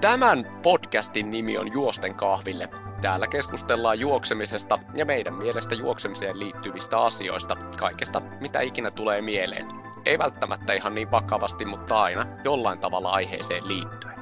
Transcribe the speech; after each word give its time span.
Tämän 0.00 0.60
podcastin 0.62 1.30
nimi 1.30 1.58
on 1.58 1.72
Juosten 1.72 2.14
kahville. 2.14 2.68
Täällä 3.02 3.26
keskustellaan 3.26 4.00
juoksemisesta 4.00 4.78
ja 4.96 5.04
meidän 5.04 5.34
mielestä 5.34 5.74
juoksemiseen 5.74 6.38
liittyvistä 6.38 6.98
asioista, 6.98 7.56
kaikesta 7.78 8.20
mitä 8.40 8.60
ikinä 8.60 8.90
tulee 8.90 9.22
mieleen. 9.22 9.66
Ei 10.04 10.18
välttämättä 10.18 10.72
ihan 10.72 10.94
niin 10.94 11.10
vakavasti, 11.10 11.64
mutta 11.64 12.02
aina 12.02 12.26
jollain 12.44 12.78
tavalla 12.78 13.10
aiheeseen 13.10 13.68
liittyen. 13.68 14.14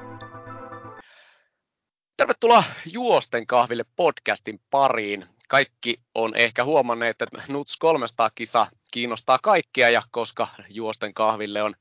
Tervetuloa 2.17 2.63
Juosten 2.85 3.47
kahville 3.47 3.83
podcastin 3.95 4.59
pariin. 4.71 5.25
Kaikki 5.49 6.01
on 6.15 6.35
ehkä 6.35 6.63
huomanneet, 6.63 7.21
että 7.21 7.41
Nuts 7.47 7.77
300 7.77 8.29
kisa 8.35 8.67
kiinnostaa 8.91 9.39
kaikkia 9.43 9.89
ja 9.89 10.01
koska 10.11 10.47
Juosten 10.69 11.13
kahville 11.13 11.63
on 11.63 11.75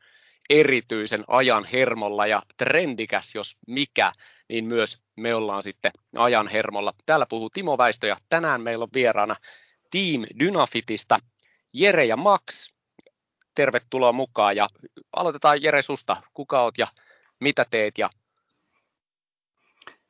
erityisen 0.50 1.24
ajan 1.26 1.64
hermolla 1.64 2.26
ja 2.26 2.42
trendikäs, 2.56 3.34
jos 3.34 3.58
mikä, 3.66 4.12
niin 4.48 4.64
myös 4.64 5.02
me 5.16 5.34
ollaan 5.34 5.62
sitten 5.62 5.92
ajan 6.16 6.48
hermolla. 6.48 6.92
Täällä 7.06 7.26
puhuu 7.28 7.50
Timo 7.50 7.78
Väistö 7.78 8.06
ja 8.06 8.16
tänään 8.28 8.60
meillä 8.60 8.82
on 8.82 8.88
vieraana 8.94 9.36
Team 9.90 10.22
Dynafitista 10.38 11.18
Jere 11.74 12.04
ja 12.04 12.16
Max. 12.16 12.72
Tervetuloa 13.54 14.12
mukaan 14.12 14.56
ja 14.56 14.66
aloitetaan 15.16 15.62
Jere 15.62 15.82
susta. 15.82 16.22
Kuka 16.34 16.62
oot 16.62 16.78
ja 16.78 16.86
mitä 17.40 17.66
teet? 17.70 17.98
Ja... 17.98 18.10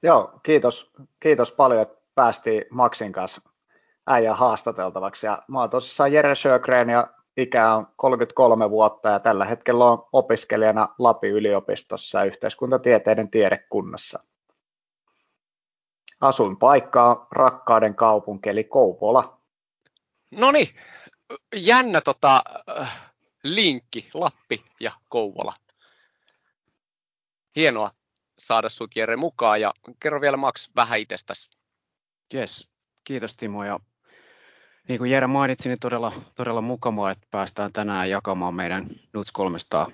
Joo, 0.02 0.41
kiitos, 0.43 0.91
kiitos 1.20 1.52
paljon, 1.52 1.82
että 1.82 1.98
päästiin 2.15 2.65
Maxin 2.70 3.12
kanssa 3.12 3.41
äijän 4.07 4.37
haastateltavaksi. 4.37 5.27
Ja 5.27 5.43
mä 5.48 5.60
oon 5.60 5.70
tosissaan 5.70 6.12
Jere 6.12 6.34
Sjögren 6.34 6.91
ja 6.91 7.09
ikä 7.38 7.74
on 7.74 7.87
33 7.97 8.70
vuotta 8.70 9.09
ja 9.09 9.20
tällä 9.20 9.45
hetkellä 9.45 9.84
on 9.84 10.09
opiskelijana 10.12 10.88
Lapin 10.98 11.30
yliopistossa 11.30 12.24
yhteiskuntatieteiden 12.24 13.30
tiedekunnassa. 13.30 14.20
Asuin 16.20 16.56
paikkaa 16.56 17.26
rakkauden 17.30 17.95
kaupunki 17.95 18.48
eli 18.48 18.65
Kouvola. 18.65 19.40
No 20.30 20.52
niin, 20.52 20.68
jännä 21.57 22.01
tota, 22.01 22.43
äh, 22.80 23.10
linkki, 23.45 24.10
Lappi 24.15 24.65
ja 24.80 24.93
Kouvola. 25.09 25.54
Hienoa 27.57 27.91
saada 28.38 28.68
sut 28.68 28.96
Jere 28.96 29.16
mukaan 29.16 29.60
ja 29.60 29.74
kerro 30.01 30.20
vielä 30.20 30.37
Max 30.37 30.70
vähän 30.76 31.01
itsestäsi. 31.01 31.51
Yes, 32.35 32.68
kiitos 33.04 33.37
Timo 33.37 33.65
ja 33.65 33.80
niin 34.89 34.99
kuin 34.99 35.11
Jere 35.11 35.27
mainitsi, 35.27 35.69
niin 35.69 35.79
todella, 35.79 36.13
todella 36.35 36.61
mukavaa, 36.61 37.11
että 37.11 37.27
päästään 37.31 37.73
tänään 37.73 38.11
jakamaan 38.11 38.55
meidän 38.55 38.87
Nuts 39.13 39.33
300 39.33 39.91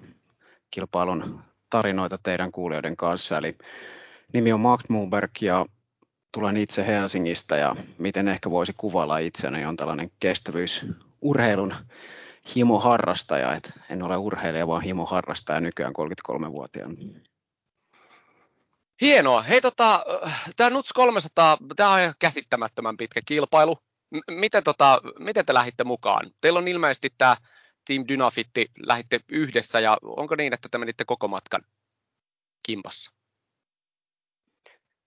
kilpailun 0.71 1.41
tarinoita 1.71 2.19
teidän 2.23 2.53
kuulijoiden 2.53 2.97
kanssa. 2.97 3.39
Eli 3.39 3.59
nimi 4.33 4.53
on 4.53 4.61
Mark 4.61 4.89
Muberg 4.89 5.31
ja 5.41 5.67
tulen 6.33 6.57
itse 6.57 6.87
Helsingistä 6.87 7.57
ja 7.57 7.77
miten 7.99 8.29
ehkä 8.29 8.51
voisi 8.51 8.75
kuvailla 8.77 9.19
itseäni 9.19 9.67
on 9.67 9.77
tällainen 9.77 10.11
kestävyysurheilun 10.21 11.75
himoharrastaja. 12.57 13.55
Et 13.55 13.73
en 13.91 14.03
ole 14.03 14.17
urheilija, 14.17 14.67
vaan 14.67 14.83
himoharrastaja 14.83 15.61
nykyään 15.61 15.93
33-vuotiaana. 15.99 16.95
Hienoa. 19.01 19.43
Hei, 19.43 19.61
tota, 19.61 20.05
tämä 20.57 20.71
Nuts 20.71 20.93
300, 20.93 21.57
tämä 21.77 21.93
on 21.93 22.15
käsittämättömän 22.19 22.97
pitkä 22.97 23.21
kilpailu 23.27 23.79
miten, 24.31 24.65
tota, 24.65 25.01
miten 25.19 25.47
te 25.47 25.55
lähditte 25.55 25.85
mukaan? 25.85 26.31
Teillä 26.41 26.59
on 26.59 26.69
ilmeisesti 26.69 27.11
tämä 27.19 27.37
Team 27.85 28.05
Dynafitti, 28.09 28.71
lähditte 28.79 29.21
yhdessä 29.29 29.81
ja 29.81 29.99
onko 30.03 30.37
niin, 30.37 30.55
että 30.55 30.69
te 30.69 30.79
menitte 30.79 31.05
koko 31.05 31.29
matkan 31.29 31.63
kimpassa? 32.67 33.11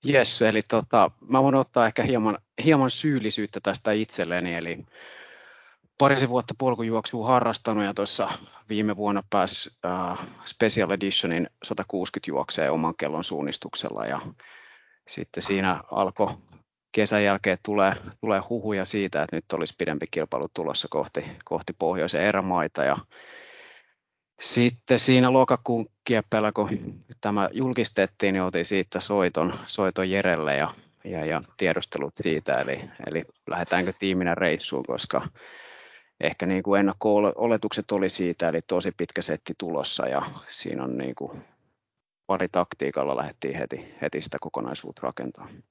Yes, 0.10 0.42
eli 0.42 0.62
tota, 0.62 1.12
mä 1.30 1.44
voin 1.44 1.56
ottaa 1.56 1.88
ehkä 1.88 2.04
hieman, 2.04 2.38
hieman 2.64 2.90
syyllisyyttä 2.90 3.60
tästä 3.64 3.92
itselleni, 3.92 4.56
eli 4.56 4.86
parisen 5.98 6.30
vuotta 6.30 6.54
polkujuoksua 6.58 7.28
harrastanut 7.28 7.84
ja 7.84 7.94
tuossa 7.94 8.30
viime 8.70 8.96
vuonna 8.96 9.24
pääsi 9.30 9.70
uh, 9.70 10.20
Special 10.46 10.92
Editionin 10.92 11.50
160 11.64 12.32
juokseen 12.32 12.72
oman 12.72 12.94
kellon 12.98 13.24
suunnistuksella 13.24 14.06
ja 14.06 14.22
sitten 15.08 15.44
siinä 15.44 15.84
alkoi 15.92 16.38
kesän 16.92 17.24
jälkeen 17.24 17.58
tulee, 17.66 17.94
tulee 18.22 18.42
huhuja 18.50 18.86
siitä, 18.86 19.24
että 19.24 19.36
nyt 19.36 19.54
olisi 19.54 19.76
pidempi 19.78 20.06
kilpailu 20.12 20.48
tulossa 20.54 20.88
kohti, 20.92 21.26
kohti 21.46 21.74
pohjoisen 21.80 22.22
erämaita 22.22 22.84
ja 22.84 22.98
sitten 24.40 25.00
siinä 25.00 25.34
lokakuun 25.34 25.90
kieppeillä, 26.04 26.52
kun 26.52 26.70
tämä 27.22 27.50
julkistettiin, 27.52 28.34
niin 28.34 28.44
otin 28.44 28.66
siitä 28.66 29.00
soiton, 29.00 29.60
soiton 29.66 30.10
Jerelle 30.10 30.56
ja, 30.56 30.74
ja, 31.04 31.26
ja 31.26 31.42
tiedustelut 31.58 32.16
siitä, 32.16 32.62
eli, 32.62 32.82
eli 33.08 33.24
lähdetäänkö 33.48 33.94
tiiminä 34.00 34.36
reissuun, 34.36 34.86
koska 34.88 35.28
ehkä 36.20 36.46
niin 36.46 36.64
kuin 36.64 36.80
ennakko-oletukset 36.80 37.92
oli 37.92 38.10
siitä, 38.10 38.50
eli 38.50 38.60
tosi 38.68 38.92
pitkä 38.98 39.22
setti 39.22 39.54
tulossa 39.58 40.08
ja 40.08 40.22
siinä 40.50 40.84
on 40.84 40.98
niin 40.98 41.16
kuin 41.16 41.42
pari 42.28 42.48
taktiikalla 42.52 43.18
lähdettiin 43.18 43.58
heti, 43.58 43.96
heti 44.02 44.22
sitä 44.22 44.38
kokonaisuutta 44.42 45.02
rakentamaan. 45.04 45.64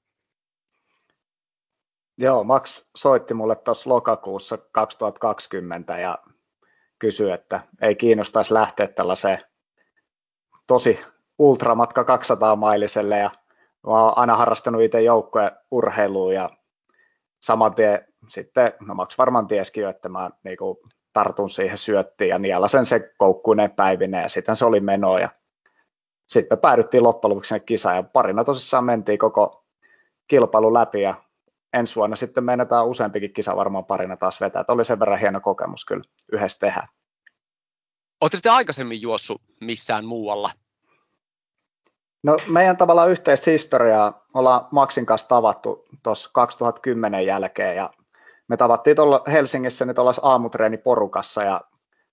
Joo, 2.17 2.43
Max 2.43 2.89
soitti 2.95 3.33
mulle 3.33 3.55
tuossa 3.55 3.89
lokakuussa 3.89 4.57
2020 4.71 5.99
ja 5.99 6.17
kysyi, 6.99 7.31
että 7.31 7.59
ei 7.81 7.95
kiinnostaisi 7.95 8.53
lähteä 8.53 8.87
tällaiseen 8.87 9.39
tosi 10.67 10.99
ultramatka 11.39 12.03
200 12.03 12.55
mailiselle 12.55 13.17
ja 13.17 13.29
mä 13.87 14.03
oon 14.03 14.13
aina 14.15 14.35
harrastanut 14.35 14.81
itse 14.81 15.01
joukkojen 15.01 15.51
urheiluun 15.71 16.33
ja 16.33 16.49
saman 17.39 17.75
tien 17.75 18.05
sitten, 18.29 18.73
no 18.79 18.95
Max 18.95 19.17
varmaan 19.17 19.47
tieskin 19.47 19.83
jo, 19.83 19.89
että 19.89 20.09
mä 20.09 20.29
niinku 20.43 20.81
tartun 21.13 21.49
siihen 21.49 21.77
syöttiin 21.77 22.29
ja 22.29 22.39
nielasen 22.39 22.85
se 22.85 23.13
koukkuinen 23.17 23.71
päivinen 23.71 24.21
ja 24.21 24.29
sitten 24.29 24.55
se 24.55 24.65
oli 24.65 24.79
meno 24.79 25.17
ja 25.17 25.29
sitten 26.27 26.57
päädyttiin 26.57 27.03
loppujen 27.03 27.29
lopuksi 27.29 27.59
kisaan 27.59 27.95
ja 27.95 28.03
parina 28.03 28.43
tosissaan 28.43 28.83
mentiin 28.83 29.19
koko 29.19 29.65
kilpailu 30.27 30.73
läpi 30.73 31.01
ja 31.01 31.15
ensi 31.79 31.95
vuonna 31.95 32.15
sitten 32.15 32.43
meinataan 32.43 32.87
useampikin 32.87 33.33
kisa 33.33 33.55
varmaan 33.55 33.85
parina 33.85 34.17
taas 34.17 34.41
vetää. 34.41 34.59
Että 34.59 34.73
oli 34.73 34.85
sen 34.85 34.99
verran 34.99 35.19
hieno 35.19 35.41
kokemus 35.41 35.85
kyllä 35.85 36.03
yhdessä 36.31 36.59
tehdä. 36.59 36.87
Oletteko 38.21 38.41
te 38.43 38.49
aikaisemmin 38.49 39.01
juossut 39.01 39.41
missään 39.61 40.05
muualla? 40.05 40.51
No 42.23 42.37
meidän 42.47 42.77
tavallaan 42.77 43.11
yhteistä 43.11 43.51
historiaa 43.51 44.25
ollaan 44.33 44.67
Maxin 44.71 45.05
kanssa 45.05 45.27
tavattu 45.27 45.85
tuossa 46.03 46.29
2010 46.33 47.25
jälkeen 47.25 47.75
ja 47.75 47.89
me 48.47 48.57
tavattiin 48.57 48.95
tuolla 48.95 49.23
Helsingissä 49.27 49.85
nyt 49.85 49.99
ollaan 49.99 50.15
aamutreeniporukassa 50.21 51.43
ja 51.43 51.61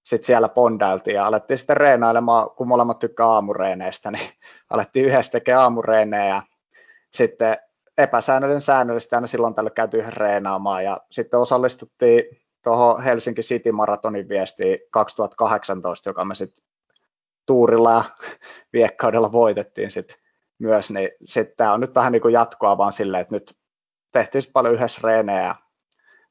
sitten 0.02 0.26
siellä 0.26 0.48
pondailtiin 0.48 1.14
ja 1.14 1.26
alettiin 1.26 1.58
sitten 1.58 1.76
reenailemaan, 1.76 2.50
kun 2.50 2.68
molemmat 2.68 2.98
tykkää 2.98 3.26
aamureeneistä, 3.26 4.10
niin 4.10 4.30
alettiin 4.70 5.06
yhdessä 5.06 5.32
tekemään 5.32 5.62
aamureenejä 5.62 6.26
ja 6.26 6.42
sitten 7.12 7.56
epäsäännöllinen 7.98 8.60
säännöllisesti 8.60 9.14
aina 9.14 9.26
silloin 9.26 9.54
tällä 9.54 9.70
käyty 9.70 10.04
reenaamaan 10.08 10.84
ja 10.84 11.00
sitten 11.10 11.40
osallistuttiin 11.40 12.22
tuohon 12.64 13.02
Helsinki 13.02 13.42
City 13.42 13.72
Maratonin 13.72 14.28
viestiin 14.28 14.78
2018, 14.90 16.10
joka 16.10 16.24
me 16.24 16.34
sitten 16.34 16.64
tuurilla 17.46 17.92
ja 17.92 18.04
viekkaudella 18.72 19.32
voitettiin 19.32 19.90
sitten 19.90 20.16
myös, 20.58 20.90
niin 20.90 21.10
sitten 21.24 21.56
tämä 21.56 21.72
on 21.72 21.80
nyt 21.80 21.94
vähän 21.94 22.12
niin 22.12 22.22
kuin 22.22 22.34
jatkoa 22.34 22.78
vaan 22.78 22.92
silleen, 22.92 23.20
että 23.20 23.34
nyt 23.34 23.56
tehtiin 24.12 24.42
sitten 24.42 24.52
paljon 24.52 24.74
yhdessä 24.74 25.00
reenejä 25.02 25.54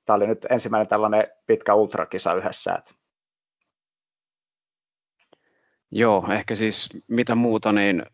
tämä 0.05 0.15
oli 0.15 0.27
nyt 0.27 0.45
ensimmäinen 0.49 0.87
tällainen 0.87 1.27
pitkä 1.45 1.73
ultrakisa 1.73 2.33
yhdessä. 2.33 2.73
Että. 2.73 2.93
Joo, 5.91 6.27
ehkä 6.31 6.55
siis 6.55 6.89
mitä 7.07 7.35
muuta, 7.35 7.71
niin 7.71 8.05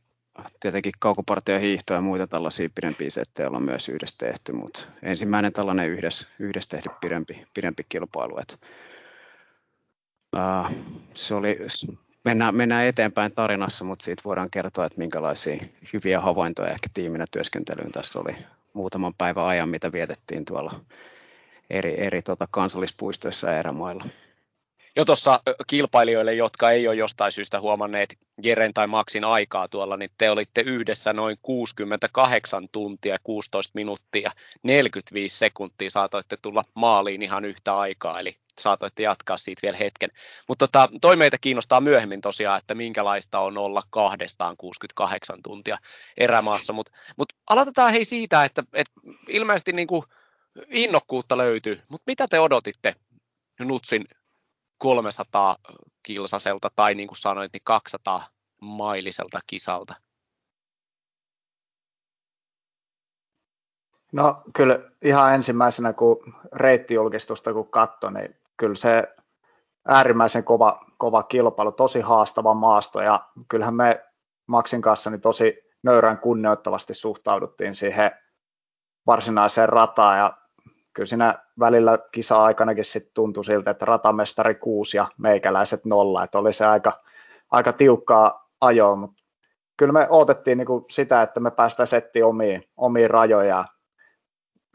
tietenkin 0.60 0.92
kaukopartia 1.00 1.60
hiihtoa 1.60 1.98
ja 1.98 2.02
muita 2.02 2.28
tällaisia 2.28 2.70
pidempiä 2.76 3.10
settejä 3.10 3.48
ollaan 3.48 3.64
myös 3.64 3.90
yhdessä 3.90 4.18
tehty, 4.18 4.52
mutta 4.52 4.80
ensimmäinen 5.04 5.54
tällainen 5.54 5.90
yhdessä, 5.90 6.28
yhdessä 6.40 6.70
tehty 6.70 6.90
pidempi, 7.02 7.48
pidempi 7.54 7.84
kilpailu. 7.90 8.38
Et, 8.38 8.60
uh, 10.36 10.72
se 11.14 11.36
oli, 11.36 11.58
mennään, 12.26 12.56
mennään 12.56 12.86
eteenpäin 12.86 13.32
tarinassa, 13.32 13.86
mutta 13.86 14.06
siitä 14.06 14.22
voidaan 14.26 14.50
kertoa, 14.52 14.86
että 14.86 14.98
minkälaisia 14.98 15.64
hyviä 15.94 16.22
havaintoja 16.22 16.70
ehkä 16.70 16.88
tiiminä 16.94 17.26
työskentelyyn 17.32 17.92
tässä 17.92 18.20
oli 18.20 18.36
muutaman 18.74 19.14
päivän 19.18 19.46
ajan, 19.46 19.70
mitä 19.70 19.92
vietettiin 19.92 20.46
tuolla 20.46 20.80
eri, 21.70 22.02
eri 22.02 22.22
tota 22.22 22.48
kansallispuistoissa 22.52 23.50
ja 23.50 23.60
erämailla 23.60 24.06
jo 24.96 25.06
tuossa 25.06 25.40
kilpailijoille, 25.68 26.34
jotka 26.34 26.72
ei 26.72 26.88
ole 26.88 26.96
jostain 26.96 27.32
syystä 27.32 27.62
huomanneet 27.62 28.18
Jeren 28.44 28.74
tai 28.74 28.88
Maxin 28.88 29.24
aikaa 29.24 29.68
tuolla, 29.68 29.98
niin 29.98 30.12
te 30.18 30.30
olitte 30.30 30.62
yhdessä 30.62 31.14
noin 31.14 31.38
68 31.42 32.68
tuntia, 32.72 33.18
16 33.24 33.72
minuuttia, 33.76 34.32
45 34.64 35.38
sekuntia 35.38 35.90
saatoitte 35.90 36.38
tulla 36.42 36.64
maaliin 36.74 37.22
ihan 37.22 37.46
yhtä 37.46 37.78
aikaa, 37.78 38.20
eli 38.20 38.36
saatoitte 38.60 39.04
jatkaa 39.04 39.38
siitä 39.38 39.62
vielä 39.64 39.78
hetken. 39.78 40.10
Mutta 40.48 40.68
tota, 40.68 40.90
toi 41.02 41.16
meitä 41.16 41.38
kiinnostaa 41.42 41.82
myöhemmin 41.82 42.22
tosiaan, 42.22 42.58
että 42.58 42.76
minkälaista 42.76 43.40
on 43.40 43.58
olla 43.58 43.84
kahdestaan 43.90 44.58
68 44.58 45.40
tuntia 45.44 45.78
erämaassa. 46.18 46.74
Mutta 46.74 46.92
mut 47.18 47.34
aloitetaan 47.50 47.92
hei 47.92 48.06
siitä, 48.06 48.44
että, 48.44 48.64
että 48.74 48.94
ilmeisesti 49.28 49.74
niin 49.74 49.88
kuin 49.88 50.04
innokkuutta 50.68 51.38
löytyy, 51.38 51.82
mutta 51.90 52.04
mitä 52.08 52.28
te 52.28 52.40
odotitte 52.40 52.96
Nutsin 53.60 54.06
300 54.80 55.58
kilsaselta 56.04 56.70
tai 56.76 56.96
niin 56.96 57.08
kuin 57.08 57.18
sanoit, 57.18 57.54
niin 57.54 57.62
200 57.64 58.28
mailiselta 58.62 59.40
kisalta? 59.48 59.94
No 64.12 64.42
kyllä 64.56 64.80
ihan 65.02 65.36
ensimmäisenä, 65.36 65.94
kun 65.94 66.34
reittijulkistusta 66.54 67.54
kun 67.54 67.72
katsoi, 67.72 68.14
niin 68.14 68.36
kyllä 68.58 68.76
se 68.76 69.16
äärimmäisen 69.88 70.44
kova, 70.44 70.86
kova 70.98 71.24
kilpailu, 71.24 71.72
tosi 71.72 72.02
haastava 72.02 72.54
maasto 72.54 73.02
ja 73.02 73.30
kyllähän 73.50 73.76
me 73.76 74.06
Maxin 74.48 74.82
kanssa 74.82 75.10
niin 75.10 75.22
tosi 75.22 75.58
nöyrän 75.84 76.18
kunnioittavasti 76.18 76.94
suhtauduttiin 76.94 77.76
siihen 77.76 78.12
varsinaiseen 79.08 79.70
rataan 79.70 80.18
ja 80.18 80.38
kyllä 81.00 81.08
siinä 81.08 81.36
välillä 81.60 82.00
kisa-aikanakin 82.12 82.86
sitten 82.86 83.14
tuntui 83.14 83.46
siltä, 83.46 83.72
että 83.72 83.86
ratamestari 83.86 84.56
6 84.56 84.98
ja 84.98 85.08
meikäläiset 85.18 85.86
nolla, 85.86 86.24
että 86.24 86.40
oli 86.40 86.54
se 86.54 86.66
aika, 86.66 87.04
aika 87.52 87.74
tiukkaa 87.74 88.50
ajoa, 88.62 88.96
mutta 88.96 89.24
kyllä 89.78 89.94
me 89.94 90.08
odotettiin 90.10 90.58
niin 90.58 90.66
kuin 90.66 90.86
sitä, 90.92 91.22
että 91.22 91.40
me 91.40 91.52
päästään 91.52 91.88
settiin 91.88 92.26
omiin, 92.26 92.64
omiin 92.78 93.10
rajoja 93.10 93.66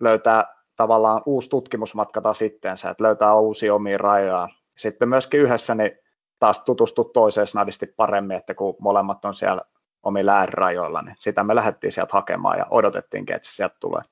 löytää 0.01 0.55
tavallaan 0.77 1.23
uusi 1.27 1.49
tutkimusmatka 1.49 2.21
taas 2.21 2.43
itteensä, 2.43 2.91
että 2.91 3.05
löytää 3.05 3.35
uusia 3.35 3.75
omia 3.75 3.99
rajoja. 3.99 4.49
Sitten 4.77 5.09
myöskin 5.09 5.41
yhdessä 5.41 5.75
niin 5.75 5.99
taas 6.39 6.61
tutustua 6.61 7.11
toiseen 7.15 7.47
snadisti 7.47 7.87
paremmin, 7.87 8.37
että 8.37 8.55
kun 8.55 8.77
molemmat 8.81 9.25
on 9.25 9.35
siellä 9.35 9.63
omilla 10.03 10.33
äärirajoilla, 10.33 11.03
niin 11.03 11.17
sitä 11.19 11.45
me 11.45 11.55
lähdettiin 11.55 11.93
sieltä 11.93 12.13
hakemaan 12.13 12.59
ja 12.59 12.67
odotettiin, 12.71 13.33
että 13.33 13.49
se 13.49 13.55
sieltä 13.55 13.77
tulee. 13.81 14.03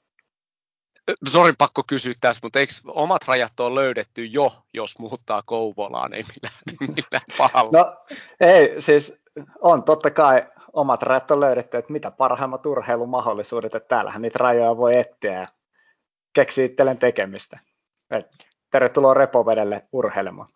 Sori, 1.29 1.53
pakko 1.59 1.83
kysyä 1.87 2.13
tässä, 2.21 2.41
mutta 2.43 2.59
eikö 2.59 2.73
omat 2.87 3.25
rajat 3.29 3.61
ole 3.61 3.81
löydetty 3.81 4.25
jo, 4.25 4.53
jos 4.75 4.99
muuttaa 4.99 5.43
Kouvolaan, 5.43 6.15
ei 6.15 6.23
millään, 6.23 6.63
millään 6.81 7.39
pahalla? 7.39 7.71
No 7.73 7.97
ei, 8.41 8.81
siis 8.81 9.15
on 9.61 9.83
totta 9.83 10.11
kai 10.11 10.47
omat 10.73 11.03
rajat 11.03 11.31
on 11.31 11.41
löydetty, 11.41 11.77
että 11.77 11.93
mitä 11.93 12.11
parhaimmat 12.11 12.67
urheilumahdollisuudet, 12.67 13.75
että 13.75 13.89
täällähän 13.89 14.23
niitä 14.23 14.39
rajoja 14.39 14.77
voi 14.77 14.97
etsiä 14.97 15.33
ja 15.41 15.49
keksiä 16.33 16.65
itselleen 16.65 16.99
tekemistä. 16.99 17.59
Et 18.11 18.27
tervetuloa 18.71 19.15
repovedelle 19.15 19.89
urheilemaan. 19.93 20.49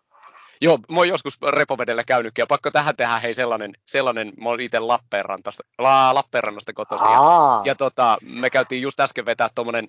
Joo, 0.61 0.79
mä 0.91 0.97
oon 0.97 1.07
joskus 1.07 1.37
repovedellä 1.41 2.03
käynytkin, 2.03 2.41
ja 2.41 2.47
pakko 2.47 2.71
tähän 2.71 2.95
tehdä 2.95 3.19
hei 3.19 3.33
sellainen, 3.33 3.73
sellainen 3.85 4.33
mä 4.41 4.49
oon 4.49 4.61
itse 4.61 4.79
Lappeenrannasta, 4.79 5.63
La, 5.77 6.13
Lappeenrannasta 6.13 6.73
kotoisin, 6.73 7.11
ja, 7.11 7.61
ja 7.65 7.75
tota, 7.75 8.17
me 8.21 8.49
käytiin 8.49 8.81
just 8.81 8.99
äsken 8.99 9.25
vetää 9.25 9.49
tuommoinen 9.55 9.87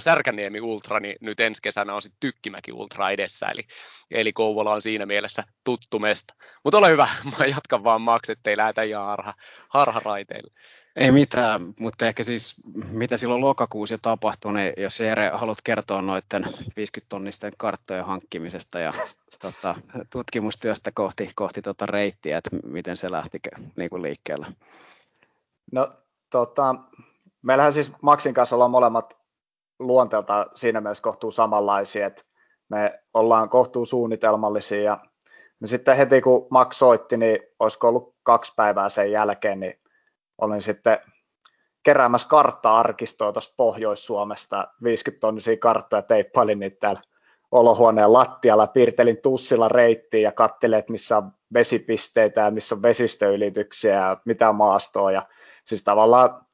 Särkäniemi 0.00 0.60
Ultra, 0.60 1.00
niin 1.00 1.16
nyt 1.20 1.40
ensi 1.40 1.62
kesänä 1.62 1.94
on 1.94 2.02
sitten 2.02 2.20
Tykkimäki 2.20 2.72
Ultra 2.72 3.10
edessä, 3.10 3.46
eli, 3.46 3.62
eli 4.10 4.32
Kouvola 4.32 4.72
on 4.72 4.82
siinä 4.82 5.06
mielessä 5.06 5.44
tuttu 5.64 5.98
mesta. 5.98 6.34
Mutta 6.64 6.78
ole 6.78 6.88
hyvä, 6.88 7.08
mä 7.38 7.46
jatkan 7.46 7.84
vaan 7.84 8.00
Max, 8.00 8.30
ettei 8.30 8.56
lähetä 8.56 8.82
ihan 8.82 9.06
harha, 9.06 9.34
harharaiteille. 9.68 10.50
Ei 10.96 11.12
mitään, 11.12 11.74
mutta 11.78 12.06
ehkä 12.06 12.22
siis 12.22 12.54
mitä 12.90 13.16
silloin 13.16 13.40
lokakuussa 13.40 13.98
tapahtui, 14.02 14.54
niin 14.54 14.72
jos 14.76 15.00
Jere 15.00 15.30
haluat 15.34 15.58
kertoa 15.64 16.02
noiden 16.02 16.44
50-tonnisten 16.44 17.52
karttojen 17.56 18.04
hankkimisesta 18.04 18.78
ja 18.78 18.92
tota, 19.38 19.74
tutkimustyöstä 20.10 20.90
kohti, 20.94 21.30
kohti 21.34 21.62
tota 21.62 21.86
reittiä, 21.86 22.38
että 22.38 22.50
miten 22.66 22.96
se 22.96 23.10
lähti 23.10 23.40
niin 23.76 23.90
kuin 23.90 24.02
liikkeelle? 24.02 24.46
No 25.72 25.92
tota, 26.30 26.74
meillähän 27.42 27.72
siis 27.72 27.92
Maxin 28.02 28.34
kanssa 28.34 28.56
ollaan 28.56 28.70
molemmat 28.70 29.16
luonteelta 29.78 30.46
siinä 30.54 30.80
mielessä 30.80 31.02
kohtuu 31.02 31.30
samanlaisia, 31.30 32.06
että 32.06 32.22
me 32.68 33.00
ollaan 33.14 33.48
kohtuu 33.48 33.86
suunnitelmallisia 33.86 34.82
ja 34.82 34.98
sitten 35.64 35.96
heti 35.96 36.20
kun 36.20 36.46
Max 36.50 36.76
soitti, 36.76 37.16
niin 37.16 37.38
olisiko 37.58 37.88
ollut 37.88 38.14
kaksi 38.22 38.52
päivää 38.56 38.88
sen 38.88 39.12
jälkeen, 39.12 39.60
niin 39.60 39.78
olin 40.38 40.62
sitten 40.62 40.98
keräämässä 41.82 42.28
kartta-arkistoa 42.28 43.32
tuosta 43.32 43.54
Pohjois-Suomesta, 43.56 44.68
50 44.82 45.20
tonnisia 45.20 45.56
karttoja, 45.56 46.02
teippailin 46.02 46.58
niitä 46.58 46.76
täällä 46.80 47.00
olohuoneen 47.50 48.12
lattialla, 48.12 48.66
piirtelin 48.66 49.18
tussilla 49.22 49.68
reittiä 49.68 50.20
ja 50.20 50.32
kattelin, 50.32 50.78
että 50.78 50.92
missä 50.92 51.16
on 51.16 51.32
vesipisteitä 51.54 52.40
ja 52.40 52.50
missä 52.50 52.74
on 52.74 52.82
vesistöylityksiä 52.82 53.94
ja 53.94 54.16
mitä 54.24 54.52
maastoa. 54.52 55.12
Ja 55.12 55.22
siis 55.64 55.84
tavallaan 55.84 56.46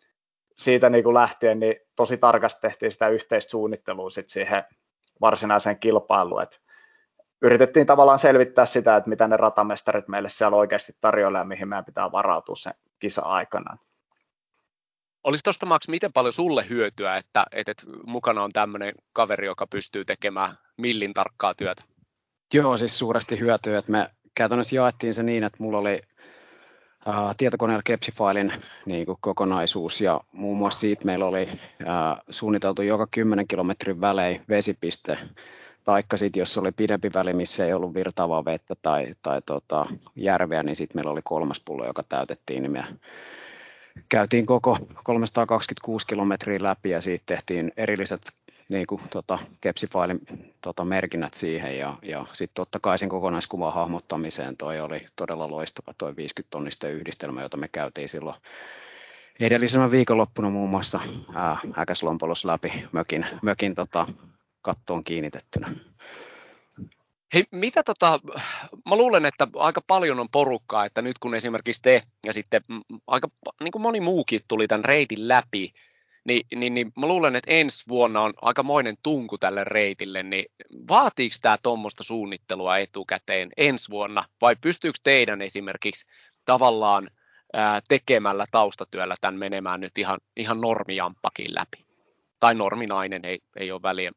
siitä 0.58 0.90
niin 0.90 1.04
kuin 1.04 1.14
lähtien 1.14 1.60
niin 1.60 1.76
tosi 1.96 2.16
tarkasti 2.16 2.60
tehtiin 2.60 2.90
sitä 2.90 3.08
yhteistä 3.08 3.50
suunnittelua 3.50 4.10
sit 4.10 4.28
siihen 4.28 4.64
varsinaiseen 5.20 5.78
kilpailuun. 5.78 6.42
Et 6.42 6.60
yritettiin 7.42 7.86
tavallaan 7.86 8.18
selvittää 8.18 8.66
sitä, 8.66 8.96
että 8.96 9.10
mitä 9.10 9.28
ne 9.28 9.36
ratamestarit 9.36 10.08
meille 10.08 10.28
siellä 10.28 10.56
oikeasti 10.56 10.96
tarjoilee 11.00 11.38
ja 11.38 11.44
mihin 11.44 11.68
meidän 11.68 11.84
pitää 11.84 12.12
varautua 12.12 12.56
sen 12.56 12.74
kisa-aikana. 13.02 13.76
Olisi 15.24 15.44
tuosta 15.44 15.66
Max, 15.66 15.88
miten 15.88 16.12
paljon 16.12 16.32
sulle 16.32 16.68
hyötyä, 16.68 17.16
että, 17.16 17.44
että 17.52 17.72
mukana 18.06 18.42
on 18.42 18.50
tämmöinen 18.52 18.94
kaveri, 19.12 19.46
joka 19.46 19.66
pystyy 19.66 20.04
tekemään 20.04 20.58
millin 20.76 21.14
tarkkaa 21.14 21.54
työtä? 21.54 21.82
Joo, 22.54 22.76
siis 22.76 22.98
suuresti 22.98 23.40
hyötyä, 23.40 23.78
että 23.78 23.92
me 23.92 24.10
käytännössä 24.34 24.76
jaettiin 24.76 25.14
se 25.14 25.22
niin, 25.22 25.44
että 25.44 25.56
mulla 25.60 25.78
oli 25.78 26.02
uh, 27.06 27.34
tietokoneella 27.36 27.82
Kepsifailin 27.84 28.52
niin 28.86 29.06
kuin 29.06 29.18
kokonaisuus 29.20 30.00
ja 30.00 30.20
muun 30.32 30.58
muassa 30.58 30.80
siitä 30.80 31.04
meillä 31.04 31.24
oli 31.24 31.42
uh, 31.42 32.24
suunniteltu 32.30 32.82
joka 32.82 33.06
10 33.10 33.48
kilometrin 33.48 34.00
välein 34.00 34.44
vesipiste, 34.48 35.18
taikka 35.84 36.16
sitten 36.16 36.40
jos 36.40 36.58
oli 36.58 36.72
pidempi 36.72 37.10
väli, 37.14 37.32
missä 37.32 37.66
ei 37.66 37.72
ollut 37.72 37.94
virtaavaa 37.94 38.44
vettä 38.44 38.74
tai, 38.82 39.14
tai 39.22 39.42
tota, 39.46 39.86
järveä, 40.16 40.62
niin 40.62 40.76
sitten 40.76 40.96
meillä 40.96 41.10
oli 41.10 41.20
kolmas 41.24 41.60
pullo, 41.64 41.86
joka 41.86 42.02
täytettiin, 42.02 42.62
niin 42.62 42.72
me 42.72 42.84
käytiin 44.08 44.46
koko 44.46 44.78
326 45.04 46.06
kilometriä 46.06 46.62
läpi 46.62 46.90
ja 46.90 47.00
siitä 47.00 47.22
tehtiin 47.26 47.72
erilliset 47.76 48.22
niin 48.68 48.86
kuin, 48.86 49.00
tota, 49.10 49.38
kepsifailin 49.60 50.20
tota, 50.60 50.84
merkinnät 50.84 51.34
siihen 51.34 51.78
ja, 51.78 51.96
ja 52.02 52.26
sitten 52.32 52.54
totta 52.54 52.78
kai 52.80 52.98
sen 52.98 53.08
kokonaiskuvan 53.08 53.72
hahmottamiseen 53.72 54.56
toi 54.56 54.80
oli 54.80 55.06
todella 55.16 55.50
loistava 55.50 55.94
toi 55.98 56.16
50 56.16 56.50
tonnisten 56.50 56.92
yhdistelmä, 56.92 57.42
jota 57.42 57.56
me 57.56 57.68
käytiin 57.68 58.08
silloin 58.08 58.36
edellisenä 59.40 59.90
viikonloppuna 59.90 60.50
muun 60.50 60.70
muassa 60.70 61.00
ää, 61.34 61.58
Äkäslompolossa 61.78 62.48
läpi 62.48 62.84
mökin, 62.92 63.26
mökin 63.42 63.74
tota, 63.74 64.06
kattoon 64.62 65.04
kiinnitettynä. 65.04 65.74
Hei, 67.34 67.44
mitä 67.50 67.82
tota, 67.82 68.20
mä 68.88 68.96
luulen, 68.96 69.26
että 69.26 69.48
aika 69.56 69.80
paljon 69.86 70.20
on 70.20 70.28
porukkaa, 70.32 70.84
että 70.84 71.02
nyt 71.02 71.18
kun 71.18 71.34
esimerkiksi 71.34 71.82
te 71.82 72.02
ja 72.26 72.32
sitten 72.32 72.62
aika 73.06 73.28
niin 73.60 73.72
kuin 73.72 73.82
moni 73.82 74.00
muukin 74.00 74.40
tuli 74.48 74.68
tämän 74.68 74.84
reitin 74.84 75.28
läpi, 75.28 75.72
niin, 76.24 76.46
niin, 76.54 76.74
niin 76.74 76.92
mä 76.96 77.06
luulen, 77.06 77.36
että 77.36 77.50
ensi 77.50 77.84
vuonna 77.88 78.20
on 78.20 78.32
aikamoinen 78.42 78.96
tunku 79.02 79.38
tälle 79.38 79.64
reitille, 79.64 80.22
niin 80.22 80.44
vaatiiko 80.88 81.36
tämä 81.42 81.58
tuommoista 81.62 82.02
suunnittelua 82.02 82.78
etukäteen 82.78 83.48
ensi 83.56 83.90
vuonna, 83.90 84.24
vai 84.40 84.56
pystyykö 84.60 84.98
teidän 85.02 85.42
esimerkiksi 85.42 86.06
tavallaan 86.44 87.10
ää, 87.52 87.80
tekemällä 87.88 88.44
taustatyöllä 88.50 89.14
tämän 89.20 89.38
menemään 89.38 89.80
nyt 89.80 89.98
ihan, 89.98 90.18
ihan 90.36 90.60
normijamppakin 90.60 91.54
läpi? 91.54 91.86
Tai 92.40 92.54
norminainen, 92.54 93.24
ei, 93.24 93.38
ei 93.56 93.72
ole 93.72 93.82
väliä, 93.82 94.12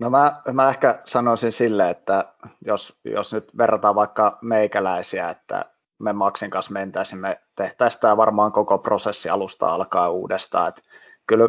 No 0.00 0.10
mä, 0.10 0.42
mä 0.52 0.68
ehkä 0.68 1.02
sanoisin 1.04 1.52
sille, 1.52 1.90
että 1.90 2.24
jos, 2.66 3.00
jos 3.04 3.32
nyt 3.32 3.56
verrataan 3.58 3.94
vaikka 3.94 4.38
meikäläisiä, 4.42 5.30
että 5.30 5.64
me 5.98 6.12
Maxin 6.12 6.50
kanssa 6.50 6.72
mentäisiin, 6.72 7.18
me 7.18 7.40
tehtäisiin 7.56 8.00
tämä 8.00 8.16
varmaan 8.16 8.52
koko 8.52 8.78
prosessi 8.78 9.28
alusta 9.28 9.66
alkaa 9.66 10.10
uudestaan. 10.10 10.68
Että 10.68 10.82
kyllä 11.26 11.48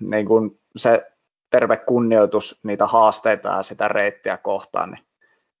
niin 0.00 0.26
kun 0.26 0.58
se 0.76 1.12
terve 1.50 1.76
kunnioitus 1.76 2.60
niitä 2.62 2.86
haasteita 2.86 3.48
ja 3.48 3.62
sitä 3.62 3.88
reittiä 3.88 4.36
kohtaan, 4.36 4.90
niin 4.90 5.04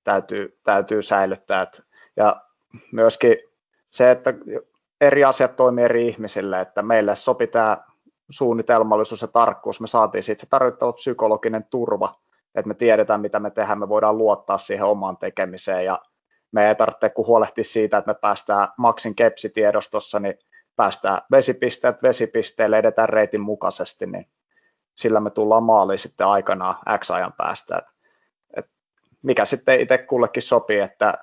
täytyy, 0.04 0.58
täytyy 0.64 1.02
säilyttää. 1.02 1.62
Et, 1.62 1.82
ja 2.16 2.42
myöskin 2.92 3.36
se, 3.90 4.10
että 4.10 4.34
eri 5.00 5.24
asiat 5.24 5.56
toimii 5.56 5.84
eri 5.84 6.08
ihmisille, 6.08 6.60
että 6.60 6.82
meille 6.82 7.16
sopii 7.16 7.46
tämä 7.46 7.78
suunnitelmallisuus 8.30 9.22
ja 9.22 9.28
tarkkuus, 9.28 9.80
me 9.80 9.86
saatiin 9.86 10.22
siitä 10.22 10.40
se 10.40 10.46
tarvittava 10.50 10.92
psykologinen 10.92 11.64
turva, 11.70 12.14
että 12.54 12.68
me 12.68 12.74
tiedetään, 12.74 13.20
mitä 13.20 13.40
me 13.40 13.50
tehdään, 13.50 13.78
me 13.78 13.88
voidaan 13.88 14.18
luottaa 14.18 14.58
siihen 14.58 14.86
omaan 14.86 15.16
tekemiseen 15.16 15.84
ja 15.84 16.02
me 16.52 16.68
ei 16.68 16.74
tarvitse 16.74 17.08
kun 17.08 17.26
huolehtia 17.26 17.64
siitä, 17.64 17.98
että 17.98 18.10
me 18.10 18.14
päästään 18.14 18.68
Maxin 18.76 19.14
kepsitiedostossa, 19.14 20.20
niin 20.20 20.38
päästään 20.76 21.22
vesipisteet 21.30 22.02
vesipisteelle, 22.02 22.78
edetään 22.78 23.08
reitin 23.08 23.40
mukaisesti, 23.40 24.06
niin 24.06 24.26
sillä 24.94 25.20
me 25.20 25.30
tullaan 25.30 25.62
maaliin 25.62 25.98
sitten 25.98 26.26
aikanaan 26.26 26.76
X 26.98 27.10
ajan 27.10 27.32
päästä. 27.32 27.82
Et 28.56 28.66
mikä 29.22 29.44
sitten 29.44 29.80
itse 29.80 29.98
kullekin 29.98 30.42
sopii, 30.42 30.80
että 30.80 31.14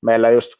meillä 0.00 0.30
just, 0.30 0.52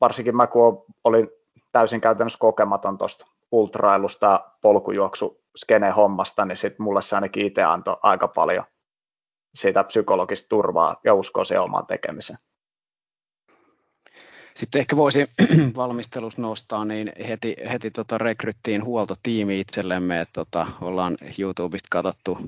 varsinkin 0.00 0.36
mä 0.36 0.46
kun 0.46 0.84
olin 1.04 1.30
täysin 1.72 2.00
käytännössä 2.00 2.38
kokematon 2.38 2.98
tuosta 2.98 3.26
ultrailusta 3.52 4.52
polkujuoksu 4.62 5.44
skene 5.56 5.90
hommasta, 5.90 6.44
niin 6.44 6.56
sitten 6.56 6.84
mulle 6.84 7.02
se 7.02 7.16
ainakin 7.16 7.46
itse 7.46 7.62
antoi 7.62 7.96
aika 8.02 8.28
paljon 8.28 8.64
siitä 9.54 9.84
psykologista 9.84 10.48
turvaa 10.48 11.00
ja 11.04 11.14
uskoa 11.14 11.44
siihen 11.44 11.62
omaan 11.62 11.86
tekemiseen. 11.86 12.38
Sitten 14.54 14.80
ehkä 14.80 14.96
voisi 14.96 15.26
valmistelus 15.76 16.38
nostaa, 16.38 16.84
niin 16.84 17.12
heti, 17.28 17.56
heti 17.72 17.90
tota 17.90 18.18
rekryttiin 18.18 18.84
huoltotiimi 18.84 19.60
itsellemme, 19.60 20.20
että 20.20 20.32
tota, 20.32 20.66
ollaan 20.80 21.16
YouTubesta 21.38 21.88
katsottu 21.90 22.38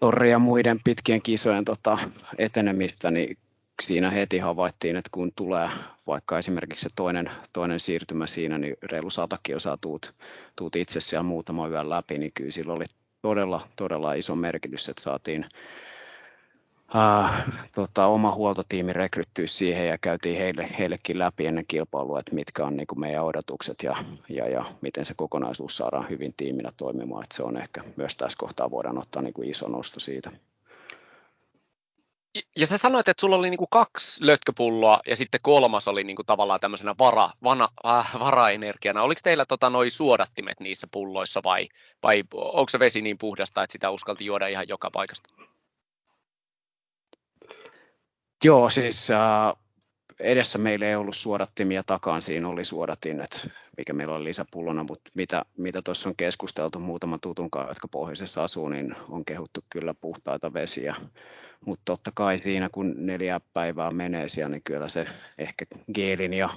Torri 0.00 0.30
ja 0.30 0.38
muiden 0.38 0.80
pitkien 0.84 1.22
kisojen 1.22 1.64
tota, 1.64 1.98
etenemistä, 2.38 3.10
niin 3.10 3.36
siinä 3.82 4.10
heti 4.10 4.38
havaittiin, 4.38 4.96
että 4.96 5.10
kun 5.12 5.32
tulee 5.36 5.68
vaikka 6.06 6.38
esimerkiksi 6.38 6.82
se 6.82 6.88
toinen, 6.96 7.30
toinen 7.52 7.80
siirtymä 7.80 8.26
siinä, 8.26 8.58
niin 8.58 8.76
reilu 8.82 9.10
sata 9.10 9.38
kilsaa 9.42 9.76
tuut, 9.76 10.14
tuut 10.56 10.76
itse 10.76 11.00
siellä 11.00 11.22
muutama 11.22 11.68
yön 11.68 11.90
läpi, 11.90 12.18
niin 12.18 12.32
kyllä 12.34 12.50
sillä 12.50 12.72
oli 12.72 12.84
todella, 13.22 13.68
todella 13.76 14.14
iso 14.14 14.36
merkitys, 14.36 14.88
että 14.88 15.02
saatiin 15.02 15.46
äh, 16.96 17.44
tota, 17.74 18.06
oma 18.06 18.34
huoltotiimi 18.34 18.92
rekryttyä 18.92 19.46
siihen 19.46 19.88
ja 19.88 19.98
käytiin 19.98 20.38
heille, 20.38 20.68
heillekin 20.78 21.18
läpi 21.18 21.46
ennen 21.46 21.64
kilpailua, 21.68 22.18
että 22.18 22.34
mitkä 22.34 22.64
on 22.64 22.76
niin 22.76 22.86
kuin 22.86 23.00
meidän 23.00 23.24
odotukset 23.24 23.82
ja, 23.82 23.96
ja, 24.28 24.48
ja 24.48 24.64
miten 24.80 25.04
se 25.04 25.14
kokonaisuus 25.16 25.76
saadaan 25.76 26.10
hyvin 26.10 26.34
tiiminä 26.36 26.72
toimimaan. 26.76 27.22
Että 27.22 27.36
se 27.36 27.42
on 27.42 27.56
ehkä 27.56 27.84
myös 27.96 28.16
tässä 28.16 28.38
kohtaa 28.38 28.70
voidaan 28.70 28.98
ottaa 28.98 29.22
niin 29.22 29.34
kuin 29.34 29.50
iso 29.50 29.68
nosto 29.68 30.00
siitä. 30.00 30.30
Ja 32.56 32.66
sä 32.66 32.78
sanoit, 32.78 33.08
että 33.08 33.20
sulla 33.20 33.36
oli 33.36 33.50
niinku 33.50 33.66
kaksi 33.66 34.26
lötköpulloa 34.26 35.00
ja 35.06 35.16
sitten 35.16 35.40
kolmas 35.42 35.88
oli 35.88 36.04
niinku 36.04 36.24
tavallaan 36.24 36.60
tämmöisenä 36.60 36.94
vara, 36.98 37.30
vana, 37.42 37.68
äh, 37.86 38.20
varaenergiana. 38.20 39.02
Oliko 39.02 39.20
teillä 39.24 39.44
tota 39.46 39.70
noi 39.70 39.90
suodattimet 39.90 40.60
niissä 40.60 40.86
pulloissa 40.90 41.40
vai, 41.44 41.68
vai 42.02 42.24
onko 42.34 42.68
se 42.68 42.78
vesi 42.78 43.02
niin 43.02 43.18
puhdasta, 43.18 43.62
että 43.62 43.72
sitä 43.72 43.90
uskalti 43.90 44.24
juoda 44.24 44.48
ihan 44.48 44.68
joka 44.68 44.90
paikasta? 44.90 45.28
Joo, 48.44 48.70
siis 48.70 49.10
äh, 49.10 49.18
edessä 50.20 50.58
meillä 50.58 50.86
ei 50.86 50.96
ollut 50.96 51.16
suodattimia, 51.16 51.82
takaan 51.82 52.22
siinä 52.22 52.48
oli 52.48 52.62
että 53.24 53.50
mikä 53.76 53.92
meillä 53.92 54.14
oli 54.14 54.24
lisäpullona, 54.24 54.84
mutta 54.84 55.10
mitä, 55.14 55.44
mitä 55.56 55.82
tuossa 55.82 56.08
on 56.08 56.16
keskusteltu 56.16 56.78
muutaman 56.78 57.20
tutun 57.20 57.50
kanssa, 57.50 57.70
jotka 57.70 57.88
pohjoisessa 57.88 58.44
asuu, 58.44 58.68
niin 58.68 58.96
on 59.08 59.24
kehuttu 59.24 59.64
kyllä 59.70 59.94
puhtaita 59.94 60.52
vesiä. 60.52 60.94
Mutta 61.66 61.82
totta 61.84 62.10
kai 62.14 62.38
siinä, 62.38 62.68
kun 62.72 62.94
neljä 62.96 63.40
päivää 63.52 63.90
menee 63.90 64.28
siellä, 64.28 64.48
niin 64.48 64.62
kyllä 64.64 64.88
se 64.88 65.06
ehkä 65.38 65.64
geelin 65.94 66.34
ja, 66.34 66.48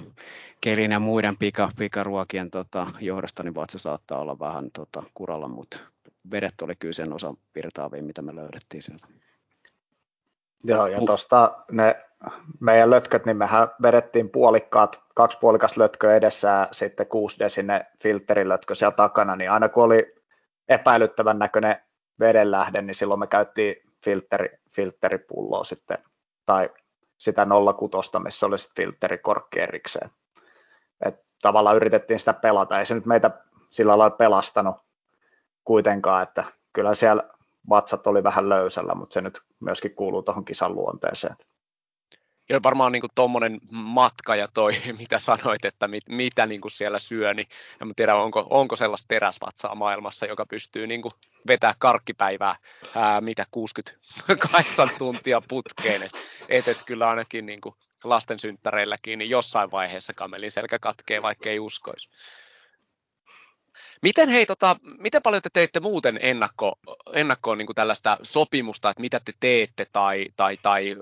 geelin 0.62 0.92
ja 0.92 1.00
muiden 1.00 1.36
pika, 1.36 1.70
pikaruokien 1.78 2.50
tota, 2.50 2.86
johdosta, 3.00 3.42
niin 3.42 3.54
vatsa 3.54 3.78
saattaa 3.78 4.18
olla 4.18 4.38
vähän 4.38 4.70
tota, 4.70 5.02
kuralla, 5.14 5.48
mutta 5.48 5.78
vedet 6.30 6.54
oli 6.62 6.76
kyllä 6.76 6.92
sen 6.92 7.12
osan 7.12 7.36
virtaavia, 7.54 8.02
mitä 8.02 8.22
me 8.22 8.36
löydettiin 8.36 8.82
sieltä. 8.82 9.06
Joo, 10.64 10.86
ja 10.86 10.98
tuosta 11.06 11.64
ne 11.70 11.96
meidän 12.60 12.90
lötköt, 12.90 13.26
niin 13.26 13.36
mehän 13.36 13.68
vedettiin 13.82 14.30
puolikkaat, 14.30 15.02
kaksi 15.14 15.38
puolikasta 15.40 15.80
lötköä 15.80 16.16
edessä 16.16 16.48
ja 16.48 16.68
sitten 16.72 17.06
kuusi 17.06 17.38
desine 17.38 17.86
filterilötkö 18.02 18.74
siellä 18.74 18.96
takana, 18.96 19.36
niin 19.36 19.50
aina 19.50 19.68
kun 19.68 19.84
oli 19.84 20.14
epäilyttävän 20.68 21.38
näköinen 21.38 21.76
vedenlähde, 22.20 22.82
niin 22.82 22.94
silloin 22.94 23.20
me 23.20 23.26
käyttiin 23.26 23.76
filteri, 24.04 24.48
filteripulloa 24.70 25.64
sitten, 25.64 25.98
tai 26.46 26.70
sitä 27.18 27.46
06, 27.78 28.10
missä 28.18 28.46
oli 28.46 28.58
sitten 28.58 28.84
filterikorkki 28.84 29.60
erikseen. 29.60 30.10
Et 31.04 31.14
tavallaan 31.42 31.76
yritettiin 31.76 32.18
sitä 32.18 32.32
pelata, 32.32 32.78
ei 32.78 32.86
se 32.86 32.94
nyt 32.94 33.06
meitä 33.06 33.30
sillä 33.70 33.98
lailla 33.98 34.16
pelastanut 34.16 34.76
kuitenkaan, 35.64 36.22
että 36.22 36.44
kyllä 36.72 36.94
siellä 36.94 37.28
vatsat 37.68 38.06
oli 38.06 38.22
vähän 38.22 38.48
löysällä, 38.48 38.94
mutta 38.94 39.14
se 39.14 39.20
nyt 39.20 39.40
myöskin 39.60 39.94
kuuluu 39.94 40.22
tuohon 40.22 40.44
kisan 40.44 40.74
luonteeseen. 40.74 41.36
Joo, 42.48 42.60
varmaan 42.62 42.92
niin 42.92 43.02
tuommoinen 43.14 43.60
matka 43.70 44.36
ja 44.36 44.48
toi, 44.54 44.72
mitä 44.98 45.18
sanoit, 45.18 45.64
että 45.64 45.88
mit, 45.88 46.04
mitä 46.08 46.46
niin 46.46 46.60
kuin 46.60 46.72
siellä 46.72 46.98
syö, 46.98 47.34
niin 47.34 47.48
en 47.82 47.94
tiedä, 47.96 48.14
onko, 48.14 48.46
onko 48.50 48.76
sellaista 48.76 49.08
teräsvatsaa 49.08 49.74
maailmassa, 49.74 50.26
joka 50.26 50.46
pystyy 50.46 50.86
niin 50.86 51.02
kuin 51.02 51.12
vetää 51.48 51.74
karkkipäivää, 51.78 52.56
ää, 52.94 53.20
mitä 53.20 53.46
68 53.50 54.88
tuntia 54.98 55.42
putkeen. 55.48 56.02
Et, 56.02 56.12
et, 56.48 56.68
et 56.68 56.82
kyllä 56.86 57.08
ainakin 57.08 57.46
niin 57.46 57.60
kuin 57.60 57.74
lasten 58.04 58.38
synttäreilläkin, 58.38 59.18
niin 59.18 59.30
jossain 59.30 59.70
vaiheessa 59.70 60.12
kamelin 60.14 60.50
selkä 60.50 60.78
katkee, 60.78 61.22
vaikka 61.22 61.50
ei 61.50 61.58
uskoisi. 61.58 62.08
Miten, 64.02 64.28
hei, 64.28 64.46
tota, 64.46 64.76
miten 64.98 65.22
paljon 65.22 65.42
te 65.42 65.48
teitte 65.52 65.80
muuten 65.80 66.18
ennakko, 66.22 66.78
ennakkoon 67.12 67.58
niin 67.58 67.74
tällaista 67.74 68.18
sopimusta, 68.22 68.90
että 68.90 69.00
mitä 69.00 69.20
te 69.24 69.32
teette, 69.40 69.86
tai, 69.92 70.26
tai, 70.36 70.58
tai 70.62 70.96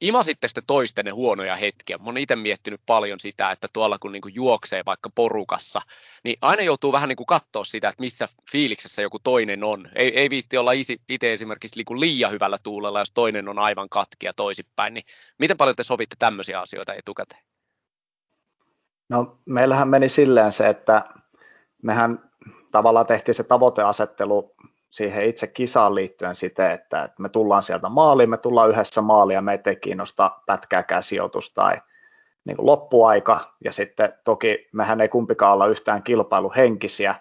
imasitte 0.00 0.48
sitten 0.48 0.64
toistenne 0.66 1.10
huonoja 1.10 1.56
hetkiä? 1.56 1.98
Mä 1.98 2.04
oon 2.04 2.18
itse 2.18 2.36
miettinyt 2.36 2.80
paljon 2.86 3.20
sitä, 3.20 3.50
että 3.50 3.68
tuolla 3.72 3.98
kun 3.98 4.12
niin 4.12 4.22
kuin 4.22 4.34
juoksee 4.34 4.82
vaikka 4.86 5.10
porukassa, 5.14 5.80
niin 6.24 6.36
aina 6.40 6.62
joutuu 6.62 6.92
vähän 6.92 7.08
niin 7.08 7.16
kuin 7.16 7.26
katsoa 7.26 7.64
sitä, 7.64 7.88
että 7.88 8.02
missä 8.02 8.28
fiiliksessä 8.52 9.02
joku 9.02 9.18
toinen 9.18 9.64
on. 9.64 9.88
Ei, 9.94 10.20
ei 10.20 10.30
viitti 10.30 10.58
olla 10.58 10.72
itse 11.08 11.32
esimerkiksi 11.32 11.82
niin 11.82 12.00
liian 12.00 12.32
hyvällä 12.32 12.58
tuulella, 12.62 12.98
jos 12.98 13.10
toinen 13.10 13.48
on 13.48 13.58
aivan 13.58 13.88
katkia 13.88 14.32
toisinpäin. 14.32 14.94
Niin 14.94 15.04
miten 15.38 15.56
paljon 15.56 15.76
te 15.76 15.82
sovitte 15.82 16.16
tämmöisiä 16.18 16.60
asioita 16.60 16.94
etukäteen? 16.94 17.42
No 19.08 19.38
meillähän 19.46 19.88
meni 19.88 20.08
silleen 20.08 20.52
se, 20.52 20.68
että 20.68 21.04
mehän 21.82 22.29
tavallaan 22.72 23.06
tehtiin 23.06 23.34
se 23.34 23.44
tavoiteasettelu 23.44 24.54
siihen 24.90 25.24
itse 25.24 25.46
kisaan 25.46 25.94
liittyen 25.94 26.34
siten, 26.34 26.70
että, 26.70 27.04
että 27.04 27.22
me 27.22 27.28
tullaan 27.28 27.62
sieltä 27.62 27.88
maaliin, 27.88 28.30
me 28.30 28.36
tullaan 28.36 28.70
yhdessä 28.70 29.00
maaliin 29.00 29.34
ja 29.34 29.42
meitä 29.42 29.70
ei 29.70 29.76
kiinnosta 29.76 30.30
pätkääkään 30.46 31.02
sijoitus 31.02 31.54
tai 31.54 31.76
niin 32.44 32.56
kuin 32.56 32.66
loppuaika, 32.66 33.54
ja 33.64 33.72
sitten 33.72 34.12
toki 34.24 34.68
mehän 34.72 35.00
ei 35.00 35.08
kumpikaan 35.08 35.52
olla 35.52 35.66
yhtään 35.66 36.02
kilpailuhenkisiä, 36.02 37.14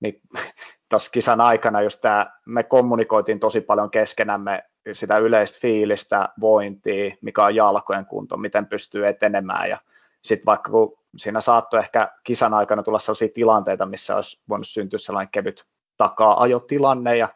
niin 0.00 0.20
tuossa 0.90 1.10
kisan 1.10 1.40
aikana 1.40 1.82
just 1.82 2.00
tämä, 2.00 2.30
me 2.46 2.62
kommunikoitiin 2.62 3.40
tosi 3.40 3.60
paljon 3.60 3.90
keskenämme 3.90 4.62
sitä 4.92 5.18
yleistä 5.18 5.58
fiilistä, 5.60 6.28
vointia, 6.40 7.14
mikä 7.20 7.44
on 7.44 7.54
jalkojen 7.54 8.06
kunto, 8.06 8.36
miten 8.36 8.66
pystyy 8.66 9.06
etenemään, 9.06 9.70
ja 9.70 9.78
sitten 10.22 10.46
vaikka 10.46 10.70
kun 10.70 10.98
siinä 11.16 11.40
saattoi 11.40 11.80
ehkä 11.80 12.12
kisan 12.24 12.54
aikana 12.54 12.82
tulla 12.82 12.98
sellaisia 12.98 13.28
tilanteita, 13.34 13.86
missä 13.86 14.16
olisi 14.16 14.40
voinut 14.48 14.68
syntyä 14.68 14.98
sellainen 14.98 15.32
kevyt 15.32 15.64
takaa-ajotilanne, 15.96 17.16
ja 17.16 17.28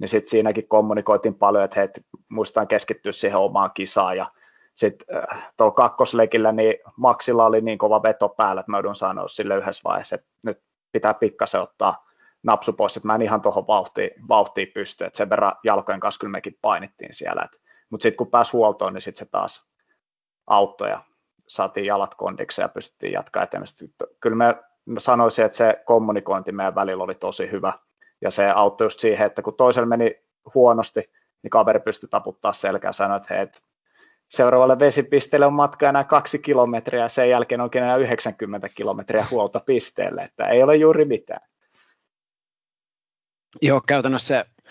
niin 0.00 0.08
sitten 0.08 0.30
siinäkin 0.30 0.68
kommunikoitiin 0.68 1.34
paljon, 1.34 1.64
että 1.64 1.80
hei, 1.80 1.88
muistan 2.28 2.68
keskittyä 2.68 3.12
siihen 3.12 3.38
omaan 3.38 3.70
kisaan, 3.74 4.16
ja 4.16 4.26
sitten 4.74 5.16
äh, 5.16 5.52
tuolla 5.56 5.74
kakkosleikillä 5.74 6.52
niin 6.52 6.74
Maxilla 6.96 7.46
oli 7.46 7.60
niin 7.60 7.78
kova 7.78 8.02
veto 8.02 8.28
päällä, 8.28 8.60
että 8.60 8.70
mä 8.70 8.76
joudun 8.76 8.96
sanoa 8.96 9.28
sille 9.28 9.56
yhdessä 9.56 9.82
vaiheessa, 9.84 10.14
että 10.14 10.28
nyt 10.42 10.60
pitää 10.92 11.14
pikkasen 11.14 11.60
ottaa 11.60 12.06
napsu 12.42 12.72
pois, 12.72 12.96
että 12.96 13.06
mä 13.06 13.14
en 13.14 13.22
ihan 13.22 13.40
tuohon 13.40 13.66
vauhtiin, 13.66 14.10
vauhtiin 14.28 14.68
pysty, 14.74 15.04
että 15.04 15.16
sen 15.16 15.30
verran 15.30 15.52
jalkojen 15.64 16.00
kanssa 16.00 16.18
kyllä 16.18 16.30
mekin 16.30 16.58
painittiin 16.62 17.14
siellä, 17.14 17.48
mutta 17.90 18.02
sitten 18.02 18.16
kun 18.16 18.30
pääsi 18.30 18.52
huoltoon, 18.52 18.94
niin 18.94 19.02
sitten 19.02 19.26
se 19.26 19.30
taas 19.30 19.66
auttoi 20.46 20.90
ja 20.90 21.02
saatiin 21.48 21.86
jalat 21.86 22.14
kondiksi 22.14 22.60
ja 22.60 22.68
pystyttiin 22.68 23.12
jatkaa 23.12 23.42
eteenpäin. 23.42 23.94
Kyllä 24.20 24.36
mä 24.36 24.54
sanoisin, 24.98 25.44
että 25.44 25.58
se 25.58 25.82
kommunikointi 25.84 26.52
meidän 26.52 26.74
välillä 26.74 27.04
oli 27.04 27.14
tosi 27.14 27.50
hyvä 27.50 27.72
ja 28.20 28.30
se 28.30 28.50
auttoi 28.50 28.84
just 28.84 29.00
siihen, 29.00 29.26
että 29.26 29.42
kun 29.42 29.56
toisella 29.56 29.86
meni 29.86 30.22
huonosti, 30.54 31.10
niin 31.42 31.50
kaveri 31.50 31.80
pystyi 31.80 32.08
taputtaa 32.08 32.52
selkään 32.52 32.88
ja 32.88 32.92
sanoi, 32.92 33.16
että 33.16 33.34
hei, 33.34 33.46
seuraavalle 34.28 34.78
vesipisteelle 34.78 35.46
on 35.46 35.52
matka 35.52 35.88
enää 35.88 36.04
kaksi 36.04 36.38
kilometriä 36.38 37.02
ja 37.02 37.08
sen 37.08 37.30
jälkeen 37.30 37.60
onkin 37.60 37.82
enää 37.82 37.96
90 37.96 38.68
kilometriä 38.74 39.26
huolta 39.30 39.60
pisteelle, 39.60 40.22
että 40.22 40.44
ei 40.44 40.62
ole 40.62 40.76
juuri 40.76 41.04
mitään. 41.04 41.48
Joo, 43.62 43.80
käytännössä 43.86 44.26
se 44.26 44.66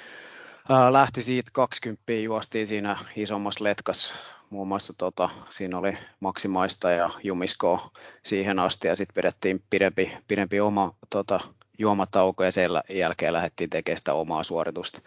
äh, 0.73 0.91
lähti 0.91 1.21
siitä 1.21 1.49
20, 1.53 2.13
juostiin 2.13 2.67
siinä 2.67 2.97
isommassa 3.15 3.63
letkas 3.63 4.13
muun 4.49 4.67
muassa 4.67 4.93
tota, 4.97 5.29
siinä 5.49 5.77
oli 5.77 5.97
maksimaista 6.19 6.91
ja 6.91 7.09
jumiskoa 7.23 7.91
siihen 8.23 8.59
asti 8.59 8.87
ja 8.87 8.95
sitten 8.95 9.15
vedettiin 9.15 9.63
pidempi, 9.69 10.17
pidempi 10.27 10.59
oma 10.59 10.93
tota, 11.09 11.39
juomatauko 11.77 12.43
ja 12.43 12.51
sen 12.51 12.69
jälkeen 12.89 13.33
lähdettiin 13.33 13.69
tekemään 13.69 13.97
sitä 13.97 14.13
omaa 14.13 14.43
suoritusta. 14.43 15.01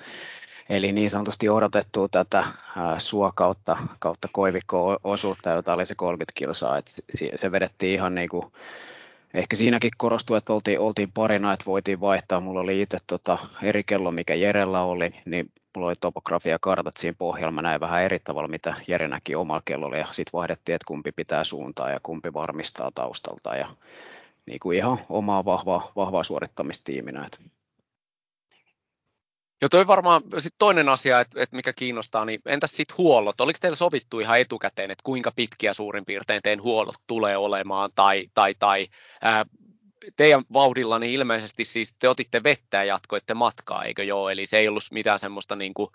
Eli 0.68 0.92
niin 0.92 1.10
sanotusti 1.10 1.48
odotettua 1.48 2.08
tätä 2.08 2.44
ää, 2.76 2.98
suo 2.98 3.32
kautta, 3.34 3.76
kautta 3.98 4.28
koivikko-osuutta, 4.32 5.50
jota 5.50 5.72
oli 5.72 5.86
se 5.86 5.94
30 5.94 6.32
kilsaa. 6.34 6.78
Et 6.78 6.88
se 7.40 7.52
vedettiin 7.52 7.92
ihan 7.92 8.14
niin 8.14 8.28
kuin 8.28 8.44
ehkä 9.34 9.56
siinäkin 9.56 9.90
korostui, 9.96 10.38
että 10.38 10.52
oltiin, 10.52 10.80
oltiin 10.80 11.12
parina, 11.12 11.52
että 11.52 11.64
voitiin 11.66 12.00
vaihtaa. 12.00 12.40
Mulla 12.40 12.60
oli 12.60 12.82
itse 12.82 12.98
tota 13.06 13.38
eri 13.62 13.84
kello, 13.84 14.10
mikä 14.10 14.34
Jerellä 14.34 14.82
oli, 14.82 15.14
niin 15.24 15.50
mulla 15.76 15.88
oli 15.88 15.96
topografia 16.00 16.58
kartat 16.60 16.96
siinä 16.96 17.16
pohjalla. 17.18 17.52
Mä 17.52 17.62
näin 17.62 17.80
vähän 17.80 18.02
eri 18.02 18.18
tavalla, 18.18 18.48
mitä 18.48 18.74
Jere 18.88 19.08
näki 19.08 19.34
omalla 19.34 19.62
kellolla 19.64 19.96
ja 19.96 20.06
sitten 20.10 20.32
vaihdettiin, 20.32 20.74
että 20.74 20.86
kumpi 20.86 21.12
pitää 21.12 21.44
suuntaa 21.44 21.90
ja 21.90 22.00
kumpi 22.02 22.32
varmistaa 22.32 22.90
taustalta 22.94 23.56
ja 23.56 23.68
niin 24.46 24.60
kuin 24.60 24.76
ihan 24.76 24.98
omaa 25.08 25.44
vahvaa, 25.44 25.92
vahvaa 25.96 26.24
suorittamistiiminä. 26.24 27.24
Että 27.24 27.38
Jo 29.62 29.68
toi 29.68 29.86
varmaan 29.86 30.22
sit 30.38 30.54
toinen 30.58 30.88
asia, 30.88 31.20
että, 31.20 31.42
että 31.42 31.56
mikä 31.56 31.72
kiinnostaa, 31.72 32.24
niin 32.24 32.40
entäs 32.46 32.70
sitten 32.70 32.96
huollot? 32.98 33.40
Oliko 33.40 33.58
teillä 33.60 33.76
sovittu 33.76 34.20
ihan 34.20 34.40
etukäteen, 34.40 34.90
että 34.90 35.02
kuinka 35.04 35.32
pitkiä 35.36 35.72
suurin 35.72 36.04
piirtein 36.04 36.42
teidän 36.42 36.62
huollot 36.62 36.94
tulee 37.06 37.36
olemaan, 37.36 37.90
tai, 37.94 38.26
tai, 38.34 38.54
tai 38.58 38.88
ää, 39.22 39.44
teidän 40.16 40.44
vauhdilla 40.52 40.98
niin 40.98 41.12
ilmeisesti 41.12 41.64
siis 41.64 41.94
te 41.98 42.08
otitte 42.08 42.42
vettä 42.42 42.76
ja 42.76 42.84
jatkoitte 42.84 43.34
matkaa, 43.34 43.84
eikö 43.84 44.04
joo? 44.04 44.28
Eli 44.28 44.46
se 44.46 44.58
ei 44.58 44.68
ollut 44.68 44.82
mitään 44.92 45.18
semmoista 45.18 45.56
niin 45.56 45.74
kuin, 45.74 45.90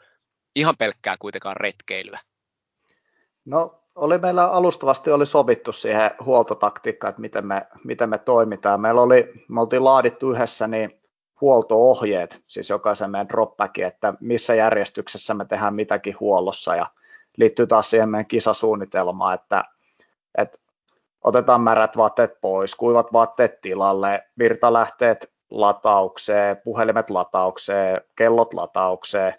ihan 0.56 0.78
pelkkää 0.78 1.16
kuitenkaan 1.20 1.58
retkeilyä. 1.58 2.20
No 3.46 3.82
oli 3.96 4.18
meillä 4.18 4.52
alustavasti 4.52 5.12
oli 5.12 5.26
sovittu 5.26 5.72
siihen 5.72 6.12
huoltotaktiikkaan, 6.26 7.10
että 7.10 7.22
miten 7.22 7.46
me, 7.46 7.68
miten 7.84 8.10
me 8.10 8.18
toimitaan. 8.18 8.82
Meillä 8.82 9.02
oli, 9.02 9.34
me 9.48 9.62
oltiin 9.62 9.84
laadittu 9.84 10.32
yhdessä 10.32 10.68
niin 10.68 11.02
huoltoohjeet, 11.42 12.42
siis 12.48 12.70
jokaisen 12.70 13.12
meidän 13.12 13.30
dropbackin, 13.30 13.86
että 13.86 14.14
missä 14.20 14.56
järjestyksessä 14.56 15.34
me 15.34 15.46
tehdään 15.46 15.76
mitäkin 15.76 16.16
huollossa 16.20 16.76
ja 16.76 16.88
liittyy 17.38 17.68
taas 17.68 17.90
siihen 17.90 18.10
meidän 18.10 18.26
kisasuunnitelmaan, 18.26 19.34
että, 19.34 19.64
että 20.38 20.58
otetaan 21.24 21.62
märät 21.62 21.98
vaatteet 21.98 22.42
pois, 22.42 22.76
kuivat 22.76 23.14
vaatteet 23.14 23.62
tilalle, 23.62 24.24
virtalähteet 24.40 25.32
lataukseen, 25.52 26.58
puhelimet 26.64 27.10
lataukseen, 27.10 28.02
kellot 28.16 28.54
lataukseen, 28.54 29.34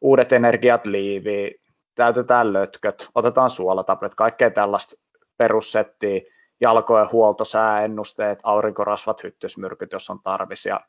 uudet 0.00 0.32
energiat 0.32 0.86
liiviin, 0.86 1.54
täytetään 1.94 2.52
lötköt, 2.52 3.08
otetaan 3.14 3.50
suolatablet, 3.50 4.14
kaikkea 4.14 4.50
tällaista 4.50 4.96
perussettiä, 5.36 6.20
jalkojen 6.60 7.12
huolto, 7.12 7.44
sääennusteet, 7.44 8.38
aurinkorasvat, 8.42 9.22
hyttysmyrkyt, 9.22 9.92
jos 9.92 10.10
on 10.10 10.20
tarvis. 10.22 10.66
Ja 10.66 10.80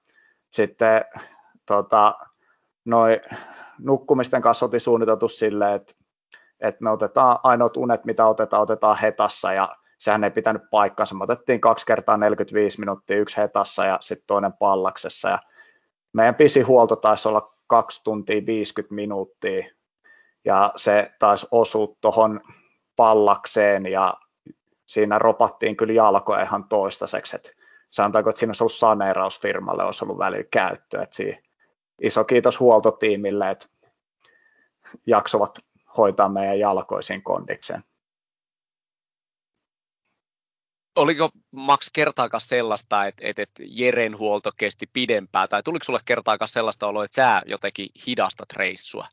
sitten 0.51 1.05
tota, 1.65 2.15
noi 2.85 3.21
nukkumisten 3.79 4.41
kanssa 4.41 4.65
oltiin 4.65 4.81
suunniteltu 4.81 5.27
silleen, 5.27 5.75
että, 5.75 5.93
että 6.59 6.83
me 6.83 6.89
otetaan 6.89 7.39
ainoat 7.43 7.77
unet, 7.77 8.05
mitä 8.05 8.25
otetaan, 8.25 8.61
otetaan 8.61 8.97
hetassa 8.97 9.53
ja 9.53 9.75
sehän 9.97 10.23
ei 10.23 10.31
pitänyt 10.31 10.61
paikkansa. 10.71 11.15
Me 11.15 11.23
otettiin 11.23 11.61
kaksi 11.61 11.85
kertaa 11.85 12.17
45 12.17 12.79
minuuttia, 12.79 13.17
yksi 13.17 13.37
hetassa 13.37 13.85
ja 13.85 13.97
sitten 14.01 14.27
toinen 14.27 14.53
pallaksessa. 14.53 15.29
Ja 15.29 15.39
meidän 16.13 16.35
pisi 16.35 16.61
huolto 16.61 16.95
taisi 16.95 17.27
olla 17.27 17.53
2 17.67 18.03
tuntia 18.03 18.45
50 18.45 18.95
minuuttia 18.95 19.65
ja 20.45 20.73
se 20.75 21.11
taisi 21.19 21.47
osua 21.51 21.87
tuohon 22.01 22.41
pallakseen 22.95 23.85
ja 23.85 24.13
siinä 24.85 25.19
ropattiin 25.19 25.77
kyllä 25.77 25.93
jalkoja 25.93 26.41
ihan 26.41 26.63
toistaiseksi, 26.69 27.35
että 27.35 27.49
sanotaanko, 27.91 28.29
että 28.29 28.39
siinä 28.39 28.49
olisi 28.49 28.63
ollut 28.63 28.73
saneeraus 28.73 29.39
firmalle, 29.39 29.83
olisi 29.83 30.05
ollut 30.05 30.17
välillä 30.17 30.47
käyttöä. 30.51 31.03
Että 31.03 31.23
iso 32.01 32.23
kiitos 32.23 32.59
huoltotiimille, 32.59 33.49
että 33.49 33.67
jaksovat 35.07 35.59
hoitaa 35.97 36.29
meidän 36.29 36.59
jalkoisiin 36.59 37.23
kondikseen. 37.23 37.83
Oliko 40.95 41.29
Max 41.51 41.89
kertaakaan 41.93 42.41
sellaista, 42.41 43.05
että, 43.05 43.27
että, 43.27 43.41
että 43.41 43.63
Jeren 43.65 44.17
huolto 44.17 44.51
kesti 44.57 44.89
pidempään, 44.93 45.49
tai 45.49 45.63
tuliko 45.63 45.83
sulle 45.83 45.99
kertaakaan 46.05 46.49
sellaista 46.49 46.87
oloa, 46.87 47.05
että 47.05 47.15
sä 47.15 47.41
jotenkin 47.45 47.89
hidastat 48.07 48.53
reissua? 48.53 49.07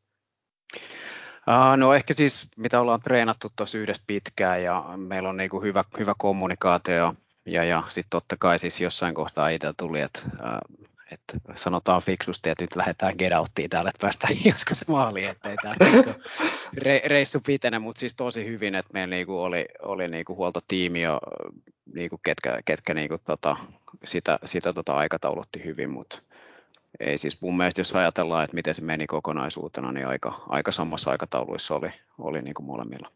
No 1.76 1.94
ehkä 1.94 2.14
siis, 2.14 2.48
mitä 2.56 2.80
ollaan 2.80 3.00
treenattu 3.00 3.48
tuossa 3.56 3.78
yhdessä 3.78 4.02
pitkään 4.06 4.62
ja 4.62 4.84
meillä 4.96 5.28
on 5.28 5.36
niin 5.36 5.50
kuin 5.50 5.62
hyvä, 5.62 5.84
hyvä 5.98 6.14
kommunikaatio 6.18 7.14
ja, 7.48 7.64
ja 7.64 7.82
sitten 7.88 8.10
totta 8.10 8.36
kai 8.36 8.58
siis 8.58 8.80
jossain 8.80 9.14
kohtaa 9.14 9.48
itse 9.48 9.72
tuli, 9.76 10.00
että, 10.00 10.20
äh, 10.44 10.58
sanotaan 11.56 12.02
fiksusti, 12.02 12.50
että 12.50 12.64
nyt 12.64 12.76
lähdetään 12.76 13.14
get 13.18 13.32
outtiin 13.32 13.70
täällä, 13.70 13.90
että 13.90 14.00
päästään 14.00 14.36
joskus 14.52 14.88
maaliin, 14.88 15.28
ettei 15.28 15.56
tämä 15.62 15.74
niinku 15.80 16.10
re, 16.76 17.02
reissu 17.04 17.40
pitene, 17.46 17.78
mutta 17.78 18.00
siis 18.00 18.14
tosi 18.14 18.46
hyvin, 18.46 18.74
että 18.74 18.92
meillä 18.92 19.14
niinku 19.14 19.42
oli, 19.42 19.66
oli 19.82 20.08
niinku 20.08 20.36
huoltotiimi 20.36 21.02
jo, 21.02 21.20
niinku 21.94 22.18
ketkä, 22.18 22.60
ketkä 22.64 22.94
niinku 22.94 23.18
tota, 23.24 23.56
sitä, 24.04 24.38
sitä 24.44 24.72
tota 24.72 24.96
aikataulutti 24.96 25.64
hyvin, 25.64 25.90
mutta 25.90 26.22
ei 27.00 27.18
siis 27.18 27.40
mun 27.40 27.56
mielestä, 27.56 27.80
jos 27.80 27.94
ajatellaan, 27.94 28.44
että 28.44 28.54
miten 28.54 28.74
se 28.74 28.82
meni 28.82 29.06
kokonaisuutena, 29.06 29.92
niin 29.92 30.06
aika, 30.06 30.42
aika 30.48 30.72
samassa 30.72 31.10
aikatauluissa 31.10 31.74
oli, 31.74 31.90
oli 32.18 32.42
niin 32.42 32.54
kuin 32.54 32.66
molemmilla. 32.66 33.12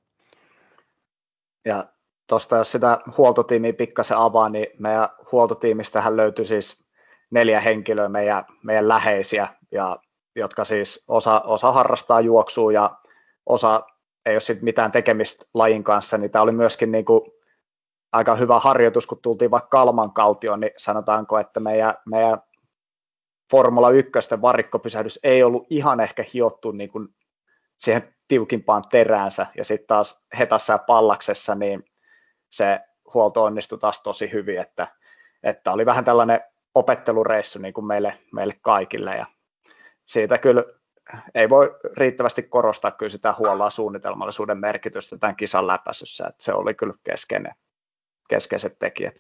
Ja 1.65 1.89
tuosta 2.29 2.57
jos 2.57 2.73
sitä 2.73 2.99
huoltotiimiä 3.19 3.73
pikkasen 3.73 4.17
avaa, 4.17 4.49
niin 4.49 4.67
meidän 4.79 5.09
huoltotiimistähän 5.33 6.17
löytyi 6.17 6.47
siis 6.47 6.85
neljä 7.31 7.61
henkilöä 7.61 8.09
meidän, 8.09 8.45
meidän 8.63 8.89
läheisiä, 8.89 9.49
ja, 9.71 9.99
jotka 10.37 10.65
siis 10.65 11.05
osa, 11.09 11.41
osa 11.41 11.73
harrastaa 11.73 12.21
juoksua 12.21 12.73
ja 12.73 12.97
osa 13.47 13.83
ei 14.27 14.35
ole 14.35 14.41
sit 14.41 14.63
mitään 14.63 14.93
tekemistä 14.93 15.45
lajin 15.55 15.85
kanssa, 15.85 16.19
niin 16.19 16.31
tämä 16.31 16.43
oli 16.43 16.53
myöskin 16.53 16.93
niin 16.93 17.05
kuin 17.05 17.21
aika 18.13 18.35
hyvä 18.35 18.59
harjoitus, 18.59 19.07
kun 19.07 19.23
tultiin 19.23 19.51
vaikka 19.51 19.69
Kalman 19.69 20.13
kaltioon, 20.13 20.61
niin 20.61 20.73
sanotaanko, 20.77 21.39
että 21.39 21.61
meidän, 21.61 21.95
meidän 22.07 22.43
Formula 23.51 23.91
1 23.91 24.13
varikkopysähdys 24.43 25.21
ei 25.23 25.43
ollut 25.43 25.67
ihan 25.71 26.01
ehkä 26.01 26.25
hiottu 26.35 26.71
niin 26.71 26.91
kuin 26.91 27.09
siihen 27.77 28.15
tiukimpaan 28.29 28.85
teräänsä, 28.91 29.47
ja 29.57 29.65
sitten 29.65 29.87
taas 29.87 30.23
hetassa 30.39 30.73
ja 30.73 30.79
pallaksessa, 30.79 31.55
niin 31.55 31.85
se 32.53 32.81
huolto 33.15 33.45
onnistui 33.45 33.79
taas 33.79 34.03
tosi 34.03 34.33
hyvin, 34.33 34.61
että, 34.61 34.87
että 35.43 35.73
oli 35.73 35.87
vähän 35.87 36.05
tällainen 36.05 36.41
opettelureissu 36.75 37.59
niin 37.59 37.75
kuin 37.75 37.85
meille, 37.85 38.19
meille 38.33 38.59
kaikille 38.63 39.17
ja 39.17 39.27
siitä 40.05 40.39
kyllä 40.39 40.65
ei 41.35 41.51
voi 41.51 41.79
riittävästi 41.97 42.43
korostaa 42.43 42.91
kyllä 42.91 43.11
sitä 43.11 43.35
huolloa 43.39 43.71
suunnitelmallisuuden 43.71 44.59
merkitystä 44.59 45.19
tämän 45.19 45.37
kisan 45.37 45.67
läpäisyssä, 45.67 46.27
että 46.29 46.45
se 46.45 46.53
oli 46.53 46.75
kyllä 46.75 46.95
keskeinen, 47.05 47.55
keskeiset 48.29 48.77
tekijät. 48.79 49.15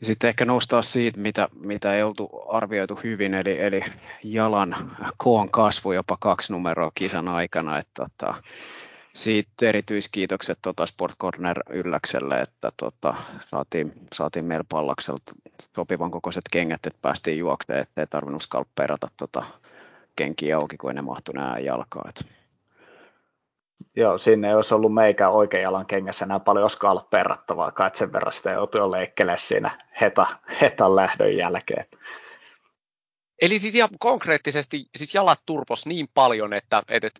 Ja 0.00 0.06
sitten 0.06 0.28
ehkä 0.28 0.44
nostaa 0.44 0.82
siitä, 0.82 1.20
mitä, 1.20 1.48
mitä 1.54 1.94
ei 1.94 2.02
oltu 2.02 2.30
arvioitu 2.48 3.00
hyvin, 3.04 3.34
eli, 3.34 3.60
eli 3.60 3.84
jalan 4.22 4.96
koon 5.16 5.50
kasvu 5.50 5.92
jopa 5.92 6.16
kaksi 6.20 6.52
numeroa 6.52 6.90
kisan 6.94 7.28
aikana. 7.28 7.78
Että, 7.78 8.06
tota, 8.18 8.34
siitä 9.14 9.68
erityiskiitokset 9.68 10.58
tota 10.62 10.86
Sport 10.86 11.16
Corner 11.18 11.62
Ylläkselle, 11.70 12.40
että 12.40 12.72
tota, 12.76 13.14
saatiin, 13.46 13.92
saatiin 14.14 14.44
meillä 14.44 14.64
pallakselta 14.68 15.32
sopivan 15.76 16.10
kokoiset 16.10 16.44
kengät, 16.52 16.86
että 16.86 16.98
päästiin 17.02 17.38
juokseen, 17.38 17.78
ettei 17.78 18.06
tarvinnut 18.06 18.42
skalppeerata 18.42 19.08
tota 19.16 19.44
kenkiä 20.16 20.56
auki, 20.56 20.76
kun 20.76 20.94
ne 20.94 21.02
mahtui 21.02 21.34
nämä 21.34 21.58
jalkaa. 21.58 22.10
Joo, 23.96 24.18
sinne 24.18 24.48
ei 24.48 24.54
olisi 24.54 24.74
ollut 24.74 24.94
meikä 24.94 25.28
oikean 25.28 25.62
jalan 25.62 25.86
kengässä 25.86 26.24
enää 26.24 26.40
paljon 26.40 26.70
skalppeerattavaa, 26.70 27.70
kai 27.70 27.90
sen 27.94 28.12
verran 28.12 28.32
sitä 28.32 28.50
joutui 28.50 28.80
jo 28.80 28.90
leikkele 28.90 29.36
siinä 29.36 29.70
heta, 30.00 30.26
hetan 30.60 30.96
lähdön 30.96 31.36
jälkeen. 31.36 31.86
Eli 33.40 33.58
siis 33.58 33.74
ihan 33.74 33.88
konkreettisesti 33.98 34.86
siis 34.96 35.14
jalat 35.14 35.40
turpos 35.46 35.86
niin 35.86 36.08
paljon, 36.14 36.52
että, 36.52 36.82
että, 36.88 37.10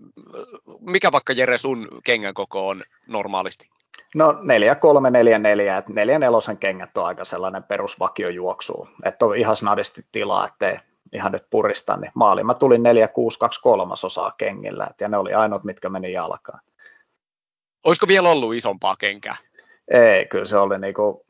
mikä 0.80 1.12
vaikka 1.12 1.32
Jere 1.32 1.58
sun 1.58 1.88
kengän 2.04 2.34
koko 2.34 2.68
on 2.68 2.82
normaalisti? 3.06 3.70
No 4.14 4.38
4 4.42 4.74
3 4.74 5.10
4 5.10 5.38
4, 5.38 5.76
että 5.76 5.92
4 5.92 6.18
4 6.18 6.56
kengät 6.60 6.96
on 6.96 7.06
aika 7.06 7.24
sellainen 7.24 7.62
perusvakiojuoksu, 7.62 8.88
että 9.04 9.26
on 9.26 9.36
ihan 9.36 9.56
snadisti 9.56 10.06
tilaa, 10.12 10.46
ettei 10.46 10.76
ihan 11.12 11.32
nyt 11.32 11.50
purista, 11.50 11.96
niin 11.96 12.12
maaliin 12.14 12.46
mä 12.46 12.54
tulin 12.54 12.82
4 12.82 13.08
6 13.08 13.38
2 13.38 13.60
3 13.60 13.92
osaa 13.92 14.34
kengillä, 14.38 14.88
ja 15.00 15.08
ne 15.08 15.16
oli 15.16 15.34
ainoat, 15.34 15.64
mitkä 15.64 15.88
meni 15.88 16.12
jalkaan. 16.12 16.60
Olisiko 17.84 18.08
vielä 18.08 18.28
ollut 18.28 18.54
isompaa 18.54 18.96
kenkää? 18.96 19.36
Ei, 19.90 20.26
kyllä 20.26 20.44
se 20.44 20.58
oli 20.58 20.78
niinku 20.78 21.26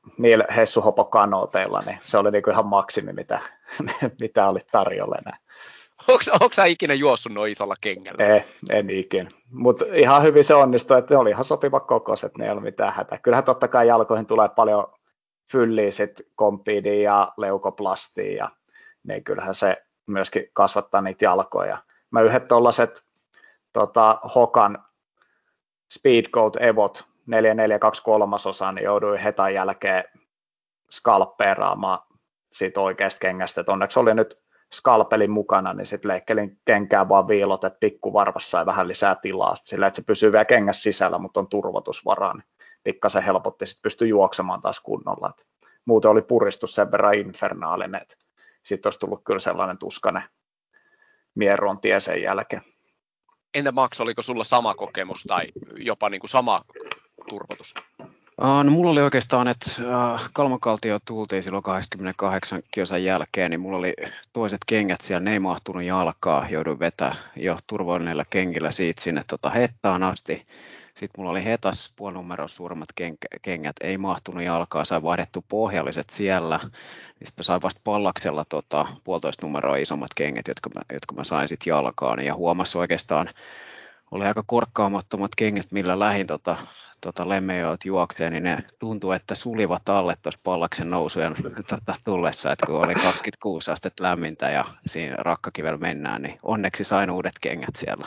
Hessu 0.57 0.81
Hopo 0.81 1.05
kanooteilla, 1.05 1.83
niin 1.87 1.99
se 2.05 2.19
oli 2.19 2.31
niinku 2.31 2.51
ihan 2.51 2.67
maksimi, 2.67 3.13
mitä, 3.13 3.41
mitä 4.21 4.49
oli 4.49 4.61
tarjolla 4.73 5.17
enää. 5.27 5.37
Onko 6.09 6.53
sä 6.53 6.65
ikinä 6.65 6.95
juossut 6.95 7.33
noin 7.33 7.53
isolla 7.53 7.75
kengällä? 7.81 8.25
Ei, 8.25 8.45
en 8.71 8.91
ikinä. 8.91 9.31
Mutta 9.51 9.85
ihan 9.93 10.23
hyvin 10.23 10.45
se 10.45 10.55
onnistui, 10.55 10.99
että 10.99 11.15
ne 11.15 11.19
oli 11.19 11.31
ihan 11.31 11.45
sopiva 11.45 11.81
kokoiset, 11.81 12.39
ne 12.39 12.45
ei 12.45 12.51
ollut 12.51 12.65
mitään 12.65 12.93
hätä. 12.93 13.19
Kyllähän 13.19 13.45
totta 13.45 13.69
kai 13.69 13.87
jalkoihin 13.87 14.27
tulee 14.27 14.49
paljon 14.49 14.87
fylliä 15.53 15.91
sit 15.91 16.21
kompiidia 16.37 17.03
ja 17.03 17.33
leukoplastia 17.37 18.37
ja 18.37 18.51
niin 19.03 19.25
kyllähän 19.25 19.55
se 19.55 19.77
myöskin 20.07 20.45
kasvattaa 20.53 21.01
niitä 21.01 21.25
jalkoja. 21.25 21.79
Mä 22.11 22.21
yhdet 22.21 22.49
tuollaiset 22.49 23.05
tota, 23.73 24.21
Hokan 24.35 24.85
Speedcode 25.93 26.67
Evot 26.67 27.10
4423 27.27 28.37
osaa, 28.45 28.73
niin 28.73 28.85
jouduin 28.85 29.21
hetan 29.21 29.55
jälkeen 29.55 30.05
skalppeeraamaan 30.91 31.99
siitä 32.53 32.81
oikeasta 32.81 33.19
kengästä. 33.19 33.61
Et 33.61 33.69
onneksi 33.69 33.99
oli 33.99 34.15
nyt 34.15 34.41
skalpelin 34.73 35.31
mukana, 35.31 35.73
niin 35.73 35.87
sitten 35.87 36.09
leikkelin 36.09 36.61
kenkää 36.65 37.09
vaan 37.09 37.29
viilot, 37.29 37.65
että 37.65 37.79
pikkuvarvassa 37.81 38.51
sai 38.51 38.67
vähän 38.67 38.89
lisää 38.89 39.15
tilaa, 39.15 39.57
sillä 39.65 39.87
että 39.87 39.97
se 39.97 40.07
pysyy 40.07 40.33
vielä 40.33 40.45
kengässä 40.45 40.83
sisällä, 40.83 41.19
mutta 41.19 41.41
on 41.41 41.49
turvotusvaraa, 41.49 42.35
niin 42.35 42.45
pikkasen 42.85 43.23
helpotti, 43.23 43.67
sitten 43.67 43.83
pystyi 43.83 44.09
juoksemaan 44.09 44.63
taas 44.63 44.81
kunnolla. 44.81 45.31
Et 45.39 45.47
muuten 45.85 46.11
oli 46.11 46.23
puristus 46.23 46.75
sen 46.75 46.93
verran 46.93 47.15
infernaalinen, 47.15 48.03
että 48.03 48.17
sitten 48.63 48.89
olisi 48.89 48.99
tullut 48.99 49.25
kyllä 49.25 49.41
sellainen 49.41 49.79
tuskainen 49.79 50.23
mieron 51.35 51.81
tie 51.81 52.01
sen 52.01 52.23
jälkeen. 52.23 52.63
Entä 53.55 53.73
Max, 53.73 54.01
oliko 54.01 54.23
sulla 54.23 54.45
sama 54.45 54.75
kokemus 54.75 55.23
tai 55.29 55.47
jopa 55.77 56.11
niin 56.11 56.21
kuin 56.21 56.31
sama 56.31 56.65
turvotus? 57.29 57.75
Uh, 58.43 58.65
no 58.65 58.71
mulla 58.71 58.91
oli 58.91 59.01
oikeastaan, 59.01 59.49
että 59.49 59.71
uh, 59.79 60.31
kalmakaltio 60.33 60.99
tultiin 61.05 61.43
silloin 61.43 61.63
28 61.63 62.63
kilsan 62.71 63.05
jälkeen, 63.05 63.51
niin 63.51 63.61
mulla 63.61 63.79
oli 63.79 63.95
toiset 64.33 64.61
kengät 64.67 65.01
siellä, 65.01 65.21
ne 65.21 65.33
ei 65.33 65.39
mahtunut 65.39 65.83
jalkaa, 65.83 66.47
jouduin 66.51 66.79
vetää 66.79 67.15
jo 67.37 67.59
turvallisilla 67.67 68.25
kengillä 68.31 68.71
siitä 68.71 69.03
sinne 69.03 69.23
tota 69.27 69.51
hettaan 69.51 70.03
asti. 70.03 70.47
Sitten 70.95 71.21
mulla 71.21 71.31
oli 71.31 71.45
hetas 71.45 71.93
puolinumeron 71.97 72.49
suuremmat 72.49 72.89
kengät, 73.43 73.77
ei 73.81 73.99
mahtunut 73.99 74.43
jalkaa, 74.43 74.85
sai 74.85 75.03
vaihdettu 75.03 75.45
pohjalliset 75.49 76.11
siellä. 76.11 76.61
Sitten 77.09 77.35
mä 77.37 77.43
sain 77.43 77.63
vasta 77.63 77.81
pallaksella 77.85 78.45
tota, 78.49 78.87
puolitoista 79.05 79.47
numeroa 79.47 79.77
isommat 79.77 80.11
kengät, 80.17 80.49
jotka 80.49 80.71
mä, 80.75 80.81
jotka 80.93 81.15
mä 81.15 81.25
sain 81.25 81.49
sitten 81.49 81.71
jalkaan. 81.71 82.25
Ja 82.25 82.35
huomasin 82.35 82.81
oikeastaan, 82.81 83.31
oli 84.11 84.25
aika 84.25 84.43
korkkaamattomat 84.47 85.31
kengät, 85.37 85.73
millä 85.73 85.99
lähin 85.99 86.27
tota, 86.27 86.57
tota 87.01 87.29
lemmejoit 87.29 87.85
juokseen, 87.85 88.33
niin 88.33 88.43
ne 88.43 88.65
tuntui, 88.79 89.17
että 89.17 89.35
sulivat 89.35 89.89
alle 89.89 90.17
tuossa 90.23 90.41
pallaksen 90.45 90.91
nousujen 90.91 91.35
tota, 91.69 91.95
tullessa, 92.05 92.53
että 92.53 92.67
kun 92.67 92.87
oli 92.87 92.95
26 92.95 93.71
astetta 93.71 94.05
lämmintä 94.05 94.51
ja 94.51 94.65
siinä 94.87 95.17
rakkakivellä 95.19 95.79
mennään, 95.79 96.23
niin 96.23 96.39
onneksi 96.43 96.85
sain 96.85 97.11
uudet 97.11 97.35
kengät 97.41 97.77
siellä. 97.77 98.07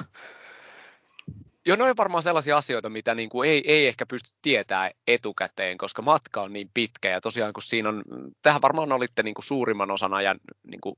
Joo, 1.66 1.78
noin 1.78 1.98
varmaan 1.98 2.24
sellaisia 2.24 2.58
asioita, 2.58 2.90
mitä 2.90 3.16
niin 3.16 3.30
kuin 3.30 3.50
ei, 3.50 3.64
ei 3.66 3.88
ehkä 3.88 4.06
pysty 4.06 4.30
tietää 4.42 4.92
etukäteen, 5.08 5.78
koska 5.78 6.02
matka 6.02 6.42
on 6.42 6.54
niin 6.54 6.70
pitkä 6.74 7.10
ja 7.10 7.22
tosiaan 7.22 7.54
kun 7.54 7.64
siinä 7.64 7.90
on, 7.90 8.04
tähän 8.42 8.62
varmaan 8.62 8.92
olitte 8.92 9.24
niin 9.24 9.34
kuin 9.34 9.46
suurimman 9.46 9.92
osan 9.92 10.14
ajan 10.14 10.40
niin 10.64 10.82
kuin 10.82 10.96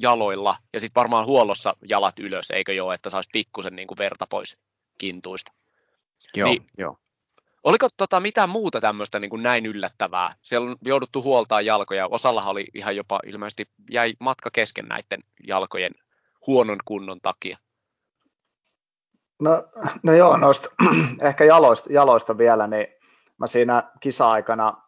jaloilla 0.00 0.56
ja 0.72 0.80
sitten 0.80 1.00
varmaan 1.00 1.26
huollossa 1.26 1.76
jalat 1.88 2.18
ylös, 2.18 2.50
eikö 2.50 2.72
joo, 2.72 2.92
että 2.92 3.10
saisi 3.10 3.30
pikkusen 3.32 3.76
niin 3.76 3.88
kuin 3.88 3.98
verta 3.98 4.26
pois 4.26 4.60
kintuista. 4.98 5.52
Joo, 6.34 6.48
niin, 6.48 6.66
joo. 6.78 6.96
Oliko 7.64 7.88
tota 7.96 8.20
mitään 8.20 8.48
muuta 8.48 8.80
tämmöistä 8.80 9.18
niin 9.18 9.30
kuin 9.30 9.42
näin 9.42 9.66
yllättävää? 9.66 10.30
Siellä 10.42 10.70
on 10.70 10.76
jouduttu 10.84 11.22
huoltaa 11.22 11.60
jalkoja. 11.60 12.06
Osallahan 12.06 12.50
oli 12.50 12.64
ihan 12.74 12.96
jopa 12.96 13.20
ilmeisesti 13.26 13.68
jäi 13.90 14.14
matka 14.20 14.50
kesken 14.52 14.84
näiden 14.84 15.20
jalkojen 15.46 15.92
huonon 16.46 16.78
kunnon 16.84 17.18
takia. 17.22 17.58
No, 19.40 19.50
no 20.02 20.12
joo, 20.12 20.36
noista 20.36 20.68
ehkä 21.28 21.44
jaloista, 21.44 21.92
jaloista 21.92 22.38
vielä, 22.38 22.66
niin 22.66 22.86
mä 23.38 23.46
siinä 23.46 23.90
kisa-aikana, 24.00 24.82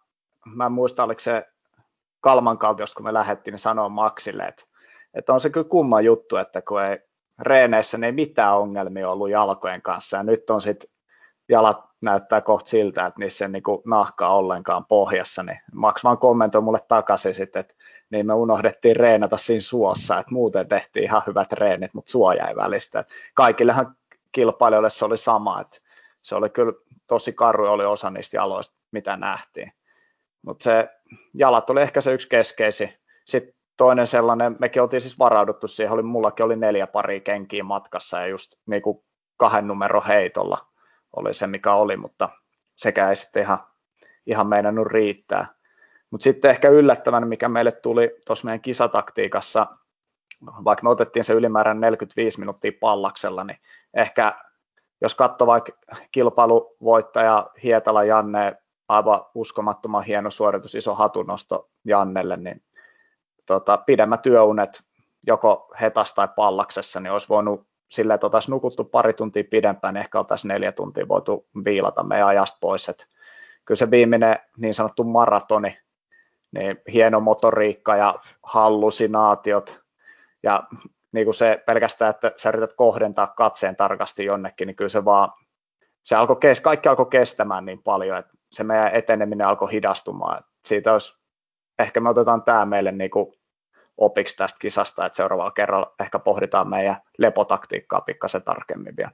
mä 0.54 0.66
en 0.66 0.72
muista 0.72 1.04
oliko 1.04 1.20
se 1.20 1.46
Kalman 2.20 2.58
kaltiosta, 2.58 2.94
kun 2.94 3.04
me 3.04 3.14
lähdettiin, 3.14 3.52
niin 3.52 3.58
sanoa 3.58 3.88
Maxille, 3.88 4.42
että, 4.42 4.64
että 5.14 5.32
on 5.32 5.40
se 5.40 5.50
kyllä 5.50 5.68
kumma 5.68 6.00
juttu, 6.00 6.36
että 6.36 6.62
kun 6.62 6.82
ei 6.82 6.98
reeneissä 7.38 7.98
niin 7.98 8.04
ei 8.04 8.12
mitään 8.12 8.58
ongelmia 8.58 9.10
ollut 9.10 9.30
jalkojen 9.30 9.82
kanssa, 9.82 10.16
ja 10.16 10.22
nyt 10.22 10.50
on 10.50 10.60
sitten 10.60 10.90
jalat 11.48 11.84
näyttää 12.00 12.40
kohta 12.40 12.70
siltä, 12.70 13.06
että 13.06 13.20
niissä 13.20 13.44
ei 13.44 13.50
niin 13.50 13.62
nahkaa 13.86 14.36
ollenkaan 14.36 14.84
pohjassa, 14.86 15.42
niin 15.42 15.60
Max 15.74 16.04
vaan 16.04 16.18
kommentoi 16.18 16.62
mulle 16.62 16.80
takaisin 16.88 17.34
sitten, 17.34 17.60
että 17.60 17.74
niin 18.10 18.26
me 18.26 18.34
unohdettiin 18.34 18.96
reenata 18.96 19.36
siinä 19.36 19.60
suossa, 19.60 20.18
että 20.18 20.32
muuten 20.32 20.68
tehtiin 20.68 21.04
ihan 21.04 21.22
hyvät 21.26 21.48
treenit, 21.48 21.94
mutta 21.94 22.10
suo 22.10 22.32
jäi 22.32 22.56
välistä. 22.56 23.04
kaikillehan 23.34 23.96
kilpailijoille 24.32 24.90
se 24.90 25.04
oli 25.04 25.16
sama, 25.16 25.60
että 25.60 25.78
se 26.22 26.34
oli 26.34 26.50
kyllä 26.50 26.72
tosi 27.06 27.32
karu 27.32 27.66
oli 27.66 27.84
osa 27.84 28.10
niistä 28.10 28.36
jaloista, 28.36 28.74
mitä 28.90 29.16
nähtiin. 29.16 29.72
Mutta 30.42 30.62
se 30.64 30.88
jalat 31.34 31.70
oli 31.70 31.82
ehkä 31.82 32.00
se 32.00 32.12
yksi 32.12 32.28
keskeisin. 32.28 32.94
Sitten 33.24 33.53
toinen 33.76 34.06
sellainen, 34.06 34.56
mekin 34.58 34.82
oltiin 34.82 35.00
siis 35.00 35.18
varauduttu 35.18 35.68
siihen, 35.68 35.92
oli, 35.92 36.02
mullakin 36.02 36.44
oli 36.44 36.56
neljä 36.56 36.86
pari 36.86 37.20
kenkiä 37.20 37.64
matkassa 37.64 38.20
ja 38.20 38.26
just 38.26 38.52
niin 38.66 38.82
kuin 38.82 39.04
kahden 39.36 39.66
numero 39.66 40.02
heitolla 40.08 40.66
oli 41.16 41.34
se, 41.34 41.46
mikä 41.46 41.72
oli, 41.72 41.96
mutta 41.96 42.28
sekä 42.76 43.10
ei 43.10 43.16
sitten 43.16 43.42
ihan, 43.42 43.58
ihan 44.26 44.46
meinannut 44.46 44.86
riittää. 44.86 45.46
Mutta 46.10 46.24
sitten 46.24 46.50
ehkä 46.50 46.68
yllättävän, 46.68 47.28
mikä 47.28 47.48
meille 47.48 47.72
tuli 47.72 48.16
tuossa 48.26 48.44
meidän 48.44 48.60
kisataktiikassa, 48.60 49.66
vaikka 50.64 50.82
me 50.82 50.90
otettiin 50.90 51.24
se 51.24 51.32
ylimäärän 51.32 51.80
45 51.80 52.40
minuuttia 52.40 52.72
pallaksella, 52.80 53.44
niin 53.44 53.58
ehkä 53.94 54.34
jos 55.00 55.14
katsoo 55.14 55.46
vaikka 55.46 55.72
kilpailuvoittaja 56.12 57.50
Hietala 57.62 58.04
Janne, 58.04 58.56
aivan 58.88 59.24
uskomattoman 59.34 60.04
hieno 60.04 60.30
suoritus, 60.30 60.74
iso 60.74 60.94
hatunnosto 60.94 61.70
Jannelle, 61.84 62.36
niin 62.36 62.62
tota, 63.46 63.76
pidemmät 63.76 64.22
työunet 64.22 64.82
joko 65.26 65.72
hetasta 65.80 66.14
tai 66.14 66.28
pallaksessa, 66.36 67.00
niin 67.00 67.12
olisi 67.12 67.28
voinut 67.28 67.66
sillä, 67.88 68.14
että 68.14 68.26
oltaisiin 68.26 68.52
nukuttu 68.52 68.84
pari 68.84 69.12
tuntia 69.12 69.44
pidempään, 69.50 69.94
niin 69.94 70.00
ehkä 70.00 70.18
oltaisiin 70.18 70.48
neljä 70.48 70.72
tuntia 70.72 71.08
voitu 71.08 71.46
viilata 71.64 72.02
meidän 72.02 72.28
ajasta 72.28 72.58
pois. 72.60 72.88
Että 72.88 73.06
kyllä 73.64 73.78
se 73.78 73.90
viimeinen 73.90 74.38
niin 74.56 74.74
sanottu 74.74 75.04
maratoni, 75.04 75.78
niin 76.52 76.82
hieno 76.92 77.20
motoriikka 77.20 77.96
ja 77.96 78.14
hallusinaatiot 78.42 79.80
ja 80.42 80.62
niin 81.12 81.26
kuin 81.26 81.34
se 81.34 81.62
pelkästään, 81.66 82.10
että 82.10 82.32
sä 82.36 82.48
yrität 82.48 82.72
kohdentaa 82.76 83.26
katseen 83.26 83.76
tarkasti 83.76 84.24
jonnekin, 84.24 84.66
niin 84.66 84.76
kyllä 84.76 84.88
se 84.88 85.04
vaan, 85.04 85.32
se 86.02 86.16
alkoi, 86.16 86.36
kaikki 86.62 86.88
alkoi 86.88 87.06
kestämään 87.06 87.64
niin 87.64 87.82
paljon, 87.82 88.18
että 88.18 88.32
se 88.52 88.64
meidän 88.64 88.94
eteneminen 88.94 89.46
alkoi 89.46 89.72
hidastumaan. 89.72 90.44
Siitä 90.64 90.92
olisi, 90.92 91.23
ehkä 91.78 92.00
me 92.00 92.08
otetaan 92.08 92.42
tämä 92.42 92.66
meille 92.66 92.92
niin 92.92 93.10
kuin 93.10 93.34
opiksi 93.96 94.36
tästä 94.36 94.58
kisasta, 94.58 95.06
että 95.06 95.16
seuraavalla 95.16 95.50
kerralla 95.50 95.94
ehkä 96.00 96.18
pohditaan 96.18 96.68
meidän 96.68 96.96
lepotaktiikkaa 97.18 98.00
pikkasen 98.00 98.42
tarkemmin 98.42 98.96
vielä. 98.96 99.10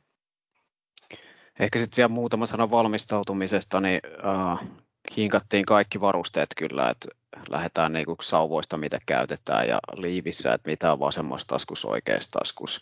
Ehkä 1.61 1.79
sitten 1.79 1.97
vielä 1.97 2.09
muutama 2.09 2.47
sana 2.47 2.71
valmistautumisesta, 2.71 3.81
niin 3.81 4.01
äh, 4.27 4.69
hinkattiin 5.17 5.65
kaikki 5.65 6.01
varusteet 6.01 6.49
kyllä, 6.57 6.91
että 6.91 7.09
lähdetään 7.49 7.93
niinku 7.93 8.17
sauvoista, 8.23 8.77
mitä 8.77 8.99
käytetään 9.07 9.69
ja 9.69 9.79
liivissä, 9.97 10.55
että 10.55 10.71
mitä 10.71 10.93
on 10.93 11.01
vasemmassa 11.01 11.49
taskussa, 11.49 11.89
oikeassa 11.89 12.31
taskussa, 12.31 12.81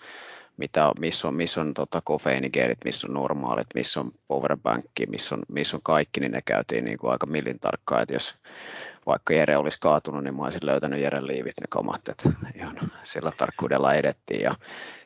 mitä, 0.57 0.93
missä 1.01 1.29
on, 1.29 1.35
missä 1.35 1.61
on 1.61 1.75
tota, 1.75 2.01
kofeiinigeelit, 2.05 2.79
missä 2.85 3.07
on 3.07 3.15
normaalit, 3.15 3.67
missä 3.75 4.01
on 4.01 4.13
powerbankki, 4.29 5.07
missä 5.07 5.35
on, 5.35 5.43
missä 5.49 5.77
on 5.77 5.83
kaikki, 5.83 6.21
niin 6.21 6.33
ne 6.33 6.43
käytiin 6.45 6.85
niinku 6.85 7.09
aika 7.09 7.27
millin 7.27 7.61
tarkkaan, 7.61 8.03
että 8.03 8.15
jos 8.15 8.35
vaikka 9.09 9.35
Jere 9.35 9.57
olisi 9.57 9.81
kaatunut, 9.81 10.25
niin 10.25 10.35
mä 10.35 10.43
olisin 10.43 10.67
löytänyt 10.67 11.01
Jeren 11.01 11.27
liivit 11.27 11.61
ne 11.61 11.67
kamat, 11.69 12.09
että 12.09 12.31
ihan 12.55 12.93
sillä 13.03 13.31
tarkkuudella 13.37 13.95
edettiin. 13.95 14.41
Ja 14.41 14.55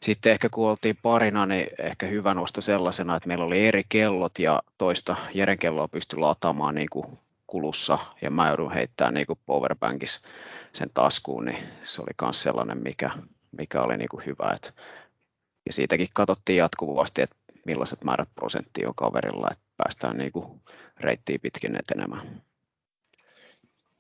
sitten 0.01 0.33
ehkä 0.33 0.49
kun 0.49 0.71
oltiin 0.71 0.99
parina, 1.03 1.47
niin 1.47 1.67
ehkä 1.79 2.07
hyvä 2.07 2.35
nosto 2.35 2.61
sellaisena, 2.61 3.17
että 3.17 3.29
meillä 3.29 3.45
oli 3.45 3.67
eri 3.67 3.83
kellot 3.89 4.39
ja 4.39 4.63
toista 4.79 5.17
Jeren 5.35 5.59
kelloa 5.59 5.89
pystyi 5.89 6.19
lataamaan 6.19 6.75
niin 6.75 6.89
kuin 6.91 7.19
kulussa 7.47 7.99
ja 8.23 8.31
mä 8.31 8.49
joudun 8.49 8.73
heittämään 8.73 9.15
niin 9.15 9.27
powerbankissa 9.47 10.29
sen 10.73 10.91
taskuun, 10.95 11.45
niin 11.45 11.59
se 11.85 12.03
oli 12.03 12.11
myös 12.23 12.43
sellainen, 12.43 12.83
mikä, 12.83 13.11
mikä 13.53 13.83
oli 13.83 13.97
niin 13.97 14.09
kuin 14.09 14.27
hyvä. 14.27 14.53
Et, 14.57 14.75
ja 15.67 15.73
siitäkin 15.73 16.09
katsottiin 16.15 16.57
jatkuvasti, 16.57 17.23
että 17.23 17.37
millaiset 17.67 18.05
määrät 18.05 18.29
prosenttia 18.35 18.89
on 18.89 18.95
kaverilla, 18.95 19.49
että 19.51 19.65
päästään 19.77 20.17
niin 20.17 20.33
kuin 20.33 20.61
reittiin 21.01 21.41
pitkin 21.41 21.77
etenemään. 21.77 22.43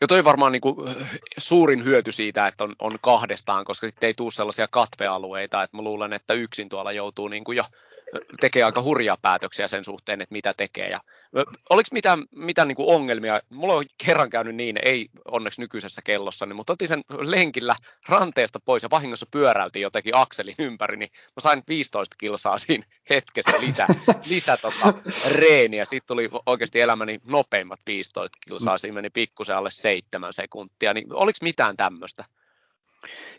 Ja 0.02 0.08
toi 0.08 0.24
varmaan 0.24 0.52
niin 0.52 0.60
kuin 0.60 0.76
suurin 1.38 1.84
hyöty 1.84 2.12
siitä, 2.12 2.46
että 2.46 2.64
on, 2.64 2.76
on 2.78 2.98
kahdestaan, 3.00 3.64
koska 3.64 3.86
sitten 3.86 4.06
ei 4.06 4.14
tule 4.14 4.30
sellaisia 4.30 4.68
katvealueita, 4.68 5.62
että 5.62 5.76
mä 5.76 5.82
luulen, 5.82 6.12
että 6.12 6.34
yksin 6.34 6.68
tuolla 6.68 6.92
joutuu 6.92 7.28
niin 7.28 7.44
kuin 7.44 7.56
jo 7.56 7.64
tekee 8.40 8.62
aika 8.62 8.83
hurjaa 8.83 9.16
päätöksiä 9.22 9.66
sen 9.66 9.85
suhteen, 9.85 10.20
että 10.20 10.33
mitä 10.33 10.55
tekee. 10.55 10.88
Ja, 10.90 11.01
oliko 11.70 11.88
mitään, 11.92 12.25
mitään 12.31 12.68
niin 12.68 12.77
kuin 12.77 12.94
ongelmia? 12.94 13.40
Mulla 13.48 13.75
on 13.75 13.85
kerran 14.07 14.31
käynyt 14.31 14.55
niin, 14.55 14.79
ei 14.85 15.09
onneksi 15.25 15.61
nykyisessä 15.61 16.03
kellossa, 16.05 16.46
niin, 16.46 16.57
mutta 16.57 16.72
otin 16.72 16.88
sen 16.88 17.01
lenkillä 17.09 17.77
ranteesta 18.09 18.61
pois 18.64 18.83
ja 18.83 18.90
vahingossa 18.90 19.27
pyöräiltiin 19.31 19.83
jotenkin 19.83 20.16
akselin 20.16 20.55
ympäri, 20.59 20.96
niin 20.96 21.11
mä 21.12 21.40
sain 21.40 21.62
15 21.68 22.16
kilsaa 22.18 22.59
siinä 22.59 22.85
hetkessä 23.11 23.61
lisä, 23.61 23.87
lisä 24.25 24.57
tota, 24.57 24.94
reeniä. 25.31 25.85
Sitten 25.85 26.07
tuli 26.07 26.31
oikeasti 26.46 26.81
elämäni 26.81 27.20
nopeimmat 27.27 27.81
15 27.87 28.38
kilsaa, 28.48 28.79
siinä 28.79 28.94
meni 28.94 29.11
pikkusen 29.11 29.57
alle 29.57 29.70
seitsemän 29.70 30.33
sekuntia. 30.33 30.94
Niin 30.94 31.14
oliko 31.14 31.38
mitään 31.42 31.77
tämmöistä? 31.77 32.25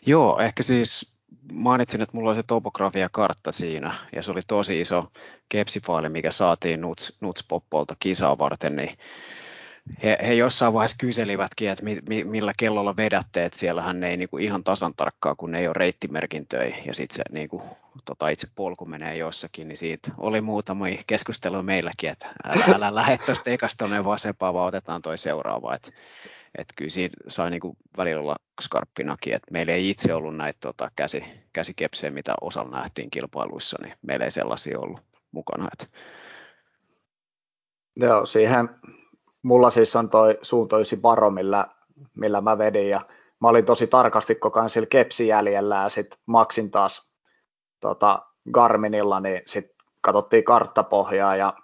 Joo, 0.06 0.38
ehkä 0.38 0.62
siis 0.62 1.13
mainitsin, 1.52 2.00
että 2.00 2.16
mulla 2.16 2.30
oli 2.30 2.36
se 2.36 2.42
topografia-kartta 2.42 3.52
siinä, 3.52 3.94
ja 4.12 4.22
se 4.22 4.32
oli 4.32 4.40
tosi 4.46 4.80
iso 4.80 5.12
kepsifaili, 5.48 6.08
mikä 6.08 6.30
saatiin 6.30 6.80
Nuts, 6.80 7.16
Nuts 7.20 7.44
Poppolta 7.48 7.96
kisaa 7.98 8.38
varten, 8.38 8.76
niin 8.76 8.98
he, 10.02 10.18
he 10.26 10.34
jossain 10.34 10.72
vaiheessa 10.72 10.96
kyselivätkin, 11.00 11.70
että 11.70 11.84
mi, 11.84 11.98
mi, 12.08 12.24
millä 12.24 12.52
kellolla 12.58 12.96
vedätte, 12.96 13.44
että 13.44 13.58
siellähän 13.58 14.04
ei 14.04 14.26
kuin 14.26 14.44
ihan 14.44 14.64
tasan 14.64 14.94
tarkkaa, 14.94 15.34
kun 15.34 15.54
ei 15.54 15.66
ole 15.66 15.74
reittimerkintöjä 15.74 16.76
ja 16.86 16.94
sitten 16.94 17.24
se 17.32 17.48
kuin, 17.48 17.62
tota, 18.04 18.28
itse 18.28 18.48
polku 18.54 18.86
menee 18.86 19.16
jossakin, 19.16 19.68
niin 19.68 19.76
siitä 19.76 20.10
oli 20.18 20.40
muutama 20.40 20.84
keskustelu 21.06 21.62
meilläkin, 21.62 22.10
että 22.10 22.26
älä, 22.44 22.64
älä 22.74 22.94
lähde 22.94 23.18
tuosta 23.26 23.50
ekasta 23.50 23.78
tuonne 23.78 24.04
vasempaan, 24.04 24.54
vaan 24.54 24.68
otetaan 24.68 25.02
toi 25.02 25.18
seuraava. 25.18 25.74
Että 25.74 25.90
et 26.58 26.68
kyllä 26.76 26.90
siinä 26.90 27.14
sai 27.28 27.50
niin 27.50 27.60
kuin 27.60 27.76
välillä 27.96 28.20
olla 28.20 28.36
skarppinakin, 28.62 29.34
että 29.34 29.52
meillä 29.52 29.72
ei 29.72 29.90
itse 29.90 30.14
ollut 30.14 30.36
näitä 30.36 30.58
tota, 30.60 30.90
käsi, 30.96 31.24
käsikepsejä, 31.52 32.10
mitä 32.10 32.34
osalla 32.40 32.78
nähtiin 32.78 33.10
kilpailuissa, 33.10 33.78
niin 33.82 33.94
meillä 34.02 34.24
ei 34.24 34.30
sellaisia 34.30 34.80
ollut 34.80 35.00
mukana. 35.32 35.68
Että... 35.72 35.96
Joo, 37.96 38.26
siihen 38.26 38.68
mulla 39.42 39.70
siis 39.70 39.96
on 39.96 40.10
toi 40.10 40.38
suuntoisi 40.42 40.96
baro, 40.96 41.30
millä, 41.30 41.66
millä 42.14 42.40
mä 42.40 42.58
vedin 42.58 42.88
ja 42.88 43.00
mä 43.40 43.48
olin 43.48 43.66
tosi 43.66 43.86
tarkasti 43.86 44.34
koko 44.34 44.60
ajan 44.60 44.70
sillä 44.70 44.86
kepsijäljellä 44.86 45.76
ja 45.76 45.88
sitten 45.88 46.18
maksin 46.26 46.70
taas 46.70 47.08
tota, 47.80 48.22
Garminilla, 48.52 49.20
niin 49.20 49.42
sitten 49.46 49.76
katsottiin 50.00 50.44
karttapohjaa 50.44 51.36
ja 51.36 51.54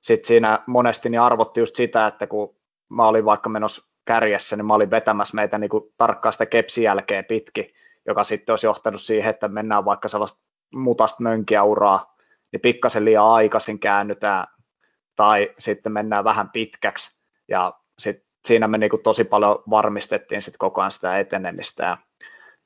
sitten 0.00 0.28
siinä 0.28 0.64
monesti 0.66 1.08
niin 1.10 1.20
arvotti 1.20 1.60
just 1.60 1.76
sitä, 1.76 2.06
että 2.06 2.26
kun 2.26 2.56
mä 2.88 3.06
olin 3.06 3.24
vaikka 3.24 3.48
menossa 3.48 3.95
kärjessä, 4.06 4.56
niin 4.56 4.66
mä 4.66 4.74
olin 4.74 4.90
vetämässä 4.90 5.34
meitä 5.34 5.58
niin 5.58 5.70
kuin 5.70 5.84
tarkkaan 5.96 6.32
sitä 6.32 6.46
kepsijälkeä 6.46 7.22
pitki, 7.22 7.74
joka 8.06 8.24
sitten 8.24 8.52
olisi 8.52 8.66
johtanut 8.66 9.00
siihen, 9.00 9.30
että 9.30 9.48
mennään 9.48 9.84
vaikka 9.84 10.08
sellaista 10.08 10.40
mutasta 10.74 11.22
mönkiä 11.22 11.62
uraa, 11.62 12.16
niin 12.52 12.60
pikkasen 12.60 13.04
liian 13.04 13.24
aikaisin 13.24 13.78
käännytään, 13.78 14.46
tai 15.16 15.54
sitten 15.58 15.92
mennään 15.92 16.24
vähän 16.24 16.50
pitkäksi, 16.50 17.18
ja 17.48 17.72
sit 17.98 18.24
siinä 18.44 18.68
me 18.68 18.78
niinku 18.78 18.98
tosi 18.98 19.24
paljon 19.24 19.62
varmistettiin 19.70 20.42
sit 20.42 20.56
koko 20.56 20.80
ajan 20.80 20.92
sitä 20.92 21.18
etenemistä. 21.18 21.84
Ja 21.84 21.98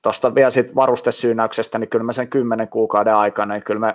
tuosta 0.03 0.35
vielä 0.35 0.51
sit 0.51 0.75
varustesyynäyksestä, 0.75 1.79
niin 1.79 1.89
kyllä 1.89 2.05
me 2.05 2.13
sen 2.13 2.29
kymmenen 2.29 2.69
kuukauden 2.69 3.15
aikana, 3.15 3.55
niin 3.55 3.63
kyllä 3.65 3.81
me 3.81 3.95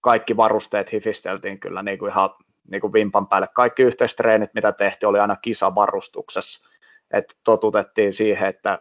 kaikki 0.00 0.36
varusteet 0.36 0.92
hifisteltiin 0.92 1.60
kyllä 1.60 1.82
niinku 1.82 2.06
ihan 2.06 2.30
niinku 2.70 2.92
vimpan 2.92 3.26
päälle. 3.26 3.48
Kaikki 3.54 3.82
yhteistreenit, 3.82 4.54
mitä 4.54 4.72
tehtiin, 4.72 5.08
oli 5.08 5.18
aina 5.18 5.36
kisavarustuksessa. 5.36 6.68
Et 7.12 7.36
totutettiin 7.44 8.14
siihen, 8.14 8.48
että 8.48 8.78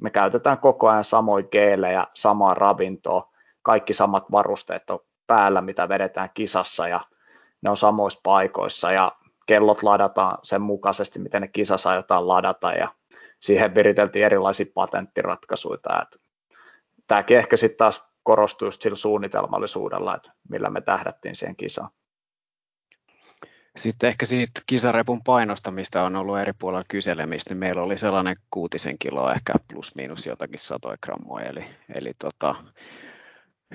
me 0.00 0.10
käytetään 0.10 0.58
koko 0.58 0.88
ajan 0.88 1.04
samoin 1.04 1.48
geelejä, 1.50 2.06
samaa 2.14 2.54
ravintoa, 2.54 3.32
kaikki 3.62 3.92
samat 3.92 4.24
varusteet 4.32 4.90
on 4.90 4.98
päällä, 5.26 5.60
mitä 5.60 5.88
vedetään 5.88 6.30
kisassa 6.34 6.88
ja 6.88 7.00
ne 7.62 7.70
on 7.70 7.76
samoissa 7.76 8.20
paikoissa 8.22 8.92
ja 8.92 9.12
kellot 9.46 9.82
ladataan 9.82 10.38
sen 10.42 10.62
mukaisesti, 10.62 11.18
miten 11.18 11.42
ne 11.42 11.48
kisassa 11.48 11.90
aiotaan 11.90 12.28
ladata 12.28 12.72
ja 12.72 12.88
siihen 13.40 13.74
viriteltiin 13.74 14.24
erilaisia 14.24 14.66
patenttiratkaisuja. 14.74 15.74
Että 15.74 16.18
tämäkin 17.06 17.38
ehkä 17.38 17.56
sitten 17.56 17.78
taas 17.78 18.04
korostui 18.22 18.68
just 18.68 18.82
sillä 18.82 18.96
suunnitelmallisuudella, 18.96 20.16
että 20.16 20.32
millä 20.48 20.70
me 20.70 20.80
tähdättiin 20.80 21.36
siihen 21.36 21.56
kisaan. 21.56 21.90
Sitten 23.76 24.08
ehkä 24.08 24.26
siitä 24.26 24.60
kisarepun 24.66 25.22
painosta, 25.24 25.70
mistä 25.70 26.02
on 26.02 26.16
ollut 26.16 26.38
eri 26.38 26.52
puolilla 26.58 26.84
kyselemistä, 26.88 27.50
niin 27.50 27.58
meillä 27.58 27.82
oli 27.82 27.96
sellainen 27.96 28.36
kuutisen 28.50 28.98
kiloa, 28.98 29.34
ehkä 29.34 29.52
plus 29.72 29.94
miinus 29.94 30.26
jotakin 30.26 30.58
satoja 30.58 30.96
grammoja, 31.02 31.46
eli, 31.46 31.64
eli 31.94 32.12
tota, 32.18 32.54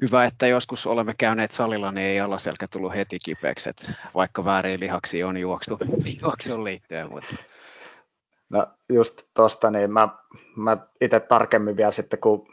hyvä, 0.01 0.25
että 0.25 0.47
joskus 0.47 0.87
olemme 0.87 1.13
käyneet 1.17 1.51
salilla, 1.51 1.91
niin 1.91 2.07
ei 2.07 2.19
alaselkä 2.19 2.67
tullut 2.67 2.95
heti 2.95 3.19
kipeäksi, 3.25 3.69
vaikka 4.15 4.45
väärin 4.45 4.79
lihaksi 4.79 5.23
on 5.23 5.37
juoksu, 5.37 5.77
juoksun 6.21 6.63
liittyen. 6.63 7.09
Mutta... 7.09 7.35
No 8.49 8.67
just 8.89 9.21
tuosta, 9.33 9.71
niin 9.71 9.91
mä, 9.91 10.09
mä 10.55 10.77
itse 11.01 11.19
tarkemmin 11.19 11.77
vielä 11.77 11.91
sitten, 11.91 12.19
kun 12.19 12.47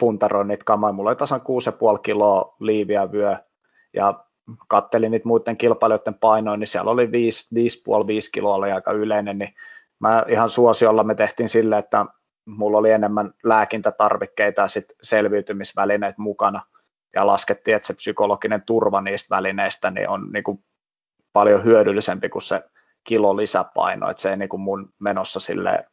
puntaroin 0.00 0.48
niitä 0.48 0.64
kamoja, 0.64 0.92
mulla 0.92 1.10
oli 1.10 1.16
tasan 1.16 1.40
6,5 1.40 2.00
kiloa 2.02 2.56
liiviä 2.60 3.12
vyö, 3.12 3.36
ja 3.92 4.24
kattelin 4.68 5.10
niitä 5.10 5.28
muiden 5.28 5.56
kilpailijoiden 5.56 6.14
painoin, 6.14 6.60
niin 6.60 6.68
siellä 6.68 6.90
oli 6.90 7.06
5,5-5 7.06 7.10
kiloa 8.32 8.54
oli 8.54 8.72
aika 8.72 8.92
yleinen, 8.92 9.38
niin 9.38 9.54
mä 10.00 10.24
ihan 10.28 10.50
suosiolla 10.50 11.04
me 11.04 11.14
tehtiin 11.14 11.48
sille, 11.48 11.78
että 11.78 12.06
mulla 12.46 12.78
oli 12.78 12.90
enemmän 12.90 13.34
lääkintätarvikkeita 13.44 14.62
ja 14.62 14.68
sit 14.68 14.84
selviytymisvälineet 15.02 16.18
mukana, 16.18 16.62
ja 17.14 17.26
laskettiin, 17.26 17.76
että 17.76 17.86
se 17.86 17.94
psykologinen 17.94 18.62
turva 18.66 19.00
niistä 19.00 19.36
välineistä 19.36 19.90
niin 19.90 20.08
on 20.08 20.32
niin 20.32 20.44
kuin 20.44 20.64
paljon 21.32 21.64
hyödyllisempi 21.64 22.28
kuin 22.28 22.42
se 22.42 22.64
kilo 23.04 23.36
lisäpaino, 23.36 24.10
että 24.10 24.22
se 24.22 24.30
ei 24.30 24.36
niin 24.36 24.48
kuin 24.48 24.60
mun 24.60 24.92
menossa 24.98 25.40
sille 25.40 25.86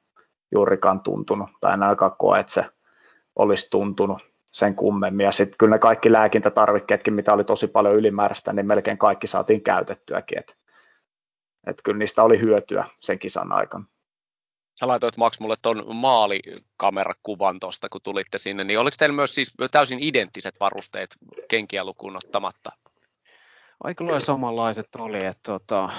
juurikaan 0.52 1.00
tuntunut, 1.00 1.50
tai 1.62 1.74
en 1.74 1.84
ainakaan 1.84 2.16
koe, 2.18 2.40
että 2.40 2.54
se 2.54 2.66
olisi 3.36 3.70
tuntunut 3.70 4.35
sen 4.56 4.76
kummemmin. 4.76 5.24
Ja 5.24 5.32
sitten 5.32 5.58
kyllä 5.58 5.76
ne 5.76 5.80
kaikki 5.80 6.12
lääkintätarvikkeetkin, 6.12 7.14
mitä 7.14 7.34
oli 7.34 7.44
tosi 7.44 7.68
paljon 7.68 7.96
ylimääräistä, 7.96 8.54
niin 8.54 8.66
melkein 8.66 8.98
kaikki 8.98 9.28
saatiin 9.28 9.62
käytettyäkin. 9.62 10.40
Että 10.40 10.54
et 11.68 11.82
kyllä 11.84 11.98
niistä 11.98 12.24
oli 12.24 12.40
hyötyä 12.40 12.86
sen 13.00 13.20
kisan 13.20 13.52
aikana 13.52 13.86
sä 14.80 14.88
laitoit 14.88 15.18
Max 15.18 15.40
mulle 15.40 15.56
tuon 15.62 15.96
maalikamerakuvan 15.96 17.60
tuosta, 17.60 17.90
kun 17.90 18.02
tulitte 18.04 18.38
sinne, 18.38 18.64
niin 18.64 18.80
oliko 18.80 18.96
teillä 19.00 19.16
myös 19.16 19.36
siis 19.36 19.54
täysin 19.72 20.00
identtiset 20.02 20.56
varusteet 20.60 21.16
kenkiä 21.48 21.84
lukuun 21.84 22.16
ottamatta? 22.16 22.72
Aika 23.84 24.06
lailla 24.06 24.20
samanlaiset 24.20 24.96
oli, 24.96 25.26
että 25.26 25.52
tota, 25.52 25.90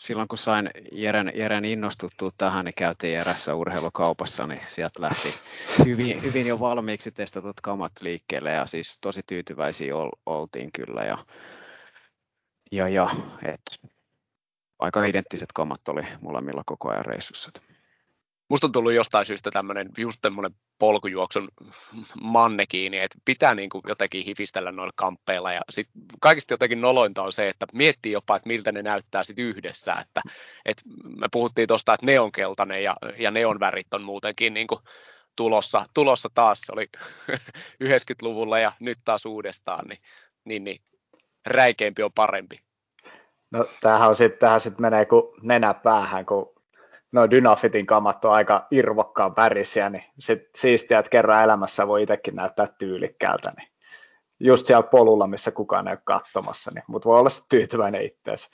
silloin 0.00 0.28
kun 0.28 0.38
sain 0.38 0.70
Jeren, 0.92 1.32
Jeren 1.34 1.64
innostuttua 1.64 2.30
tähän, 2.38 2.64
niin 2.64 2.74
käytiin 2.76 3.18
erässä 3.18 3.54
urheilukaupassa, 3.54 4.46
niin 4.46 4.60
sieltä 4.68 5.02
lähti 5.02 5.34
hyvin, 5.84 6.22
hyvin 6.22 6.46
jo 6.46 6.60
valmiiksi 6.60 7.12
testatut 7.12 7.60
kamat 7.60 7.92
liikkeelle 8.00 8.50
ja 8.52 8.66
siis 8.66 8.98
tosi 9.00 9.20
tyytyväisiä 9.26 9.96
ol, 9.96 10.10
oltiin 10.26 10.72
kyllä 10.72 11.04
ja, 11.04 11.18
ja, 12.72 12.88
ja 12.88 13.10
et, 13.44 13.90
aika 14.78 15.04
identtiset 15.04 15.52
kamat 15.54 15.88
oli 15.88 16.02
molemmilla 16.20 16.62
koko 16.66 16.90
ajan 16.90 17.04
reissussa. 17.04 17.50
Musta 18.50 18.66
on 18.66 18.72
tullut 18.72 18.92
jostain 18.92 19.26
syystä 19.26 19.50
tämmöinen 19.50 19.88
just 19.98 20.18
tämmöinen 20.20 20.54
polkujuoksun 20.78 21.48
mannekiini, 22.22 22.98
että 22.98 23.18
pitää 23.24 23.54
niin 23.54 23.70
kuin 23.70 23.82
jotenkin 23.88 24.24
hifistellä 24.24 24.72
noilla 24.72 24.92
kamppeilla. 24.96 25.52
Ja 25.52 25.60
sit 25.70 25.88
kaikista 26.20 26.54
jotenkin 26.54 26.80
nolointa 26.80 27.22
on 27.22 27.32
se, 27.32 27.48
että 27.48 27.66
miettii 27.72 28.12
jopa, 28.12 28.36
että 28.36 28.48
miltä 28.48 28.72
ne 28.72 28.82
näyttää 28.82 29.24
sit 29.24 29.38
yhdessä, 29.38 29.94
että, 29.94 30.20
että 30.64 30.82
me 31.18 31.28
puhuttiin 31.32 31.68
tuosta, 31.68 31.94
että 31.94 32.06
neonkeltainen 32.06 32.82
ja, 32.82 32.96
ja 33.18 33.30
neon 33.30 33.60
värit 33.60 33.94
on 33.94 34.02
muutenkin 34.02 34.54
niin 34.54 34.66
kuin 34.66 34.80
tulossa, 35.36 35.86
tulossa 35.94 36.28
taas, 36.34 36.60
se 36.60 36.72
oli 36.72 36.88
90-luvulla 37.84 38.58
ja 38.58 38.72
nyt 38.80 38.98
taas 39.04 39.26
uudestaan, 39.26 39.88
niin, 39.88 39.98
niin, 40.44 40.64
niin 40.64 40.80
räikeämpi 41.46 42.02
on 42.02 42.12
parempi. 42.12 42.60
No 43.50 43.66
tämähän 43.80 44.16
sitten, 44.16 44.60
sit 44.60 44.78
menee 44.78 45.06
kuin 45.06 45.22
nenä 45.42 45.74
päähän, 45.74 46.26
kun 46.26 46.59
no 47.12 47.30
Dynafitin 47.30 47.86
kamat 47.86 48.24
on 48.24 48.32
aika 48.32 48.66
irvokkaan 48.70 49.36
värisiä, 49.36 49.90
niin 49.90 50.04
sit 50.18 50.42
siistiä, 50.56 50.98
että 50.98 51.10
kerran 51.10 51.44
elämässä 51.44 51.88
voi 51.88 52.02
itsekin 52.02 52.36
näyttää 52.36 52.66
tyylikkäältä, 52.78 53.52
niin 53.56 53.68
just 54.40 54.66
siellä 54.66 54.82
polulla, 54.82 55.26
missä 55.26 55.50
kukaan 55.50 55.88
ei 55.88 55.92
ole 55.92 56.00
katsomassa, 56.04 56.70
niin, 56.74 56.84
mutta 56.86 57.08
voi 57.08 57.18
olla 57.18 57.30
tyytyväinen 57.48 58.02
itseensä. 58.02 58.48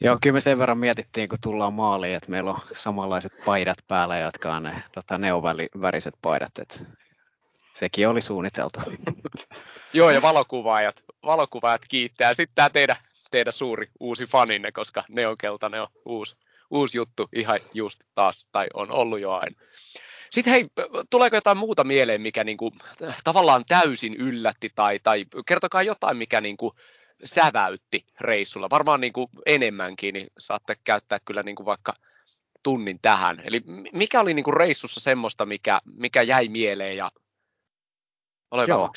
Joo, 0.00 0.18
kyllä 0.22 0.34
me 0.34 0.40
sen 0.40 0.58
verran 0.58 0.78
mietittiin, 0.78 1.28
kun 1.28 1.38
tullaan 1.42 1.72
maaliin, 1.72 2.16
että 2.16 2.30
meillä 2.30 2.50
on 2.50 2.60
samanlaiset 2.72 3.32
paidat 3.44 3.78
päällä, 3.88 4.18
jotka 4.18 4.54
on 4.54 4.62
ne 4.62 4.82
tota, 4.94 5.18
neoväriset 5.18 6.14
paidat, 6.22 6.58
että 6.58 6.78
sekin 7.74 8.08
oli 8.08 8.22
suunniteltu. 8.22 8.80
Joo, 9.92 10.10
ja 10.10 10.22
valokuvaajat, 10.22 11.02
valokuvaajat 11.22 11.82
kiittää. 11.88 12.34
Sitten 12.34 12.54
tämä 12.54 12.70
teidän 12.70 12.96
teidän 13.30 13.52
suuri 13.52 13.90
uusi 14.00 14.26
faninne, 14.26 14.72
koska 14.72 15.04
neonkeltainen 15.08 15.82
on 15.82 15.88
uusi, 16.04 16.36
uusi 16.70 16.98
juttu 16.98 17.28
ihan 17.32 17.60
just 17.74 18.00
taas, 18.14 18.46
tai 18.52 18.66
on 18.74 18.90
ollut 18.90 19.20
jo 19.20 19.32
aina. 19.32 19.60
Sitten 20.30 20.52
hei, 20.52 20.66
tuleeko 21.10 21.36
jotain 21.36 21.58
muuta 21.58 21.84
mieleen, 21.84 22.20
mikä 22.20 22.44
niinku, 22.44 22.72
tavallaan 23.24 23.64
täysin 23.68 24.14
yllätti, 24.14 24.70
tai, 24.74 24.98
tai 24.98 25.24
kertokaa 25.46 25.82
jotain, 25.82 26.16
mikä 26.16 26.40
niinku, 26.40 26.74
säväytti 27.24 28.06
reissulla. 28.20 28.70
Varmaan 28.70 29.00
niinku 29.00 29.30
enemmänkin, 29.46 30.12
niin 30.12 30.26
saatte 30.38 30.76
käyttää 30.84 31.18
kyllä 31.24 31.42
niinku 31.42 31.64
vaikka 31.64 31.94
tunnin 32.62 32.98
tähän. 33.02 33.42
Eli 33.44 33.62
mikä 33.92 34.20
oli 34.20 34.34
niinku 34.34 34.52
reissussa 34.52 35.00
semmoista, 35.00 35.46
mikä, 35.46 35.80
mikä 35.84 36.22
jäi 36.22 36.48
mieleen 36.48 36.96
ja 36.96 37.12
ole 38.50 38.64
Joo. 38.68 38.92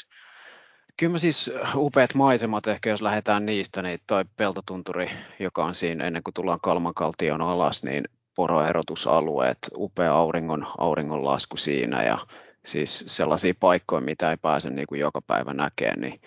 Kyllä 1.00 1.12
mä 1.12 1.18
siis 1.18 1.52
äh, 1.64 1.78
upeat 1.78 2.14
maisemat, 2.14 2.68
ehkä 2.68 2.90
jos 2.90 3.02
lähdetään 3.02 3.46
niistä, 3.46 3.82
niin 3.82 4.00
toi 4.08 4.26
peltotunturi, 4.38 5.12
joka 5.40 5.66
on 5.66 5.76
siinä 5.76 6.08
ennen 6.08 6.24
kuin 6.24 6.34
tullaan 6.34 6.60
Kalmankaltion 6.62 7.42
alas, 7.42 7.84
niin 7.84 8.04
poroerotusalueet, 8.36 9.58
upea 9.76 10.14
auringon, 10.14 10.68
auringonlasku 10.78 11.58
siinä 11.58 12.04
ja 12.04 12.18
siis 12.66 13.04
sellaisia 13.08 13.54
paikkoja, 13.60 14.02
mitä 14.02 14.32
ei 14.32 14.38
pääse 14.38 14.70
niin 14.70 14.88
kuin 14.88 15.02
joka 15.02 15.22
päivä 15.22 15.54
näkemään, 15.54 16.02
niin 16.02 16.22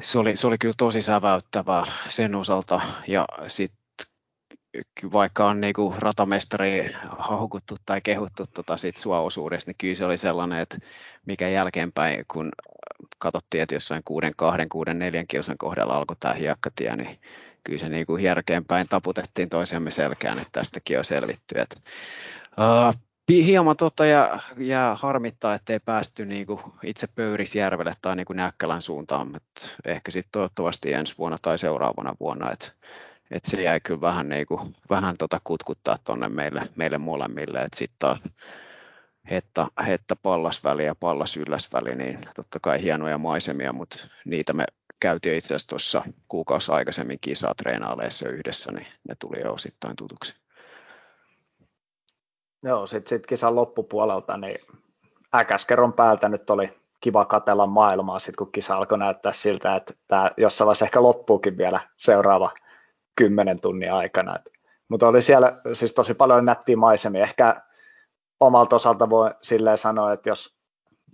se 0.00 0.18
oli, 0.18 0.36
se 0.36 0.46
oli 0.46 0.58
kyllä 0.58 0.74
tosi 0.78 1.02
säväyttävää 1.02 1.84
sen 2.08 2.34
osalta. 2.34 2.80
Ja 3.08 3.26
sitten 3.46 3.78
vaikka 5.12 5.46
on 5.46 5.60
niinku 5.60 5.94
ratamestari 5.98 6.94
haukuttu 7.18 7.76
tai 7.86 8.00
kehuttu 8.00 8.44
tota 8.54 8.76
sit 8.76 8.96
suosuudesta, 8.96 9.68
niin 9.68 9.76
kyllä 9.78 9.94
se 9.94 10.04
oli 10.04 10.18
sellainen, 10.18 10.58
että 10.58 10.78
mikä 11.26 11.48
jälkeenpäin, 11.48 12.24
kun 12.28 12.52
katsottiin, 13.18 13.62
että 13.62 13.74
jossain 13.74 14.02
6 14.04 14.26
2 14.36 14.66
6 14.68 14.94
4 14.94 15.24
kilsan 15.28 15.58
kohdalla 15.58 15.94
alkoi 15.94 16.16
tämä 16.20 16.34
hiekkatie, 16.34 16.96
niin 16.96 17.20
kyllä 17.64 17.78
se 17.78 17.88
niinku 17.88 18.16
jälkeenpäin 18.16 18.88
taputettiin 18.88 19.48
toisiamme 19.48 19.90
selkään, 19.90 20.38
että 20.38 20.52
tästäkin 20.52 20.98
on 20.98 21.04
selvitty. 21.04 21.60
Et, 21.60 21.82
uh, 22.58 23.00
hieman 23.28 23.76
tota 23.76 24.06
ja, 24.06 24.40
ja 24.56 24.96
harmittaa, 25.00 25.54
ettei 25.54 25.80
päästy 25.80 26.26
niinku 26.26 26.60
itse 26.82 27.06
Pöyrisjärvelle 27.06 27.94
tai 28.02 28.16
niinku 28.16 28.32
Näkkälän 28.32 28.82
suuntaan, 28.82 29.26
mutta 29.26 29.70
ehkä 29.84 30.10
sitten 30.10 30.32
toivottavasti 30.32 30.92
ensi 30.92 31.14
vuonna 31.18 31.36
tai 31.42 31.58
seuraavana 31.58 32.14
vuonna, 32.20 32.52
että 32.52 32.72
et 33.30 33.44
se 33.44 33.62
jäi 33.62 33.80
kyllä 33.80 34.00
vähän, 34.00 34.28
niinku, 34.28 34.60
vähän 34.90 35.16
tota 35.18 35.40
kutkuttaa 35.44 35.98
tuonne 36.04 36.28
meille, 36.28 36.68
meille 36.76 36.98
molemmille, 36.98 37.62
että 37.62 37.78
sitten 37.78 37.96
taas 37.98 38.18
hetta, 39.30 39.68
hetta 39.86 40.16
pallasväli 40.16 40.84
ja 40.84 40.94
pallas 40.94 41.36
niin 41.96 42.18
totta 42.36 42.58
kai 42.62 42.82
hienoja 42.82 43.18
maisemia, 43.18 43.72
mutta 43.72 43.98
niitä 44.24 44.52
me 44.52 44.64
käytiin 45.00 45.36
itse 45.36 45.46
asiassa 45.46 45.68
tuossa 45.68 46.02
kuukausi 46.28 46.72
aikaisemmin 46.72 47.18
kisaa 47.20 47.54
treenaaleissa 47.54 48.28
yhdessä, 48.28 48.72
niin 48.72 48.86
ne 49.08 49.14
tuli 49.18 49.40
jo 49.44 49.52
osittain 49.52 49.96
tutuksi. 49.96 50.36
Joo, 52.62 52.86
sitten 52.86 53.08
sit 53.08 53.26
kisan 53.26 53.54
loppupuolelta, 53.54 54.36
niin 54.36 54.58
äkäskeron 55.34 55.92
päältä 55.92 56.28
nyt 56.28 56.50
oli 56.50 56.78
kiva 57.00 57.24
katella 57.24 57.66
maailmaa, 57.66 58.18
sit 58.18 58.36
kun 58.36 58.52
kisa 58.52 58.76
alkoi 58.76 58.98
näyttää 58.98 59.32
siltä, 59.32 59.76
että 59.76 59.94
tämä 60.08 60.30
jossain 60.36 60.66
vaiheessa 60.66 60.84
ehkä 60.84 61.02
loppuukin 61.02 61.58
vielä 61.58 61.80
seuraava 61.96 62.50
kymmenen 63.18 63.60
tunnin 63.60 63.92
aikana. 63.92 64.36
Mutta 64.88 65.08
oli 65.08 65.22
siellä 65.22 65.60
siis 65.72 65.94
tosi 65.94 66.14
paljon 66.14 66.44
nättiä 66.44 66.76
maisemia. 66.76 67.22
Ehkä 67.22 67.62
omalta 68.40 68.76
osalta 68.76 69.10
voi 69.10 69.30
silleen 69.42 69.78
sanoa, 69.78 70.12
että 70.12 70.28
jos 70.28 70.56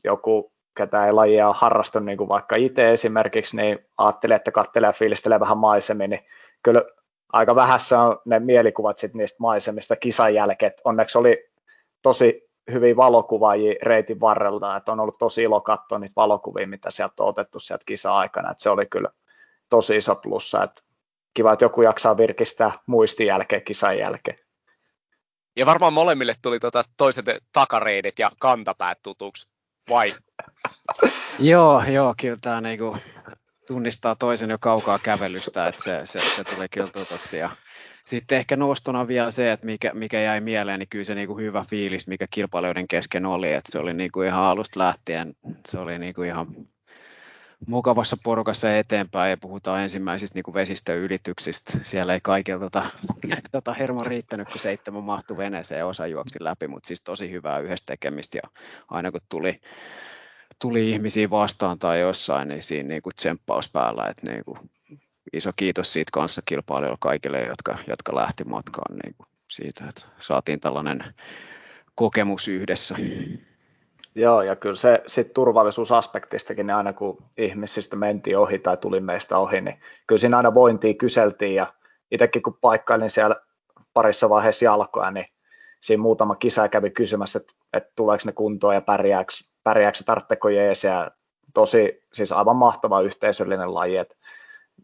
joku, 0.05 0.53
ketä 0.77 1.07
ei 1.07 1.13
lajia 1.13 1.53
harrastu, 1.53 1.99
niin 1.99 2.19
kuin 2.19 2.29
vaikka 2.29 2.57
itse 2.57 2.93
esimerkiksi, 2.93 3.57
niin 3.57 3.79
ajattelee, 3.99 4.37
että 4.37 4.51
kattelee 4.51 4.89
ja 4.89 4.93
fiilistelee 4.93 5.41
vähän 5.41 5.59
maisemia, 5.59 6.09
niin 6.09 6.27
kyllä 6.63 6.83
aika 7.33 7.55
vähässä 7.55 8.01
on 8.01 8.19
ne 8.25 8.39
mielikuvat 8.41 8.99
sit 8.99 9.15
niistä 9.15 9.37
maisemista 9.41 9.97
kisan 9.97 10.35
jälkeen. 10.35 10.73
Et 10.73 10.81
onneksi 10.85 11.19
oli 11.19 11.51
tosi 12.03 12.51
hyviä 12.73 12.97
valokuvaajia 12.97 13.75
reitin 13.83 14.21
varrelta, 14.21 14.77
että 14.77 14.93
on 14.93 15.01
ollut 15.01 15.19
tosi 15.19 15.43
ilo 15.43 15.61
katsoa 15.61 15.99
niitä 15.99 16.13
valokuvia, 16.17 16.67
mitä 16.67 16.91
sieltä 16.91 17.23
on 17.23 17.29
otettu 17.29 17.59
sieltä 17.61 17.85
kisa-aikana, 17.87 18.51
että 18.51 18.63
se 18.63 18.71
oli 18.71 18.87
kyllä 18.87 19.09
tosi 19.71 19.97
iso 19.97 20.15
plussa, 20.15 20.63
että 20.63 20.83
kiva, 21.35 21.53
että 21.53 21.65
joku 21.65 21.83
jaksaa 21.83 22.17
virkistää 22.17 22.73
muistin 22.87 23.27
jälkeen 23.27 23.63
kisan 23.63 23.99
jälkeen. 23.99 24.39
Ja 25.57 25.67
varmaan 25.67 25.93
molemmille 25.93 26.35
tuli 26.43 26.61
tota 26.61 26.85
toiset 26.97 27.27
takareidet 27.53 28.19
ja 28.19 28.31
kantapäät 28.39 28.99
tutuksi, 29.03 29.49
vai? 29.91 30.15
joo, 31.39 31.85
joo, 31.85 32.15
kyllä 32.21 32.37
tämä 32.41 32.61
niinku 32.61 32.97
tunnistaa 33.67 34.15
toisen 34.15 34.51
jo 34.51 34.59
kaukaa 34.61 34.99
kävelystä, 34.99 35.67
että 35.67 35.83
se, 35.83 36.01
se, 36.05 36.21
se 36.37 36.45
tulee 36.45 36.69
kyllä 36.69 36.91
tutuksi. 36.91 37.37
Ja 37.39 37.51
sitten 38.07 38.39
ehkä 38.39 38.57
nostona 38.57 39.09
vielä 39.09 39.31
se, 39.31 39.53
että 39.53 39.67
mikä, 39.67 39.91
mikä 39.95 40.21
jäi 40.21 40.41
mieleen, 40.41 40.79
niin 40.79 40.89
kyllä 40.89 41.05
se 41.05 41.15
niinku 41.15 41.39
hyvä 41.39 41.65
fiilis, 41.71 42.07
mikä 42.09 42.27
kilpailijoiden 42.31 42.89
kesken 42.89 43.27
oli, 43.27 43.53
että 43.53 43.73
se 43.73 43.79
oli 43.79 43.95
niinku 43.95 44.23
ihan 44.23 44.43
alusta 44.43 44.81
lähtien, 44.81 45.35
se 45.69 45.79
oli 45.79 45.99
niinku 45.99 46.23
ihan 46.23 46.47
mukavassa 47.67 48.17
porukassa 48.25 48.77
eteenpäin 48.77 49.31
ja 49.31 49.37
puhutaan 49.37 49.83
ensimmäisistä 49.83 50.39
niin 50.39 50.55
vesistöylityksistä. 50.55 51.79
Siellä 51.83 52.15
ei 52.15 52.21
kaikilla 52.23 52.61
tota, 52.61 52.87
tota 53.53 53.75
hermo 53.75 54.05
riittänyt, 54.05 54.49
kun 54.49 54.61
seitsemän 54.61 55.05
mahtui 55.05 55.37
veneeseen 55.37 55.79
ja 55.79 55.87
osa 55.87 56.07
juoksi 56.07 56.45
läpi, 56.45 56.69
mutta 56.69 56.87
siis 56.87 57.03
tosi 57.03 57.31
hyvää 57.31 57.59
yhdessä 57.59 57.87
tekemistä 57.87 58.39
ja 58.39 58.51
aina 58.89 59.13
kun 59.13 59.21
tuli, 59.29 59.61
tuli 60.59 60.91
ihmisiä 60.91 61.31
vastaan 61.31 61.79
tai 61.79 62.01
jossain, 62.01 62.49
niin 62.49 62.63
siinä 62.63 62.89
niin 62.89 63.03
kuin 63.03 63.15
tsemppaus 63.15 63.71
päällä, 63.71 64.09
että 64.09 64.33
niin 64.33 64.45
kuin 64.45 64.59
iso 65.33 65.51
kiitos 65.57 65.93
siitä 65.93 66.11
kanssa 66.13 66.43
kilpailijoille 66.45 66.99
kaikille, 67.01 67.43
jotka, 67.43 67.79
jotka 67.89 68.15
lähti 68.15 68.45
matkaan 68.45 68.97
niin 69.05 69.15
kuin 69.19 69.29
siitä, 69.51 69.89
että 69.89 70.03
saatiin 70.21 70.61
tällainen 70.61 71.15
kokemus 71.95 72.49
yhdessä. 72.49 72.97
Joo, 74.15 74.43
ja 74.43 74.57
kyllä 74.57 74.77
se 74.77 75.03
sitten 75.07 75.35
turvallisuusaspektistakin, 75.35 76.67
niin 76.67 76.77
aina 76.77 76.93
kun 76.93 77.19
ihmisistä 77.37 77.97
mentiin 77.97 78.39
ohi 78.39 78.59
tai 78.59 78.77
tuli 78.77 79.01
meistä 79.01 79.39
ohi, 79.39 79.61
niin 79.61 79.81
kyllä 80.07 80.19
siinä 80.21 80.37
aina 80.37 80.55
vointiin 80.55 80.99
kyseltiin, 80.99 81.55
ja 81.55 81.67
itsekin 82.11 82.43
kun 82.43 82.59
paikkailin 82.61 83.11
siellä 83.11 83.37
parissa 83.95 84.29
vaiheessa 84.29 84.65
jalkoja, 84.65 85.11
niin 85.11 85.27
siinä 85.81 86.03
muutama 86.03 86.35
kisa 86.35 86.69
kävi 86.69 86.91
kysymässä, 86.91 87.39
että, 87.39 87.55
että 87.73 87.93
tuleeko 87.97 88.23
ne 88.27 88.33
kuntoon 88.33 88.75
ja 88.75 88.81
pärjääkö, 88.81 89.33
pärjääkö 89.63 89.99
tartteko 90.07 90.49
jees, 90.49 90.85
ja 90.85 91.11
tosi, 91.55 92.03
siis 92.13 92.33
aivan 92.33 92.57
mahtava 92.57 93.01
yhteisöllinen 93.01 93.75
laji, 93.75 93.97
että 93.97 94.15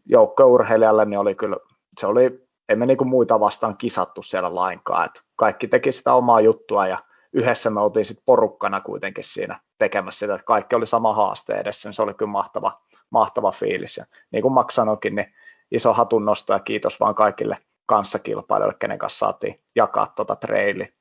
joukkourheilijalle 0.05 1.05
niin 1.05 1.19
oli 1.19 1.35
kyllä, 1.35 1.57
se 1.99 2.07
oli, 2.07 2.47
emme 2.69 2.85
niinku 2.85 3.05
muita 3.05 3.39
vastaan 3.39 3.77
kisattu 3.77 4.21
siellä 4.21 4.55
lainkaan, 4.55 5.05
että 5.05 5.21
kaikki 5.35 5.67
teki 5.67 5.91
sitä 5.91 6.13
omaa 6.13 6.41
juttua, 6.41 6.87
ja 6.87 6.97
yhdessä 7.33 7.69
me 7.69 7.81
oltiin 7.81 8.05
sitten 8.05 8.23
porukkana 8.25 8.81
kuitenkin 8.81 9.23
siinä 9.23 9.59
tekemässä 9.77 10.19
sitä, 10.19 10.35
että 10.35 10.45
kaikki 10.45 10.75
oli 10.75 10.87
sama 10.87 11.13
haaste 11.13 11.53
edessä, 11.53 11.89
niin 11.89 11.93
se 11.93 12.01
oli 12.01 12.13
kyllä 12.13 12.31
mahtava, 12.31 12.81
mahtava 13.09 13.51
fiilis. 13.51 13.97
Ja 13.97 14.05
niin 14.31 14.41
kuin 14.41 14.53
Max 14.53 14.73
sanoikin, 14.73 15.15
niin 15.15 15.33
iso 15.71 15.93
hatun 15.93 16.25
nosto 16.25 16.53
ja 16.53 16.59
kiitos 16.59 16.99
vaan 16.99 17.15
kaikille 17.15 17.57
kanssakilpailijoille, 17.85 18.77
kenen 18.79 18.99
kanssa 18.99 19.19
saatiin 19.19 19.63
jakaa 19.75 20.07
tuota 20.07 20.35
treili. 20.35 20.93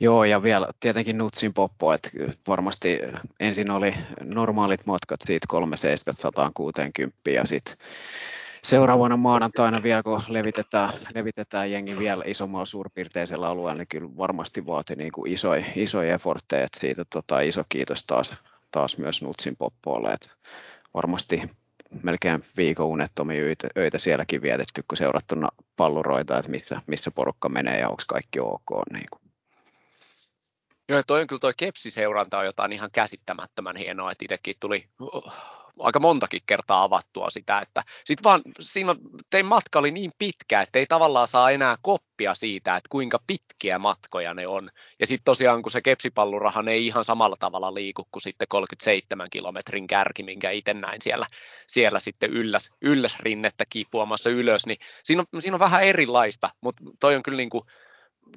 Joo, 0.00 0.24
ja 0.24 0.42
vielä 0.42 0.68
tietenkin 0.80 1.18
Nutsin 1.18 1.54
poppo, 1.54 1.92
että 1.92 2.10
varmasti 2.48 2.98
ensin 3.40 3.70
oli 3.70 3.94
normaalit 4.20 4.86
matkat 4.86 5.20
siitä 5.26 5.46
360 5.48 7.30
ja 7.30 7.44
sitten 7.44 7.76
seuraavana 8.66 9.16
maanantaina 9.16 9.82
vielä, 9.82 10.02
kun 10.02 10.22
levitetään, 10.28 10.90
levitetään 11.14 11.70
jengi 11.70 11.98
vielä 11.98 12.24
isommalla 12.26 12.66
suurpiirteisellä 12.66 13.48
alueella, 13.48 13.78
niin 13.78 13.88
kyllä 13.88 14.16
varmasti 14.16 14.66
vaati 14.66 14.96
niin 14.96 15.12
kuin 15.12 15.32
isoja, 15.32 15.64
isoja 15.76 16.14
effortteja, 16.14 16.64
että 16.64 16.80
siitä 16.80 17.04
tota, 17.04 17.40
iso 17.40 17.62
kiitos 17.68 18.04
taas, 18.06 18.34
taas 18.70 18.98
myös 18.98 19.22
Nutsin 19.22 19.56
poppoille, 19.56 20.12
että 20.12 20.30
varmasti 20.94 21.42
melkein 22.02 22.44
viikon 22.56 22.86
unettomia 22.86 23.42
öitä, 23.42 23.68
öitä 23.78 23.98
sielläkin 23.98 24.42
vietetty, 24.42 24.84
kun 24.88 24.98
seurattuna 24.98 25.48
palluroita, 25.76 26.38
että 26.38 26.50
missä, 26.50 26.80
missä 26.86 27.10
porukka 27.10 27.48
menee 27.48 27.80
ja 27.80 27.88
onko 27.88 28.02
kaikki 28.08 28.40
ok. 28.40 28.70
Niin 28.92 29.06
kuin. 29.10 29.25
Joo, 30.88 31.02
toi 31.06 31.20
on 31.20 31.26
kyllä 31.26 31.40
toi 31.40 31.54
kepsiseuranta 31.56 32.38
on 32.38 32.46
jotain 32.46 32.72
ihan 32.72 32.90
käsittämättömän 32.92 33.76
hienoa, 33.76 34.12
että 34.12 34.24
itsekin 34.24 34.54
tuli 34.60 34.88
aika 35.78 36.00
montakin 36.00 36.40
kertaa 36.46 36.82
avattua 36.82 37.30
sitä, 37.30 37.58
että 37.58 37.82
sit 38.04 38.24
vaan 38.24 38.42
siinä 38.60 38.94
tein 39.30 39.46
matka 39.46 39.78
oli 39.78 39.90
niin 39.90 40.12
pitkä, 40.18 40.60
että 40.60 40.78
ei 40.78 40.86
tavallaan 40.86 41.28
saa 41.28 41.50
enää 41.50 41.76
koppia 41.82 42.34
siitä, 42.34 42.76
että 42.76 42.88
kuinka 42.90 43.20
pitkiä 43.26 43.78
matkoja 43.78 44.34
ne 44.34 44.46
on. 44.46 44.70
Ja 45.00 45.06
sitten 45.06 45.24
tosiaan, 45.24 45.62
kun 45.62 45.72
se 45.72 45.80
kepsipalluraha 45.82 46.64
ei 46.68 46.86
ihan 46.86 47.04
samalla 47.04 47.36
tavalla 47.38 47.74
liiku 47.74 48.08
kuin 48.12 48.22
sitten 48.22 48.48
37 48.48 49.30
kilometrin 49.30 49.86
kärki, 49.86 50.22
minkä 50.22 50.50
itse 50.50 50.74
näin 50.74 51.02
siellä, 51.02 51.26
siellä 51.66 52.00
sitten 52.00 52.30
ylläs, 52.30 52.70
ylläs 52.82 53.20
rinnettä 53.20 53.64
kipuamassa 53.70 54.30
ylös, 54.30 54.66
niin 54.66 54.78
siinä 55.02 55.24
on, 55.32 55.42
siinä 55.42 55.54
on 55.54 55.60
vähän 55.60 55.82
erilaista, 55.82 56.50
mutta 56.60 56.82
toi 57.00 57.16
on 57.16 57.22
kyllä 57.22 57.36
niin 57.36 57.50
kuin, 57.50 57.64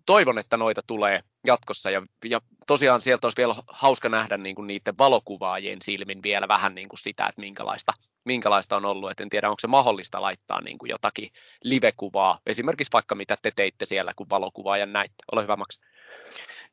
toivon, 0.06 0.38
että 0.38 0.58
noita 0.58 0.82
tulee 0.88 1.22
jatkossa 1.46 1.90
ja, 1.90 2.02
ja 2.26 2.42
tosiaan 2.68 3.02
sieltä 3.02 3.28
olisi 3.28 3.38
vielä 3.38 3.56
hauska 3.68 4.10
nähdä 4.10 4.38
niin 4.38 4.56
kuin 4.56 4.68
niiden 4.68 4.98
valokuvaajien 4.98 5.82
silmin 5.82 6.24
vielä 6.24 6.48
vähän 6.48 6.76
niin 6.76 6.90
kuin 6.90 7.00
sitä, 7.00 7.28
että 7.28 7.42
minkälaista, 7.42 7.94
minkälaista 8.26 8.76
on 8.76 8.86
ollut. 8.86 9.12
Et 9.12 9.20
en 9.20 9.30
tiedä, 9.30 9.50
onko 9.50 9.60
se 9.60 9.68
mahdollista 9.68 10.22
laittaa 10.22 10.62
niin 10.62 10.78
kuin 10.78 10.90
jotakin 10.90 11.30
live-kuvaa, 11.64 12.40
esimerkiksi 12.46 12.94
vaikka 12.94 13.16
mitä 13.16 13.38
te 13.42 13.52
teitte 13.56 13.86
siellä, 13.86 14.14
kun 14.16 14.30
valokuvaajan 14.30 14.94
näitte. 14.94 15.24
Ole 15.32 15.44
hyvä, 15.44 15.56
Max. 15.56 15.80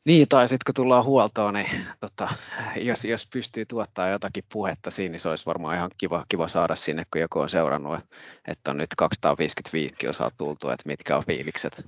Niin, 0.07 0.29
tai 0.29 0.49
sitten 0.49 0.65
kun 0.67 0.75
tullaan 0.75 1.05
huoltoon, 1.05 1.55
niin 1.55 1.87
tota, 2.01 2.29
jos, 2.77 3.05
jos 3.05 3.29
pystyy 3.33 3.65
tuottaa 3.67 4.09
jotakin 4.09 4.45
puhetta 4.53 4.91
siinä, 4.91 5.13
niin 5.13 5.21
se 5.21 5.29
olisi 5.29 5.47
varmaan 5.47 5.77
ihan 5.77 5.91
kiva, 5.99 6.25
kiva 6.29 6.49
saada 6.49 6.75
sinne, 6.75 7.07
kun 7.13 7.21
joku 7.21 7.39
on 7.39 7.51
seurannut, 7.51 8.01
että 8.49 8.71
on 8.71 8.77
nyt 8.77 8.91
255 8.97 9.95
kilsaa 9.99 10.31
tultu, 10.39 10.69
että 10.69 10.83
mitkä 10.87 11.17
on 11.17 11.25
fiilikset. 11.27 11.87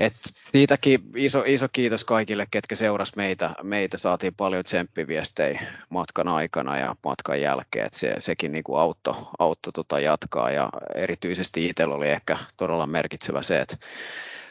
Et 0.00 0.12
siitäkin 0.52 1.00
iso, 1.16 1.42
iso 1.46 1.68
kiitos 1.72 2.04
kaikille, 2.04 2.46
ketkä 2.50 2.74
seurasi 2.74 3.12
meitä. 3.16 3.54
Meitä 3.62 3.98
saatiin 3.98 4.34
paljon 4.34 4.64
tsemppiviestejä 4.64 5.60
matkan 5.88 6.28
aikana 6.28 6.78
ja 6.78 6.96
matkan 7.04 7.40
jälkeen, 7.40 7.86
että 7.86 7.98
se, 7.98 8.14
sekin 8.20 8.52
niin 8.52 8.64
kuin 8.64 8.80
auttoi, 8.80 9.14
auttoi 9.38 9.72
tota 9.72 10.00
jatkaa. 10.00 10.50
Ja 10.50 10.70
erityisesti 10.94 11.68
itsellä 11.68 11.94
oli 11.94 12.08
ehkä 12.08 12.38
todella 12.56 12.86
merkitsevä 12.86 13.42
se, 13.42 13.60
että 13.60 13.76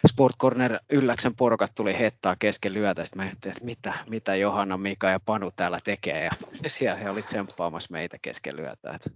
Sport 0.07 0.35
Corner 0.41 0.79
Ylläksen 0.89 1.35
porukat 1.35 1.71
tuli 1.75 1.99
hettaa 1.99 2.35
kesken 2.39 2.73
lyötä, 2.73 3.05
sitten 3.05 3.25
mä 3.25 3.31
että 3.31 3.65
mitä, 3.65 3.93
mitä 4.09 4.35
Johanna, 4.35 4.77
Mika 4.77 5.09
ja 5.09 5.19
Panu 5.19 5.51
täällä 5.55 5.79
tekee, 5.83 6.23
ja 6.23 6.31
siellä 6.67 6.99
he 6.99 7.09
oli 7.09 7.21
tsemppaamassa 7.21 7.91
meitä 7.91 8.17
kesken 8.21 8.55
lyötä. 8.55 8.91
Et, 8.95 9.13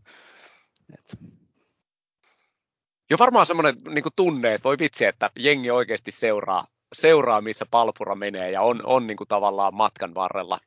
et 0.93 1.19
Jo 3.09 3.17
varmaan 3.19 3.45
semmoinen 3.45 3.75
niin 3.89 4.03
tunne, 4.15 4.53
että 4.53 4.63
voi 4.63 4.79
vitsi, 4.79 5.05
että 5.05 5.29
jengi 5.39 5.71
oikeasti 5.71 6.11
seuraa, 6.11 6.67
seuraa 6.93 7.41
missä 7.41 7.65
palpura 7.71 8.15
menee 8.15 8.51
ja 8.51 8.61
on, 8.61 8.81
on 8.85 9.07
niin 9.07 9.17
kuin 9.17 9.27
tavallaan 9.27 9.75
matkan 9.75 10.15
varrella. 10.15 10.59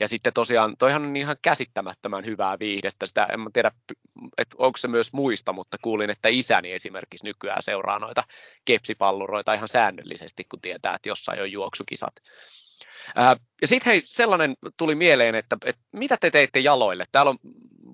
Ja 0.00 0.08
sitten 0.08 0.32
tosiaan, 0.32 0.76
toihan 0.78 1.04
on 1.04 1.16
ihan 1.16 1.36
käsittämättömän 1.42 2.24
hyvää 2.24 2.58
viihdettä. 2.58 3.06
Sitä 3.06 3.28
en 3.32 3.40
mä 3.40 3.50
tiedä, 3.52 3.70
että 4.38 4.56
onko 4.58 4.76
se 4.76 4.88
myös 4.88 5.12
muista, 5.12 5.52
mutta 5.52 5.76
kuulin, 5.82 6.10
että 6.10 6.28
isäni 6.28 6.72
esimerkiksi 6.72 7.24
nykyään 7.24 7.62
seuraa 7.62 7.98
noita 7.98 8.24
kepsipalluroita 8.64 9.54
ihan 9.54 9.68
säännöllisesti, 9.68 10.44
kun 10.44 10.60
tietää, 10.60 10.94
että 10.94 11.08
jossain 11.08 11.42
on 11.42 11.52
juoksukisat. 11.52 12.14
Ja 13.60 13.66
sitten 13.66 13.90
hei, 13.90 14.00
sellainen 14.00 14.54
tuli 14.76 14.94
mieleen, 14.94 15.34
että, 15.34 15.56
että 15.64 15.82
mitä 15.92 16.16
te 16.20 16.30
teitte 16.30 16.60
jaloille? 16.60 17.04
Täällä 17.12 17.30
on 17.30 17.38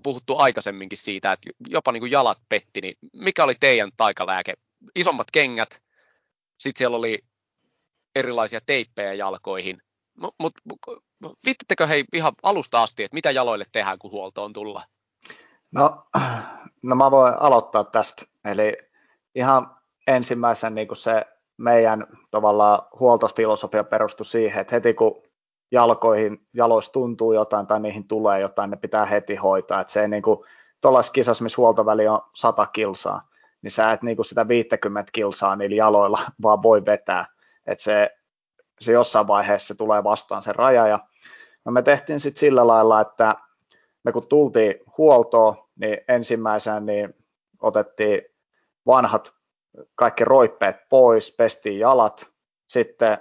puhuttu 0.04 0.38
aikaisemminkin 0.38 0.98
siitä, 0.98 1.32
että 1.32 1.50
jopa 1.68 1.92
niin 1.92 2.00
kuin 2.00 2.12
jalat 2.12 2.38
petti, 2.48 2.80
niin 2.80 2.94
mikä 3.12 3.44
oli 3.44 3.54
teidän 3.60 3.90
taikalääke? 3.96 4.54
Isommat 4.94 5.26
kengät, 5.32 5.82
sitten 6.58 6.78
siellä 6.78 6.96
oli 6.96 7.18
erilaisia 8.14 8.60
teippejä 8.66 9.12
jalkoihin. 9.12 9.82
Mutta 10.38 10.62
mut, 10.64 10.78
vittittekö 11.46 11.86
hei 11.86 12.04
ihan 12.12 12.32
alusta 12.42 12.82
asti, 12.82 13.04
että 13.04 13.14
mitä 13.14 13.30
jaloille 13.30 13.64
tehdään, 13.72 13.98
kun 13.98 14.10
huoltoon 14.10 14.52
tulla? 14.52 14.84
No, 15.72 16.06
no 16.82 16.96
mä 16.96 17.10
voin 17.10 17.34
aloittaa 17.40 17.84
tästä. 17.84 18.22
Eli 18.44 18.76
ihan 19.34 19.76
ensimmäisen 20.06 20.74
niin 20.74 20.88
kuin 20.88 20.96
se 20.96 21.24
meidän 21.56 22.06
tavallaan 22.30 22.82
huoltofilosofia 23.00 23.84
perustui 23.84 24.26
siihen, 24.26 24.60
että 24.60 24.76
heti 24.76 24.94
kun 24.94 25.22
jalkoihin, 25.70 26.46
jaloissa 26.54 26.92
tuntuu 26.92 27.32
jotain 27.32 27.66
tai 27.66 27.80
niihin 27.80 28.08
tulee 28.08 28.40
jotain, 28.40 28.70
ne 28.70 28.76
pitää 28.76 29.04
heti 29.04 29.36
hoitaa. 29.36 29.80
Että 29.80 29.92
se 29.92 30.00
ei 30.00 30.08
niin 30.08 30.22
kuin, 30.22 30.38
tuollaisessa 30.80 31.12
kisassa, 31.12 31.44
missä 31.44 31.56
huoltoväli 31.56 32.08
on 32.08 32.20
100 32.34 32.66
kilsaa, 32.66 33.28
niin 33.62 33.70
sä 33.70 33.92
et 33.92 34.02
niin 34.02 34.16
kuin 34.16 34.26
sitä 34.26 34.48
50 34.48 35.12
kilsaa 35.12 35.56
niillä 35.56 35.76
jaloilla 35.76 36.18
vaan 36.42 36.62
voi 36.62 36.86
vetää. 36.86 37.24
Että 37.66 37.84
se, 37.84 38.10
se 38.80 38.92
jossain 38.92 39.26
vaiheessa 39.26 39.68
se 39.68 39.74
tulee 39.74 40.04
vastaan 40.04 40.42
se 40.42 40.52
raja. 40.52 40.86
Ja 40.86 40.98
no 41.64 41.72
me 41.72 41.82
tehtiin 41.82 42.20
sitten 42.20 42.40
sillä 42.40 42.66
lailla, 42.66 43.00
että 43.00 43.34
me 44.04 44.12
kun 44.12 44.28
tultiin 44.28 44.74
huoltoon, 44.98 45.56
niin 45.76 45.98
ensimmäisenä 46.08 46.80
niin 46.80 47.14
otettiin 47.62 48.22
vanhat 48.86 49.34
kaikki 49.94 50.24
roippeet 50.24 50.76
pois, 50.88 51.34
pestiin 51.36 51.78
jalat, 51.78 52.26
sitten 52.66 53.18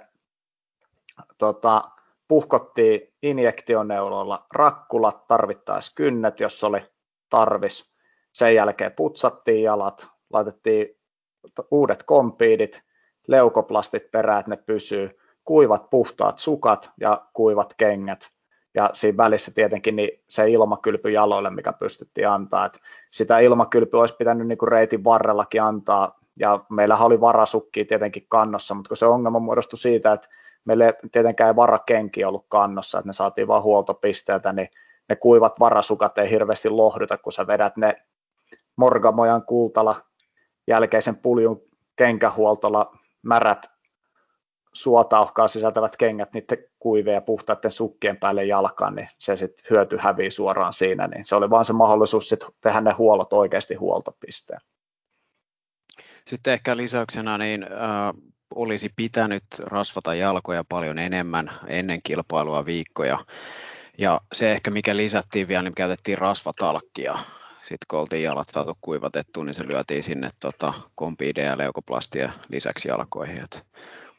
tota, 1.38 1.90
puhkottiin 2.28 3.12
injektioneuloilla 3.22 4.46
rakkulat, 4.52 5.26
tarvittaisiin 5.26 5.94
kynnet, 5.94 6.40
jos 6.40 6.64
oli 6.64 6.82
tarvis. 7.30 7.94
Sen 8.32 8.54
jälkeen 8.54 8.92
putsattiin 8.92 9.62
jalat, 9.62 10.08
laitettiin 10.32 10.86
uudet 11.70 12.02
kompiidit, 12.02 12.82
leukoplastit 13.28 14.10
perään, 14.10 14.40
että 14.40 14.50
ne 14.50 14.56
pysyy, 14.56 15.18
kuivat 15.44 15.90
puhtaat 15.90 16.38
sukat 16.38 16.90
ja 17.00 17.26
kuivat 17.32 17.74
kengät. 17.76 18.30
Ja 18.74 18.90
siinä 18.94 19.16
välissä 19.16 19.52
tietenkin 19.54 19.96
niin 19.96 20.22
se 20.28 20.50
ilmakylpy 20.50 21.10
jaloille, 21.10 21.50
mikä 21.50 21.72
pystyttiin 21.72 22.28
antaa. 22.28 22.66
Et 22.66 22.80
sitä 23.10 23.38
ilmakylpyä 23.38 24.00
olisi 24.00 24.16
pitänyt 24.16 24.46
niin 24.46 24.68
reitin 24.68 25.04
varrellakin 25.04 25.62
antaa, 25.62 26.18
ja 26.38 26.60
meillähän 26.70 27.06
oli 27.06 27.20
varasukki 27.20 27.84
tietenkin 27.84 28.26
kannossa, 28.28 28.74
mutta 28.74 28.88
kun 28.88 28.96
se 28.96 29.06
ongelma 29.06 29.38
muodostui 29.38 29.78
siitä, 29.78 30.12
että 30.12 30.28
meillä 30.64 30.92
tietenkään 31.12 31.48
ei 31.48 31.56
varakenki 31.56 32.24
ollut 32.24 32.46
kannossa, 32.48 32.98
että 32.98 33.08
ne 33.08 33.12
saatiin 33.12 33.48
vain 33.48 33.62
huoltopisteeltä, 33.62 34.52
niin 34.52 34.68
ne 35.08 35.16
kuivat 35.16 35.60
varasukat 35.60 36.18
ei 36.18 36.30
hirveästi 36.30 36.68
lohduta, 36.68 37.18
kun 37.18 37.32
sä 37.32 37.46
vedät 37.46 37.76
ne 37.76 38.02
Morgamojan 38.76 39.42
kultala 39.42 40.02
jälkeisen 40.66 41.16
puljun 41.16 41.62
kenkähuoltolla 41.96 42.98
märät 43.22 43.66
suotauhkaa 44.72 45.48
sisältävät 45.48 45.96
kengät 45.96 46.32
niiden 46.32 46.58
kuiveen 46.78 47.14
ja 47.14 47.20
puhtaiden 47.20 47.70
sukkien 47.70 48.16
päälle 48.16 48.44
jalkaan, 48.44 48.94
niin 48.94 49.08
se 49.18 49.36
sitten 49.36 49.66
hyöty 49.70 49.96
hävii 49.96 50.30
suoraan 50.30 50.72
siinä, 50.72 51.06
niin 51.06 51.26
se 51.26 51.36
oli 51.36 51.50
vaan 51.50 51.64
se 51.64 51.72
mahdollisuus 51.72 52.28
sit 52.28 52.46
tehdä 52.60 52.80
ne 52.80 52.92
huollot 52.92 53.32
oikeasti 53.32 53.74
huoltopisteen. 53.74 54.60
Sitten 56.26 56.52
ehkä 56.52 56.76
lisäyksenä 56.76 57.38
niin 57.38 57.62
äh, 57.62 58.33
olisi 58.54 58.90
pitänyt 58.96 59.44
rasvata 59.64 60.14
jalkoja 60.14 60.64
paljon 60.68 60.98
enemmän 60.98 61.50
ennen 61.66 62.00
kilpailua 62.02 62.66
viikkoja. 62.66 63.18
Ja 63.98 64.20
se 64.32 64.52
ehkä 64.52 64.70
mikä 64.70 64.96
lisättiin 64.96 65.48
vielä, 65.48 65.62
niin 65.62 65.74
käytettiin 65.74 66.18
rasvatalkkia. 66.18 67.18
Sitten 67.62 67.86
kun 67.88 67.98
oltiin 67.98 68.22
jalat 68.22 68.48
saatu 68.48 68.78
kuivatettu, 68.80 69.42
niin 69.42 69.54
se 69.54 69.66
lyötiin 69.66 70.02
sinne 70.02 70.28
tota, 70.40 70.72
kompiideja 70.94 71.50
ja 71.50 71.58
leukoplastia 71.58 72.32
lisäksi 72.48 72.88
jalkoihin. 72.88 73.46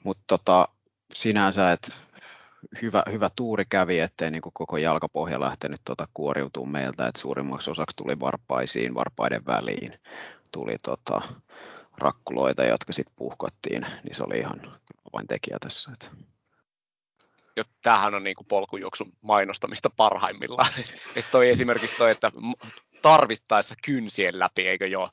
Mutta 0.04 0.24
tota, 0.28 0.68
sinänsä, 1.14 1.72
että 1.72 1.94
hyvä, 2.82 3.04
hyvä 3.12 3.30
tuuri 3.36 3.66
kävi, 3.70 4.00
ettei 4.00 4.32
niin 4.32 4.42
koko 4.42 4.78
jalkapohja 4.78 5.40
lähtenyt 5.40 5.82
tota 5.86 6.08
kuoriutumaan 6.14 6.72
meiltä, 6.72 7.08
että 7.08 7.22
suurimmaksi 7.22 7.72
osaksi 7.72 7.98
tuli 7.98 8.20
varpaisiin, 8.20 8.96
varpaiden 8.96 9.46
väliin, 9.46 9.94
tuli 10.52 10.76
tota, 10.84 11.22
rakkuloita, 11.98 12.64
jotka 12.64 12.94
sitten 12.94 13.16
puhkottiin, 13.16 13.86
niin 14.04 14.16
se 14.16 14.24
oli 14.24 14.40
ihan 14.40 14.80
vain 15.14 15.28
tekijä 15.28 15.58
tässä. 15.60 15.92
Että. 15.94 16.08
Jo, 17.58 17.64
tämähän 17.82 18.16
on 18.16 18.24
niin 18.24 18.36
kuin 18.36 18.48
polkujuoksun 18.48 19.12
mainostamista 19.22 19.90
parhaimmillaan. 19.98 20.72
Että 21.16 21.32
toi 21.32 21.50
esimerkiksi 21.50 21.98
toi, 21.98 22.12
että 22.12 22.32
tarvittaessa 23.02 23.76
kynsien 23.86 24.40
läpi, 24.40 24.68
eikö 24.68 24.88
joo? 24.88 25.10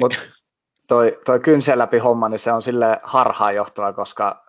Mut 0.00 0.14
toi, 0.88 1.18
toi 1.24 1.40
kynsien 1.40 1.78
läpi 1.78 1.98
homma, 1.98 2.28
niin 2.28 2.38
se 2.38 2.52
on 2.52 2.62
sille 2.62 3.00
harhaanjohtava, 3.02 3.92
koska 3.92 4.44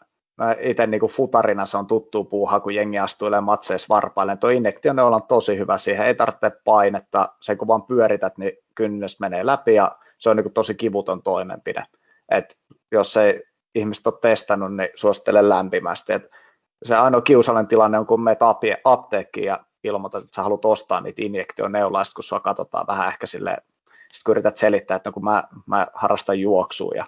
itse 0.60 0.88
niin 0.88 1.00
kuin 1.00 1.12
futarina 1.12 1.66
se 1.66 1.78
on 1.78 1.88
tuttu 1.88 2.24
puuha, 2.24 2.60
kun 2.60 2.76
jengi 2.76 3.00
astuilee 3.00 3.42
matseissa 3.42 3.86
varpaille. 3.90 4.38
Tuo 4.38 4.50
injektioneula 4.50 5.16
on 5.16 5.24
tosi 5.24 5.58
hyvä 5.58 5.78
siihen, 5.78 6.06
ei 6.06 6.16
tarvitse 6.16 6.52
painetta, 6.66 7.30
se 7.40 7.56
kun 7.56 7.68
vaan 7.68 7.84
pyörität, 7.84 8.38
niin 8.38 8.52
kynnys 8.76 9.20
menee 9.20 9.46
läpi 9.46 9.74
ja 9.74 9.98
se 10.22 10.30
on 10.30 10.38
niin 10.38 10.54
tosi 10.54 10.76
kivuton 10.76 11.24
toimenpide. 11.24 11.86
Et 12.30 12.58
jos 12.92 13.18
ei 13.18 13.44
ihmiset 13.76 14.08
ole 14.08 14.20
testannut, 14.22 14.76
niin 14.76 14.90
suosittelen 14.96 15.50
lämpimästi. 15.50 16.14
Et 16.14 16.30
se 16.84 16.96
ainoa 16.96 17.22
kiusallinen 17.22 17.68
tilanne 17.68 18.00
on, 18.00 18.06
kun 18.06 18.24
menet 18.24 18.40
apteekkiin 18.84 19.46
ja 19.46 19.60
ilmoitat, 19.84 20.24
että 20.24 20.36
sä 20.36 20.44
haluat 20.44 20.66
ostaa 20.66 21.02
niitä 21.02 21.22
injektioneulaa, 21.26 22.04
kun 22.16 22.24
sua 22.24 22.40
katsotaan 22.40 22.88
vähän 22.88 23.08
ehkä 23.08 23.28
silleen, 23.28 23.62
sitten 23.88 24.22
kun 24.26 24.32
yrität 24.32 24.58
selittää, 24.58 24.96
että 24.96 25.10
no 25.10 25.14
kun 25.14 25.24
mä, 25.24 25.44
mä 25.66 25.88
harrastan 25.94 26.40
juoksua 26.40 26.92
ja 26.96 27.06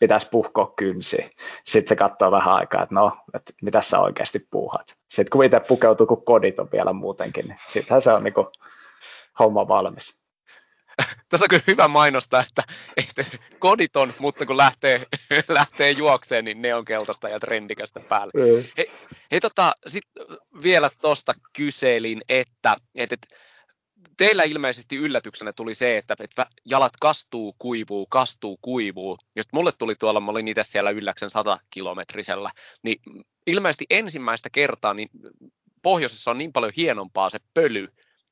pitäisi 0.00 0.28
puhkoa 0.30 0.72
kynsi. 0.76 1.30
Sitten 1.64 1.88
se 1.88 1.96
katsoo 1.96 2.30
vähän 2.30 2.54
aikaa, 2.54 2.82
että 2.82 2.94
no, 2.94 3.12
että 3.34 3.52
mitä 3.62 3.80
sä 3.80 4.00
oikeasti 4.00 4.46
puuhat. 4.50 4.94
Sitten 5.08 5.30
kun 5.30 5.44
itse 5.44 5.60
pukeutuu, 5.60 6.06
kun 6.06 6.24
kodit 6.24 6.60
on 6.60 6.68
vielä 6.72 6.92
muutenkin, 6.92 7.46
niin 7.48 7.58
sittenhän 7.66 8.02
se 8.02 8.12
on 8.12 8.24
niin 8.24 8.34
kuin 8.34 8.46
homma 9.38 9.68
valmis. 9.68 10.23
Tässä 11.28 11.44
on 11.44 11.48
kyllä 11.48 11.62
hyvä 11.66 11.88
mainostaa, 11.88 12.44
että, 12.48 12.62
että 12.96 13.38
kodit 13.58 13.96
on, 13.96 14.14
mutta 14.18 14.46
kun 14.46 14.56
lähtee, 14.56 15.06
lähtee 15.48 15.90
juokseen, 15.90 16.44
niin 16.44 16.62
ne 16.62 16.74
on 16.74 16.84
keltaista 16.84 17.28
ja 17.28 17.40
trendikästä 17.40 18.00
päällä. 18.00 18.32
Mm. 18.34 18.64
Hei, 18.76 18.90
hei 19.30 19.40
tota, 19.40 19.72
sit 19.86 20.04
vielä 20.62 20.90
tuosta 21.00 21.34
kyselin, 21.52 22.22
että, 22.28 22.76
että, 22.94 23.14
että 23.14 23.36
teillä 24.16 24.42
ilmeisesti 24.42 24.96
yllätyksenä 24.96 25.52
tuli 25.52 25.74
se, 25.74 25.98
että, 25.98 26.16
että 26.20 26.46
jalat 26.64 26.92
kastuu, 27.00 27.56
kuivuu, 27.58 28.06
kastuu, 28.06 28.58
kuivuu. 28.62 29.18
Ja 29.36 29.42
sitten 29.42 29.58
mulle 29.58 29.72
tuli 29.78 29.94
tuolla, 29.94 30.20
mä 30.20 30.30
olin 30.30 30.48
itse 30.48 30.62
siellä 30.62 30.90
ylläksen 30.90 31.30
100 31.30 31.58
kilometrisellä, 31.70 32.50
niin 32.82 33.00
ilmeisesti 33.46 33.86
ensimmäistä 33.90 34.50
kertaa 34.50 34.94
niin 34.94 35.08
pohjoisessa 35.82 36.30
on 36.30 36.38
niin 36.38 36.52
paljon 36.52 36.72
hienompaa 36.76 37.30
se 37.30 37.38
pöly, 37.54 37.88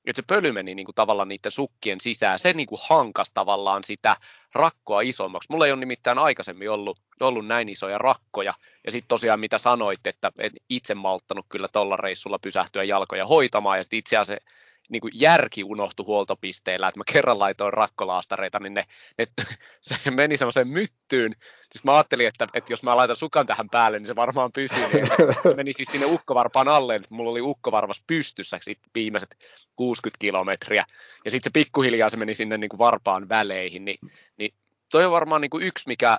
että 0.07 0.23
se 0.23 0.27
pöly 0.27 0.53
meni 0.53 0.75
niin 0.75 0.85
kuin 0.85 0.95
tavallaan 0.95 1.29
niiden 1.29 1.53
sukkien 1.53 2.01
sisään. 2.01 2.39
Se 2.39 2.53
niin 2.53 2.67
kuin 2.67 2.81
hankas 2.89 3.31
tavallaan 3.31 3.85
sitä 3.85 4.17
rakkoa 4.55 5.01
isommaksi. 5.01 5.53
Mulla 5.53 5.67
ei 5.67 5.73
ole 5.73 5.81
nimittäin 5.81 6.19
aikaisemmin 6.19 6.71
ollut, 6.71 6.99
ollut 7.21 7.47
näin 7.47 7.69
isoja 7.69 7.99
rakkoja. 7.99 8.55
Ja 8.85 8.91
sitten 8.93 9.09
tosiaan 9.09 9.41
mitä 9.41 9.59
sanoit, 9.59 10.07
että 10.07 10.33
en 10.39 10.51
itse 10.69 10.95
malttanut 10.95 11.47
kyllä 11.49 11.69
tuolla 11.69 11.97
reissulla 11.97 12.39
pysähtyä 12.39 12.85
jalkoja 12.85 13.27
hoitamaan. 13.27 13.79
Ja 13.79 13.85
sitten 13.85 13.99
itse 13.99 14.17
asiassa 14.17 14.45
niin 14.91 15.01
kuin 15.01 15.13
järki 15.15 15.65
unohtui 15.65 16.07
huoltopisteellä, 16.07 16.89
että 16.89 17.01
mä 17.01 17.05
kerran 17.13 17.39
laitoin 17.39 17.73
rakkolaastareita, 17.73 18.59
niin 18.59 18.75
ne, 18.75 18.83
ne 19.19 19.27
se 19.81 20.11
meni 20.11 20.37
semmoiseen 20.37 20.69
myttyyn. 20.69 21.33
Siis 21.73 21.85
mä 21.85 21.95
ajattelin, 21.95 22.29
että, 22.29 22.47
että 22.55 22.73
jos 22.73 22.83
mä 22.83 22.97
laitan 22.97 23.17
sukan 23.17 23.47
tähän 23.47 23.71
päälle, 23.71 23.99
niin 23.99 24.07
se 24.07 24.17
varmaan 24.17 24.53
pysyy. 24.53 24.87
Niin 24.93 25.07
se, 25.07 25.17
se 25.43 25.55
meni 25.57 25.73
siis 25.73 25.89
sinne 25.89 26.07
ukkovarpaan 26.07 26.69
alle, 26.69 26.95
että 26.95 27.09
mulla 27.11 27.31
oli 27.31 27.41
ukkovarvas 27.41 28.05
pystyssä 28.07 28.59
sit 28.63 28.79
viimeiset 28.95 29.37
60 29.77 30.19
kilometriä. 30.21 30.85
Ja 31.25 31.31
sitten 31.31 31.51
se 31.51 31.53
pikkuhiljaa 31.53 32.11
se 32.11 32.17
meni 32.17 32.35
sinne 32.35 32.59
niin 32.59 32.69
kuin 32.69 32.79
varpaan 32.79 33.29
väleihin. 33.29 33.85
Niin, 33.85 33.99
niin 34.37 34.55
toi 34.91 35.05
on 35.05 35.13
varmaan 35.13 35.41
niin 35.41 35.51
kuin 35.51 35.65
yksi, 35.65 35.89
mikä 35.89 36.19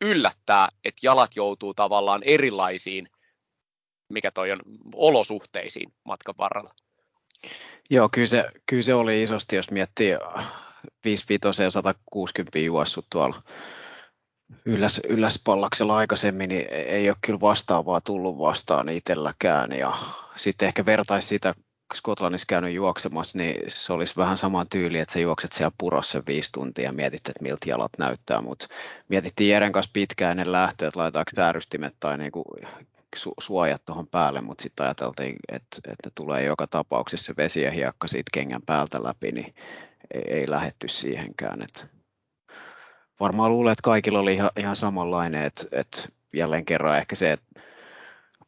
yllättää, 0.00 0.68
että 0.84 1.00
jalat 1.02 1.36
joutuu 1.36 1.74
tavallaan 1.74 2.22
erilaisiin, 2.22 3.08
mikä 4.08 4.30
toi 4.30 4.52
on, 4.52 4.60
olosuhteisiin 4.94 5.92
matkan 6.04 6.34
varrella. 6.38 6.83
Joo, 7.90 8.08
kyllä 8.08 8.26
se, 8.26 8.44
kyllä 8.66 8.82
se 8.82 8.94
oli 8.94 9.22
isosti, 9.22 9.56
jos 9.56 9.70
miettii 9.70 10.16
55 11.04 11.62
ja 11.62 11.70
160 11.70 12.58
juossut 12.58 13.06
tuolla 13.10 13.42
ylläs, 14.64 15.00
ylläspallaksella 15.08 15.96
aikaisemmin, 15.96 16.48
niin 16.48 16.66
ei 16.70 17.10
ole 17.10 17.16
kyllä 17.20 17.40
vastaavaa 17.40 18.00
tullut 18.00 18.38
vastaan 18.38 18.88
itselläkään. 18.88 19.72
Ja 19.72 19.94
sitten 20.36 20.68
ehkä 20.68 20.86
vertaisi 20.86 21.28
sitä, 21.28 21.54
Skotlannissa 21.94 22.46
käynyt 22.48 22.74
juoksemassa, 22.74 23.38
niin 23.38 23.64
se 23.68 23.92
olisi 23.92 24.16
vähän 24.16 24.38
saman 24.38 24.66
tyyli, 24.68 24.98
että 24.98 25.12
sä 25.12 25.18
juokset 25.18 25.52
siellä 25.52 25.72
purossa 25.78 26.22
viisi 26.26 26.52
tuntia 26.52 26.84
ja 26.84 26.92
mietit, 26.92 27.28
että 27.28 27.42
miltä 27.42 27.70
jalat 27.70 27.92
näyttää, 27.98 28.40
mutta 28.40 28.66
mietittiin 29.08 29.50
Jeren 29.50 29.72
kanssa 29.72 29.90
pitkään 29.92 30.30
ennen 30.30 30.52
lähtöä, 30.52 30.88
että 30.88 31.00
laitetaanko 31.00 31.30
säärystimet 31.36 31.94
tai 32.00 32.18
niinku 32.18 32.44
su- 33.16 33.34
suojat 33.40 33.84
tuohon 33.84 34.06
päälle, 34.06 34.40
mutta 34.40 34.62
sitten 34.62 34.86
ajateltiin, 34.86 35.36
että, 35.48 35.76
että 35.86 36.10
tulee 36.14 36.44
joka 36.44 36.66
tapauksessa 36.66 37.26
se 37.26 37.34
vesi 37.36 37.62
ja 37.62 37.70
hiekka 37.70 38.08
siitä 38.08 38.30
kengän 38.32 38.62
päältä 38.66 39.02
läpi, 39.02 39.32
niin 39.32 39.54
ei, 40.14 40.22
ei 40.28 40.50
lähetty 40.50 40.88
siihenkään. 40.88 41.62
Et 41.62 41.86
varmaan 43.20 43.50
luulen, 43.50 43.72
että 43.72 43.82
kaikilla 43.82 44.18
oli 44.18 44.34
ihan, 44.34 44.50
ihan 44.56 44.76
samanlainen, 44.76 45.44
että, 45.44 45.64
että 45.72 46.08
jälleen 46.32 46.64
kerran 46.64 46.98
ehkä 46.98 47.14
se, 47.14 47.32
että 47.32 47.60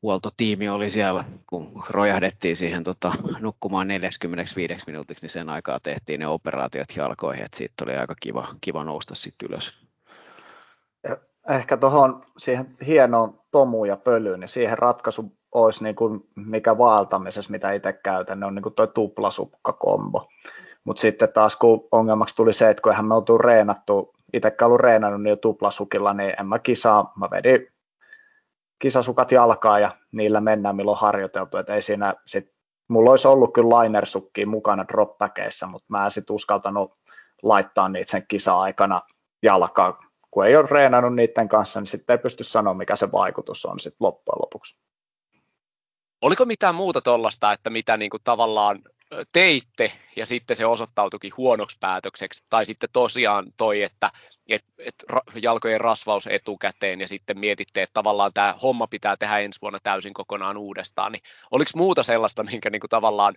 huoltotiimi 0.03 0.69
oli 0.69 0.91
siellä, 0.91 1.25
kun 1.47 1.85
rojahdettiin 1.89 2.57
siihen 2.57 2.85
tota, 2.85 3.13
nukkumaan 3.41 3.89
45 3.89 4.85
minuutiksi, 4.87 5.25
niin 5.25 5.31
sen 5.31 5.49
aikaa 5.49 5.81
tehtiin 5.81 6.21
ne 6.21 6.27
operaatiot 6.27 6.89
jalkoihin, 6.97 7.45
että 7.45 7.59
siitä 7.59 7.85
oli 7.85 7.97
aika 7.97 8.15
kiva, 8.21 8.55
kiva 8.61 8.85
nousta 8.85 9.15
sitten 9.15 9.49
ylös. 9.49 9.87
Ehkä 11.49 11.77
tuohon 11.77 12.27
siihen 12.39 12.77
hienoon 12.87 13.41
tomuun 13.57 13.89
ja 13.89 13.97
pölyyn, 13.97 14.41
niin 14.41 14.49
siihen 14.49 14.79
ratkaisu 14.79 15.33
olisi 15.55 15.85
niin 15.85 15.97
kuin 15.97 16.21
mikä 16.35 16.79
vaeltamisessa, 16.79 17.51
mitä 17.51 17.73
itse 17.73 17.93
käytän, 17.93 18.45
on 18.45 18.55
niin 18.55 18.63
kuin 18.63 18.75
toi 18.75 18.89
tuplasukkakombo. 18.89 20.29
Mutta 20.85 21.01
sitten 21.01 21.29
taas 21.33 21.57
kun 21.57 21.89
ongelmaksi 21.93 22.37
tuli 22.37 22.53
se, 22.53 22.71
että 22.71 22.83
kun 22.83 22.93
eihän 22.93 23.07
me 23.07 23.15
oltu 23.15 23.39
reenattu, 23.39 24.15
itsekään 24.33 24.67
ollut 24.67 24.81
reenannut 24.81 25.23
niin 25.23 25.31
jo 25.31 25.37
tuplasukilla, 25.37 26.15
niin 26.15 26.33
en 26.41 26.47
mä 26.47 26.59
kisaa, 26.59 27.13
mä 27.17 27.29
vedin 27.31 27.69
kisasukat 28.79 29.33
jalkaa 29.33 29.79
ja 29.79 29.91
niillä 30.13 30.41
mennään 30.41 30.77
milloin 30.77 30.99
harjoiteltu, 30.99 31.57
että 31.57 31.75
ei 31.75 31.83
siinä 31.83 32.15
sit, 32.27 32.53
mulla 32.89 33.11
olisi 33.11 33.29
ollut 33.29 33.53
kyllä 33.53 33.83
linersukki 33.83 34.47
mukana 34.47 34.89
dropbackeissa, 34.89 35.67
mutta 35.67 35.87
mä 35.89 36.05
en 36.05 36.11
sit 36.11 36.31
uskaltanut 36.31 36.95
laittaa 37.43 37.89
niitä 37.89 38.11
sen 38.11 38.25
kisa-aikana 38.29 39.03
jalkaa, 39.43 39.99
kun 40.37 40.47
ei 40.47 40.57
ole 40.57 40.69
reenannut 40.71 41.15
niiden 41.15 41.49
kanssa, 41.49 41.81
niin 41.81 41.87
sitten 41.87 42.15
ei 42.15 42.19
pysty 42.19 42.45
sanoa, 42.45 42.75
mikä 42.75 42.97
se 42.97 43.13
vaikutus 43.13 43.65
on 43.65 43.81
sitten 43.81 43.97
loppujen 44.01 44.39
lopuksi. 44.43 44.77
Oliko 46.23 46.45
mitään 46.45 46.75
muuta 46.75 47.01
tuollaista, 47.01 47.53
että 47.53 47.71
mitä 47.71 47.97
niin 47.97 48.11
kuin 48.11 48.21
tavallaan 48.25 48.83
teitte 49.33 49.93
ja 50.17 50.27
sitten 50.27 50.57
se 50.57 50.67
osoittautuikin 50.67 51.33
huonoksi 51.37 51.77
päätökseksi, 51.81 52.45
tai 52.51 52.65
sitten 52.65 52.89
tosiaan 52.93 53.47
toi, 53.57 53.83
että 53.83 54.11
et, 54.49 54.65
et 54.79 54.95
jalkojen 55.43 55.81
rasvaus 55.81 56.27
etukäteen 56.27 57.01
ja 57.01 57.09
sitten 57.09 57.39
mietitte, 57.39 57.83
että 57.83 57.95
tavallaan 57.95 58.33
tämä 58.35 58.55
homma 58.63 58.87
pitää 58.87 59.17
tehdä 59.17 59.39
ensi 59.39 59.61
vuonna 59.63 59.79
täysin 59.83 60.15
kokonaan 60.15 60.57
uudestaan, 60.57 61.13
niin 61.13 61.23
oliko 61.51 61.71
muuta 61.77 62.03
sellaista, 62.03 62.43
minkä 62.43 62.71
niin 62.71 62.81
kuin 62.81 62.91
tavallaan 62.91 63.35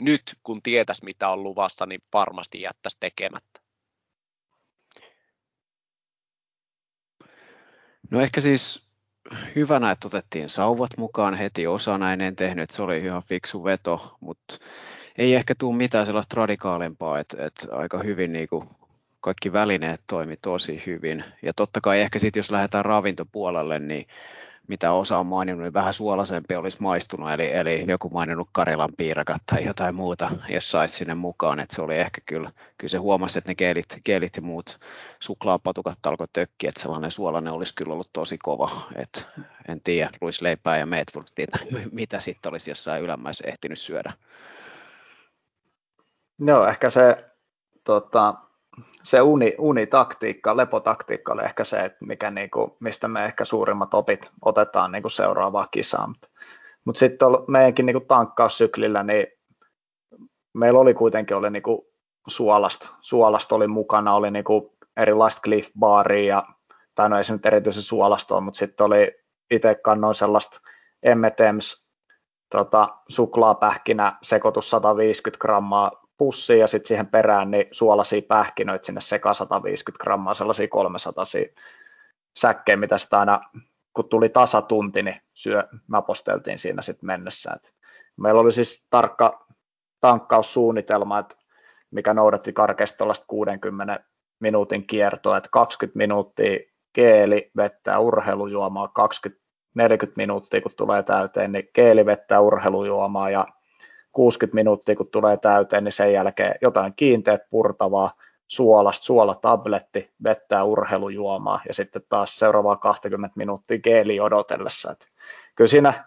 nyt, 0.00 0.22
kun 0.42 0.62
tietäisi 0.62 1.04
mitä 1.04 1.28
on 1.28 1.42
luvassa, 1.42 1.86
niin 1.86 2.00
varmasti 2.12 2.60
jättäisi 2.60 2.96
tekemättä? 3.00 3.65
No 8.10 8.20
ehkä 8.20 8.40
siis 8.40 8.86
hyvänä, 9.56 9.90
että 9.90 10.06
otettiin 10.06 10.48
sauvat 10.48 10.90
mukaan 10.96 11.34
heti 11.34 11.66
osana, 11.66 12.12
en 12.12 12.36
tehnyt, 12.36 12.70
se 12.70 12.82
oli 12.82 12.98
ihan 12.98 13.22
fiksu 13.28 13.64
veto, 13.64 14.16
mutta 14.20 14.58
ei 15.18 15.34
ehkä 15.34 15.54
tule 15.58 15.76
mitään 15.76 16.06
sellaista 16.06 16.36
radikaalimpaa, 16.36 17.18
että, 17.18 17.46
että 17.46 17.66
aika 17.70 17.98
hyvin 17.98 18.32
niin 18.32 18.48
kuin 18.48 18.68
kaikki 19.20 19.52
välineet 19.52 20.00
toimi 20.06 20.36
tosi 20.36 20.82
hyvin. 20.86 21.24
Ja 21.42 21.52
totta 21.54 21.80
kai 21.80 22.00
ehkä 22.00 22.18
sitten, 22.18 22.38
jos 22.40 22.50
lähdetään 22.50 22.84
ravintopuolelle, 22.84 23.78
niin 23.78 24.06
mitä 24.68 24.92
osa 24.92 25.18
on 25.18 25.26
maininnut, 25.26 25.62
niin 25.62 25.72
vähän 25.72 25.94
suolaisempi 25.94 26.56
olisi 26.56 26.82
maistunut, 26.82 27.30
eli, 27.30 27.52
eli 27.52 27.84
joku 27.88 28.08
maininnut 28.08 28.48
Karilan 28.52 28.92
piirakat 28.96 29.42
tai 29.46 29.64
jotain 29.64 29.94
muuta, 29.94 30.30
jos 30.48 30.70
saisi 30.70 30.96
sinne 30.96 31.14
mukaan, 31.14 31.60
että 31.60 31.76
se 31.76 31.82
oli 31.82 31.96
ehkä 31.96 32.20
kyllä, 32.26 32.50
kyllä 32.78 32.90
se 32.90 32.98
huomasi, 32.98 33.38
että 33.38 33.50
ne 33.50 33.54
keelit, 33.54 34.00
keelit 34.04 34.36
ja 34.36 34.42
muut 34.42 34.80
suklaapatukat 35.20 36.06
alkoi 36.06 36.26
tökkiä, 36.32 36.68
että 36.68 36.80
sellainen 36.80 37.10
suolainen 37.10 37.52
olisi 37.52 37.74
kyllä 37.74 37.92
ollut 37.92 38.10
tosi 38.12 38.38
kova, 38.38 38.82
että 38.94 39.22
en 39.68 39.80
tiedä, 39.80 40.10
ruisleipää 40.20 40.78
ja 40.78 40.86
meetwurstia, 40.86 41.46
mitä 41.92 42.20
sitten 42.20 42.52
olisi 42.52 42.70
jossain 42.70 43.02
ylämäessä 43.02 43.44
ehtinyt 43.48 43.78
syödä. 43.78 44.12
Joo, 46.38 46.66
ehkä 46.66 46.90
se, 46.90 47.24
tota, 47.84 48.34
se 49.02 49.20
uni, 49.20 49.54
unitaktiikka, 49.58 50.56
lepotaktiikka 50.56 51.32
oli 51.32 51.44
ehkä 51.44 51.64
se, 51.64 51.78
että 51.78 52.04
mikä 52.04 52.30
niinku, 52.30 52.76
mistä 52.80 53.08
me 53.08 53.24
ehkä 53.24 53.44
suurimmat 53.44 53.94
opit 53.94 54.30
otetaan 54.44 54.92
niinku 54.92 55.08
seuraavaa 55.08 55.68
kisaan. 55.70 56.14
Mutta 56.84 56.98
sitten 56.98 57.28
meidänkin 57.48 57.86
niinku 57.86 58.00
tankkaussyklillä, 58.00 59.02
niin 59.02 59.26
meillä 60.54 60.80
oli 60.80 60.94
kuitenkin 60.94 61.36
oli 61.36 61.50
niinku 61.50 61.86
suolasta, 62.28 62.88
suolasta 63.00 63.54
oli 63.54 63.66
mukana, 63.66 64.14
oli 64.14 64.30
niinku 64.30 64.76
erilaista 64.96 65.40
Cliff 65.40 65.70
Baria, 65.78 66.24
ja, 66.24 66.46
tai 66.94 67.08
no 67.08 67.18
ei 67.18 67.24
se 67.24 67.32
nyt 67.32 67.46
erityisen 67.46 67.82
suolastoa, 67.82 68.40
mutta 68.40 68.58
sitten 68.58 68.86
oli 68.86 69.12
itse 69.50 69.74
kannoin 69.74 70.14
sellaista 70.14 70.60
M&M's 71.04 71.86
tota, 72.50 72.88
suklaapähkinä 73.08 74.18
sekoitus 74.22 74.70
150 74.70 75.38
grammaa 75.40 76.05
pussiin 76.16 76.60
ja 76.60 76.66
sitten 76.66 76.88
siihen 76.88 77.06
perään 77.06 77.50
niin 77.50 77.66
suolaisia 77.72 78.22
pähkinöitä 78.22 78.86
sinne 78.86 79.00
sekä 79.00 79.34
150 79.34 80.02
grammaa, 80.02 80.34
sellaisia 80.34 80.68
300 80.68 81.24
säkkejä, 82.36 82.76
mitä 82.76 82.98
sitä 82.98 83.18
aina, 83.18 83.40
kun 83.92 84.08
tuli 84.08 84.28
tasatunti, 84.28 85.02
niin 85.02 85.20
syö, 85.34 85.64
naposteltiin 85.88 86.58
siinä 86.58 86.82
sitten 86.82 87.06
mennessä. 87.06 87.52
Et 87.56 87.72
meillä 88.16 88.40
oli 88.40 88.52
siis 88.52 88.84
tarkka 88.90 89.46
tankkaussuunnitelma, 90.00 91.18
että 91.18 91.36
mikä 91.90 92.14
noudatti 92.14 92.52
karkeasti 92.52 93.04
60 93.26 94.00
minuutin 94.40 94.86
kiertoa, 94.86 95.36
että 95.36 95.48
20 95.52 95.96
minuuttia 95.96 96.58
keeli, 96.92 97.50
vettä, 97.56 97.98
urheilujuomaa, 97.98 98.88
20 98.88 99.46
40 99.76 100.16
minuuttia 100.16 100.60
kun 100.60 100.72
tulee 100.76 101.02
täyteen, 101.02 101.52
niin 101.52 101.68
keeli, 101.72 102.06
vettä, 102.06 102.40
urheilujuomaa 102.40 103.30
ja 103.30 103.46
60 104.16 104.54
minuuttia 104.54 104.96
kun 104.96 105.10
tulee 105.10 105.36
täyteen, 105.36 105.84
niin 105.84 105.92
sen 105.92 106.12
jälkeen 106.12 106.54
jotain 106.62 106.92
kiinteät 106.96 107.40
purtavaa, 107.50 108.10
suolasta, 108.46 109.04
suolatabletti, 109.04 110.10
vettää 110.24 110.64
urheilujuomaa 110.64 111.60
ja 111.68 111.74
sitten 111.74 112.02
taas 112.08 112.38
seuraavaa 112.38 112.76
20 112.76 113.36
minuuttia 113.36 113.78
geeli 113.78 114.20
odotellessa. 114.20 114.92
Et 114.92 115.08
kyllä 115.54 115.68
siinä 115.68 116.04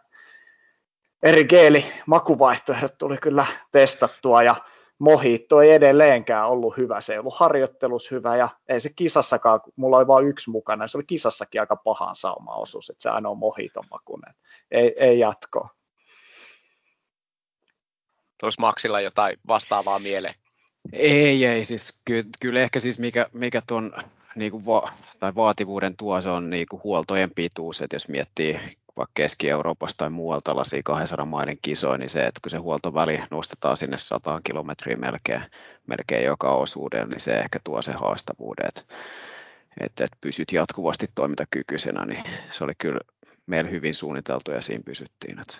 eri 1.23 1.45
geeli 1.45 1.85
makuvaihtoehdot 2.05 2.97
tuli 2.97 3.17
kyllä 3.17 3.45
testattua 3.71 4.43
ja 4.43 4.55
Mohitto 4.99 5.61
ei 5.61 5.71
edelleenkään 5.71 6.47
ollut 6.47 6.77
hyvä, 6.77 7.01
se 7.01 7.13
ei 7.13 7.19
ollut 7.19 7.37
harjoittelus 7.37 8.11
hyvä 8.11 8.37
ja 8.37 8.49
ei 8.69 8.79
se 8.79 8.89
kisassakaan, 8.95 9.59
mulla 9.75 9.97
oli 9.97 10.07
vain 10.07 10.27
yksi 10.27 10.49
mukana, 10.49 10.87
se 10.87 10.97
oli 10.97 11.03
kisassakin 11.07 11.61
aika 11.61 11.75
pahan 11.75 12.15
sauma 12.15 12.55
osuus, 12.55 12.89
että 12.89 13.03
se 13.03 13.09
aina 13.09 13.29
on 13.29 13.37
Mohiton 13.37 13.83
makunen, 13.91 14.33
ei, 14.71 14.93
ei 14.97 15.19
jatkoa. 15.19 15.69
Tuossa 18.39 18.61
Maksilla 18.61 19.01
jotain 19.01 19.37
vastaavaa 19.47 19.99
mieleen? 19.99 20.35
Ei, 20.93 21.45
ei, 21.45 21.65
siis 21.65 21.99
kyllä, 22.05 22.23
kyllä 22.39 22.59
ehkä 22.59 22.79
siis 22.79 22.99
mikä, 22.99 23.25
mikä 23.33 23.61
tuon 23.67 23.93
niin 24.35 24.51
kuin 24.51 24.65
va- 24.65 24.91
tai 25.19 25.35
vaativuuden 25.35 25.97
tuo, 25.97 26.21
se 26.21 26.29
on 26.29 26.49
niin 26.49 26.65
kuin 26.69 26.83
huoltojen 26.83 27.31
pituus, 27.35 27.81
että 27.81 27.95
jos 27.95 28.07
miettii 28.07 28.59
vaikka 28.97 29.11
Keski-Euroopasta 29.13 29.97
tai 29.97 30.09
muualta 30.09 30.49
tällaisia 30.49 30.81
200 30.83 31.25
mailin 31.25 31.59
kisoja, 31.61 31.97
niin 31.97 32.09
se, 32.09 32.25
että 32.25 32.39
kun 32.43 32.49
se 32.49 32.57
huoltoväli 32.57 33.19
nostetaan 33.31 33.77
sinne 33.77 33.97
100 33.97 34.41
kilometriä 34.43 34.95
melkein, 34.95 35.41
melkein 35.87 36.25
joka 36.25 36.51
osuuden, 36.51 37.09
niin 37.09 37.19
se 37.19 37.39
ehkä 37.39 37.59
tuo 37.63 37.81
se 37.81 37.93
haastavuuden, 37.93 38.67
että, 38.67 38.81
että, 39.79 40.03
että 40.03 40.17
pysyt 40.21 40.51
jatkuvasti 40.51 41.07
toimintakykyisenä, 41.15 42.05
niin 42.05 42.23
se 42.51 42.63
oli 42.63 42.73
kyllä 42.77 42.99
meillä 43.45 43.69
hyvin 43.69 43.95
suunniteltu 43.95 44.51
ja 44.51 44.61
siinä 44.61 44.83
pysyttiin. 44.85 45.39
Että. 45.39 45.57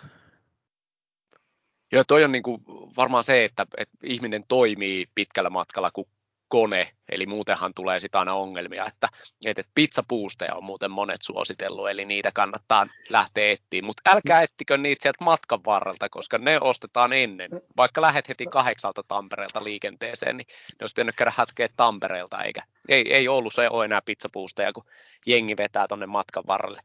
Joo, 1.92 2.02
toi 2.08 2.24
on 2.24 2.32
niin 2.32 2.42
kuin 2.42 2.62
varmaan 2.96 3.24
se, 3.24 3.44
että, 3.44 3.66
että 3.76 3.98
ihminen 4.04 4.44
toimii 4.48 5.06
pitkällä 5.14 5.50
matkalla 5.50 5.90
kuin 5.90 6.08
kone, 6.48 6.92
eli 7.08 7.26
muutenhan 7.26 7.74
tulee 7.74 8.00
sitä 8.00 8.18
aina 8.18 8.34
ongelmia, 8.34 8.86
että, 8.86 9.08
että 9.44 9.62
pizzapuusteja 9.74 10.54
on 10.54 10.64
muuten 10.64 10.90
monet 10.90 11.22
suositellut, 11.22 11.90
eli 11.90 12.04
niitä 12.04 12.30
kannattaa 12.34 12.86
lähteä 13.08 13.50
etsiä, 13.50 13.82
mutta 13.82 14.10
älkää 14.14 14.42
ettikö 14.42 14.78
niitä 14.78 15.02
sieltä 15.02 15.24
matkan 15.24 15.60
varrelta, 15.66 16.08
koska 16.08 16.38
ne 16.38 16.58
ostetaan 16.60 17.12
ennen. 17.12 17.50
Vaikka 17.76 18.02
lähet 18.02 18.28
heti 18.28 18.46
kahdeksalta 18.46 19.02
Tampereelta 19.08 19.64
liikenteeseen, 19.64 20.36
niin 20.36 20.46
ne 20.48 20.76
olisi 20.80 20.94
pitänyt 20.94 21.16
käydä 21.16 21.32
hatkeä 21.36 21.68
Tampereelta, 21.76 22.42
eikä 22.42 22.62
ei, 22.88 23.14
ei 23.14 23.28
ollut 23.28 23.54
se 23.54 23.68
ole 23.70 23.84
enää 23.84 24.02
pizzapuusteja, 24.02 24.72
kun 24.72 24.84
jengi 25.26 25.56
vetää 25.56 25.88
tuonne 25.88 26.06
matkan 26.06 26.44
varrelle. 26.46 26.80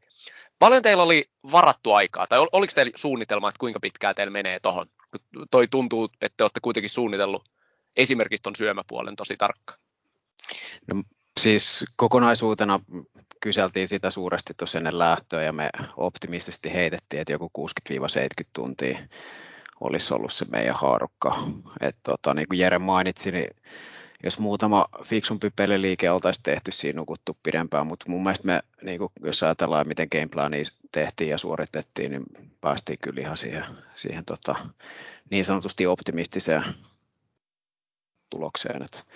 Paljon 0.58 0.82
teillä 0.82 1.02
oli 1.02 1.30
varattu 1.52 1.92
aikaa, 1.92 2.26
tai 2.26 2.38
oliko 2.52 2.72
teillä 2.74 2.92
suunnitelma, 2.94 3.48
että 3.48 3.58
kuinka 3.58 3.80
pitkään 3.80 4.14
teillä 4.14 4.30
menee 4.30 4.60
tuohon? 4.60 4.86
Toi 5.50 5.68
tuntuu, 5.68 6.04
että 6.20 6.36
te 6.36 6.44
olette 6.44 6.60
kuitenkin 6.60 6.90
suunnitellut 6.90 7.48
esimerkiksi 7.96 8.42
tuon 8.42 8.56
syömäpuolen 8.56 9.16
tosi 9.16 9.36
tarkka. 9.36 9.74
No, 10.94 11.02
siis 11.40 11.84
kokonaisuutena 11.96 12.80
kyseltiin 13.40 13.88
sitä 13.88 14.10
suuresti 14.10 14.54
tuossa 14.54 14.78
ennen 14.78 14.98
lähtöä 14.98 15.42
ja 15.42 15.52
me 15.52 15.70
optimistisesti 15.96 16.72
heitettiin, 16.72 17.20
että 17.20 17.32
joku 17.32 17.50
60-70 17.90 17.98
tuntia 18.52 18.98
olisi 19.80 20.14
ollut 20.14 20.32
se 20.32 20.46
meidän 20.52 20.74
haarukka. 20.74 21.42
Et 21.80 21.96
tota, 22.02 22.34
niin 22.34 22.48
kuin 22.48 22.58
Jere 22.58 22.78
mainitsi, 22.78 23.32
niin 23.32 23.50
muutama 24.38 24.86
fiksumpi 25.04 25.50
peliliike 25.56 26.10
oltaisiin 26.10 26.42
tehty, 26.42 26.72
siinä 26.72 26.96
nukuttu 26.96 27.36
pidempään, 27.42 27.86
mutta 27.86 28.06
mun 28.08 28.22
mielestä 28.22 28.46
me, 28.46 28.62
niin 28.82 28.98
kuin, 28.98 29.12
jos 29.22 29.42
ajatellaan, 29.42 29.88
miten 29.88 30.08
gameplania 30.12 30.64
tehtiin 30.92 31.30
ja 31.30 31.38
suoritettiin, 31.38 32.10
niin 32.10 32.24
päästiin 32.60 32.98
kyllä 33.02 33.20
ihan 33.20 33.36
siihen, 33.36 33.64
siihen 33.94 34.24
tota, 34.24 34.56
niin 35.30 35.44
sanotusti 35.44 35.86
optimistiseen 35.86 36.64
tulokseen. 38.30 38.82
Et 38.82 39.06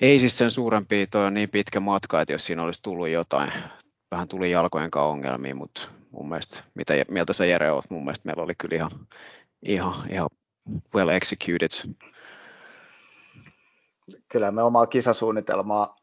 ei 0.00 0.20
siis 0.20 0.38
sen 0.38 0.50
suurempi, 0.50 1.06
toi 1.06 1.26
on 1.26 1.34
niin 1.34 1.50
pitkä 1.50 1.80
matka, 1.80 2.20
että 2.20 2.32
jos 2.32 2.46
siinä 2.46 2.62
olisi 2.62 2.82
tullut 2.82 3.08
jotain, 3.08 3.52
vähän 4.10 4.28
tuli 4.28 4.50
jalkojen 4.50 4.90
kanssa 4.90 5.08
ongelmia, 5.08 5.54
mutta 5.54 5.88
mun 6.10 6.28
mielestä, 6.28 6.60
mitä 6.74 6.94
mieltä 7.10 7.32
sä 7.32 7.46
Jere 7.46 7.72
oot, 7.72 7.90
mun 7.90 8.04
mielestä 8.04 8.26
meillä 8.26 8.42
oli 8.42 8.54
kyllä 8.54 8.76
ihan, 8.76 8.90
ihan, 9.62 10.10
ihan 10.10 10.30
well 10.94 11.08
executed 11.08 11.94
kyllä 14.28 14.50
me 14.50 14.62
omaa 14.62 14.86
kisasuunnitelmaa 14.86 15.96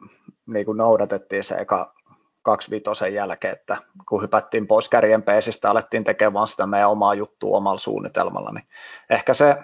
niin 0.45 0.65
kuin 0.65 0.77
noudatettiin 0.77 1.43
se 1.43 1.55
eka 1.55 1.93
kaksi 2.41 2.71
vitosen 2.71 3.13
jälkeen, 3.13 3.53
että 3.53 3.77
kun 4.09 4.21
hypättiin 4.21 4.67
pois 4.67 4.89
kärjen 4.89 5.23
peesistä, 5.23 5.69
alettiin 5.69 6.03
tekemään 6.03 6.47
sitä 6.47 6.65
meidän 6.65 6.89
omaa 6.89 7.13
juttua 7.13 7.57
omalla 7.57 7.77
suunnitelmalla, 7.77 8.51
niin 8.51 8.67
ehkä 9.09 9.33
se 9.33 9.55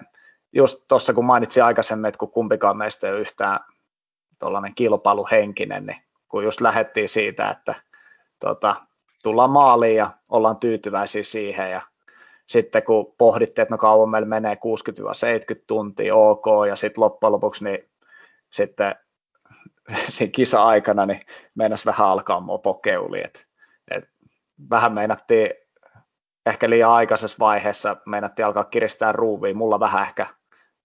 just 0.52 0.84
tuossa 0.88 1.14
kun 1.14 1.24
mainitsin 1.24 1.64
aikaisemmin, 1.64 2.08
että 2.08 2.18
kun 2.18 2.30
kumpikaan 2.30 2.76
meistä 2.76 3.06
ei 3.06 3.12
ole 3.12 3.20
yhtään 3.20 3.60
tuollainen 4.38 4.74
kilpailuhenkinen, 4.74 5.86
niin 5.86 6.02
kun 6.28 6.44
just 6.44 6.60
lähdettiin 6.60 7.08
siitä, 7.08 7.50
että 7.50 7.74
tota, 8.38 8.76
tullaan 9.22 9.50
maaliin 9.50 9.96
ja 9.96 10.10
ollaan 10.28 10.56
tyytyväisiä 10.56 11.24
siihen 11.24 11.70
ja 11.70 11.80
sitten 12.46 12.82
kun 12.82 13.14
pohdittiin, 13.18 13.62
että 13.62 13.74
no 13.74 13.78
kauan 13.78 14.08
meillä 14.08 14.28
menee 14.28 14.54
60-70 14.54 14.58
tuntia, 15.66 16.16
ok, 16.16 16.46
ja 16.68 16.76
sitten 16.76 17.04
loppujen 17.04 17.32
lopuksi 17.32 17.64
niin 17.64 17.88
sitten 18.50 18.94
siinä 20.08 20.30
kisa-aikana 20.30 21.06
niin 21.06 21.20
meinas 21.54 21.86
vähän 21.86 22.06
alkaa 22.06 22.40
mopokeuli. 22.40 23.20
Et, 23.24 23.46
et 23.90 24.04
vähän 24.70 24.92
meinattiin 24.92 25.50
ehkä 26.46 26.70
liian 26.70 26.90
aikaisessa 26.90 27.36
vaiheessa 27.40 27.96
meinattiin 28.06 28.46
alkaa 28.46 28.64
kiristää 28.64 29.12
ruuviin. 29.12 29.56
Mulla 29.56 29.80
vähän 29.80 30.02
ehkä, 30.02 30.26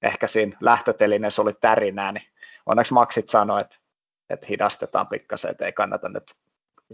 ehkä 0.01 0.27
siinä 0.27 0.57
lähtötelineissä 0.61 1.41
oli 1.41 1.53
tärinää, 1.53 2.11
niin 2.11 2.27
onneksi 2.65 2.93
Maksit 2.93 3.29
sanoi, 3.29 3.61
että, 3.61 3.75
että 4.29 4.45
hidastetaan 4.49 5.07
pikkasen, 5.07 5.51
että 5.51 5.65
ei 5.65 5.73
kannata 5.73 6.09
nyt 6.09 6.35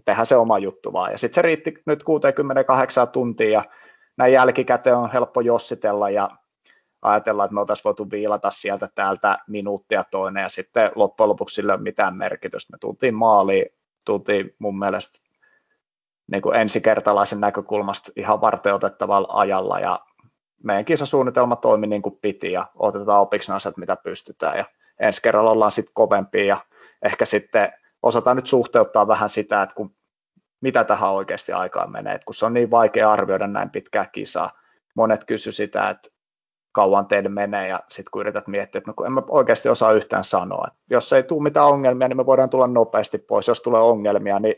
tehdä 0.05 0.25
se 0.25 0.35
oma 0.35 0.59
juttu 0.59 0.93
vaan. 0.93 1.11
Ja 1.11 1.17
sitten 1.17 1.35
se 1.35 1.41
riitti 1.41 1.73
nyt 1.85 2.03
68 2.03 3.07
tuntia 3.07 3.49
ja 3.49 3.63
näin 4.17 4.33
jälkikäteen 4.33 4.95
on 4.95 5.11
helppo 5.11 5.41
jossitella 5.41 6.09
ja 6.09 6.29
ajatellaan, 7.01 7.45
että 7.45 7.53
me 7.53 7.59
oltaisiin 7.59 7.83
voitu 7.83 8.11
viilata 8.11 8.49
sieltä 8.49 8.89
täältä 8.95 9.37
minuuttia 9.47 10.03
toinen 10.11 10.41
ja 10.41 10.49
sitten 10.49 10.91
loppujen 10.95 11.29
lopuksi 11.29 11.55
sillä 11.55 11.73
ei 11.73 11.75
ole 11.75 11.83
mitään 11.83 12.17
merkitystä. 12.17 12.73
Me 12.73 12.77
tultiin 12.77 13.15
maaliin, 13.15 13.65
tultiin 14.05 14.55
mun 14.59 14.79
mielestä 14.79 15.19
niin 16.31 16.41
kuin 16.41 16.55
ensikertalaisen 16.55 17.41
näkökulmasta 17.41 18.11
ihan 18.15 18.41
varteutettavalla 18.41 19.27
ajalla 19.31 19.79
ja 19.79 19.99
meidän 20.63 20.85
kisasuunnitelma 20.85 21.55
toimi 21.55 21.87
niin 21.87 22.01
kuin 22.01 22.17
piti 22.21 22.51
ja 22.51 22.65
otetaan 22.75 23.21
opiksi 23.21 23.51
asiat, 23.51 23.77
mitä 23.77 23.95
pystytään 23.95 24.57
ja 24.57 24.65
ensi 24.99 25.21
kerralla 25.21 25.51
ollaan 25.51 25.71
sitten 25.71 25.93
kovempia 25.93 26.45
ja 26.45 26.57
ehkä 27.01 27.25
sitten 27.25 27.73
osataan 28.03 28.35
nyt 28.35 28.47
suhteuttaa 28.47 29.07
vähän 29.07 29.29
sitä, 29.29 29.61
että 29.61 29.75
kun, 29.75 29.95
mitä 30.61 30.83
tähän 30.83 31.11
oikeasti 31.11 31.51
aikaan 31.51 31.91
menee, 31.91 32.15
että 32.15 32.25
kun 32.25 32.35
se 32.35 32.45
on 32.45 32.53
niin 32.53 32.71
vaikea 32.71 33.11
arvioida 33.11 33.47
näin 33.47 33.69
pitkää 33.69 34.05
kisaa, 34.05 34.51
monet 34.95 35.23
kysy 35.23 35.51
sitä, 35.51 35.89
että 35.89 36.09
kauan 36.71 37.05
teille 37.05 37.29
menee 37.29 37.67
ja 37.67 37.79
sitten 37.87 38.11
kun 38.11 38.21
yrität 38.21 38.47
miettiä, 38.47 38.79
että 38.79 38.89
no 38.89 38.93
kun 38.93 39.05
en 39.05 39.11
mä 39.11 39.21
oikeasti 39.27 39.69
osaa 39.69 39.91
yhtään 39.91 40.23
sanoa, 40.23 40.67
jos 40.89 41.13
ei 41.13 41.23
tule 41.23 41.43
mitään 41.43 41.67
ongelmia, 41.67 42.07
niin 42.07 42.17
me 42.17 42.25
voidaan 42.25 42.49
tulla 42.49 42.67
nopeasti 42.67 43.17
pois, 43.17 43.47
jos 43.47 43.61
tulee 43.61 43.81
ongelmia, 43.81 44.39
niin 44.39 44.55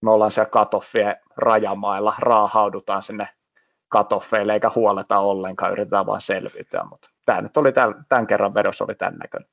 me 0.00 0.10
ollaan 0.10 0.30
siellä 0.30 0.50
katoffien 0.50 1.16
rajamailla, 1.36 2.14
raahaudutaan 2.18 3.02
sinne 3.02 3.28
katoffeille 3.88 4.54
eikä 4.54 4.70
huoleta 4.74 5.18
ollenkaan, 5.18 5.72
yritetään 5.72 6.06
vain 6.06 6.20
selviytyä, 6.20 6.84
mutta 6.90 7.10
tämä 7.26 7.40
nyt 7.40 7.56
oli 7.56 7.72
tämän, 7.72 8.06
tämän 8.08 8.26
kerran 8.26 8.54
vedos 8.54 8.82
oli 8.82 8.94
tämän 8.94 9.18
näköinen. 9.18 9.50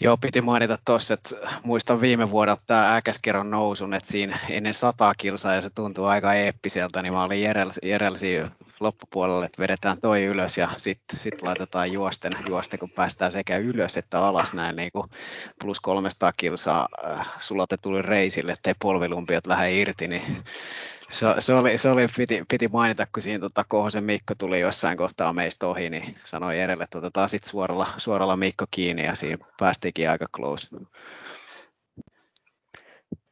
Joo, 0.00 0.16
piti 0.16 0.40
mainita 0.40 0.76
tuossa, 0.86 1.14
että 1.14 1.36
muistan 1.64 2.00
viime 2.00 2.30
vuodelta 2.30 2.62
tämä 2.66 2.96
äkäskerron 2.96 3.50
nousun, 3.50 3.94
että 3.94 4.12
siinä 4.12 4.38
ennen 4.48 4.74
sata 4.74 5.12
kilsaa 5.18 5.54
ja 5.54 5.62
se 5.62 5.70
tuntuu 5.74 6.04
aika 6.04 6.34
eeppiseltä, 6.34 7.02
niin 7.02 7.12
mä 7.12 7.22
olin 7.22 7.42
Jerelsi 7.82 8.40
loppupuolelle, 8.80 9.46
että 9.46 9.62
vedetään 9.62 10.00
toi 10.00 10.24
ylös 10.24 10.58
ja 10.58 10.68
sitten 10.76 11.18
sit 11.18 11.42
laitetaan 11.42 11.92
juosten, 11.92 12.32
juosten, 12.48 12.78
kun 12.78 12.90
päästään 12.90 13.32
sekä 13.32 13.56
ylös 13.56 13.96
että 13.96 14.24
alas 14.24 14.52
näin 14.52 14.76
niin 14.76 14.92
kuin 14.92 15.10
plus 15.60 15.80
300 15.80 16.32
kilsaa 16.36 16.88
äh, 17.04 17.28
sulatetulle 17.40 18.02
reisille, 18.02 18.52
ettei 18.52 18.74
polvilumpiot 18.82 19.46
lähde 19.46 19.80
irti, 19.80 20.08
niin 20.08 20.44
se, 21.10 21.26
se, 21.38 21.54
oli, 21.54 21.78
se 21.78 21.90
oli, 21.90 22.06
piti, 22.16 22.44
piti 22.48 22.68
mainita, 22.68 23.06
kun 23.12 23.22
siinä 23.22 23.40
tota, 23.40 23.64
Kohosen 23.68 24.04
Mikko 24.04 24.34
tuli 24.38 24.60
jossain 24.60 24.96
kohtaa 24.96 25.32
meistä 25.32 25.66
ohi, 25.66 25.90
niin 25.90 26.18
sanoi 26.24 26.60
edelle, 26.60 26.84
että 26.84 26.98
otetaan 26.98 27.28
sitten 27.28 27.50
suoralla, 27.50 27.88
suoralla 27.98 28.36
Mikko 28.36 28.64
kiinni 28.70 29.04
ja 29.04 29.14
siinä 29.14 29.46
päästiinkin 29.58 30.10
aika 30.10 30.26
close. 30.36 30.68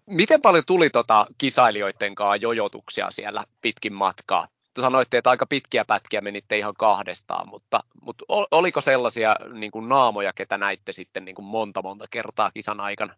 Miten 0.06 0.42
paljon 0.42 0.64
tuli 0.66 0.90
tota 0.90 1.26
kisailijoiden 1.38 2.14
kanssa 2.14 2.36
jojotuksia 2.36 3.10
siellä 3.10 3.44
pitkin 3.62 3.92
matkaa? 3.92 4.48
Sanoitte, 4.80 5.18
että 5.18 5.30
aika 5.30 5.46
pitkiä 5.46 5.84
pätkiä 5.84 6.20
menitte 6.20 6.58
ihan 6.58 6.74
kahdestaan, 6.78 7.48
mutta, 7.48 7.80
mutta 8.02 8.24
oliko 8.50 8.80
sellaisia 8.80 9.34
niin 9.52 9.70
kuin 9.72 9.88
naamoja, 9.88 10.32
ketä 10.32 10.58
näitte 10.58 10.92
sitten 10.92 11.24
niin 11.24 11.34
kuin 11.34 11.46
monta 11.46 11.82
monta 11.82 12.04
kertaa 12.10 12.50
kisan 12.50 12.80
aikana? 12.80 13.14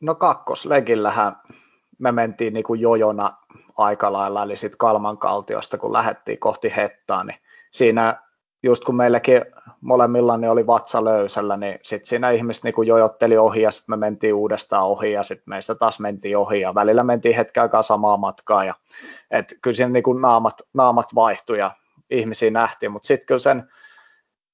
No 0.00 0.14
kakkoslegillähän 0.14 1.36
me 1.98 2.12
mentiin 2.12 2.54
niin 2.54 2.64
kuin 2.64 2.80
jojona 2.80 3.36
aika 3.76 4.12
lailla, 4.12 4.42
eli 4.42 4.56
sitten 4.56 4.78
Kalman 4.78 5.18
kaltiosta, 5.18 5.78
kun 5.78 5.92
lähdettiin 5.92 6.38
kohti 6.38 6.72
Hettaa, 6.76 7.24
niin 7.24 7.38
siinä 7.70 8.22
just 8.62 8.84
kun 8.84 8.96
meilläkin 8.96 9.42
molemmilla 9.80 10.36
niin 10.36 10.50
oli 10.50 10.66
vatsa 10.66 11.04
löysällä, 11.04 11.56
niin 11.56 11.78
sitten 11.82 12.08
siinä 12.08 12.30
ihmiset 12.30 12.64
niin 12.64 12.74
kuin 12.74 12.88
jojotteli 12.88 13.38
ohi 13.38 13.62
ja 13.62 13.70
sitten 13.70 13.92
me 13.92 13.96
mentiin 13.96 14.34
uudestaan 14.34 14.84
ohi 14.84 15.12
ja 15.12 15.22
sitten 15.22 15.44
meistä 15.46 15.74
taas 15.74 16.00
mentiin 16.00 16.38
ohi 16.38 16.60
ja 16.60 16.74
välillä 16.74 17.04
mentiin 17.04 17.36
hetken 17.36 17.62
aikaa 17.62 17.82
samaa 17.82 18.16
matkaa 18.16 18.64
ja 18.64 18.74
et 19.30 19.54
kyllä 19.62 19.76
siinä 19.76 19.92
niin 19.92 20.02
kuin 20.02 20.22
naamat, 20.22 20.62
naamat 20.74 21.14
vaihtui 21.14 21.58
ja 21.58 21.70
ihmisiä 22.10 22.50
nähtiin, 22.50 22.92
mutta 22.92 23.06
sitten 23.06 23.26
kyllä 23.26 23.38
sen 23.38 23.70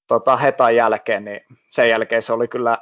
tota, 0.06 0.36
hetan 0.36 0.76
jälkeen, 0.76 1.24
niin 1.24 1.40
sen 1.70 1.88
jälkeen 1.88 2.22
se 2.22 2.32
oli 2.32 2.48
kyllä 2.48 2.78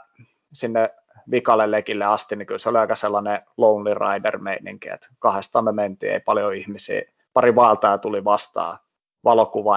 sinne 0.52 0.90
vikalle 1.30 1.70
lekille 1.70 2.04
asti, 2.04 2.36
niin 2.36 2.46
kyllä 2.46 2.58
se 2.58 2.68
oli 2.68 2.78
aika 2.78 2.96
sellainen 2.96 3.42
lonely 3.56 3.94
rider 3.94 4.38
meininki, 4.38 4.88
että 4.88 5.08
kahdestaan 5.18 5.64
me 5.64 5.72
mentiin, 5.72 6.12
ei 6.12 6.20
paljon 6.20 6.54
ihmisiä, 6.54 7.02
pari 7.32 7.54
valtaa 7.54 7.98
tuli 7.98 8.24
vastaan, 8.24 8.78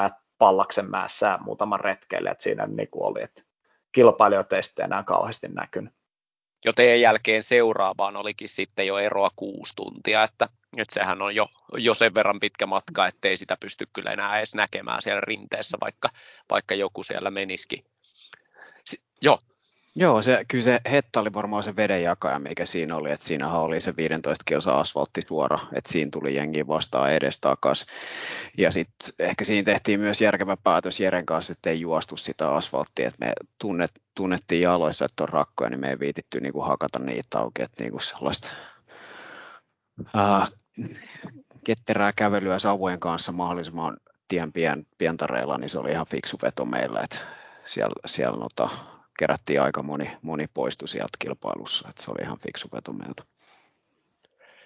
ja 0.04 0.10
Pallaksen 0.38 0.90
mäessä 0.90 1.40
muutaman 1.42 1.80
retkeille, 1.80 2.30
että 2.30 2.44
siinä 2.44 2.68
niin 2.68 2.88
kuin 2.92 3.06
oli, 3.06 3.24
että 3.24 3.44
kilpailijoita 3.92 4.56
ei 4.56 4.64
sitten 4.64 4.86
enää 4.86 5.04
kauheasti 5.04 5.48
näkynyt. 5.48 5.94
Jo 6.66 6.74
teidän 6.74 7.02
jälkeen 7.02 7.44
seuraavaan 7.44 8.16
olikin 8.16 8.50
sitten 8.50 8.88
jo 8.88 8.98
eroa 8.98 9.30
kuusi 9.36 9.74
tuntia, 9.76 10.24
että, 10.24 10.50
että 10.78 10.94
sehän 10.94 11.22
on 11.22 11.36
jo, 11.36 11.48
jo 11.78 11.94
sen 11.94 12.16
verran 12.16 12.40
pitkä 12.40 12.66
matka, 12.66 13.08
ettei 13.08 13.38
sitä 13.38 13.58
pysty 13.60 13.88
kyllä 13.94 14.12
enää 14.12 14.38
edes 14.38 14.56
näkemään 14.56 15.02
siellä 15.02 15.22
rinteessä, 15.22 15.78
vaikka, 15.82 16.10
vaikka 16.50 16.76
joku 16.76 17.04
siellä 17.04 17.32
menisikin. 17.32 17.86
Si- 18.86 19.04
joo, 19.22 19.40
Joo, 19.96 20.22
se, 20.22 20.46
kyllä 20.48 20.64
se 20.64 20.82
hetta 20.92 21.20
oli 21.20 21.34
varmaan 21.34 21.64
se 21.64 21.76
vedenjakaja, 21.76 22.40
mikä 22.40 22.66
siinä 22.66 22.96
oli, 22.96 23.12
että 23.12 23.26
siinähän 23.26 23.60
oli 23.60 23.82
se 23.82 23.96
15 23.96 24.44
kilsa 24.46 24.80
asfaltti 24.80 25.22
suora, 25.28 25.60
että 25.74 25.92
siinä 25.92 26.10
tuli 26.14 26.36
jengi 26.36 26.68
vastaan 26.68 27.10
takas. 27.42 27.86
Ja 28.58 28.72
sitten 28.72 29.14
ehkä 29.20 29.44
siinä 29.44 29.66
tehtiin 29.66 30.00
myös 30.00 30.22
järkevä 30.22 30.58
päätös 30.64 31.00
Jeren 31.00 31.26
kanssa, 31.26 31.52
että 31.52 31.70
ei 31.70 31.80
juostu 31.80 32.18
sitä 32.18 32.52
asfalttia, 32.56 33.08
että 33.08 33.26
me 33.26 33.34
tunnet, 33.62 33.92
tunnettiin 34.16 34.62
jaloissa, 34.62 35.06
että 35.06 35.24
on 35.24 35.30
rakkoja, 35.30 35.70
niin 35.70 35.80
me 35.80 35.90
ei 35.90 36.00
viititty 36.00 36.40
niinku 36.40 36.62
hakata 36.62 37.00
niitä 37.00 37.40
auki, 37.40 37.62
että 37.62 37.84
niinku 37.84 38.00
sellaista 38.00 38.52
uh, 40.00 40.48
ketterää 41.64 42.14
kävelyä 42.14 42.60
sauvojen 42.60 43.00
kanssa 43.00 43.32
mahdollisimman 43.32 43.98
tien 44.28 44.54
pien, 44.54 44.86
pientareilla, 44.98 45.58
niin 45.58 45.70
se 45.70 45.80
oli 45.80 45.92
ihan 45.92 46.08
fiksu 46.10 46.38
veto 46.44 46.66
meillä, 46.66 47.02
että 47.02 47.18
siellä, 47.66 47.96
siellä 48.06 48.40
nota, 48.40 48.70
kerättiin 49.24 49.62
aika 49.62 49.84
moni, 49.84 50.12
moni 50.22 50.46
poistu 50.54 50.88
sieltä 50.88 51.18
kilpailussa, 51.20 51.90
että 51.90 52.04
se 52.04 52.12
oli 52.12 52.22
ihan 52.24 52.38
fiksu 52.38 52.68
veto 52.74 52.94
meiltä. 52.94 53.24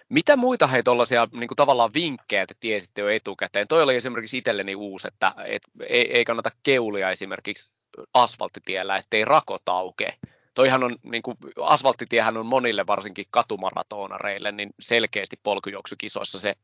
Mitä 0.09 0.35
muita 0.35 0.67
hei 0.67 0.83
tuollaisia 0.83 1.27
niin 1.31 1.49
tavallaan 1.55 1.93
vinkkejä 1.93 2.47
te 2.47 2.55
tiesitte 2.59 3.01
jo 3.01 3.09
etukäteen? 3.09 3.67
Toi 3.67 3.83
oli 3.83 3.95
esimerkiksi 3.95 4.37
itselleni 4.37 4.75
uusi, 4.75 5.07
että 5.07 5.33
et, 5.45 5.61
ei, 5.87 6.17
ei 6.17 6.25
kannata 6.25 6.51
keulia 6.63 7.11
esimerkiksi 7.11 7.73
asfalttitiellä, 8.13 8.97
ettei 8.97 9.25
rakot 9.25 9.69
aukee. 9.69 10.13
toihan 10.53 10.83
on, 10.83 10.95
niin 11.03 11.23
kuin, 11.23 11.37
asfalttitiehän 11.61 12.37
on 12.37 12.45
monille 12.45 12.87
varsinkin 12.87 13.25
katumaratonareille, 13.29 14.51
niin 14.51 14.69
selkeästi 14.79 15.39
polkujuoksukisoissa 15.43 16.39
se 16.39 16.55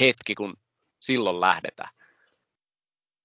hetki, 0.00 0.34
kun 0.34 0.54
silloin 1.00 1.40
lähdetään. 1.40 1.90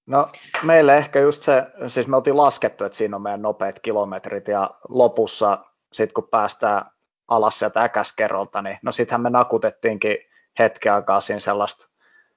No 0.06 0.28
meille 0.64 0.98
ehkä 0.98 1.20
just 1.20 1.42
se, 1.42 1.64
siis 1.88 2.08
me 2.08 2.16
oltiin 2.16 2.38
laskettu, 2.38 2.84
että 2.84 2.98
siinä 2.98 3.16
on 3.16 3.22
meidän 3.22 3.42
nopeat 3.42 3.80
kilometrit 3.80 4.48
ja 4.48 4.70
lopussa 4.90 5.66
sitten 5.94 6.14
kun 6.14 6.28
päästään 6.32 6.86
alas 7.28 7.60
sieltä 7.60 7.84
äkäskerrolta, 7.84 8.62
niin 8.62 8.80
no 8.82 8.92
sittenhän 8.92 9.22
me 9.22 9.30
nakutettiinkin 9.30 10.18
hetken 10.60 10.94
aikaa 10.94 11.22
siinä 11.22 11.40
sellaista 11.40 11.88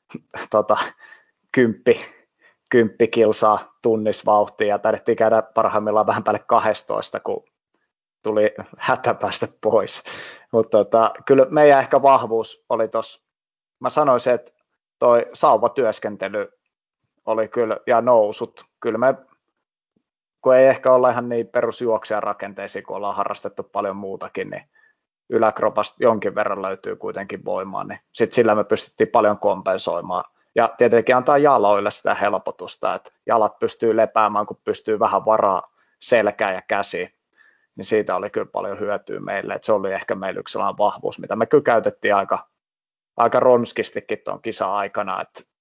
tota, 0.50 0.76
kymppi, 1.52 2.00
kymppi 2.70 3.08
kilsaa 3.08 3.74
tunnisvauhtia 3.82 4.68
ja 4.68 4.78
taidettiin 4.78 5.16
käydä 5.16 5.42
parhaimmillaan 5.42 6.06
vähän 6.06 6.24
päälle 6.24 6.44
12, 6.46 7.20
kun 7.20 7.44
tuli 8.22 8.54
hätä 8.78 9.14
päästä 9.14 9.48
pois. 9.60 10.02
Mutta 10.52 10.78
tota, 10.78 11.14
kyllä 11.26 11.46
meidän 11.50 11.80
ehkä 11.80 12.02
vahvuus 12.02 12.64
oli 12.68 12.88
tuossa, 12.88 13.20
mä 13.80 13.90
sanoisin, 13.90 14.32
että 14.32 14.52
toi 14.98 15.26
sauvatyöskentely 15.32 16.52
oli 17.26 17.48
kyllä, 17.48 17.76
ja 17.86 18.00
nousut, 18.00 18.64
kyllä 18.80 18.98
me, 18.98 19.14
kun 20.40 20.56
ei 20.56 20.66
ehkä 20.66 20.92
olla 20.92 21.10
ihan 21.10 21.28
niin 21.28 21.48
perusjuoksijan 21.48 22.22
rakenteisiin, 22.22 22.84
kun 22.84 22.96
ollaan 22.96 23.16
harrastettu 23.16 23.62
paljon 23.62 23.96
muutakin, 23.96 24.50
niin 24.50 24.62
yläkropasta 25.30 25.96
jonkin 26.00 26.34
verran 26.34 26.62
löytyy 26.62 26.96
kuitenkin 26.96 27.44
voimaa, 27.44 27.84
niin 27.84 28.00
sitten 28.12 28.34
sillä 28.34 28.54
me 28.54 28.64
pystyttiin 28.64 29.08
paljon 29.08 29.38
kompensoimaan. 29.38 30.24
Ja 30.54 30.74
tietenkin 30.78 31.16
antaa 31.16 31.38
jaloille 31.38 31.90
sitä 31.90 32.14
helpotusta, 32.14 32.94
että 32.94 33.10
jalat 33.26 33.58
pystyy 33.58 33.96
lepäämään, 33.96 34.46
kun 34.46 34.60
pystyy 34.64 34.98
vähän 34.98 35.24
varaa 35.24 35.74
selkää 36.02 36.52
ja 36.52 36.62
käsi, 36.68 37.14
niin 37.76 37.84
siitä 37.84 38.16
oli 38.16 38.30
kyllä 38.30 38.46
paljon 38.52 38.80
hyötyä 38.80 39.20
meille. 39.20 39.54
että 39.54 39.66
se 39.66 39.72
oli 39.72 39.92
ehkä 39.92 40.14
meillä 40.14 40.40
yksi 40.40 40.52
sellainen 40.52 40.78
vahvuus, 40.78 41.18
mitä 41.18 41.36
me 41.36 41.46
kyllä 41.46 41.64
käytettiin 41.64 42.14
aika, 42.14 42.48
aika 43.16 43.40
ronskistikin 43.40 44.18
tuon 44.24 44.42
kisa-aikana. 44.42 45.22
Että 45.22 45.53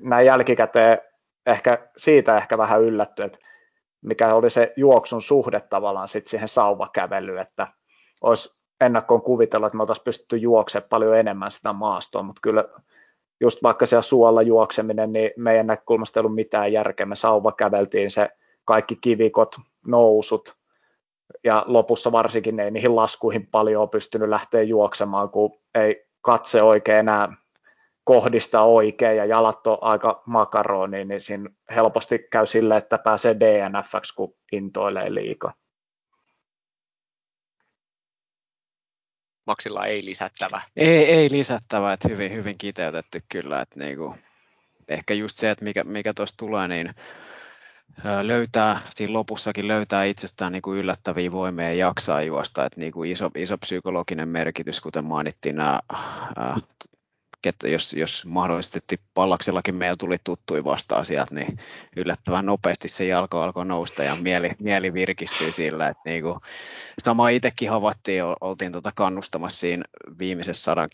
näin 0.00 0.26
jälkikäteen 0.26 0.98
ehkä 1.46 1.88
siitä 1.96 2.36
ehkä 2.36 2.58
vähän 2.58 2.82
yllätty, 2.82 3.22
että 3.22 3.38
mikä 4.02 4.34
oli 4.34 4.50
se 4.50 4.72
juoksun 4.76 5.22
suhde 5.22 5.60
tavallaan 5.60 6.08
sitten 6.08 6.30
siihen 6.30 6.48
sauvakävelyyn, 6.48 7.38
että 7.38 7.66
olisi 8.22 8.60
ennakkoon 8.80 9.22
kuvitella, 9.22 9.66
että 9.66 9.76
me 9.76 9.82
oltaisiin 9.82 10.04
pystytty 10.04 10.36
juoksemaan 10.36 10.88
paljon 10.88 11.16
enemmän 11.16 11.50
sitä 11.50 11.72
maastoa, 11.72 12.22
mutta 12.22 12.40
kyllä 12.42 12.64
just 13.40 13.62
vaikka 13.62 13.86
siellä 13.86 14.02
suolla 14.02 14.42
juokseminen, 14.42 15.12
niin 15.12 15.30
meidän 15.36 15.66
näkökulmasta 15.66 16.20
ei 16.20 16.22
ollut 16.22 16.34
mitään 16.34 16.72
järkeä. 16.72 17.06
Me 17.06 17.16
sauva 17.16 17.52
käveltiin 17.52 18.10
se 18.10 18.28
kaikki 18.64 18.96
kivikot, 18.96 19.56
nousut, 19.86 20.56
ja 21.44 21.64
lopussa 21.66 22.12
varsinkin 22.12 22.60
ei 22.60 22.70
niihin 22.70 22.96
laskuihin 22.96 23.46
paljon 23.46 23.90
pystynyt 23.90 24.28
lähteä 24.28 24.62
juoksemaan, 24.62 25.30
kun 25.30 25.58
ei 25.74 26.06
katse 26.20 26.62
oikein 26.62 26.98
enää 26.98 27.36
kohdista 28.04 28.62
oikein 28.62 29.16
ja 29.16 29.24
jalat 29.24 29.66
on 29.66 29.78
aika 29.80 30.22
makaroni, 30.26 31.04
niin 31.04 31.20
siinä 31.20 31.50
helposti 31.74 32.18
käy 32.18 32.46
sille, 32.46 32.76
että 32.76 32.98
pääsee 32.98 33.36
DNFX, 33.40 34.12
kun 34.12 34.34
intoilee 34.52 35.14
liikaa. 35.14 35.54
Maksilla 39.46 39.86
ei 39.86 40.04
lisättävä. 40.04 40.62
Ei, 40.76 41.04
ei 41.04 41.30
lisättävä, 41.30 41.92
että 41.92 42.08
hyvin, 42.08 42.32
hyvin 42.32 42.58
kiteytetty 42.58 43.22
kyllä. 43.28 43.60
Että 43.60 43.78
niinku, 43.78 44.14
ehkä 44.88 45.14
just 45.14 45.36
se, 45.36 45.50
että 45.50 45.64
mikä, 45.64 45.84
mikä 45.84 46.14
tuossa 46.14 46.36
tulee, 46.36 46.68
niin 46.68 46.94
löytää, 48.22 48.80
siinä 48.90 49.12
lopussakin 49.12 49.68
löytää 49.68 50.04
itsestään 50.04 50.52
niin 50.52 50.62
kuin 50.62 50.78
yllättäviä 50.78 51.32
voimia 51.32 51.64
ja 51.64 51.74
jaksaa 51.74 52.22
juosta, 52.22 52.64
että 52.64 52.80
niin 52.80 52.92
kuin 52.92 53.10
iso, 53.10 53.30
iso 53.36 53.58
psykologinen 53.58 54.28
merkitys, 54.28 54.80
kuten 54.80 55.04
mainittiin 55.04 55.56
nämä 55.56 55.80
että 57.48 57.68
jos, 57.68 57.92
jos 57.92 58.26
mahdollisesti 58.26 59.00
pallaksellakin 59.14 59.74
meillä 59.74 59.96
tuli 59.98 60.16
tuttuja 60.24 60.64
vastaan 60.64 61.06
sieltä, 61.06 61.34
niin 61.34 61.58
yllättävän 61.96 62.46
nopeasti 62.46 62.88
se 62.88 63.06
jalko 63.06 63.42
alkoi 63.42 63.66
nousta 63.66 64.02
ja 64.02 64.16
mieli, 64.16 64.50
mieli 64.58 64.92
virkistyi 64.92 65.52
sillä, 65.52 65.88
että 65.88 66.02
niin 66.04 66.22
kuin, 66.22 66.40
sama 67.04 67.28
itsekin 67.28 67.70
havaittiin, 67.70 68.24
oltiin 68.40 68.72
tuota 68.72 68.92
kannustamassa 68.94 69.60
siinä 69.60 69.84
viimeisessä 70.18 70.62
sadan 70.62 70.90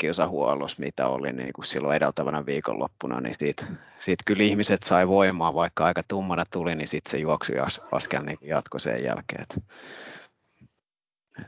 mitä 0.78 1.08
oli 1.08 1.32
niin 1.32 1.52
kuin 1.52 1.64
silloin 1.64 1.96
edeltävänä 1.96 2.46
viikonloppuna, 2.46 3.20
niin 3.20 3.34
siitä, 3.38 3.66
siitä 3.98 4.22
kyllä 4.26 4.42
ihmiset 4.42 4.82
sai 4.82 5.08
voimaa, 5.08 5.54
vaikka 5.54 5.84
aika 5.84 6.02
tummana 6.08 6.44
tuli, 6.52 6.74
niin 6.74 6.88
sitten 6.88 7.10
se 7.10 7.18
juoksu 7.18 7.52
askel 7.92 8.22
niin 8.22 8.38
jatkoi 8.42 8.80
sen 8.80 9.04
jälkeen. 9.04 9.42
Että 9.42 9.60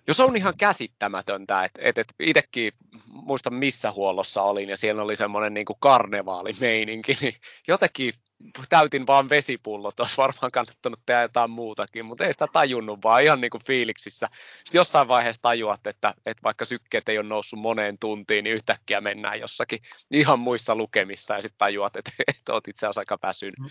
jos 0.09 0.20
on 0.20 0.36
ihan 0.36 0.55
käsittämätöntä, 0.59 1.64
että 1.64 1.80
et, 1.84 1.99
et 1.99 2.14
itsekin 2.20 2.72
muistan 3.07 3.55
missä 3.55 3.93
huollossa 3.93 4.43
olin 4.43 4.68
ja 4.68 4.76
siellä 4.76 5.03
oli 5.03 5.16
semmoinen 5.16 5.55
niin 5.55 5.66
kuin 5.66 5.76
karnevaalimeininki, 5.80 7.16
niin 7.20 7.34
jotenkin 7.68 8.14
täytin 8.68 9.07
vaan 9.07 9.28
vesipullot, 9.28 10.01
olisi 10.01 10.16
varmaan 10.16 10.51
kannattanut 10.53 11.01
tehdä 11.07 11.22
jotain 11.22 11.51
muutakin, 11.51 12.07
mutta 12.07 12.26
ei 12.26 12.32
sitä 12.32 12.47
tajunnut, 12.53 12.99
vaan 13.03 13.22
ihan 13.22 13.41
niin 13.41 13.51
kuin 13.51 13.64
fiiliksissä. 13.66 14.28
Sitten 14.64 14.78
jossain 14.78 15.09
vaiheessa 15.09 15.43
tajuat, 15.43 15.86
että, 15.86 16.14
että 16.26 16.43
vaikka 16.43 16.64
sykkeet 16.64 17.09
ei 17.09 17.18
ole 17.18 17.28
noussut 17.28 17.61
moneen 17.61 17.99
tuntiin, 17.99 18.45
niin 18.45 18.55
yhtäkkiä 18.55 19.01
mennään 19.01 19.41
jossakin 19.41 19.78
ihan 20.11 20.39
muissa 20.39 20.74
lukemissa 20.74 21.34
ja 21.34 21.43
sitten 21.43 21.59
tajuat, 21.59 21.97
että, 21.97 22.11
että 22.39 22.53
olet 22.53 22.68
itse 22.68 22.86
asiassa 22.86 23.01
aika 23.01 23.18
väsynyt. 23.22 23.59
Mm. 23.59 23.70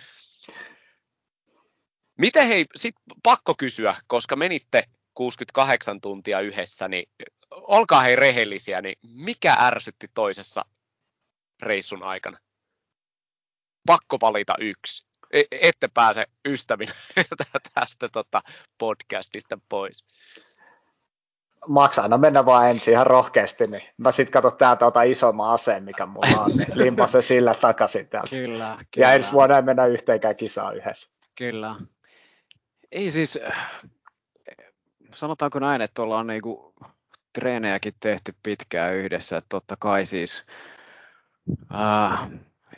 Miten 2.17 2.47
hei, 2.47 2.65
sitten 2.75 3.03
pakko 3.23 3.55
kysyä, 3.57 3.95
koska 4.07 4.35
menitte 4.35 4.83
68 5.17 6.01
tuntia 6.01 6.39
yhdessä, 6.39 6.87
niin 6.87 7.09
olkaa 7.51 8.01
hei 8.01 8.15
rehellisiä, 8.15 8.81
niin 8.81 8.95
mikä 9.03 9.55
ärsytti 9.59 10.07
toisessa 10.13 10.65
reissun 11.61 12.03
aikana? 12.03 12.37
Pakko 13.87 14.17
valita 14.21 14.55
yksi. 14.59 15.07
E- 15.33 15.43
ette 15.51 15.89
pääse 15.93 16.23
ystävinä 16.45 16.91
tästä 17.73 18.09
tota 18.09 18.41
podcastista 18.77 19.59
pois. 19.69 20.05
Maksa 21.67 22.01
aina 22.01 22.17
mennä 22.17 22.45
vaan 22.45 22.69
ensin 22.69 22.93
ihan 22.93 23.07
rohkeasti, 23.07 23.67
niin 23.67 23.83
mä 23.97 24.11
sit 24.11 24.29
katson 24.29 24.57
täältä 24.57 24.85
ota 24.85 25.03
isomman 25.03 25.53
aseen, 25.53 25.83
mikä 25.83 26.05
mulla 26.05 26.41
on, 26.41 26.51
niin 26.51 26.67
limpa 26.83 27.07
se 27.07 27.21
sillä 27.21 27.53
takaisin 27.53 28.07
täältä. 28.07 28.29
Kyllä, 28.29 28.77
kyllä. 28.93 29.07
Ja 29.07 29.13
ensi 29.13 29.31
vuonna 29.31 29.55
ei 29.55 29.61
mennä 29.61 29.85
yhteenkään 29.85 30.35
kisaan 30.35 30.77
yhdessä. 30.77 31.09
Kyllä. 31.35 31.75
Ei 32.91 33.11
siis, 33.11 33.39
sanotaanko 35.17 35.59
näin, 35.59 35.81
että 35.81 36.01
ollaan 36.01 36.27
niinku 36.27 36.73
treenejäkin 37.33 37.93
tehty 37.99 38.35
pitkään 38.43 38.95
yhdessä, 38.95 39.37
että 39.37 39.49
totta 39.49 39.75
kai 39.79 40.05
siis 40.05 40.45
äh, 41.75 42.29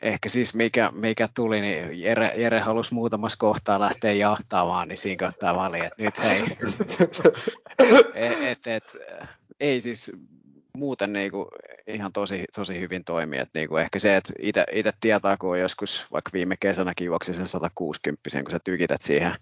ehkä 0.01 0.29
siis 0.29 0.53
mikä, 0.53 0.91
mikä 0.91 1.29
tuli, 1.35 1.61
niin 1.61 2.01
Jere, 2.01 2.33
Jere 2.35 2.59
halusi 2.59 2.93
muutamassa 2.93 3.37
kohtaa 3.39 3.79
lähteä 3.79 4.13
jahtamaan, 4.13 4.87
niin 4.87 4.97
siinä 4.97 5.27
kohtaa 5.27 5.55
vali, 5.55 5.79
että 5.79 6.03
nyt 6.03 6.23
hei. 6.23 6.43
et, 8.13 8.37
et, 8.41 8.67
et, 8.67 8.83
ei 9.59 9.81
siis 9.81 10.11
muuten 10.73 11.13
niinku 11.13 11.47
ihan 11.87 12.13
tosi, 12.13 12.45
tosi 12.55 12.79
hyvin 12.79 13.03
toimii. 13.03 13.39
Et 13.39 13.49
niinku 13.53 13.77
ehkä 13.77 13.99
se, 13.99 14.15
että 14.17 14.33
itse 14.71 14.93
tietää, 15.01 15.37
kun 15.37 15.49
on 15.49 15.59
joskus 15.59 16.07
vaikka 16.11 16.31
viime 16.33 16.55
kesänäkin 16.59 17.05
juoksi 17.05 17.33
sen 17.33 17.47
160, 17.47 18.29
kun 18.31 18.51
sä 18.51 18.59
tykität 18.63 19.01
siihen 19.01 19.35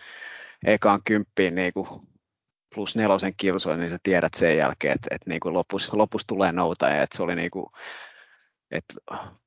ekaan 0.65 0.99
kymppiin 1.05 1.55
niinku 1.55 2.07
plus 2.77 2.95
nelosen 2.95 3.33
kilsoin, 3.37 3.79
niin 3.79 3.89
sä 3.89 3.97
tiedät 4.03 4.33
sen 4.33 4.57
jälkeen, 4.57 4.93
että, 4.93 5.07
että 5.11 5.29
niin 5.29 5.39
kuin 5.39 5.53
lopus, 5.53 5.93
lopus 5.93 6.25
tulee 6.25 6.51
nouta 6.51 6.89
ja 6.89 7.01
että 7.01 7.17
se 7.17 7.23
oli 7.23 7.35
niin 7.35 7.51
kuin, 7.51 7.65
että 8.71 8.93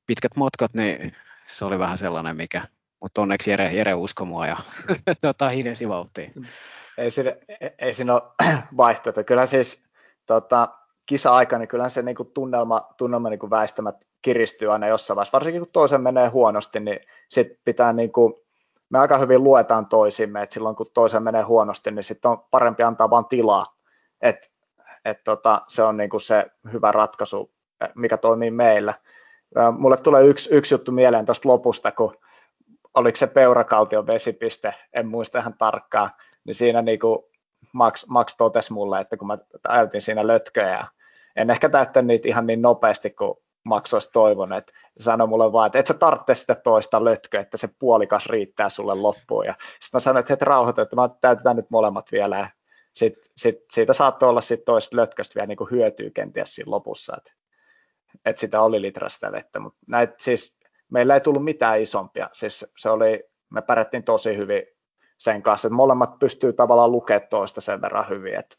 pitkät 0.07 0.35
matkat, 0.35 0.73
niin 0.73 1.13
se 1.47 1.65
oli 1.65 1.79
vähän 1.79 1.97
sellainen, 1.97 2.35
mikä, 2.35 2.67
mutta 3.01 3.21
onneksi 3.21 3.51
Jere, 3.51 3.73
Jere 3.73 3.93
usko 3.93 4.25
mua 4.25 4.47
ja 4.47 4.57
tota, 5.21 5.49
hiljesi 5.49 5.89
vauhtiin. 5.89 6.47
Ei 6.97 7.11
siinä, 7.11 7.35
ei 7.79 7.93
siinä 7.93 8.13
ole 8.13 8.21
vaihtoehto. 8.77 9.23
Kyllä 9.23 9.45
siis 9.45 9.83
tota, 10.25 10.69
kisa-aika, 11.05 11.57
niin 11.57 11.67
kyllä 11.67 11.89
se 11.89 12.01
niin 12.01 12.15
kuin 12.15 12.31
tunnelma, 12.33 12.87
tunnelma 12.97 13.29
niin 13.29 13.39
kuin 13.39 13.49
väistämät 13.49 13.95
kiristyy 14.21 14.73
aina 14.73 14.87
jossain 14.87 15.15
vaiheessa. 15.15 15.35
Varsinkin 15.35 15.61
kun 15.61 15.71
toisen 15.73 16.01
menee 16.01 16.27
huonosti, 16.27 16.79
niin 16.79 16.99
sit 17.29 17.47
pitää 17.63 17.93
niin 17.93 18.11
kuin 18.11 18.33
me 18.91 18.99
aika 18.99 19.17
hyvin 19.17 19.43
luetaan 19.43 19.85
toisimme, 19.85 20.43
että 20.43 20.53
silloin 20.53 20.75
kun 20.75 20.85
toisen 20.93 21.23
menee 21.23 21.41
huonosti, 21.41 21.91
niin 21.91 22.03
sitten 22.03 22.31
on 22.31 22.43
parempi 22.51 22.83
antaa 22.83 23.09
vain 23.09 23.25
tilaa, 23.25 23.75
että 24.21 24.47
et 25.05 25.23
tota, 25.23 25.61
se 25.67 25.83
on 25.83 25.97
niinku 25.97 26.19
se 26.19 26.45
hyvä 26.73 26.91
ratkaisu, 26.91 27.51
mikä 27.95 28.17
toimii 28.17 28.51
meillä. 28.51 28.93
Mulle 29.77 29.97
tulee 29.97 30.23
yksi, 30.23 30.55
yksi 30.55 30.73
juttu 30.73 30.91
mieleen 30.91 31.25
tuosta 31.25 31.49
lopusta, 31.49 31.91
kun 31.91 32.17
oliko 32.93 33.15
se 33.15 33.27
Peurakaltion 33.27 34.07
vesipiste, 34.07 34.73
en 34.93 35.07
muista 35.07 35.39
ihan 35.39 35.55
tarkkaan, 35.57 36.09
niin 36.43 36.55
siinä 36.55 36.81
niinku 36.81 37.29
Max, 37.73 38.07
Max 38.07 38.35
totesi 38.37 38.73
mulle, 38.73 38.99
että 38.99 39.17
kun 39.17 39.27
mä 39.27 39.37
täytin 39.61 40.01
siinä 40.01 40.27
lötköjä, 40.27 40.87
en 41.35 41.49
ehkä 41.49 41.69
täyttänyt 41.69 42.07
niitä 42.07 42.27
ihan 42.27 42.47
niin 42.47 42.61
nopeasti 42.61 43.09
kuin 43.09 43.37
Max 43.63 43.93
olisi 43.93 44.09
toivonut, 44.13 44.57
että 44.57 44.73
sanoi 44.99 45.27
mulle 45.27 45.51
vaan, 45.51 45.67
että 45.67 45.79
et 45.79 45.87
sä 45.87 45.93
tarvitse 45.93 46.33
sitä 46.33 46.55
toista 46.55 47.05
lötköä, 47.05 47.41
että 47.41 47.57
se 47.57 47.69
puolikas 47.79 48.25
riittää 48.25 48.69
sulle 48.69 48.95
loppuun. 48.95 49.45
Ja 49.45 49.53
sitten 49.53 49.89
mä 49.93 49.99
sanoin, 49.99 50.19
että 50.19 50.33
et 50.33 50.41
rauhoita, 50.41 50.81
että 50.81 50.95
mä 50.95 51.09
täytetään 51.21 51.55
nyt 51.55 51.69
molemmat 51.69 52.11
vielä. 52.11 52.37
Ja 52.37 52.47
sit, 52.93 53.13
sit, 53.37 53.55
siitä 53.71 53.93
saattoi 53.93 54.29
olla 54.29 54.41
sitten 54.41 54.65
toista 54.65 54.95
lötköstä 54.95 55.35
vielä 55.35 55.47
niin 55.47 55.71
hyötyä 55.71 56.09
kenties 56.13 56.55
siinä 56.55 56.71
lopussa, 56.71 57.17
että 57.17 57.31
et 58.25 58.37
sitä 58.37 58.61
oli 58.61 58.81
litrasta 58.81 59.31
vettä, 59.31 59.59
mutta 59.59 59.79
näit, 59.87 60.19
siis, 60.19 60.55
meillä 60.89 61.13
ei 61.13 61.21
tullut 61.21 61.43
mitään 61.43 61.81
isompia, 61.81 62.29
siis 62.33 62.65
se 62.77 62.89
oli, 62.89 63.23
me 63.49 63.61
pärjättiin 63.61 64.03
tosi 64.03 64.37
hyvin 64.37 64.63
sen 65.17 65.41
kanssa, 65.41 65.67
että 65.67 65.75
molemmat 65.75 66.19
pystyy 66.19 66.53
tavallaan 66.53 66.91
lukemaan 66.91 67.27
toista 67.29 67.61
sen 67.61 67.81
verran 67.81 68.09
hyvin, 68.09 68.35
et, 68.35 68.57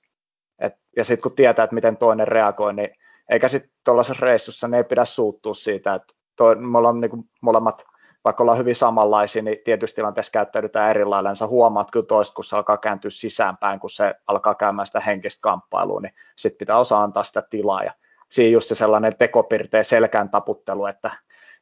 et, 0.59 0.74
ja 0.96 1.05
sitten 1.05 1.22
kun 1.22 1.36
tietää, 1.36 1.64
että 1.64 1.74
miten 1.74 1.96
toinen 1.96 2.28
reagoi, 2.28 2.74
niin 2.74 2.90
eikä 3.28 3.48
sitten 3.48 3.72
tuollaisessa 3.84 4.26
reissussa 4.26 4.68
niin 4.68 4.74
ei 4.74 4.84
pidä 4.84 5.04
suuttua 5.04 5.54
siitä, 5.54 5.94
että 5.94 6.14
toi, 6.36 6.56
me 6.56 6.78
ollaan 6.78 7.00
niin 7.00 7.10
kuin 7.10 7.30
molemmat 7.40 7.84
vaikka 8.24 8.42
ollaan 8.42 8.58
hyvin 8.58 8.76
samanlaisia, 8.76 9.42
niin 9.42 9.58
tietysti 9.64 9.96
tilanteessa 9.96 10.30
käyttäydytään 10.30 10.90
eri 10.90 11.04
lailla. 11.04 11.34
Sä 11.34 11.46
huomaat 11.46 11.90
kyllä 11.90 12.06
toista, 12.06 12.34
kun 12.34 12.44
se 12.44 12.56
alkaa 12.56 12.76
kääntyä 12.78 13.10
sisäänpäin, 13.10 13.80
kun 13.80 13.90
se 13.90 14.14
alkaa 14.26 14.54
käymään 14.54 14.86
sitä 14.86 15.00
henkistä 15.00 15.40
kamppailua, 15.40 16.00
niin 16.00 16.14
sitten 16.36 16.58
pitää 16.58 16.78
osaa 16.78 17.02
antaa 17.02 17.24
sitä 17.24 17.42
tilaa. 17.50 17.82
Ja 17.82 17.92
siinä 18.28 18.52
just 18.52 18.68
se 18.68 18.74
sellainen 18.74 19.16
tekopirteen 19.16 19.84
selkään 19.84 20.30
taputtelu, 20.30 20.86
että 20.86 21.10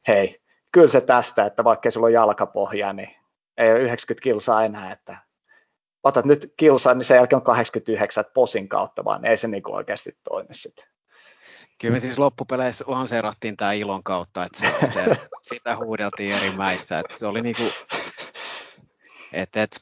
hei, 0.07 0.41
kyllä 0.71 0.87
se 0.87 1.01
tästä, 1.01 1.45
että 1.45 1.63
vaikka 1.63 1.91
sulla 1.91 2.07
on 2.07 2.13
jalkapohja, 2.13 2.93
niin 2.93 3.09
ei 3.57 3.71
ole 3.71 3.79
90 3.79 4.23
kilsaa 4.23 4.63
enää, 4.63 4.91
että 4.91 5.17
otat 6.03 6.25
nyt 6.25 6.53
kilsaa, 6.57 6.93
niin 6.93 7.05
sen 7.05 7.15
jälkeen 7.15 7.37
on 7.37 7.43
89 7.43 8.25
posin 8.33 8.69
kautta, 8.69 9.05
vaan 9.05 9.25
ei 9.25 9.37
se 9.37 9.47
niin 9.47 9.63
oikeasti 9.65 10.17
toimi 10.23 10.53
sitten. 10.53 10.90
Kyllä 11.81 11.93
me 11.93 11.99
siis 11.99 12.19
loppupeleissä 12.19 12.83
lanseerattiin 12.87 13.57
tämä 13.57 13.73
ilon 13.73 14.03
kautta, 14.03 14.45
että 14.45 14.59
se, 14.59 14.91
se, 14.93 15.05
sitä 15.41 15.75
huudeltiin 15.75 16.35
eri 16.35 16.51
mäissä. 16.51 16.99
Että 16.99 17.19
se 17.19 17.27
oli 17.27 17.41
niinku, 17.41 17.63
että, 19.33 19.63
että 19.63 19.79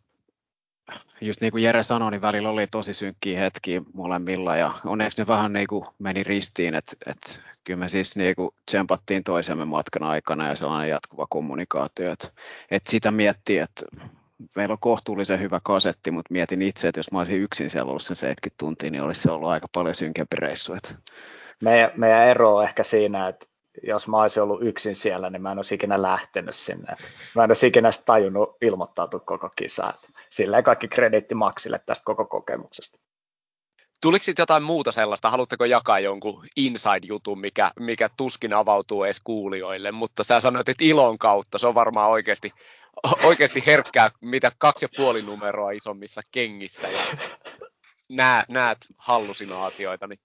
just 1.22 1.42
niin 1.42 1.52
kuin 1.52 1.64
Jere 1.64 1.84
sanoi, 1.84 2.12
niin 2.12 2.22
välillä 2.22 2.50
oli 2.50 2.68
tosi 2.68 2.94
synkkiä 2.94 3.40
hetkiä 3.40 3.82
molemmilla 3.94 4.56
ja 4.56 4.74
onneksi 4.86 5.22
ne 5.22 5.28
vähän 5.28 5.54
niin 5.54 5.68
kuin 5.68 5.86
meni 6.00 6.24
ristiin, 6.24 6.76
että, 6.76 6.96
että 7.06 7.30
kyllä 7.64 7.80
me 7.80 7.88
siis 7.88 8.16
niin 8.16 8.36
kuin 8.36 8.50
tsempattiin 8.66 9.24
toisemme 9.24 9.66
matkan 9.66 10.04
aikana 10.04 10.48
ja 10.48 10.56
sellainen 10.56 10.90
jatkuva 10.90 11.28
kommunikaatio, 11.30 12.12
että, 12.12 12.28
että 12.72 12.92
sitä 12.92 13.12
miettii, 13.12 13.58
että 13.58 13.86
meillä 14.56 14.74
on 14.74 14.80
kohtuullisen 14.80 15.40
hyvä 15.40 15.60
kasetti, 15.64 16.12
mutta 16.12 16.32
mietin 16.32 16.62
itse, 16.62 16.88
että 16.88 17.00
jos 17.00 17.12
mä 17.12 17.20
olisin 17.20 17.42
yksin 17.42 17.70
siellä 17.70 17.90
ollut 17.90 18.04
sen 18.04 18.16
70 18.16 18.60
tuntia, 18.60 18.92
niin 18.92 19.04
olisi 19.04 19.22
se 19.22 19.32
ollut 19.32 19.50
aika 19.50 19.68
paljon 19.74 19.96
synkempi 19.96 20.36
reissu. 20.36 20.74
Että 20.74 20.96
meidän, 21.64 21.92
meidän 21.96 22.28
ero 22.28 22.56
on 22.56 22.64
ehkä 22.64 22.84
siinä, 22.84 23.28
että 23.28 23.46
jos 23.84 24.08
mä 24.08 24.18
olisin 24.18 24.44
ollut 24.44 24.64
yksin 24.64 24.96
siellä, 24.96 25.30
niin 25.30 25.42
mä 25.42 25.52
en 25.52 25.60
olisi 25.60 25.76
ikinä 25.76 26.02
lähtenyt 26.02 26.56
sinne. 26.56 26.96
Mä 27.36 27.44
en 27.44 27.50
olisi 27.50 27.68
ikinä 27.68 27.90
tajunnut 28.06 28.58
ilmoittautua 28.62 29.20
koko 29.20 29.50
kisaan. 29.56 29.94
Silleen 30.30 30.64
kaikki 30.64 30.88
krediitti 30.88 31.36
Maxille 31.36 31.80
tästä 31.86 32.06
koko 32.06 32.26
kokemuksesta. 32.26 33.00
Tuliko 34.02 34.24
sitten 34.24 34.44
jotain 34.44 34.64
muuta 34.64 34.92
sellaista? 34.92 35.30
Haluatteko 35.30 35.66
jakaa 35.66 36.00
jonkun 36.00 36.48
inside-jutun, 36.56 37.40
mikä, 37.40 37.72
mikä 37.80 38.10
tuskin 38.18 38.54
avautuu 38.54 39.04
edes 39.04 39.22
kuulijoille? 39.24 39.92
Mutta 39.92 40.24
sä 40.24 40.40
sanoit, 40.40 40.70
että 40.70 40.84
ilon 40.84 41.18
kautta. 41.18 41.58
Se 41.58 41.68
on 41.68 41.76
varmaan 41.76 42.10
oikeasti, 42.10 42.52
oikeasti 43.24 43.64
herkkää, 43.66 44.12
mitä 44.22 44.52
kaksi 44.58 44.86
ja 44.86 44.90
puoli 44.98 45.22
numeroa 45.22 45.72
isommissa 45.72 46.22
kengissä. 46.32 46.88
Ja 46.88 47.00
näet, 48.10 48.50
näet 48.50 48.78
hallusinaatioita. 48.98 50.08
Niin 50.08 50.20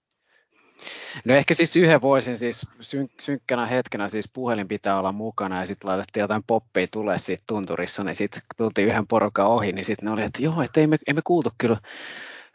No 1.25 1.35
ehkä 1.35 1.55
siis 1.55 1.77
yhden 1.77 2.03
voisin 2.03 2.39
siis 2.39 2.67
syn- 2.81 3.11
synkkänä 3.21 3.67
hetkenä 3.67 4.09
siis 4.09 4.31
puhelin 4.33 4.69
pitää 4.69 4.99
olla 4.99 5.13
mukana 5.13 5.61
ja 5.61 5.67
sitten 5.67 5.91
laitettiin 5.91 6.21
jotain 6.23 6.45
poppia 6.47 6.87
tulee 6.93 7.19
siitä 7.19 7.45
tunturissa, 7.47 8.05
niin 8.05 8.15
sitten 8.17 8.43
tultiin 8.57 8.89
yhden 8.89 9.07
porukan 9.07 9.47
ohi, 9.47 9.73
niin 9.73 9.85
sitten 9.85 10.05
ne 10.07 10.13
oli, 10.13 10.23
että 10.23 10.43
joo, 10.43 10.63
että 10.63 10.81
ei 10.81 10.87
me, 10.87 10.97
ei 11.07 11.15
me 11.15 11.23
kuultu 11.25 11.51
kyllä, 11.59 11.81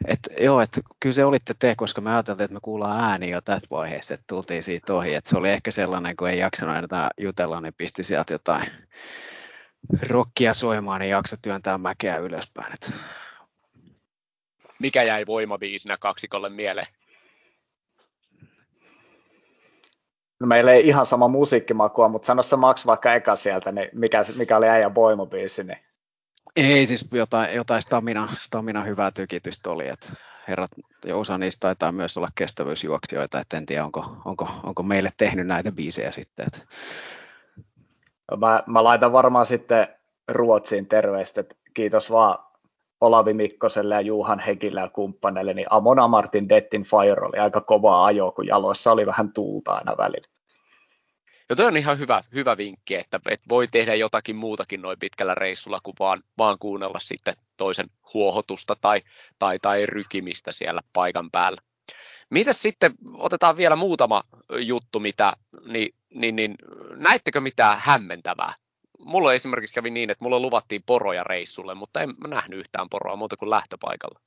että 0.04 0.30
joo, 0.40 0.60
että 0.60 0.80
kyllä 1.00 1.14
se 1.14 1.24
olitte 1.24 1.54
te, 1.58 1.74
koska 1.76 2.00
me 2.00 2.12
ajateltiin, 2.12 2.44
että 2.44 2.54
me 2.54 2.60
kuullaan 2.62 3.04
ääni 3.10 3.30
jo 3.30 3.40
tässä 3.40 3.66
vaiheessa, 3.70 4.14
että 4.14 4.24
tultiin 4.26 4.62
siitä 4.62 4.94
ohi, 4.94 5.14
että 5.14 5.30
se 5.30 5.36
oli 5.36 5.50
ehkä 5.50 5.70
sellainen, 5.70 6.16
kun 6.16 6.30
ei 6.30 6.38
jaksanut 6.38 6.76
enää 6.76 7.10
jutella, 7.20 7.60
niin 7.60 7.74
pisti 7.76 8.04
sieltä 8.04 8.34
jotain 8.34 8.70
rokkia 10.08 10.54
soimaan, 10.54 11.00
niin 11.00 11.10
jakso 11.10 11.36
työntää 11.42 11.78
mäkeä 11.78 12.16
ylöspäin. 12.16 12.72
Että... 12.74 12.92
Mikä 14.78 15.02
jäi 15.02 15.26
voimaviisinä 15.26 15.96
kaksikolle 15.96 16.48
mieleen? 16.48 16.86
No 20.40 20.46
meillä 20.46 20.72
ei 20.72 20.86
ihan 20.86 21.06
sama 21.06 21.28
musiikkimakua, 21.28 22.08
mutta 22.08 22.26
sano 22.26 22.42
se 22.42 22.56
Max 22.56 22.86
vaikka 22.86 23.14
eka 23.14 23.36
sieltä, 23.36 23.72
niin 23.72 23.88
mikä, 23.92 24.24
mikä 24.36 24.56
oli 24.56 24.68
äijän 24.68 24.94
voimabiisi? 24.94 25.64
Niin... 25.64 25.78
Ei, 26.56 26.86
siis 26.86 27.08
jotain, 27.12 27.54
jotain 27.54 27.82
stamina, 27.82 28.28
stamina 28.40 28.84
hyvää 28.84 29.10
tykitystä 29.10 29.70
oli, 29.70 29.88
että 29.88 30.12
herrat, 30.48 30.70
ja 31.06 31.16
osa 31.16 31.38
niistä 31.38 31.60
taitaa 31.60 31.92
myös 31.92 32.16
olla 32.16 32.28
kestävyysjuoksijoita, 32.34 33.40
että 33.40 33.56
en 33.56 33.66
tiedä, 33.66 33.84
onko, 33.84 34.16
onko, 34.24 34.48
onko 34.62 34.82
meille 34.82 35.10
tehnyt 35.16 35.46
näitä 35.46 35.72
biisejä 35.72 36.10
sitten. 36.10 36.46
Että... 36.46 36.58
Mä, 38.36 38.62
mä 38.66 38.84
laitan 38.84 39.12
varmaan 39.12 39.46
sitten 39.46 39.88
Ruotsiin 40.28 40.86
terveistä, 40.86 41.40
että 41.40 41.54
kiitos 41.74 42.10
vaan 42.10 42.49
Olavi 43.00 43.32
Mikkoselle 43.32 43.94
ja 43.94 44.00
Juhan 44.00 44.38
Hekille 44.38 44.80
ja 44.80 44.88
kumppaneille, 44.88 45.54
niin 45.54 45.66
Amona 45.70 46.08
Martin 46.08 46.48
Dettin 46.48 46.84
Fire 46.84 47.26
oli 47.26 47.38
aika 47.38 47.60
kova 47.60 48.04
ajo, 48.04 48.32
kun 48.32 48.46
jaloissa 48.46 48.92
oli 48.92 49.06
vähän 49.06 49.32
tuulta 49.32 49.72
aina 49.72 49.96
välillä. 49.98 50.28
Ja 51.48 51.56
toi 51.56 51.66
on 51.66 51.76
ihan 51.76 51.98
hyvä, 51.98 52.22
hyvä 52.34 52.56
vinkki, 52.56 52.94
että, 52.94 53.20
että 53.30 53.46
voi 53.48 53.66
tehdä 53.66 53.94
jotakin 53.94 54.36
muutakin 54.36 54.82
noin 54.82 54.98
pitkällä 54.98 55.34
reissulla 55.34 55.80
kuin 55.82 55.94
vaan, 56.00 56.22
vaan 56.38 56.58
kuunnella 56.58 56.98
sitten 56.98 57.34
toisen 57.56 57.86
huohotusta 58.14 58.76
tai, 58.80 59.02
tai, 59.38 59.58
tai 59.58 59.86
rykimistä 59.86 60.52
siellä 60.52 60.80
paikan 60.92 61.30
päällä. 61.30 61.60
Mitäs 62.30 62.62
sitten, 62.62 62.94
otetaan 63.14 63.56
vielä 63.56 63.76
muutama 63.76 64.22
juttu, 64.58 65.00
mitä, 65.00 65.32
niin, 65.64 65.94
niin, 66.14 66.36
niin 66.36 66.54
näittekö 66.96 67.40
mitään 67.40 67.76
hämmentävää 67.80 68.54
mulla 69.04 69.34
esimerkiksi 69.34 69.74
kävi 69.74 69.90
niin, 69.90 70.10
että 70.10 70.24
mulla 70.24 70.40
luvattiin 70.40 70.82
poroja 70.86 71.24
reissulle, 71.24 71.74
mutta 71.74 72.00
en 72.00 72.08
mä 72.08 72.28
nähnyt 72.28 72.58
yhtään 72.58 72.88
poroa 72.90 73.16
muuta 73.16 73.36
kuin 73.36 73.50
lähtöpaikalla. 73.50 74.20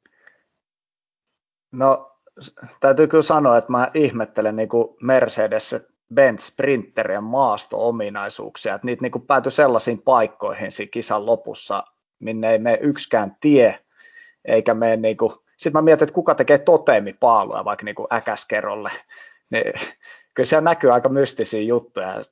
No 1.72 2.12
täytyy 2.80 3.08
kyllä 3.08 3.24
sanoa, 3.24 3.58
että 3.58 3.72
mä 3.72 3.92
ihmettelen 3.94 4.56
niin 4.56 4.70
Mercedes 5.02 5.76
Benz 6.14 6.42
Sprinterien 6.42 7.24
maasto-ominaisuuksia, 7.24 8.76
että 8.76 8.86
niitä 8.86 9.02
niin 9.02 9.12
kuin 9.12 9.28
päätyi 9.28 9.52
sellaisiin 9.52 10.02
paikkoihin 10.02 10.72
siinä 10.72 10.90
kisan 10.92 11.26
lopussa, 11.26 11.84
minne 12.20 12.52
ei 12.52 12.60
mene 12.60 12.78
yksikään 12.82 13.38
tie, 13.42 13.80
eikä 14.46 14.74
mene 14.74 14.98
niin 14.98 15.18
kuin, 15.18 15.34
sitten 15.58 15.74
mä 15.74 15.82
mietin, 15.82 16.04
että 16.04 16.14
kuka 16.14 16.36
tekee 16.36 16.58
toteemipaaluja 16.58 17.66
vaikka 17.66 17.86
niin 17.86 17.96
kuin 17.96 18.08
äkäskerolle, 18.14 18.92
niin 19.50 19.74
kyllä 20.34 20.48
siellä 20.48 20.70
näkyy 20.70 20.94
aika 20.94 21.10
mystisiä 21.10 21.62
juttuja, 21.62 22.26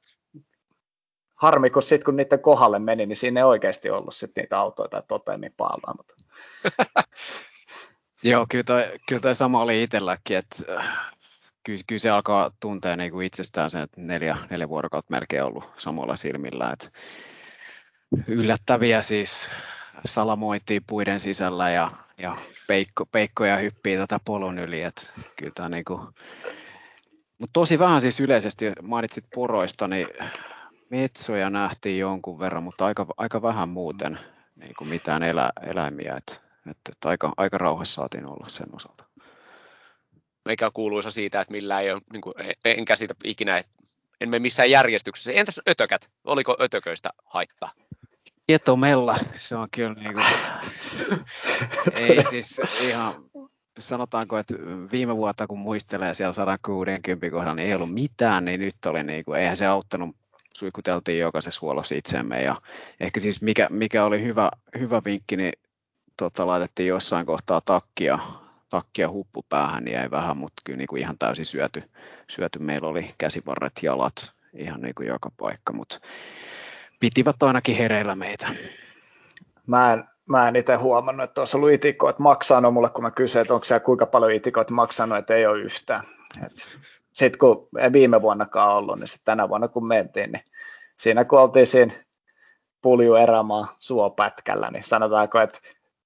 harmi, 1.42 1.70
kun 1.70 1.82
sitten 1.82 2.06
kun 2.06 2.16
niiden 2.16 2.40
kohdalle 2.40 2.80
meni, 2.80 3.06
niin 3.06 3.16
siinä 3.16 3.40
ei 3.40 3.44
oikeasti 3.44 3.90
ollut 3.90 4.16
sit 4.16 4.32
niitä 4.36 4.60
autoja 4.60 4.90
tai 4.90 5.02
totemipaaloja. 5.08 5.94
Mutta... 5.98 6.16
Joo, 8.24 8.46
kyllä 8.50 8.64
toi, 8.64 8.84
kyllä 9.08 9.22
toi 9.22 9.36
sama 9.36 9.62
oli 9.62 9.84
itselläkin, 9.84 10.38
että 10.38 10.56
äh, 10.78 10.88
kyllä, 11.64 11.84
kyllä, 11.88 12.00
se 12.00 12.10
alkaa 12.10 12.52
tuntea 12.60 12.96
niin 12.96 13.12
kuin 13.12 13.26
itsestään 13.26 13.70
sen, 13.70 13.82
että 13.82 14.02
neljä, 14.02 14.38
neljä 14.50 14.70
vuorokautta 14.70 15.14
melkein 15.14 15.44
ollut 15.44 15.64
samalla 15.78 16.16
silmillä. 16.16 16.72
Että 16.72 16.90
yllättäviä 18.28 19.02
siis 19.02 19.50
salamointia 20.06 20.82
puiden 20.88 21.20
sisällä 21.20 21.70
ja, 21.70 21.92
ja 22.18 22.38
peikko, 22.68 23.06
peikkoja 23.06 23.58
hyppii 23.58 23.98
tätä 23.98 24.20
polun 24.26 24.60
yli. 24.60 24.82
Että 24.82 25.02
kyllä 25.36 25.52
tämä 25.56 25.70
niin 25.70 25.86
kuin... 25.86 26.02
Mutta 27.38 27.54
tosi 27.54 27.80
vähän 27.80 28.02
siis 28.02 28.20
yleisesti, 28.20 28.72
mainitsit 28.82 29.26
poroista, 29.36 29.88
niin 29.88 30.08
metsoja 30.92 31.50
nähtiin 31.50 32.00
jonkun 32.00 32.40
verran, 32.40 32.64
mutta 32.64 32.86
aika, 32.86 33.06
aika 33.18 33.42
vähän 33.42 33.70
muuten 33.70 34.20
niin 34.56 34.74
kuin 34.78 34.88
mitään 34.88 35.24
elä, 35.24 35.50
eläimiä. 35.68 36.16
että 36.18 36.52
että, 36.72 36.92
että 36.92 37.10
aika, 37.10 37.34
aika 37.38 37.58
rauhassa 37.58 37.96
saatiin 37.96 38.26
olla 38.26 38.50
sen 38.50 38.68
osalta. 38.76 39.04
Meikä 40.46 40.72
kuuluisa 40.74 41.12
siitä, 41.12 41.42
että 41.42 41.52
millä 41.52 41.80
ei 41.80 41.92
ole, 41.92 42.02
niin 42.14 42.22
kuin, 42.22 42.34
en 42.66 42.86
käsitä 42.86 43.14
ikinä, 43.24 43.58
että 43.58 43.72
en 44.22 44.30
mene 44.30 44.40
missään 44.40 44.72
järjestyksessä. 44.72 45.32
Entäs 45.32 45.62
ötökät? 45.70 46.10
Oliko 46.24 46.58
ötököistä 46.62 47.10
haittaa? 47.26 47.72
Tietomella, 48.48 49.18
se 49.36 49.56
on 49.56 49.68
kyllä 49.76 49.94
niin 49.94 50.14
kuin, 50.14 50.26
ei 51.96 52.26
siis 52.30 52.62
ihan, 52.82 53.26
sanotaanko, 53.80 54.38
että 54.38 54.54
viime 54.92 55.18
vuotta 55.18 55.48
kun 55.48 55.60
muistelee 55.60 56.14
siellä 56.14 56.34
160 56.34 57.30
kohdalla, 57.30 57.56
niin 57.56 57.68
ei 57.68 57.76
ollut 57.76 57.94
mitään, 57.94 58.46
niin 58.46 58.60
nyt 58.60 58.86
oli 58.86 59.04
niin 59.04 59.26
kuin, 59.26 59.40
eihän 59.40 59.58
se 59.58 59.66
auttanut 59.66 60.16
suikuteltiin 60.62 61.20
jokaisessa 61.20 61.62
huollossa 61.62 61.96
itseemme 61.96 62.44
ja 62.44 62.56
ehkä 63.00 63.20
siis 63.20 63.42
mikä, 63.42 63.68
mikä 63.70 64.06
oli 64.06 64.24
hyvä, 64.24 64.52
hyvä 64.80 65.02
vinkki, 65.06 65.38
niin 65.38 65.54
tota, 66.18 66.48
laitettiin 66.48 66.88
jossain 66.88 67.26
kohtaa 67.26 67.62
takkia, 67.62 68.20
takkia 68.70 69.10
huppupäähän, 69.10 69.84
niin 69.84 69.96
jäi 69.96 70.12
vähän, 70.12 70.38
mutta 70.38 70.62
kyllä 70.66 70.78
niin 70.78 70.88
kuin 70.88 71.02
ihan 71.02 71.18
täysin 71.20 71.46
syöty, 71.46 71.84
syöty. 72.28 72.60
Meillä 72.60 72.88
oli 72.88 73.14
käsivarret, 73.18 73.74
jalat, 73.82 74.32
ihan 74.54 74.82
niin 74.82 74.96
kuin 74.96 75.08
joka 75.08 75.32
paikka, 75.38 75.74
mutta 75.74 76.00
pitivät 77.00 77.44
ainakin 77.44 77.76
hereillä 77.76 78.16
meitä. 78.16 78.48
Mä 79.68 79.94
en, 79.94 80.04
mä 80.26 80.48
en 80.48 80.56
itse 80.56 80.76
huomannut, 80.76 81.24
että 81.24 81.42
olisi 81.42 81.58
ollut 81.58 81.72
itikoit 81.72 82.20
maksanut 82.20 82.74
mulle, 82.74 82.90
kun 82.90 83.04
mä 83.04 83.12
kysyin, 83.12 83.42
että 83.42 83.54
onko 83.54 83.66
siellä 83.66 83.80
kuinka 83.80 84.06
paljon 84.06 84.32
itikoit 84.32 84.70
maksanut, 84.70 85.18
että 85.18 85.36
ei 85.36 85.46
ole 85.46 85.60
yhtään. 85.60 86.04
Sitten 87.14 87.40
kun 87.40 87.68
ei 87.80 87.92
viime 87.92 88.22
vuonnakaan 88.22 88.76
ollut, 88.76 89.00
niin 89.00 89.08
sitten 89.08 89.26
tänä 89.26 89.50
vuonna 89.50 89.68
kun 89.68 89.88
mentiin, 89.88 90.32
niin 90.32 90.44
siinä 91.02 91.26
kun 91.26 91.40
oltiin 91.40 91.68
siinä 91.68 91.94
pulju 92.82 93.16
erämaa 93.16 93.76
suopätkällä, 93.80 94.72
niin 94.72 94.84
sanotaanko, 94.84 95.40
että 95.40 95.60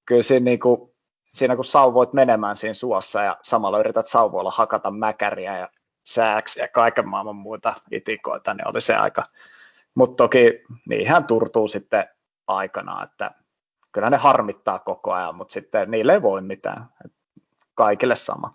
kyllä 0.06 0.24
siinä, 0.24 0.44
niin 0.44 0.60
kuin, 0.60 0.92
siinä 1.34 1.56
kun 1.56 1.66
sauvoit 1.66 2.14
menemään 2.14 2.58
siinä 2.58 2.74
suossa 2.74 3.24
ja 3.24 3.38
samalla 3.42 3.80
yrität 3.80 4.08
sauvoilla 4.08 4.52
hakata 4.52 4.92
mäkäriä 4.92 5.58
ja 5.58 5.70
sääksi 6.04 6.60
ja 6.60 6.68
kaiken 6.68 7.10
maailman 7.10 7.36
muita 7.36 7.74
itikoita, 7.92 8.54
niin 8.54 8.68
oli 8.68 8.82
se 8.82 8.96
aika. 8.96 9.24
Mutta 9.96 10.24
toki 10.24 10.64
niinhän 10.90 11.24
turtuu 11.24 11.68
sitten 11.68 12.06
aikana, 12.48 13.04
että 13.04 13.32
kyllä 13.92 14.10
ne 14.10 14.18
harmittaa 14.18 14.80
koko 14.80 15.14
ajan, 15.14 15.36
mutta 15.36 15.54
sitten 15.54 15.92
niille 15.92 16.14
ei 16.14 16.22
voi 16.22 16.42
mitään. 16.42 16.86
Kaikille 17.74 18.16
sama. 18.16 18.54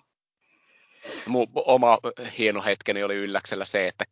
Mun 1.27 1.49
oma 1.55 1.99
hieno 2.39 2.63
hetkeni 2.63 3.03
oli 3.03 3.15
ylläksellä 3.17 3.65
se, 3.65 3.87
että 3.87 4.05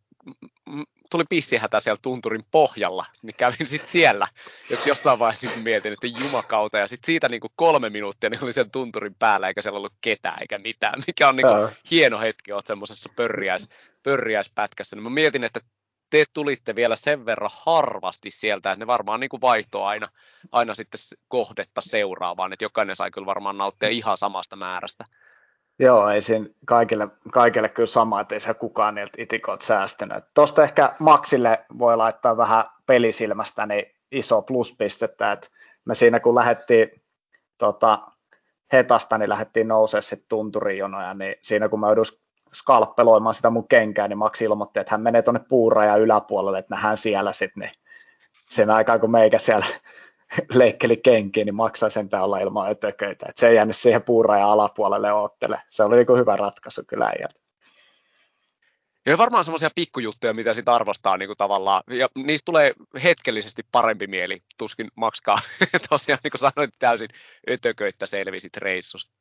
tuli 1.10 1.24
pissihätä 1.28 1.80
siellä 1.80 1.98
tunturin 2.02 2.44
pohjalla, 2.50 3.06
niin 3.22 3.34
kävin 3.38 3.66
sitten 3.66 3.90
siellä, 3.90 4.26
jos 4.70 4.86
jossain 4.86 5.18
vaiheessa 5.18 5.46
niin 5.46 5.62
mietin, 5.62 5.92
että 5.92 6.06
jumakauta, 6.06 6.78
ja 6.78 6.86
sitten 6.86 7.06
siitä 7.06 7.28
niin 7.28 7.40
kuin 7.40 7.52
kolme 7.56 7.90
minuuttia 7.90 8.30
niin 8.30 8.44
oli 8.44 8.52
sen 8.52 8.70
tunturin 8.70 9.14
päällä, 9.18 9.48
eikä 9.48 9.62
siellä 9.62 9.76
ollut 9.76 9.92
ketään 10.00 10.40
eikä 10.40 10.58
mitään, 10.58 11.02
mikä 11.06 11.28
on 11.28 11.36
niin 11.36 11.46
kuin 11.46 11.76
hieno 11.90 12.20
hetki, 12.20 12.52
oot 12.52 12.66
semmoisessa 12.66 13.08
pörriäis, 13.16 13.68
pörriäispätkässä, 14.02 14.96
niin 14.96 15.02
mä 15.04 15.10
mietin, 15.10 15.44
että 15.44 15.60
te 16.10 16.24
tulitte 16.34 16.76
vielä 16.76 16.96
sen 16.96 17.26
verran 17.26 17.50
harvasti 17.52 18.30
sieltä, 18.30 18.72
että 18.72 18.82
ne 18.82 18.86
varmaan 18.86 19.20
niin 19.20 19.30
kuin 19.30 19.40
vaihtoi 19.40 19.82
aina, 19.82 20.08
aina 20.52 20.74
sitten 20.74 21.00
kohdetta 21.28 21.80
seuraavaan, 21.80 22.52
että 22.52 22.64
jokainen 22.64 22.96
sai 22.96 23.10
kyllä 23.10 23.26
varmaan 23.26 23.58
nauttia 23.58 23.88
ihan 23.88 24.16
samasta 24.16 24.56
määrästä. 24.56 25.04
Joo, 25.78 26.08
ei 26.08 26.22
siinä 26.22 26.46
kaikille, 26.66 27.08
kaikille 27.32 27.68
kyllä 27.68 27.86
sama, 27.86 28.20
että 28.20 28.34
ei 28.34 28.40
se 28.40 28.54
kukaan 28.54 28.94
niiltä 28.94 29.22
itikot 29.22 29.62
säästänyt. 29.62 30.24
Tuosta 30.34 30.62
ehkä 30.62 30.94
Maxille 30.98 31.64
voi 31.78 31.96
laittaa 31.96 32.36
vähän 32.36 32.64
pelisilmästä 32.86 33.66
niin 33.66 33.86
iso 34.12 34.42
pluspistettä, 34.42 35.32
että 35.32 35.48
me 35.84 35.94
siinä 35.94 36.20
kun 36.20 36.34
lähdettiin 36.34 37.02
tota, 37.58 37.98
hetasta, 38.72 39.18
niin 39.18 39.28
lähdettiin 39.28 39.68
nousee 39.68 40.02
sitten 40.02 40.28
tunturijonoja, 40.28 41.14
niin 41.14 41.34
siinä 41.42 41.68
kun 41.68 41.80
mä 41.80 41.86
joudun 41.86 42.04
skalppeloimaan 42.54 43.34
sitä 43.34 43.50
mun 43.50 43.68
kenkää, 43.68 44.08
niin 44.08 44.18
Max 44.18 44.42
ilmoitti, 44.42 44.80
että 44.80 44.90
hän 44.90 45.00
menee 45.00 45.22
tuonne 45.22 45.40
puurajan 45.48 46.00
yläpuolelle, 46.00 46.58
että 46.58 46.74
nähdään 46.74 46.96
siellä 46.96 47.32
sitten, 47.32 47.60
niin 47.60 47.72
sen 48.48 48.70
aikaa 48.70 48.98
kun 48.98 49.10
meikä 49.10 49.38
siellä 49.38 49.66
leikkeli 50.54 50.96
kenkiin, 50.96 51.44
niin 51.44 51.54
maksaa 51.54 51.90
sentään 51.90 52.24
olla 52.24 52.38
ilman 52.38 52.70
ötököitä. 52.70 53.26
Et 53.28 53.38
se 53.38 53.48
ei 53.48 53.54
jäänyt 53.54 53.76
siihen 53.76 54.02
puurajan 54.02 54.48
alapuolelle 54.48 55.12
oottele. 55.12 55.60
Se 55.68 55.82
oli 55.82 55.96
niin 55.96 56.18
hyvä 56.18 56.36
ratkaisu 56.36 56.82
kyllä. 56.86 57.12
Ja 59.06 59.18
varmaan 59.18 59.44
semmoisia 59.44 59.70
pikkujuttuja, 59.74 60.34
mitä 60.34 60.54
sitten 60.54 60.74
arvostaa 60.74 61.16
niin 61.16 61.28
kuin 61.28 61.36
tavallaan, 61.36 61.82
ja 61.90 62.08
niistä 62.14 62.44
tulee 62.44 62.72
hetkellisesti 63.02 63.62
parempi 63.72 64.06
mieli, 64.06 64.42
tuskin 64.58 64.88
makskaa. 64.94 65.38
Tosiaan, 65.90 66.18
niin 66.24 66.30
kuin 66.30 66.40
sanoit, 66.40 66.74
täysin 66.78 67.08
ötököittä 67.50 68.06
selvisit 68.06 68.56
reissusta. 68.56 69.12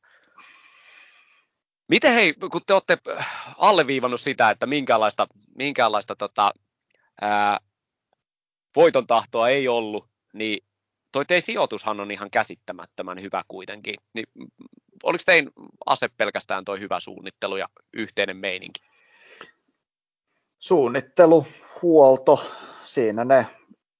Miten 1.87 2.13
hei, 2.13 2.33
kun 2.51 2.61
te 2.65 2.73
olette 2.73 2.97
alleviivannut 3.57 4.21
sitä, 4.21 4.49
että 4.49 4.65
minkäänlaista, 4.65 5.27
minkäänlaista 5.55 6.15
tota, 6.15 6.51
ää, 7.21 7.59
voiton 8.75 9.07
tahtoa 9.07 9.49
ei 9.49 9.67
ollut, 9.67 10.09
niin 10.33 10.66
toi 11.17 11.25
teidän 11.25 11.41
sijoitushan 11.41 11.99
on 11.99 12.11
ihan 12.11 12.31
käsittämättömän 12.31 13.21
hyvä 13.21 13.43
kuitenkin. 13.47 13.95
Niin, 14.13 14.27
oliko 15.03 15.21
tein 15.25 15.51
ase 15.85 16.07
pelkästään 16.17 16.65
toi 16.65 16.79
hyvä 16.79 16.99
suunnittelu 16.99 17.57
ja 17.57 17.67
yhteinen 17.93 18.37
meininki? 18.37 18.81
Suunnittelu, 20.59 21.45
huolto, 21.81 22.51
siinä 22.85 23.25
ne, 23.25 23.47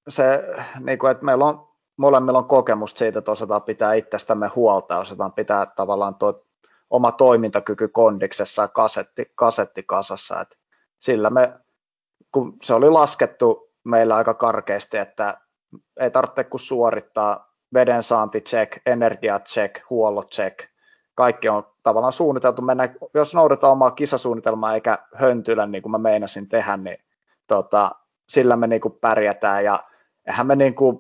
se, 0.10 0.44
niin 0.80 1.00
kuin, 1.00 1.12
että 1.12 1.26
meillä 1.26 1.46
on 1.46 1.68
molemmilla 1.98 2.40
on 2.40 2.48
kokemusta 2.48 2.98
siitä, 2.98 3.20
että 3.20 3.32
osataan 3.32 3.64
pitää 3.64 3.94
itsestämme 3.94 4.48
huolta 4.48 5.00
osataan 5.00 5.34
pitää 5.34 5.66
tavallaan 5.66 6.16
tuo 6.16 6.46
oma 6.90 7.12
toimintakyky 7.12 7.88
kondiksessa 7.88 8.62
ja 8.62 8.68
kasetti, 8.68 9.32
kasetti 9.36 9.84
kasassa. 9.84 10.42
Et 10.42 10.58
sillä 10.98 11.30
me, 11.30 11.54
kun 12.32 12.58
se 12.64 12.74
oli 12.74 12.90
laskettu 12.90 13.72
meillä 13.84 14.16
aika 14.16 14.34
karkeasti, 14.34 14.98
että 14.98 15.38
ei 16.00 16.12
tarvitse 16.12 16.44
kuin 16.44 16.62
suorittaa 16.62 17.54
veden 17.74 18.04
saanti 18.04 18.42
check, 18.42 18.78
energia 18.86 19.40
check, 19.40 19.90
huollot 19.90 20.32
check. 20.32 20.60
Kaikki 21.16 21.50
on 21.50 21.68
tavallaan 21.84 22.14
suunniteltu. 22.14 22.62
Mennä, 22.62 22.90
jos 23.14 23.36
noudataan 23.36 23.72
omaa 23.72 23.92
kisasuunnitelmaa 23.92 24.74
eikä 24.74 24.98
höntylä 25.16 25.68
niin 25.68 25.82
kuin 25.82 25.92
mä 25.92 25.98
meinasin 25.98 26.50
tehdä, 26.50 26.78
niin 26.78 26.98
tota, 27.48 27.92
sillä 28.30 28.56
me 28.56 28.68
niin 28.68 28.82
kuin 28.82 28.98
pärjätään. 29.02 29.64
Ja 29.64 29.84
eihän 30.28 30.48
me 30.48 30.56
niin 30.56 30.76
kuin 30.76 31.00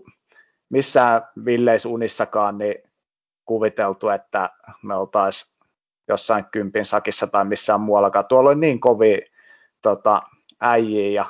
missään 0.69 1.21
villeisunissakaan 1.45 2.57
niin 2.57 2.75
kuviteltu, 3.45 4.09
että 4.09 4.49
me 4.83 4.95
oltaisiin 4.95 5.57
jossain 6.07 6.45
kympin 6.51 6.85
sakissa 6.85 7.27
tai 7.27 7.45
missään 7.45 7.81
muuallakaan. 7.81 8.25
Tuolla 8.25 8.49
on 8.49 8.59
niin 8.59 8.79
kovia 8.79 9.17
tota, 9.81 10.21
äijiä 10.61 11.11
ja 11.11 11.25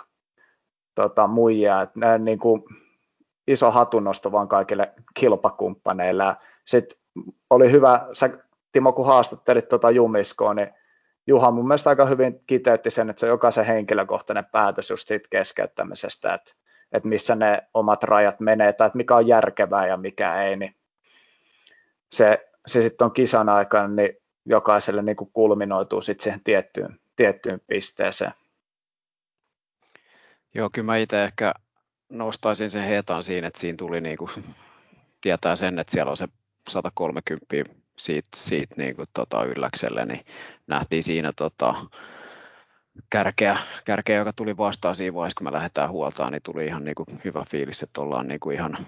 tota, 0.95 1.27
muijia, 1.27 1.81
että 1.81 1.99
ne, 1.99 2.17
niin 2.17 2.39
kuin, 2.39 2.63
iso 3.47 3.71
hatunnosto 3.71 4.31
vaan 4.31 4.47
kaikille 4.47 4.93
kilpakumppaneille. 5.13 6.35
Sitten 6.65 6.99
oli 7.49 7.71
hyvä, 7.71 8.07
sä 8.13 8.29
Timo 8.71 8.93
kun 8.93 9.05
haastattelit 9.05 9.69
tuota 9.69 9.91
Jumiskoa, 9.91 10.53
niin 10.53 10.69
Juha 11.27 11.51
mun 11.51 11.67
mielestä 11.67 11.89
aika 11.89 12.05
hyvin 12.05 12.41
kiteytti 12.47 12.91
sen, 12.91 13.09
että 13.09 13.19
se 13.19 13.25
on 13.25 13.29
jokaisen 13.29 13.65
henkilökohtainen 13.65 14.45
päätös 14.45 14.89
just 14.89 15.07
siitä 15.07 15.27
keskeyttämisestä, 15.29 16.33
että, 16.33 16.53
että 16.91 17.09
missä 17.09 17.35
ne 17.35 17.61
omat 17.73 18.03
rajat 18.03 18.39
menee 18.39 18.73
tai 18.73 18.87
että 18.87 18.97
mikä 18.97 19.15
on 19.15 19.27
järkevää 19.27 19.87
ja 19.87 19.97
mikä 19.97 20.43
ei, 20.43 20.55
niin 20.55 20.75
se, 22.11 22.49
se 22.67 22.81
sitten 22.81 23.05
on 23.05 23.11
kisan 23.11 23.49
aikana, 23.49 23.87
niin 23.87 24.17
jokaiselle 24.45 25.01
niin 25.01 25.15
kuin 25.15 25.29
kulminoituu 25.33 26.01
sitten 26.01 26.23
siihen 26.23 26.41
tiettyyn, 26.43 26.99
tiettyyn 27.15 27.61
pisteeseen. 27.67 28.33
Joo, 30.53 30.69
kyllä 30.73 30.85
mä 30.85 30.97
itse 30.97 31.23
ehkä 31.23 31.53
nostaisin 32.09 32.69
sen 32.69 32.83
hetan 32.83 33.23
siinä, 33.23 33.47
että 33.47 33.59
siinä 33.59 33.77
tuli 33.77 34.01
niin 34.01 34.17
kuin, 34.17 34.31
tietää 35.21 35.55
sen, 35.55 35.79
että 35.79 35.91
siellä 35.91 36.09
on 36.09 36.17
se 36.17 36.27
130 36.69 37.45
siitä, 37.97 38.29
siitä 38.35 38.75
niin 38.77 38.95
kuin, 38.95 39.07
tota, 39.13 39.43
ylläkselle, 39.43 40.05
niin 40.05 40.25
nähtiin 40.67 41.03
siinä 41.03 41.33
tota, 41.35 41.75
kärkeä, 43.09 43.57
kärkeä, 43.85 44.17
joka 44.17 44.33
tuli 44.33 44.57
vastaan 44.57 44.95
siinä 44.95 45.13
vaiheessa, 45.15 45.37
kun 45.37 45.47
me 45.47 45.51
lähdetään 45.51 45.89
huoltaan, 45.89 46.31
niin 46.31 46.43
tuli 46.43 46.65
ihan 46.65 46.85
niin 46.85 46.95
kuin, 46.95 47.21
hyvä 47.25 47.45
fiilis, 47.51 47.83
että 47.83 48.01
ollaan 48.01 48.27
kuin, 48.39 48.55
ihan 48.55 48.87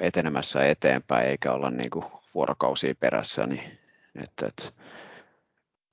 etenemässä 0.00 0.66
eteenpäin, 0.66 1.28
eikä 1.28 1.52
olla 1.52 1.70
kuin, 1.90 2.04
vuorokausia 2.34 2.94
perässä, 3.00 3.46
niin 3.46 3.78
että, 4.22 4.46
että 4.46 4.72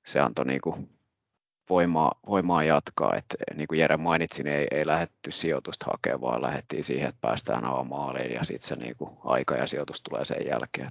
se 0.06 0.20
antoi 0.20 0.44
niin 0.44 0.60
kuin, 0.60 0.95
voimaa, 1.70 2.12
voimaa 2.26 2.64
jatkaa. 2.64 3.14
Et, 3.14 3.24
niin 3.54 3.68
kuin 3.68 3.78
Jere 3.78 3.96
mainitsi, 3.96 4.42
niin 4.42 4.56
ei, 4.56 4.66
ei 4.70 4.86
lähdetty 4.86 5.32
sijoitusta 5.32 5.86
hakemaan, 5.90 6.20
vaan 6.20 6.42
lähdettiin 6.42 6.84
siihen, 6.84 7.08
että 7.08 7.20
päästään 7.20 7.64
avaan 7.64 7.88
maaliin 7.88 8.32
ja 8.32 8.44
sitten 8.44 8.68
se 8.68 8.76
niin 8.76 8.96
kuin, 8.96 9.10
aika 9.24 9.54
ja 9.54 9.66
sijoitus 9.66 10.02
tulee 10.02 10.24
sen 10.24 10.46
jälkeen. 10.46 10.90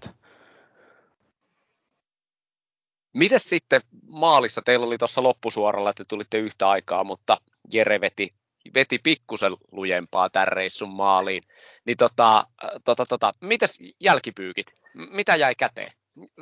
Miten 3.14 3.40
sitten 3.40 3.82
maalissa, 4.08 4.62
teillä 4.62 4.86
oli 4.86 4.98
tuossa 4.98 5.24
loppusuoralla, 5.24 5.90
että 5.90 6.04
tulitte 6.10 6.38
yhtä 6.38 6.70
aikaa, 6.70 7.04
mutta 7.04 7.38
Jere 7.74 8.02
veti, 8.02 8.34
veti 8.74 9.00
pikkusen 9.00 9.52
lujempaa 9.72 10.30
tämän 10.30 10.48
reissun 10.48 10.90
maaliin. 10.90 11.44
Niin 11.86 11.98
tota, 11.98 12.48
tota, 12.84 13.06
tota, 13.06 13.34
mitäs 13.42 13.78
jälkipyykit? 14.00 14.74
Mitä 14.94 15.36
jäi 15.36 15.56
käteen? 15.56 15.94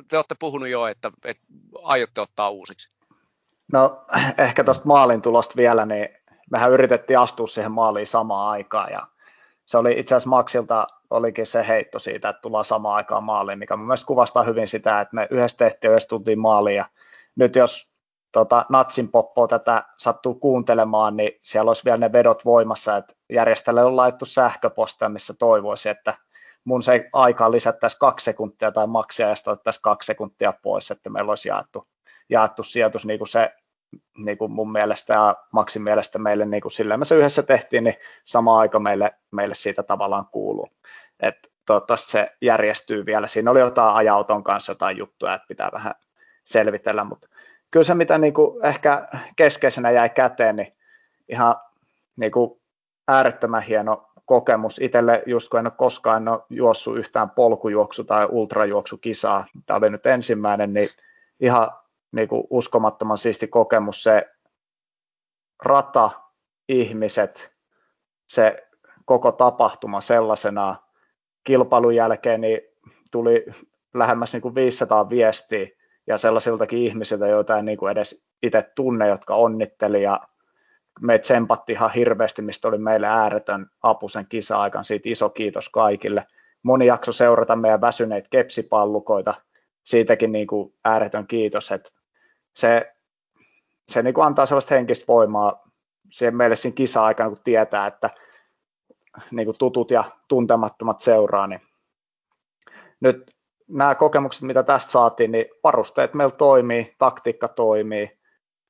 Te 0.08 0.16
olette 0.16 0.34
puhunut 0.38 0.68
jo, 0.68 0.86
että, 0.86 1.10
että 1.24 1.42
aiotte 1.82 2.20
ottaa 2.20 2.50
uusiksi. 2.50 2.90
No 3.72 4.04
ehkä 4.38 4.64
tuosta 4.64 4.86
maalin 4.86 5.22
tulosta 5.22 5.54
vielä, 5.56 5.86
niin 5.86 6.08
mehän 6.50 6.70
yritettiin 6.70 7.18
astua 7.18 7.46
siihen 7.46 7.72
maaliin 7.72 8.06
samaan 8.06 8.50
aikaan 8.50 8.92
ja 8.92 9.06
se 9.66 9.78
oli 9.78 9.98
itse 9.98 10.14
asiassa 10.14 10.30
Maxilta 10.30 10.86
olikin 11.10 11.46
se 11.46 11.68
heitto 11.68 11.98
siitä, 11.98 12.28
että 12.28 12.40
tullaan 12.42 12.64
samaan 12.64 12.96
aikaan 12.96 13.24
maaliin, 13.24 13.58
mikä 13.58 13.76
mun 13.76 13.86
mielestä 13.86 14.06
kuvastaa 14.06 14.42
hyvin 14.42 14.68
sitä, 14.68 15.00
että 15.00 15.14
me 15.14 15.28
yhdessä 15.30 15.56
tehtiin 15.56 15.90
yhdessä 15.90 16.08
tultiin 16.08 16.38
maaliin 16.38 16.76
ja 16.76 16.84
nyt 17.36 17.56
jos 17.56 17.90
tota, 18.32 18.66
Natsin 18.68 19.10
poppoa 19.10 19.48
tätä 19.48 19.84
sattuu 19.98 20.34
kuuntelemaan, 20.34 21.16
niin 21.16 21.40
siellä 21.42 21.70
olisi 21.70 21.84
vielä 21.84 21.98
ne 21.98 22.12
vedot 22.12 22.44
voimassa, 22.44 22.96
että 22.96 23.14
järjestäjälle 23.32 23.84
on 23.84 23.96
laittu 23.96 24.24
sähköpostia, 24.24 25.08
missä 25.08 25.34
toivoisi, 25.38 25.88
että 25.88 26.14
mun 26.64 26.82
se 26.82 27.08
aikaan 27.12 27.52
lisättäisiin 27.52 27.98
kaksi 27.98 28.24
sekuntia 28.24 28.72
tai 28.72 28.86
maksia 28.86 29.28
ja 29.28 29.34
otettaisiin 29.46 29.82
kaksi 29.82 30.06
sekuntia 30.06 30.52
pois, 30.62 30.90
että 30.90 31.10
meillä 31.10 31.32
olisi 31.32 31.48
jaettu 31.48 31.88
jaettu 32.28 32.62
sijoitus 32.62 33.06
niin 33.06 33.18
kuin 33.18 33.28
se 33.28 33.52
niin 34.16 34.38
kuin 34.38 34.52
mun 34.52 34.72
mielestä 34.72 35.14
ja 35.14 35.36
Maxin 35.52 35.82
mielestä 35.82 36.18
meille 36.18 36.44
niin 36.44 36.60
kuin 36.60 36.72
sillä 36.72 36.96
me 36.96 37.04
se 37.04 37.14
yhdessä 37.14 37.42
tehtiin, 37.42 37.84
niin 37.84 37.96
sama 38.24 38.58
aika 38.58 38.78
meille, 38.78 39.14
meille 39.30 39.54
siitä 39.54 39.82
tavallaan 39.82 40.26
kuuluu. 40.26 40.68
Et 41.20 41.36
toivottavasti 41.66 42.10
se 42.10 42.32
järjestyy 42.40 43.06
vielä. 43.06 43.26
Siinä 43.26 43.50
oli 43.50 43.60
jotain 43.60 43.94
ajauton 43.94 44.44
kanssa 44.44 44.70
jotain 44.70 44.96
juttuja, 44.96 45.34
että 45.34 45.48
pitää 45.48 45.70
vähän 45.72 45.94
selvitellä, 46.44 47.04
mutta 47.04 47.28
kyllä 47.70 47.84
se 47.84 47.94
mitä 47.94 48.18
niin 48.18 48.34
kuin 48.34 48.64
ehkä 48.64 49.08
keskeisenä 49.36 49.90
jäi 49.90 50.10
käteen, 50.10 50.56
niin 50.56 50.76
ihan 51.28 51.56
niin 52.16 52.32
kuin 52.32 52.60
äärettömän 53.08 53.62
hieno 53.62 54.08
kokemus. 54.24 54.78
Itselle 54.78 55.22
just 55.26 55.48
kun 55.48 55.60
en 55.60 55.66
ole 55.66 55.72
koskaan 55.76 56.22
en 56.22 56.28
ole 56.28 56.40
juossut 56.50 56.96
yhtään 56.96 57.30
polkujuoksu- 57.30 58.04
tai 58.04 58.26
ultrajuoksukisaa, 58.30 59.46
tämä 59.66 59.76
oli 59.76 59.90
nyt 59.90 60.06
ensimmäinen, 60.06 60.74
niin 60.74 60.88
ihan 61.40 61.70
niin 62.14 62.28
kuin 62.28 62.44
uskomattoman 62.50 63.18
siisti 63.18 63.48
kokemus 63.48 64.02
se 64.02 64.30
rata, 65.62 66.10
ihmiset, 66.68 67.52
se 68.26 68.68
koko 69.04 69.32
tapahtuma 69.32 70.00
sellaisena. 70.00 70.76
Kilpailun 71.44 71.96
jälkeen 71.96 72.40
niin 72.40 72.60
tuli 73.10 73.46
lähemmäs 73.94 74.32
niin 74.32 74.42
kuin 74.42 74.54
500 74.54 75.10
viestiä 75.10 75.68
ja 76.06 76.18
sellaisiltakin 76.18 76.78
ihmisiltä, 76.78 77.26
joita 77.26 77.58
en 77.58 77.64
niin 77.64 77.78
kuin 77.78 77.92
edes 77.92 78.24
itse 78.42 78.62
tunne, 78.74 79.08
jotka 79.08 79.34
onnitteli 79.34 80.02
ja 80.02 80.20
me 81.00 81.18
tsempattiin 81.18 81.76
ihan 81.76 81.92
hirveästi, 81.92 82.42
mistä 82.42 82.68
oli 82.68 82.78
meille 82.78 83.06
ääretön 83.06 83.66
apu 83.82 84.08
sen 84.08 84.26
kisa-aikan. 84.28 84.84
Siitä 84.84 85.08
iso 85.08 85.30
kiitos 85.30 85.68
kaikille. 85.68 86.26
Moni 86.62 86.86
jakso 86.86 87.12
seurata 87.12 87.56
meidän 87.56 87.80
väsyneitä 87.80 88.28
kepsipallukoita. 88.30 89.34
Siitäkin 89.82 90.32
niin 90.32 90.46
kuin 90.46 90.74
ääretön 90.84 91.26
kiitos, 91.26 91.72
että 91.72 91.90
se, 92.56 92.94
se 93.88 94.02
niin 94.02 94.14
kuin 94.14 94.26
antaa 94.26 94.46
sellaista 94.46 94.74
henkistä 94.74 95.04
voimaa 95.08 95.64
siihen 96.10 96.36
meille 96.36 96.56
siinä 96.56 96.74
kisa-aikana, 96.74 97.28
kun 97.28 97.38
tietää, 97.44 97.86
että 97.86 98.10
niin 99.30 99.46
kuin 99.46 99.58
tutut 99.58 99.90
ja 99.90 100.04
tuntemattomat 100.28 101.00
seuraa, 101.00 101.46
niin 101.46 101.60
nyt 103.00 103.34
nämä 103.68 103.94
kokemukset, 103.94 104.42
mitä 104.42 104.62
tästä 104.62 104.92
saatiin, 104.92 105.32
niin 105.32 105.46
varusteet 105.64 106.14
meillä 106.14 106.36
toimii, 106.36 106.94
taktiikka 106.98 107.48
toimii, 107.48 108.18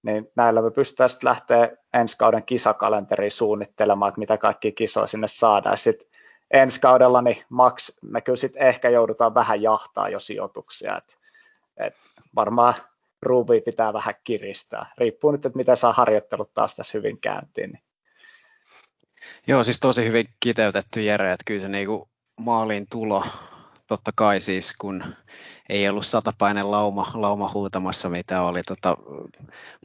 niin 0.02 0.32
näillä 0.36 0.62
me 0.62 0.70
pystytään 0.70 1.10
sitten 1.10 1.28
lähteä 1.28 1.70
ensi 1.94 2.18
kauden 2.18 2.42
kisakalenteriin 2.42 3.32
suunnittelemaan, 3.32 4.08
että 4.08 4.18
mitä 4.18 4.38
kaikki 4.38 4.72
kisoja 4.72 5.06
sinne 5.06 5.28
saadaan. 5.28 5.78
Sitten 5.78 6.08
ensi 6.50 6.80
kaudella 6.80 7.22
niin 7.22 7.44
Max, 7.48 7.90
me 8.02 8.20
kyllä 8.20 8.36
sitten 8.36 8.62
ehkä 8.62 8.90
joudutaan 8.90 9.34
vähän 9.34 9.62
jahtaa 9.62 10.08
jo 10.08 10.20
sijoituksia, 10.20 10.96
et, 10.96 11.18
et 11.76 11.94
varmaan 12.34 12.74
ruuvia 13.24 13.60
pitää 13.60 13.92
vähän 13.92 14.14
kiristää. 14.24 14.86
Riippuu 14.98 15.32
nyt, 15.32 15.46
että 15.46 15.56
miten 15.56 15.76
saa 15.76 15.92
harjoittelut 15.92 16.54
taas 16.54 16.76
tässä 16.76 16.98
hyvin 16.98 17.20
käyntiin. 17.20 17.70
Niin. 17.70 17.82
Joo, 19.46 19.64
siis 19.64 19.80
tosi 19.80 20.04
hyvin 20.04 20.28
kiteytetty 20.40 21.00
Jere, 21.00 21.32
että 21.32 21.44
kyllä 21.46 21.62
se 21.62 21.68
niinku 21.68 22.08
maaliin 22.40 22.86
tulo, 22.90 23.24
totta 23.86 24.10
kai 24.16 24.40
siis 24.40 24.74
kun 24.78 25.04
ei 25.68 25.88
ollut 25.88 26.06
satapainen 26.06 26.70
lauma, 26.70 27.10
lauma 27.14 27.50
huutamassa, 27.54 28.08
mitä 28.08 28.42
oli, 28.42 28.62
tota, 28.62 28.96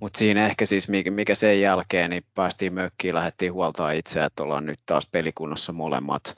mutta 0.02 0.18
siinä 0.20 0.46
ehkä 0.46 0.66
siis 0.66 0.90
mikä, 0.90 1.12
mikä 1.12 1.36
sen 1.36 1.62
jälkeen, 1.62 2.10
niin 2.10 2.24
päästiin 2.36 2.74
mökkiin, 2.74 3.16
lähdettiin 3.16 3.54
huoltaa 3.54 3.92
itseä, 3.92 4.26
että 4.26 4.44
ollaan 4.44 4.66
nyt 4.66 4.80
taas 4.86 5.08
pelikunnossa 5.12 5.74
molemmat. 5.74 6.36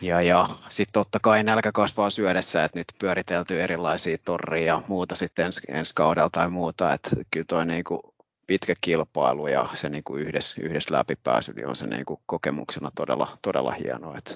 Ja, 0.00 0.22
ja 0.22 0.48
sitten 0.68 0.92
totta 0.92 1.18
kai 1.22 1.42
nälkä 1.42 1.72
kasvaa 1.72 2.10
syödessä, 2.10 2.64
että 2.64 2.78
nyt 2.78 2.86
pyöritelty 2.98 3.62
erilaisia 3.62 4.18
torria 4.24 4.66
ja 4.66 4.82
muuta 4.88 5.16
sitten 5.16 5.44
ens, 5.44 5.60
ensi 5.68 5.92
kaudella 5.94 6.30
tai 6.30 6.50
muuta, 6.50 6.92
että 6.92 7.10
kyllä 7.30 7.46
toi 7.48 7.66
niinku 7.66 8.14
pitkä 8.46 8.74
kilpailu 8.80 9.46
ja 9.46 9.68
se 9.74 9.88
niinku 9.88 10.16
yhdessä, 10.16 10.62
yhdessä 10.62 10.94
läpipääsy 10.94 11.52
niin 11.52 11.66
on 11.66 11.76
se 11.76 11.86
niinku 11.86 12.20
kokemuksena 12.26 12.90
todella, 12.94 13.38
todella 13.42 13.72
hienoa, 13.72 14.18
että, 14.18 14.32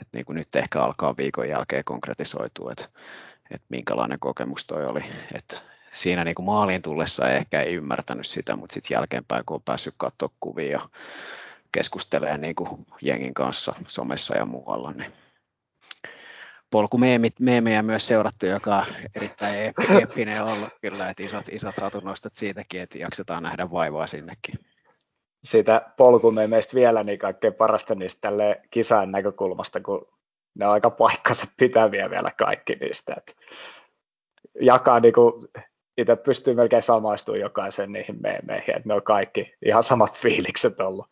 että 0.00 0.16
niinku 0.16 0.32
nyt 0.32 0.56
ehkä 0.56 0.82
alkaa 0.82 1.16
viikon 1.16 1.48
jälkeen 1.48 1.84
konkretisoitua, 1.84 2.72
että 2.72 2.88
että 3.50 3.66
minkälainen 3.68 4.18
kokemus 4.18 4.66
toi 4.66 4.86
oli. 4.86 5.04
Et 5.34 5.64
siinä 5.92 6.24
niin 6.24 6.34
kuin 6.34 6.46
maaliin 6.46 6.82
tullessa 6.82 7.30
ehkä 7.30 7.62
ei 7.62 7.74
ymmärtänyt 7.74 8.26
sitä, 8.26 8.56
mutta 8.56 8.74
sitten 8.74 8.94
jälkeenpäin, 8.94 9.44
kun 9.46 9.54
on 9.54 9.62
päässyt 9.62 9.94
katsoa 9.96 10.30
kuvia 10.40 10.88
keskustelemaan 11.72 12.40
niin 12.40 12.54
kuin 12.54 12.86
jengin 13.02 13.34
kanssa 13.34 13.74
somessa 13.86 14.36
ja 14.36 14.44
muualla, 14.44 14.92
niin 14.92 15.12
polkumeemejä 16.70 17.82
myös 17.82 18.06
seurattu, 18.06 18.46
joka 18.46 18.76
on 18.78 18.86
erittäin 19.14 19.74
eeppinen 20.00 20.44
ollut 20.44 20.68
kyllä, 20.80 21.10
että 21.10 21.22
isot, 21.22 21.48
isot 21.50 21.76
hatunnostot 21.76 22.34
siitäkin, 22.34 22.80
että 22.80 22.98
jaksetaan 22.98 23.42
nähdä 23.42 23.70
vaivaa 23.70 24.06
sinnekin. 24.06 24.54
Siitä 25.44 25.92
polkumeemeistä 25.96 26.74
vielä 26.74 27.04
niin 27.04 27.18
kaikkein 27.18 27.54
parasta 27.54 27.94
niistä 27.94 28.20
tälle 28.20 28.60
kisan 28.70 29.12
näkökulmasta, 29.12 29.80
kun 29.80 30.08
ne 30.54 30.66
on 30.66 30.72
aika 30.72 30.90
paikkansa 30.90 31.46
pitäviä 31.56 32.10
vielä 32.10 32.30
kaikki 32.38 32.74
niistä. 32.74 33.14
Et 33.16 33.36
jakaa 34.60 35.00
niin 35.00 35.14
kuin, 35.14 35.48
itse 35.98 36.16
pystyy 36.16 36.54
melkein 36.54 36.82
samaistumaan 36.82 37.40
jokaisen 37.40 37.92
niihin 37.92 38.22
meemeihin, 38.22 38.76
että 38.76 38.88
ne 38.88 38.94
on 38.94 39.02
kaikki 39.02 39.54
ihan 39.62 39.84
samat 39.84 40.18
fiilikset 40.18 40.80
ollut. 40.80 41.06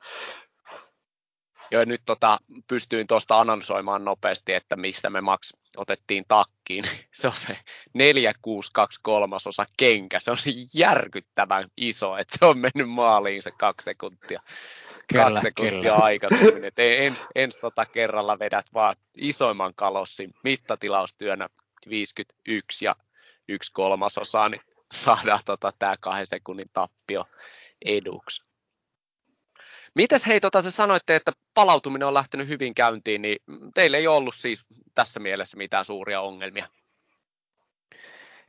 Joo, 1.70 1.84
nyt 1.84 2.02
tota, 2.04 2.36
pystyin 2.68 3.06
tuosta 3.06 3.40
analysoimaan 3.40 4.04
nopeasti, 4.04 4.54
että 4.54 4.76
mistä 4.76 5.10
me 5.10 5.20
Max 5.20 5.52
otettiin 5.76 6.24
takkiin. 6.28 6.84
Se 7.20 7.28
on 7.28 7.36
se 7.36 7.58
4623 7.94 9.36
osa 9.36 9.66
kenkä. 9.76 10.20
Se 10.20 10.30
on 10.30 10.36
järkyttävän 10.74 11.68
iso, 11.76 12.16
että 12.16 12.38
se 12.38 12.46
on 12.46 12.58
mennyt 12.58 12.90
maaliin 12.90 13.42
se 13.42 13.50
kaksi 13.50 13.84
sekuntia 13.84 14.42
kyllä, 15.06 15.24
kaksi 15.24 15.42
sekuntia 15.42 15.80
kyllä. 15.80 15.94
aikaisemmin. 15.94 16.64
Et 16.64 16.78
ens, 16.78 17.26
ens 17.34 17.56
tota 17.56 17.86
kerralla 17.86 18.38
vedät 18.38 18.66
vaan 18.74 18.96
isoimman 19.16 19.74
kalossin 19.74 20.34
mittatilaustyönä 20.44 21.48
51 21.88 22.84
ja 22.84 22.96
yksi 23.48 23.72
kolmasosa, 23.72 24.48
niin 24.48 24.62
saadaan 24.92 25.40
tota, 25.44 25.72
tämä 25.78 25.94
kahden 26.00 26.26
sekunnin 26.26 26.66
tappio 26.72 27.24
eduksi. 27.84 28.45
Mites 29.97 30.26
hei, 30.26 30.40
tota, 30.40 30.62
te 30.62 30.70
sanoitte, 30.70 31.16
että 31.16 31.32
palautuminen 31.55 32.09
on 32.09 32.14
lähtenyt 32.14 32.49
hyvin 32.49 32.74
käyntiin, 32.74 33.22
niin 33.22 33.38
teillä 33.74 33.97
ei 33.97 34.07
ollut 34.07 34.34
siis 34.34 34.64
tässä 34.94 35.20
mielessä 35.20 35.57
mitään 35.57 35.84
suuria 35.84 36.20
ongelmia? 36.20 36.68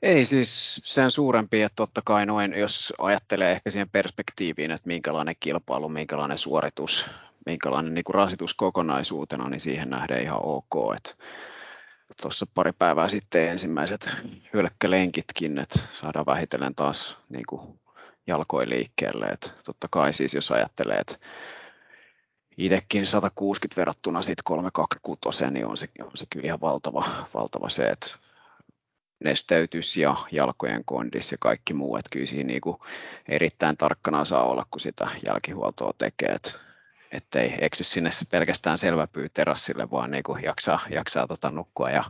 Ei 0.02 0.26
siis 0.26 0.82
sen 0.84 1.12
suurempi, 1.12 1.62
että 1.62 1.76
totta 1.76 2.02
kai 2.06 2.26
noin, 2.26 2.54
jos 2.54 2.93
ajattelee 2.98 3.52
ehkä 3.52 3.70
siihen 3.70 3.89
perspektiiviin, 3.89 4.72
että 4.72 4.88
minkälainen 4.88 5.36
kilpailu, 5.39 5.89
minkälainen 5.89 6.38
suoritus, 6.38 7.06
minkälainen 7.45 7.93
niin 7.93 8.04
kuin 8.04 8.16
rasitus 8.16 8.54
kokonaisuutena, 8.54 9.50
niin 9.50 9.60
siihen 9.60 9.89
nähdään 9.89 10.22
ihan 10.22 10.39
ok. 10.43 10.95
Että 10.95 11.14
tuossa 12.22 12.45
pari 12.54 12.72
päivää 12.72 13.10
sitten 13.10 13.50
ensimmäiset 13.50 14.10
hylkkälenkitkin, 14.54 15.60
että 15.60 15.80
saadaan 16.02 16.26
vähitellen 16.26 16.76
taas 16.76 17.18
niin 17.30 17.45
kuin 17.50 17.80
jalkoja 18.28 18.69
liikkeelle. 18.69 19.25
Että 19.25 19.49
totta 19.63 19.88
kai 19.91 20.13
siis 20.13 20.34
jos 20.34 20.51
ajattelee, 20.51 20.97
että 20.97 21.15
itsekin 22.57 23.05
160 23.05 23.80
verrattuna 23.82 24.21
sitten 24.21 24.43
326, 24.43 25.51
niin 25.51 25.65
on 25.65 25.78
se, 25.78 25.89
on 26.03 26.11
se 26.15 26.25
kyllä 26.30 26.45
ihan 26.45 26.61
valtava, 26.61 27.05
valtava 27.33 27.70
se, 27.70 27.87
että 27.87 28.08
nesteytys 29.24 29.97
ja 29.97 30.16
jalkojen 30.32 30.86
kondis 30.86 31.32
ja 31.32 31.37
kaikki 31.39 31.74
muu, 31.74 31.97
että 31.97 32.09
kyllä 32.12 32.25
siinä 32.25 32.47
niin 32.47 32.62
kuin 32.62 32.78
erittäin 33.29 33.78
tarkkana 33.78 34.25
saa 34.25 34.43
olla, 34.43 34.66
kun 34.71 34.79
sitä 34.79 35.08
jälkihuoltoa 35.28 35.93
tekee, 35.97 36.29
että 36.29 36.51
ettei 37.12 37.58
eksy 37.62 37.83
sinne 37.83 38.09
pelkästään 38.32 38.78
selväpyy 38.78 39.29
terassille, 39.29 39.91
vaan 39.91 40.12
niin 40.12 40.24
kuin 40.24 40.43
jaksaa, 40.43 40.79
jaksaa 40.89 41.28
tota 41.28 41.51
nukkua 41.51 41.89
ja 41.89 42.04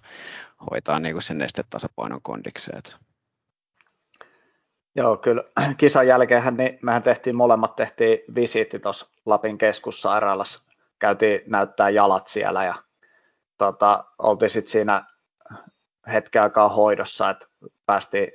hoitaa 0.72 1.00
niin 1.00 1.14
kuin 1.14 1.24
sen 1.24 1.38
nestetasapainon 1.38 2.22
kondikseet. 2.22 2.96
Joo, 4.98 5.18
kyllä 5.18 5.44
kisan 5.78 6.08
jälkeen 6.08 6.58
niin 6.58 6.80
mehän 6.82 7.04
tehtiin 7.04 7.36
molemmat 7.36 7.76
tehtiin 7.76 8.20
visiitti 8.36 8.80
tuossa 8.80 9.08
Lapin 9.26 9.58
keskussairaalassa. 9.58 10.64
Käytiin 11.00 11.42
näyttää 11.48 11.90
jalat 11.90 12.28
siellä 12.28 12.64
ja 12.64 12.76
tota, 13.58 14.06
oltiin 14.20 14.50
sitten 14.50 14.72
siinä 14.72 15.06
hetken 16.14 16.42
aikaa 16.42 16.70
hoidossa, 16.70 17.30
että 17.30 17.46
päästiin 17.86 18.32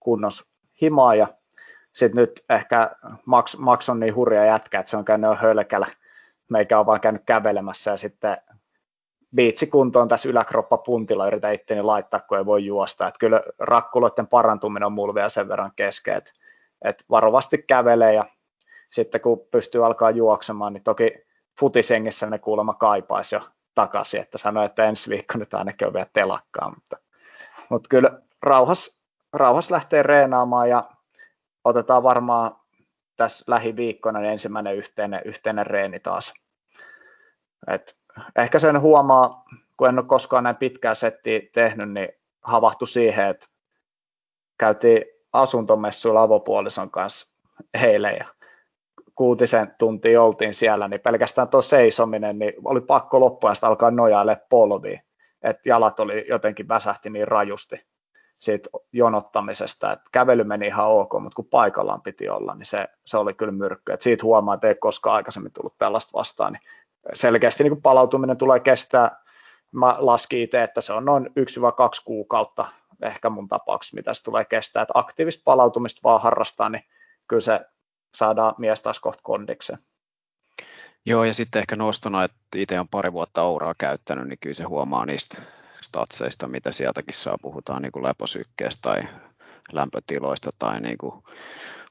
kunnos 0.00 0.44
himaan 0.80 1.18
ja 1.18 1.28
sitten 1.92 2.20
nyt 2.20 2.44
ehkä 2.50 2.90
Max, 3.26 3.56
Max 3.56 3.88
on 3.88 4.00
niin 4.00 4.14
hurja 4.14 4.44
jätkä, 4.44 4.80
että 4.80 4.90
se 4.90 4.96
on 4.96 5.04
käynyt 5.04 5.30
jo 5.30 5.34
hölkällä, 5.34 5.86
meikä 6.48 6.78
on 6.78 6.86
vaan 6.86 7.00
käynyt 7.00 7.22
kävelemässä 7.26 7.90
ja 7.90 7.96
sitten 7.96 8.36
kuntoon 9.70 10.08
tässä 10.08 10.28
yläkroppa 10.28 10.78
puntilla 10.78 11.26
yritän 11.26 11.54
itteni 11.54 11.82
laittaa, 11.82 12.20
kun 12.20 12.38
ei 12.38 12.46
voi 12.46 12.64
juosta. 12.64 13.08
Että 13.08 13.18
kyllä 13.18 13.42
rakkuloiden 13.58 14.26
parantuminen 14.26 14.86
on 14.86 14.92
mulla 14.92 15.14
vielä 15.14 15.28
sen 15.28 15.48
verran 15.48 15.72
kesken, 15.76 16.16
että, 16.16 16.32
että 16.84 17.04
varovasti 17.10 17.58
kävelee 17.58 18.14
ja 18.14 18.24
sitten 18.90 19.20
kun 19.20 19.46
pystyy 19.50 19.86
alkaa 19.86 20.10
juoksemaan, 20.10 20.72
niin 20.72 20.84
toki 20.84 21.12
futisengissä 21.60 22.30
ne 22.30 22.38
kuulemma 22.38 22.74
kaipaisi 22.74 23.34
jo 23.34 23.40
takaisin, 23.74 24.20
että 24.20 24.38
sanoi, 24.38 24.66
että 24.66 24.84
ensi 24.84 25.10
viikko 25.10 25.38
nyt 25.38 25.54
ainakin 25.54 25.88
on 25.88 25.94
vielä 25.94 26.06
telakkaa, 26.12 26.70
mutta, 26.74 26.96
mutta 27.68 27.88
kyllä 27.88 28.20
rauhas, 28.42 29.00
rauhas 29.32 29.70
lähtee 29.70 30.02
reenaamaan 30.02 30.68
ja 30.68 30.90
otetaan 31.64 32.02
varmaan 32.02 32.56
tässä 33.16 33.44
lähiviikkona 33.46 34.18
niin 34.20 34.32
ensimmäinen 34.32 34.76
yhteinen, 34.76 35.22
yhteinen 35.24 35.66
reeni 35.66 36.00
taas. 36.00 36.34
Et 37.68 37.96
ehkä 38.36 38.58
sen 38.58 38.80
huomaa, 38.80 39.44
kun 39.76 39.88
en 39.88 39.98
ole 39.98 40.06
koskaan 40.06 40.44
näin 40.44 40.56
pitkää 40.56 40.94
settiä 40.94 41.40
tehnyt, 41.54 41.92
niin 41.92 42.08
havahtu 42.42 42.86
siihen, 42.86 43.28
että 43.28 43.46
käytiin 44.58 45.04
asuntomessuilla 45.32 46.22
avopuolison 46.22 46.90
kanssa 46.90 47.28
eilen 47.84 48.16
ja 48.18 48.26
kuutisen 49.14 49.74
tuntia 49.78 50.22
oltiin 50.22 50.54
siellä, 50.54 50.88
niin 50.88 51.00
pelkästään 51.00 51.48
tuo 51.48 51.62
seisominen, 51.62 52.38
niin 52.38 52.52
oli 52.64 52.80
pakko 52.80 53.20
loppuajasta 53.20 53.66
alkaa 53.66 53.90
nojaille 53.90 54.40
polviin, 54.50 55.02
että 55.42 55.62
jalat 55.64 56.00
oli 56.00 56.26
jotenkin 56.28 56.68
väsähti 56.68 57.10
niin 57.10 57.28
rajusti 57.28 57.84
siitä 58.38 58.68
jonottamisesta, 58.92 59.92
että 59.92 60.04
kävely 60.12 60.44
meni 60.44 60.66
ihan 60.66 60.88
ok, 60.88 61.12
mutta 61.20 61.36
kun 61.36 61.44
paikallaan 61.44 62.02
piti 62.02 62.28
olla, 62.28 62.54
niin 62.54 62.66
se, 62.66 62.88
se 63.04 63.16
oli 63.16 63.34
kyllä 63.34 63.52
myrkky. 63.52 63.92
Et 63.92 64.02
siitä 64.02 64.24
huomaa, 64.24 64.54
että 64.54 64.68
ei 64.68 64.74
koskaan 64.74 65.16
aikaisemmin 65.16 65.52
tullut 65.52 65.78
tällaista 65.78 66.10
vastaan, 66.14 66.52
niin 66.52 66.62
selkeästi 67.14 67.64
niin 67.64 67.82
palautuminen 67.82 68.36
tulee 68.36 68.60
kestää, 68.60 69.22
mä 69.72 69.96
laskin 69.98 70.42
itse, 70.42 70.62
että 70.62 70.80
se 70.80 70.92
on 70.92 71.04
noin 71.04 71.26
1-2 71.26 71.30
kuukautta 72.04 72.68
ehkä 73.02 73.30
mun 73.30 73.48
tapauksessa, 73.48 73.96
mitä 73.96 74.14
se 74.14 74.22
tulee 74.22 74.44
kestää, 74.44 74.82
että 74.82 74.92
aktiivista 74.96 75.42
palautumista 75.44 76.00
vaan 76.04 76.22
harrastaa, 76.22 76.68
niin 76.68 76.84
kyllä 77.28 77.42
se 77.42 77.60
saadaan 78.14 78.54
mies 78.58 78.82
taas 78.82 79.00
kohta 79.00 79.22
kondikseen. 79.22 79.78
Joo, 81.06 81.24
ja 81.24 81.34
sitten 81.34 81.60
ehkä 81.60 81.76
nostona, 81.76 82.24
että 82.24 82.38
itse 82.56 82.80
on 82.80 82.88
pari 82.88 83.12
vuotta 83.12 83.42
Ouraa 83.42 83.74
käyttänyt, 83.78 84.28
niin 84.28 84.38
kyllä 84.38 84.54
se 84.54 84.64
huomaa 84.64 85.06
niistä 85.06 85.42
statseista, 85.80 86.48
mitä 86.48 86.72
sieltäkin 86.72 87.14
saa, 87.14 87.36
puhutaan 87.42 87.82
niin 87.82 87.92
kuin 87.92 88.02
leposykkeestä 88.02 88.82
tai 88.82 89.02
lämpötiloista 89.72 90.50
tai 90.58 90.80
niin 90.80 90.98
kuin 90.98 91.22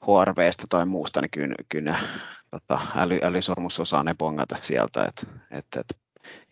HRVstä 0.01 0.63
tai 0.69 0.85
muusta, 0.85 1.21
niin 1.21 1.31
kyllä, 1.31 1.55
kyllä 1.69 1.99
tota, 2.51 2.79
äly, 2.95 3.19
älysormus 3.23 3.79
osaa 3.79 4.03
ne 4.03 4.15
bongata 4.15 4.55
sieltä, 4.55 5.05
että 5.05 5.27
et, 5.51 5.65
et, 5.79 5.97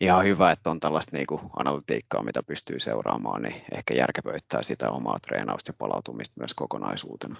ihan 0.00 0.24
hyvä, 0.24 0.50
että 0.50 0.70
on 0.70 0.80
tällaista 0.80 1.16
niin 1.16 1.26
kuin 1.26 1.40
analytiikkaa, 1.56 2.22
mitä 2.22 2.42
pystyy 2.42 2.80
seuraamaan, 2.80 3.42
niin 3.42 3.62
ehkä 3.72 3.94
järkevöittää 3.94 4.62
sitä 4.62 4.90
omaa 4.90 5.18
treenausta 5.18 5.70
ja 5.70 5.74
palautumista 5.78 6.40
myös 6.40 6.54
kokonaisuutena. 6.54 7.36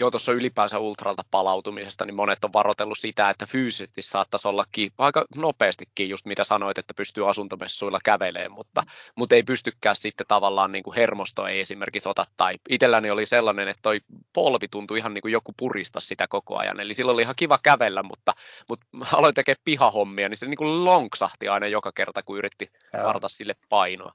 Joo, 0.00 0.10
tuossa 0.10 0.32
ylipäänsä 0.32 0.78
ultralta 0.78 1.24
palautumisesta, 1.30 2.04
niin 2.04 2.14
monet 2.14 2.44
on 2.44 2.52
varoitellut 2.52 2.98
sitä, 2.98 3.30
että 3.30 3.46
fyysisesti 3.46 4.02
saattaisi 4.02 4.48
olla 4.48 4.64
aika 4.98 5.24
nopeastikin, 5.36 6.08
just 6.08 6.26
mitä 6.26 6.44
sanoit, 6.44 6.78
että 6.78 6.94
pystyy 6.94 7.30
asuntomessuilla 7.30 7.98
kävelemään, 8.04 8.52
mutta, 8.52 8.82
mutta 9.14 9.34
ei 9.34 9.42
pystykään 9.42 9.96
sitten 9.96 10.26
tavallaan 10.26 10.72
niin 10.72 10.82
kuin 10.82 10.94
hermosto 10.94 11.46
ei 11.46 11.60
esimerkiksi 11.60 12.08
ota, 12.08 12.24
tai 12.36 12.54
itselläni 12.68 13.10
oli 13.10 13.26
sellainen, 13.26 13.68
että 13.68 13.82
toi 13.82 14.00
polvi 14.32 14.68
tuntui 14.68 14.98
ihan 14.98 15.14
niin 15.14 15.22
kuin 15.22 15.32
joku 15.32 15.54
purista 15.56 16.00
sitä 16.00 16.26
koko 16.28 16.58
ajan, 16.58 16.80
eli 16.80 16.94
silloin 16.94 17.14
oli 17.14 17.22
ihan 17.22 17.36
kiva 17.38 17.58
kävellä, 17.62 18.02
mutta, 18.02 18.34
mutta 18.68 18.86
aloin 19.12 19.34
tekemään 19.34 19.62
pihahommia, 19.64 20.28
niin 20.28 20.36
se 20.36 20.46
niin 20.46 20.56
kuin 20.56 20.84
lonksahti 20.84 21.48
aina 21.48 21.66
joka 21.66 21.92
kerta, 21.92 22.22
kun 22.22 22.38
yritti 22.38 22.70
varta 23.04 23.28
sille 23.28 23.56
painoa. 23.68 24.12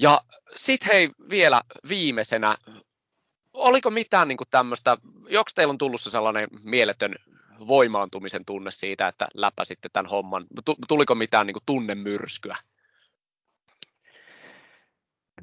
Ja 0.00 0.20
sitten 0.56 0.88
hei 0.92 1.10
vielä 1.30 1.60
viimeisenä 1.88 2.56
oliko 3.58 3.90
mitään 3.90 4.28
niin 4.28 4.38
kuin 4.38 4.48
tämmöistä, 4.50 4.96
joks 5.28 5.54
teillä 5.54 5.70
on 5.70 5.78
tullut 5.78 6.00
se 6.00 6.10
sellainen 6.10 6.48
mieletön 6.64 7.14
voimaantumisen 7.66 8.44
tunne 8.44 8.70
siitä, 8.70 9.08
että 9.08 9.26
läpäsitte 9.34 9.88
tämän 9.92 10.10
homman? 10.10 10.46
Tuliko 10.88 11.14
mitään 11.14 11.46
niin 11.46 11.54
kuin 11.54 11.62
tunnemyrskyä? 11.66 12.56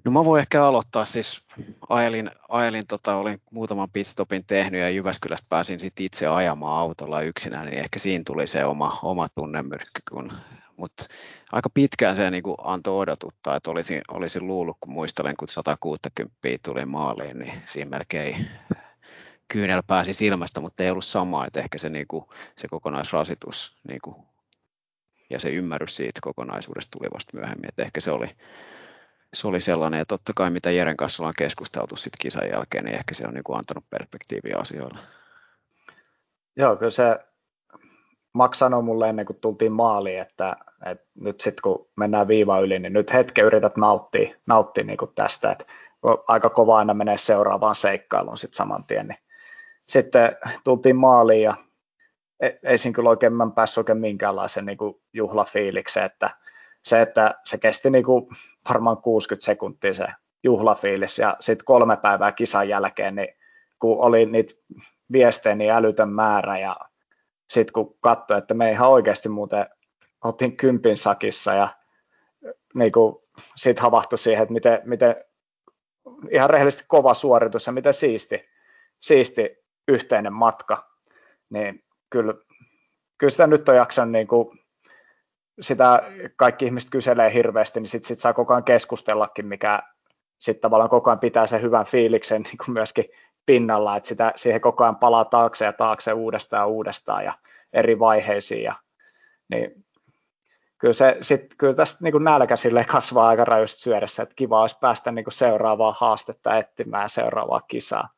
No 0.06 0.11
mä 0.11 0.26
voin 0.26 0.40
ehkä 0.40 0.65
aloittaa, 0.65 1.06
siis 1.06 1.41
ajelin, 1.90 2.32
ajelin 2.49 2.88
tota, 2.88 3.15
olin 3.15 3.41
muutaman 3.52 3.90
pitstopin 3.94 4.44
tehnyt 4.48 4.82
ja 4.82 4.90
Jyväskylästä 4.90 5.45
pääsin 5.49 5.80
sitten 5.80 6.06
itse 6.06 6.27
ajamaan 6.27 6.80
autolla 6.80 7.22
yksinään, 7.22 7.65
niin 7.65 7.80
ehkä 7.80 7.99
siinä 7.99 8.23
tuli 8.27 8.48
se 8.48 8.65
oma, 8.65 8.99
oma 9.03 9.27
tunnemyrkky, 9.30 10.02
kun 10.11 10.34
mutta 10.77 11.06
aika 11.52 11.69
pitkään 11.69 12.15
se 12.15 12.32
niin 12.32 12.44
kuin 12.44 12.56
antoi 12.64 12.98
odotuttaa, 12.98 13.56
että 13.56 13.72
olisin, 13.72 14.02
olisin 14.07 14.48
luullut, 14.48 14.77
kun 14.80 14.94
muistelen, 14.94 15.36
kun 15.38 15.48
160 15.48 16.36
tuli 16.65 16.86
maaliin, 16.86 17.40
niin 17.40 17.53
siinä 17.65 17.90
melkein 17.90 18.48
kyynel 19.48 19.84
pääsi 19.88 20.14
silmästä, 20.14 20.60
mutta 20.60 20.84
ei 20.84 20.91
ollut 20.91 21.06
sama, 21.06 21.45
että 21.45 21.60
ehkä 21.60 21.77
se, 21.77 21.90
niin 21.90 22.07
kuin, 22.07 22.26
se 22.57 22.68
kokonaisrasitus 22.68 23.77
niin 23.88 23.99
kuin, 24.03 24.15
ja 25.30 25.40
se 25.40 25.49
ymmärrys 25.49 25.95
siitä 25.95 26.19
kokonaisuudesta 26.23 26.98
tuli 26.99 27.10
vasta 27.14 27.38
myöhemmin, 27.38 27.69
että 27.69 27.84
ehkä 27.84 28.02
se 28.02 28.11
oli, 28.11 28.27
se 29.36 29.48
oli 29.48 29.62
sellainen, 29.62 29.98
ja 29.98 30.06
totta 30.06 30.34
kai 30.36 30.49
mitä 30.49 30.72
Jeren 30.72 30.98
kanssa 30.98 31.24
ollaan 31.24 31.34
keskusteltu 31.38 31.95
sitten 31.95 32.18
kisan 32.22 32.49
jälkeen, 32.49 32.86
niin 32.86 32.95
ehkä 32.95 33.14
se 33.14 33.28
on 33.28 33.34
niin 33.34 33.44
kuin 33.44 33.57
antanut 33.57 33.90
perspektiiviä 33.90 34.57
asioille. 34.57 34.99
Joo, 36.56 36.76
kyllä 36.76 36.91
se 36.91 37.20
Max 38.34 38.57
sanoi 38.57 38.84
mulle 38.84 39.10
ennen 39.10 39.26
kuin 39.26 39.40
tultiin 39.41 39.72
maaliin, 39.72 40.22
että, 40.22 40.56
että 40.86 41.06
nyt 41.16 41.41
sitten 41.41 41.62
kun 41.62 41.88
mennään 41.95 42.28
viiva 42.28 42.60
yli, 42.60 42.80
niin 42.80 42.94
nyt 42.94 43.14
hetken 43.14 43.45
yrität 43.45 43.78
nauttia, 43.78 44.36
nauttia 44.45 44.84
niin 44.84 44.98
kuin 44.98 45.12
tästä, 45.16 45.52
että 45.52 45.66
aika 46.28 46.49
kova 46.49 46.78
aina 46.78 46.94
menee 46.94 47.18
seuraavaan 47.18 47.76
seikkailuun 47.76 48.38
sitten 48.38 48.57
saman 48.57 48.84
tien. 48.84 49.07
Niin. 49.07 49.20
Sitten 49.90 50.38
tultiin 50.64 50.95
maaliin 50.95 51.41
ja 51.41 51.56
e, 52.40 52.49
ei 52.64 52.78
siinä 52.78 52.95
kyllä 52.95 53.10
oikein, 53.10 53.34
mä 53.34 53.52
päässyt 53.56 53.78
oikein 53.78 53.98
minkäänlaisen 53.98 54.66
niin 54.66 54.78
kuin 54.78 54.95
juhlafiilikseen, 55.14 56.06
että 56.06 56.30
se, 56.86 57.02
että 57.02 57.36
se 57.45 57.57
kesti 57.57 57.90
niin 57.90 58.03
kuin 58.03 58.28
varmaan 58.70 58.98
60 58.98 59.45
sekuntia 59.45 59.94
se 59.94 60.07
juhlafiilis 60.44 61.20
ja 61.20 61.38
sitten 61.40 61.66
kolme 61.66 61.98
päivää 61.98 62.32
kisan 62.32 62.70
jälkeen, 62.70 63.16
niin 63.16 63.28
kun 63.80 63.99
oli 63.99 64.26
niitä 64.26 64.53
viestejä 65.12 65.56
niin 65.56 65.72
älytön 65.72 66.10
määrä 66.10 66.60
ja 66.60 66.78
sitten 67.49 67.74
kun 67.74 67.98
katsoi, 67.99 68.38
että 68.38 68.53
me 68.53 68.72
ihan 68.72 68.90
oikeasti 68.90 69.30
muuten 69.30 69.66
otin 70.24 70.57
kympin 70.57 70.98
sakissa 70.98 71.53
ja 71.53 71.68
niin 72.74 72.91
siitä 73.56 73.82
havahtui 73.82 74.20
siihen, 74.20 74.44
että 74.44 74.53
miten, 74.53 74.82
miten 74.84 75.16
ihan 76.32 76.49
rehellisesti 76.49 76.86
kova 76.88 77.14
suoritus 77.14 77.68
ja 77.68 77.74
miten 77.74 77.94
siisti, 77.94 78.45
siisti 78.99 79.57
yhteinen 79.88 80.34
matka, 80.34 80.90
niin 81.49 81.84
kyllä, 82.10 82.34
kyllä 83.18 83.32
sitä 83.32 83.48
nyt 83.48 83.70
on 83.70 83.76
jaksan 83.76 84.12
niin 84.12 84.28
kuin, 84.28 84.60
sitä 85.61 86.02
kaikki 86.36 86.65
ihmiset 86.65 86.90
kyselee 86.90 87.34
hirveästi, 87.34 87.80
niin 87.80 87.90
sitten 87.90 88.07
sit 88.07 88.19
saa 88.19 88.34
koko 88.34 88.53
ajan 88.53 88.64
keskustellakin, 88.64 89.45
mikä 89.45 89.84
sitten 90.40 90.61
tavallaan 90.61 90.90
koko 90.90 91.10
ajan 91.10 91.19
pitää 91.19 91.48
sen 91.48 91.61
hyvän 91.61 91.86
fiiliksen 91.86 92.41
niin 92.41 92.57
kuin 92.57 92.73
myöskin 92.73 93.06
pinnalla, 93.45 93.98
että 93.98 94.07
sitä, 94.10 94.34
siihen 94.36 94.61
koko 94.61 94.84
ajan 94.84 94.95
palaa 94.95 95.26
taakse 95.26 95.65
ja 95.65 95.73
taakse 95.73 96.14
uudestaan 96.14 96.61
ja 96.61 96.65
uudestaan 96.65 97.26
ja 97.26 97.34
eri 97.73 97.99
vaiheisiin. 97.99 98.64
Ja, 98.64 98.76
niin 99.49 99.86
kyllä, 100.77 100.94
se, 100.94 101.18
sit, 101.22 101.56
kyllä 101.57 101.73
tästä 101.73 101.98
niin 102.02 102.11
kuin 102.11 102.23
nälkä 102.23 102.56
kasvaa 102.88 103.27
aika 103.27 103.45
rajusti 103.45 103.82
syödessä, 103.82 104.23
että 104.23 104.36
kiva 104.36 104.61
olisi 104.61 104.77
päästä 104.82 105.11
niin 105.11 105.26
kuin 105.26 105.34
seuraavaa 105.34 105.95
haastetta 105.98 106.57
etsimään 106.57 107.10
seuraavaa 107.10 107.61
kisaa. 107.61 108.10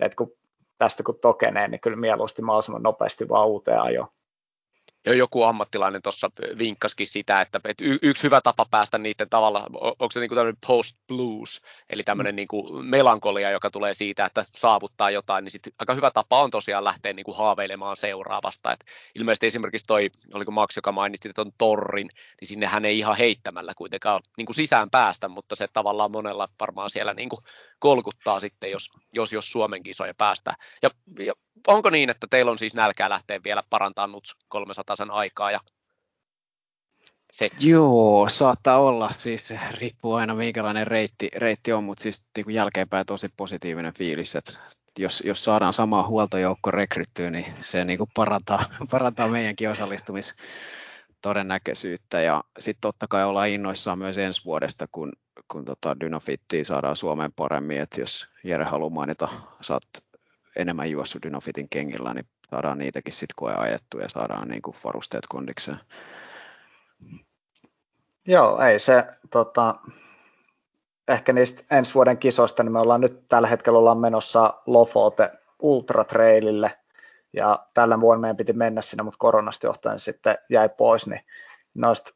Et 0.00 0.14
kun 0.14 0.32
tästä 0.78 1.02
kun 1.02 1.18
tokenee, 1.20 1.68
niin 1.68 1.80
kyllä 1.80 1.96
mieluusti 1.96 2.42
mahdollisimman 2.42 2.82
nopeasti 2.82 3.28
vaan 3.28 3.48
uuteen 3.48 3.80
ajoon 3.80 4.08
jo 5.06 5.12
joku 5.12 5.42
ammattilainen 5.42 6.02
tuossa 6.02 6.30
vinkkaskin 6.58 7.06
sitä, 7.06 7.40
että, 7.40 7.60
että 7.64 7.84
yksi 8.02 8.22
hyvä 8.22 8.40
tapa 8.40 8.66
päästä 8.70 8.98
niiden 8.98 9.28
tavalla, 9.30 9.66
onko 9.80 10.10
se 10.10 10.20
niin 10.20 10.28
kuin 10.28 10.36
tämmöinen 10.36 10.58
post 10.66 10.98
blues, 11.08 11.60
eli 11.90 12.02
tämmöinen 12.02 12.34
mm. 12.34 12.36
niin 12.36 12.48
kuin 12.48 12.86
melankolia, 12.86 13.50
joka 13.50 13.70
tulee 13.70 13.94
siitä, 13.94 14.24
että 14.24 14.42
saavuttaa 14.44 15.10
jotain, 15.10 15.44
niin 15.44 15.52
sitten 15.52 15.72
aika 15.78 15.94
hyvä 15.94 16.10
tapa 16.10 16.42
on 16.42 16.50
tosiaan 16.50 16.84
lähteä 16.84 17.12
niin 17.12 17.24
kuin 17.24 17.36
haaveilemaan 17.36 17.96
seuraavasta. 17.96 18.72
Et 18.72 18.84
ilmeisesti 19.14 19.46
esimerkiksi 19.46 19.84
toi, 19.86 20.10
oliko 20.32 20.50
Max, 20.50 20.76
joka 20.76 20.92
mainitsi 20.92 21.32
tuon 21.32 21.52
torrin, 21.58 22.10
niin 22.40 22.48
sinnehän 22.48 22.84
ei 22.84 22.98
ihan 22.98 23.16
heittämällä 23.16 23.72
kuitenkaan 23.76 24.22
niin 24.36 24.46
kuin 24.46 24.56
sisään 24.56 24.90
päästä, 24.90 25.28
mutta 25.28 25.56
se 25.56 25.66
tavallaan 25.72 26.10
monella 26.10 26.48
varmaan 26.60 26.90
siellä 26.90 27.14
niin 27.14 27.28
kuin 27.28 27.40
kolkuttaa 27.78 28.40
sitten, 28.40 28.70
jos, 28.70 28.90
jos, 29.14 29.32
jos 29.32 29.52
Suomen 29.52 29.82
kisoja 29.82 30.14
päästään. 30.18 30.56
Ja, 30.82 30.90
ja 31.18 31.32
onko 31.66 31.90
niin, 31.90 32.10
että 32.10 32.26
teillä 32.30 32.50
on 32.50 32.58
siis 32.58 32.74
nälkää 32.74 33.10
lähteä 33.10 33.40
vielä 33.44 33.62
parantamaan 33.70 34.12
NUTS 34.12 34.36
300 34.48 34.96
sen 34.96 35.10
aikaa 35.10 35.50
ja 35.50 35.60
se. 37.32 37.50
Joo, 37.60 38.28
saattaa 38.28 38.78
olla. 38.78 39.10
Siis 39.18 39.54
riippuu 39.70 40.14
aina 40.14 40.34
minkälainen 40.34 40.86
reitti, 40.86 41.30
reitti 41.36 41.72
on, 41.72 41.84
mutta 41.84 42.02
siis 42.02 42.22
niin 42.36 42.44
kuin 42.44 42.54
jälkeenpäin 42.54 43.06
tosi 43.06 43.28
positiivinen 43.36 43.94
fiilis, 43.94 44.36
että 44.36 44.52
jos, 44.98 45.22
jos 45.26 45.44
saadaan 45.44 45.72
sama 45.72 46.06
huoltojoukko 46.06 46.70
rekryttyä, 46.70 47.30
niin 47.30 47.54
se 47.60 47.84
niin 47.84 47.98
kuin 47.98 48.10
parantaa, 48.14 48.64
parantaa 48.90 49.28
meidänkin 49.28 49.70
osallistumis 49.70 50.34
todennäköisyyttä. 51.22 52.20
Ja 52.20 52.44
sitten 52.58 52.80
totta 52.80 53.06
kai 53.08 53.24
ollaan 53.24 53.48
innoissaan 53.48 53.98
myös 53.98 54.18
ensi 54.18 54.44
vuodesta, 54.44 54.86
kun, 54.92 55.12
kun 55.48 55.64
tota 55.64 56.00
Dynafittia 56.00 56.64
saadaan 56.64 56.96
Suomeen 56.96 57.32
paremmin. 57.32 57.80
että 57.80 58.00
jos 58.00 58.28
Jere 58.44 58.64
haluaa 58.64 58.90
mainita, 58.90 59.28
saat 59.60 59.82
enemmän 60.56 60.90
juossut 60.90 61.22
Dynafitin 61.22 61.68
kengillä, 61.68 62.14
niin 62.14 62.26
saadaan 62.50 62.78
niitäkin 62.78 63.12
sitten 63.12 63.34
koe 63.36 63.52
ja 64.00 64.08
saadaan 64.08 64.48
niin 64.48 64.62
kuin 64.62 64.76
varusteet 64.84 65.26
kondikseen. 65.28 65.78
Joo, 68.26 68.60
ei 68.60 68.78
se, 68.78 69.04
tota, 69.30 69.74
ehkä 71.08 71.32
niistä 71.32 71.62
ensi 71.70 71.94
vuoden 71.94 72.18
kisoista, 72.18 72.62
niin 72.62 72.72
me 72.72 72.80
ollaan 72.80 73.00
nyt 73.00 73.28
tällä 73.28 73.48
hetkellä 73.48 73.78
ollaan 73.78 73.98
menossa 73.98 74.54
Lofote 74.66 75.30
Ultra 75.58 76.04
Trailille, 76.04 76.78
ja 77.32 77.66
tällä 77.74 78.00
vuonna 78.00 78.20
meidän 78.20 78.36
piti 78.36 78.52
mennä 78.52 78.82
sinne, 78.82 79.02
mutta 79.02 79.18
koronasta 79.18 79.66
johtuen 79.66 80.00
sitten 80.00 80.38
jäi 80.48 80.68
pois, 80.68 81.06
niin 81.06 81.20
noista 81.74 82.14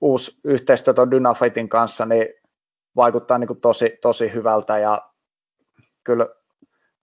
uusi 0.00 0.40
yhteistyö 0.44 0.94
tuon 0.94 1.10
Dynafitin 1.10 1.68
kanssa 1.68 2.06
niin 2.06 2.28
vaikuttaa 2.96 3.38
niin 3.38 3.48
kuin 3.48 3.60
tosi, 3.60 3.98
tosi 4.02 4.32
hyvältä 4.34 4.78
ja 4.78 5.10
kyllä 6.04 6.26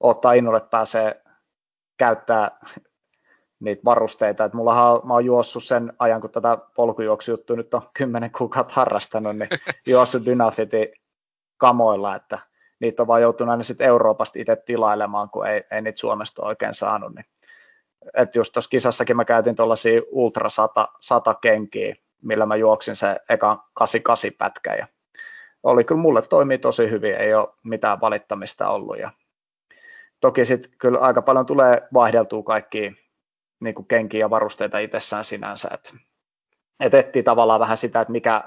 ottaa 0.02 0.34
innolle, 0.34 0.58
että 0.58 0.70
pääsee 0.70 1.22
käyttää 1.98 2.60
niitä 3.60 3.82
varusteita. 3.86 4.44
Et 4.44 4.54
mullahan 4.54 5.02
mä 5.04 5.14
oon 5.14 5.26
juossut 5.26 5.64
sen 5.64 5.94
ajan, 6.00 6.22
kun 6.22 6.30
tätä 6.30 6.58
polkujuoksujuttua 6.76 7.56
nyt 7.56 7.74
on 7.74 7.82
kymmenen 7.94 8.32
kuukautta 8.32 8.74
harrastanut, 8.74 9.38
niin 9.38 9.50
juossut 9.88 10.26
Dynafiti 10.26 10.94
kamoilla, 11.58 12.16
että 12.16 12.40
niitä 12.80 13.04
on 13.04 13.08
vaan 13.08 13.22
joutunut 13.22 13.52
aina 13.52 13.64
sitten 13.64 13.88
Euroopasta 13.88 14.40
itse 14.40 14.56
tilailemaan, 14.56 15.30
kun 15.30 15.48
ei, 15.48 15.64
ei 15.72 15.82
niitä 15.82 16.00
Suomesta 16.00 16.46
oikein 16.46 16.74
saanut. 16.74 17.16
Niin. 17.16 17.26
Et 18.14 18.36
just 18.36 18.54
tuossa 18.54 18.70
kisassakin 18.70 19.16
mä 19.16 19.26
käytin 19.26 19.56
tuollaisia 19.56 20.02
Ultra 20.12 20.50
100, 20.50 20.88
100 21.00 21.34
kenkiä, 21.34 21.96
millä 22.22 22.46
mä 22.46 22.56
juoksin 22.56 22.96
se 22.96 23.20
ekan 23.30 23.62
88 23.74 24.32
pätkä 24.38 24.76
ja 24.76 24.88
oli 25.64 25.84
kyllä 25.84 26.02
mulle 26.02 26.22
toimii 26.22 26.58
tosi 26.58 26.90
hyvin, 26.90 27.16
ei 27.16 27.34
ole 27.34 27.48
mitään 27.64 28.02
valittamista 28.02 28.70
ollut 28.70 29.00
ja 29.00 29.12
toki 30.22 30.46
sitten 30.46 30.72
kyllä 30.78 31.00
aika 31.00 31.22
paljon 31.22 31.46
tulee 31.46 31.88
vaihdeltua 31.94 32.44
kaikki 32.44 32.96
niin 33.60 33.86
kenkiä 33.88 34.20
ja 34.20 34.30
varusteita 34.30 34.80
itsessään 34.80 35.26
sinänsä, 35.26 35.70
että 35.74 35.94
et 36.80 36.94
etsii 36.94 37.24
tavallaan 37.24 37.60
vähän 37.60 37.78
sitä, 37.78 38.02
että 38.02 38.12
mikä 38.12 38.44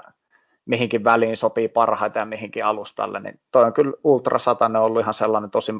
mihinkin 0.65 1.03
väliin 1.03 1.37
sopii 1.37 1.67
parhaiten 1.67 2.19
ja 2.19 2.25
mihinkin 2.25 2.65
alustalle, 2.65 3.19
niin 3.19 3.39
toi 3.51 3.63
on 3.63 3.73
kyllä 3.73 3.93
Ultra 4.03 4.39
100 4.39 4.65
on 4.65 4.75
ollut 4.75 5.01
ihan 5.01 5.13
sellainen 5.13 5.51
tosi 5.51 5.71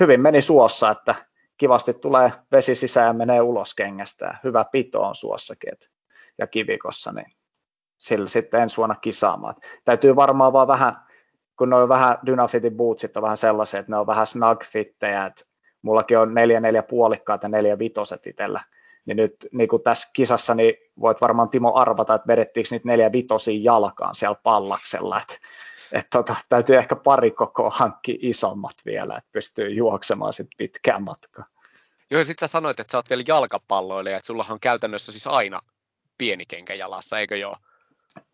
hyvin 0.00 0.20
meni 0.20 0.42
suossa, 0.42 0.90
että 0.90 1.14
kivasti 1.56 1.94
tulee 1.94 2.32
vesi 2.52 2.74
sisään 2.74 3.06
ja 3.06 3.12
menee 3.12 3.40
ulos 3.40 3.74
kengästä 3.74 4.26
ja 4.26 4.34
hyvä 4.44 4.64
pito 4.72 5.02
on 5.02 5.16
suossakin 5.16 5.72
et, 5.72 5.90
ja 6.38 6.46
kivikossa, 6.46 7.12
niin 7.12 7.32
sillä 7.98 8.28
sitten 8.28 8.60
ensi 8.60 8.76
vuonna 8.76 8.94
kisaamaan. 8.94 9.54
Täytyy 9.84 10.16
varmaan 10.16 10.52
vaan 10.52 10.68
vähän, 10.68 11.05
kun 11.58 11.70
ne 11.70 11.76
on 11.76 11.88
vähän 11.88 12.18
Dynafitin 12.26 12.76
bootsit 12.76 13.16
on 13.16 13.22
vähän 13.22 13.36
sellaisia, 13.36 13.80
että 13.80 13.92
ne 13.92 13.98
on 13.98 14.06
vähän 14.06 14.26
snug 14.26 14.64
fittejä, 14.64 15.26
että 15.26 15.44
mullakin 15.82 16.18
on 16.18 16.34
neljä 16.34 16.60
neljä 16.60 16.82
puolikkaat 16.82 17.42
ja 17.42 17.48
neljä 17.48 17.78
vitoset 17.78 18.26
itsellä, 18.26 18.60
niin 19.06 19.16
nyt 19.16 19.36
niin 19.52 19.68
kuin 19.68 19.82
tässä 19.82 20.10
kisassa 20.12 20.54
niin 20.54 20.74
voit 21.00 21.20
varmaan 21.20 21.48
Timo 21.48 21.74
arvata, 21.74 22.14
että 22.14 22.26
vedettiinkö 22.26 22.68
niitä 22.70 22.88
neljä 22.88 23.12
vitosia 23.12 23.60
jalkaan 23.62 24.14
siellä 24.14 24.40
pallaksella, 24.42 25.20
että 25.20 25.34
että 25.92 26.08
tota, 26.10 26.36
täytyy 26.48 26.76
ehkä 26.76 26.96
pari 26.96 27.30
koko 27.30 27.70
hankki 27.70 28.18
isommat 28.22 28.74
vielä, 28.86 29.16
että 29.16 29.30
pystyy 29.32 29.70
juoksemaan 29.70 30.32
sit 30.32 30.46
pitkään 30.56 31.02
matkaan. 31.02 31.48
Joo, 32.10 32.18
ja 32.18 32.24
sitten 32.24 32.48
sä 32.48 32.52
sanoit, 32.52 32.80
että 32.80 32.92
sä 32.92 32.98
oot 32.98 33.10
vielä 33.10 33.24
jalkapalloilija, 33.28 34.16
että 34.16 34.26
sulla 34.26 34.46
on 34.50 34.60
käytännössä 34.60 35.12
siis 35.12 35.26
aina 35.26 35.60
pieni 36.18 36.44
kenkä 36.46 36.74
jalassa, 36.74 37.18
eikö 37.18 37.36
joo? 37.36 37.56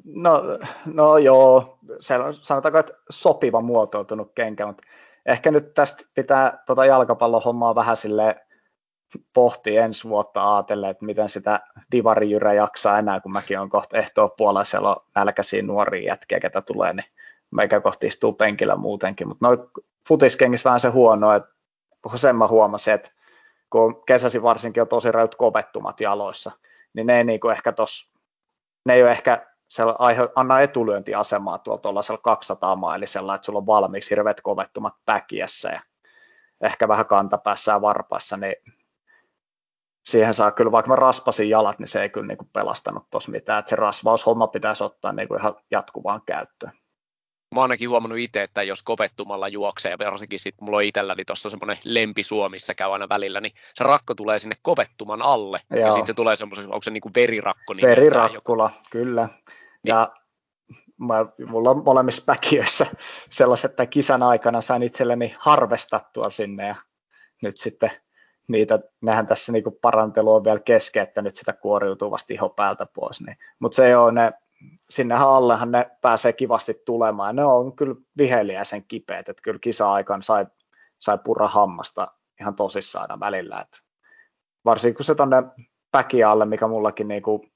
No, 0.04 0.42
no 0.86 1.18
joo, 1.18 1.78
se 2.00 2.18
on, 2.18 2.34
sanotaanko, 2.34 2.78
että 2.78 2.92
sopiva 3.10 3.60
muotoutunut 3.60 4.32
kenkä, 4.34 4.66
mutta 4.66 4.82
ehkä 5.26 5.50
nyt 5.50 5.74
tästä 5.74 6.04
pitää 6.14 6.62
tota 6.66 6.84
jalkapallohommaa 6.84 7.74
vähän 7.74 7.96
sille 7.96 8.36
pohtia 9.32 9.84
ensi 9.84 10.08
vuotta 10.08 10.54
ajatellen, 10.54 10.90
että 10.90 11.04
miten 11.04 11.28
sitä 11.28 11.60
divarijyrä 11.92 12.52
jaksaa 12.52 12.98
enää, 12.98 13.20
kun 13.20 13.32
mäkin 13.32 13.60
on 13.60 13.70
kohta 13.70 13.98
ehtoa 13.98 14.28
puolella, 14.28 14.64
siellä 14.64 14.88
on 14.88 14.96
nälkäisiä 15.14 15.62
nuoria 15.62 16.06
jätkiä, 16.06 16.40
ketä 16.40 16.60
tulee, 16.62 16.92
niin 16.92 17.06
meikä 17.50 17.80
kohti 17.80 18.06
istuu 18.06 18.32
penkillä 18.32 18.76
muutenkin, 18.76 19.28
mutta 19.28 19.46
noin 19.46 19.58
futiskengissä 20.08 20.68
vähän 20.68 20.80
se 20.80 20.88
huono, 20.88 21.32
että 21.32 21.50
sen 22.16 22.36
mä 22.36 22.48
huomasin, 22.48 22.94
että 22.94 23.10
kun 23.70 24.04
kesäsi 24.06 24.42
varsinkin 24.42 24.80
on 24.80 24.88
tosi 24.88 25.12
räyt 25.12 25.34
kovettumat 25.34 26.00
jaloissa, 26.00 26.50
niin 26.94 27.06
ne 27.06 27.16
ei 27.16 27.24
niinku 27.24 27.48
ehkä 27.48 27.72
tos, 27.72 28.12
ne 28.84 28.94
ei 28.94 29.02
ole 29.02 29.10
ehkä 29.10 29.46
se 29.72 29.82
aihe, 29.98 30.28
anna 30.34 30.60
etulyöntiasemaa 30.60 31.58
tuolla 31.58 31.80
tuollaisella 31.80 32.20
200 32.20 32.76
mailisella, 32.76 33.34
että 33.34 33.44
sulla 33.44 33.58
on 33.58 33.66
valmiiksi 33.66 34.10
hirveät 34.10 34.40
kovettumat 34.40 34.94
päkiässä 35.04 35.68
ja 35.68 35.80
ehkä 36.60 36.88
vähän 36.88 37.06
kantapäässä 37.06 37.72
ja 37.72 37.80
varpaassa, 37.80 38.36
niin 38.36 38.54
siihen 40.06 40.34
saa 40.34 40.50
kyllä, 40.50 40.72
vaikka 40.72 40.88
mä 40.88 40.96
raspasin 40.96 41.50
jalat, 41.50 41.78
niin 41.78 41.88
se 41.88 42.02
ei 42.02 42.08
kyllä 42.08 42.26
niin 42.26 42.38
kuin 42.38 42.50
pelastanut 42.52 43.10
tuossa 43.10 43.30
mitään, 43.30 43.58
että 43.58 43.70
se 43.70 43.76
rasvaushomma 43.76 44.46
pitäisi 44.46 44.84
ottaa 44.84 45.12
niin 45.12 45.28
kuin 45.28 45.40
ihan 45.40 45.54
jatkuvaan 45.70 46.22
käyttöön. 46.26 46.72
Mä 47.54 47.60
oon 47.60 47.64
ainakin 47.64 47.90
huomannut 47.90 48.18
itse, 48.18 48.42
että 48.42 48.62
jos 48.62 48.82
kovettumalla 48.82 49.48
juoksee, 49.48 49.90
ja 49.90 50.10
varsinkin 50.10 50.38
sitten 50.38 50.64
mulla 50.64 50.76
on 50.76 50.84
itselläni 50.84 51.24
tuossa 51.24 51.50
semmoinen 51.50 51.78
lempisuo, 51.84 52.48
missä 52.48 52.74
käy 52.74 52.92
aina 52.92 53.08
välillä, 53.08 53.40
niin 53.40 53.52
se 53.74 53.84
rakko 53.84 54.14
tulee 54.14 54.38
sinne 54.38 54.56
kovettuman 54.62 55.22
alle, 55.22 55.60
Joo. 55.70 55.80
ja 55.80 55.92
sitten 55.92 56.06
se 56.06 56.14
tulee 56.14 56.36
semmoisen, 56.36 56.64
onko 56.64 56.82
se 56.82 56.90
niin 56.90 57.00
kuin 57.00 57.12
verirakko? 57.16 57.74
Niin 57.74 57.88
Verirakkula, 57.88 58.70
kyllä. 58.90 59.28
Ja 59.84 60.12
mä, 60.98 61.26
mulla 61.46 61.70
on 61.70 61.84
molemmissa 61.84 62.22
päkiöissä 62.26 62.86
sellaiset, 63.30 63.70
että 63.70 63.86
kisan 63.86 64.22
aikana 64.22 64.60
sain 64.60 64.82
itselleni 64.82 65.34
harvestattua 65.38 66.30
sinne, 66.30 66.66
ja 66.66 66.74
nyt 67.42 67.56
sitten 67.56 67.90
niitä, 68.48 68.78
nehän 69.00 69.26
tässä 69.26 69.52
niinku 69.52 69.70
parantelu 69.70 70.34
on 70.34 70.44
vielä 70.44 70.60
kesken, 70.60 71.02
että 71.02 71.22
nyt 71.22 71.36
sitä 71.36 71.52
kuoriutuu 71.52 72.10
vasta 72.10 72.34
iho 72.34 72.48
päältä 72.48 72.86
pois. 72.86 73.20
Niin. 73.20 73.36
Mutta 73.58 73.76
se 73.76 73.96
on 73.96 74.14
ne, 74.14 74.32
sinnehän 74.90 75.28
allehan 75.28 75.72
ne 75.72 75.90
pääsee 76.00 76.32
kivasti 76.32 76.82
tulemaan, 76.86 77.36
ne 77.36 77.44
on 77.44 77.76
kyllä 77.76 77.94
viheliäisen 78.18 78.84
kipeät, 78.84 79.28
että 79.28 79.42
kyllä 79.42 79.58
kisa-aikaan 79.58 80.22
sai, 80.22 80.46
sai 80.98 81.18
purra 81.24 81.48
hammasta 81.48 82.08
ihan 82.40 82.54
tosissaan 82.54 83.20
välillä, 83.20 83.60
että 83.60 83.78
varsinkin 84.64 84.96
kun 84.96 85.04
se 85.04 85.14
tonne 85.14 85.42
päkialle, 85.90 86.44
mikä 86.44 86.66
mullakin 86.66 87.08
niinku 87.08 87.46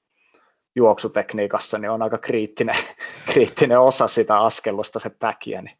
juoksutekniikassa, 0.77 1.77
niin 1.77 1.91
on 1.91 2.01
aika 2.01 2.17
kriittinen, 2.17 2.75
kriittinen 3.31 3.79
osa 3.79 4.07
sitä 4.07 4.39
askellusta 4.39 4.99
se 4.99 5.09
päkiä, 5.09 5.61
niin 5.61 5.77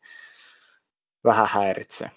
vähän 1.24 1.48
häiritsee. 1.48 2.12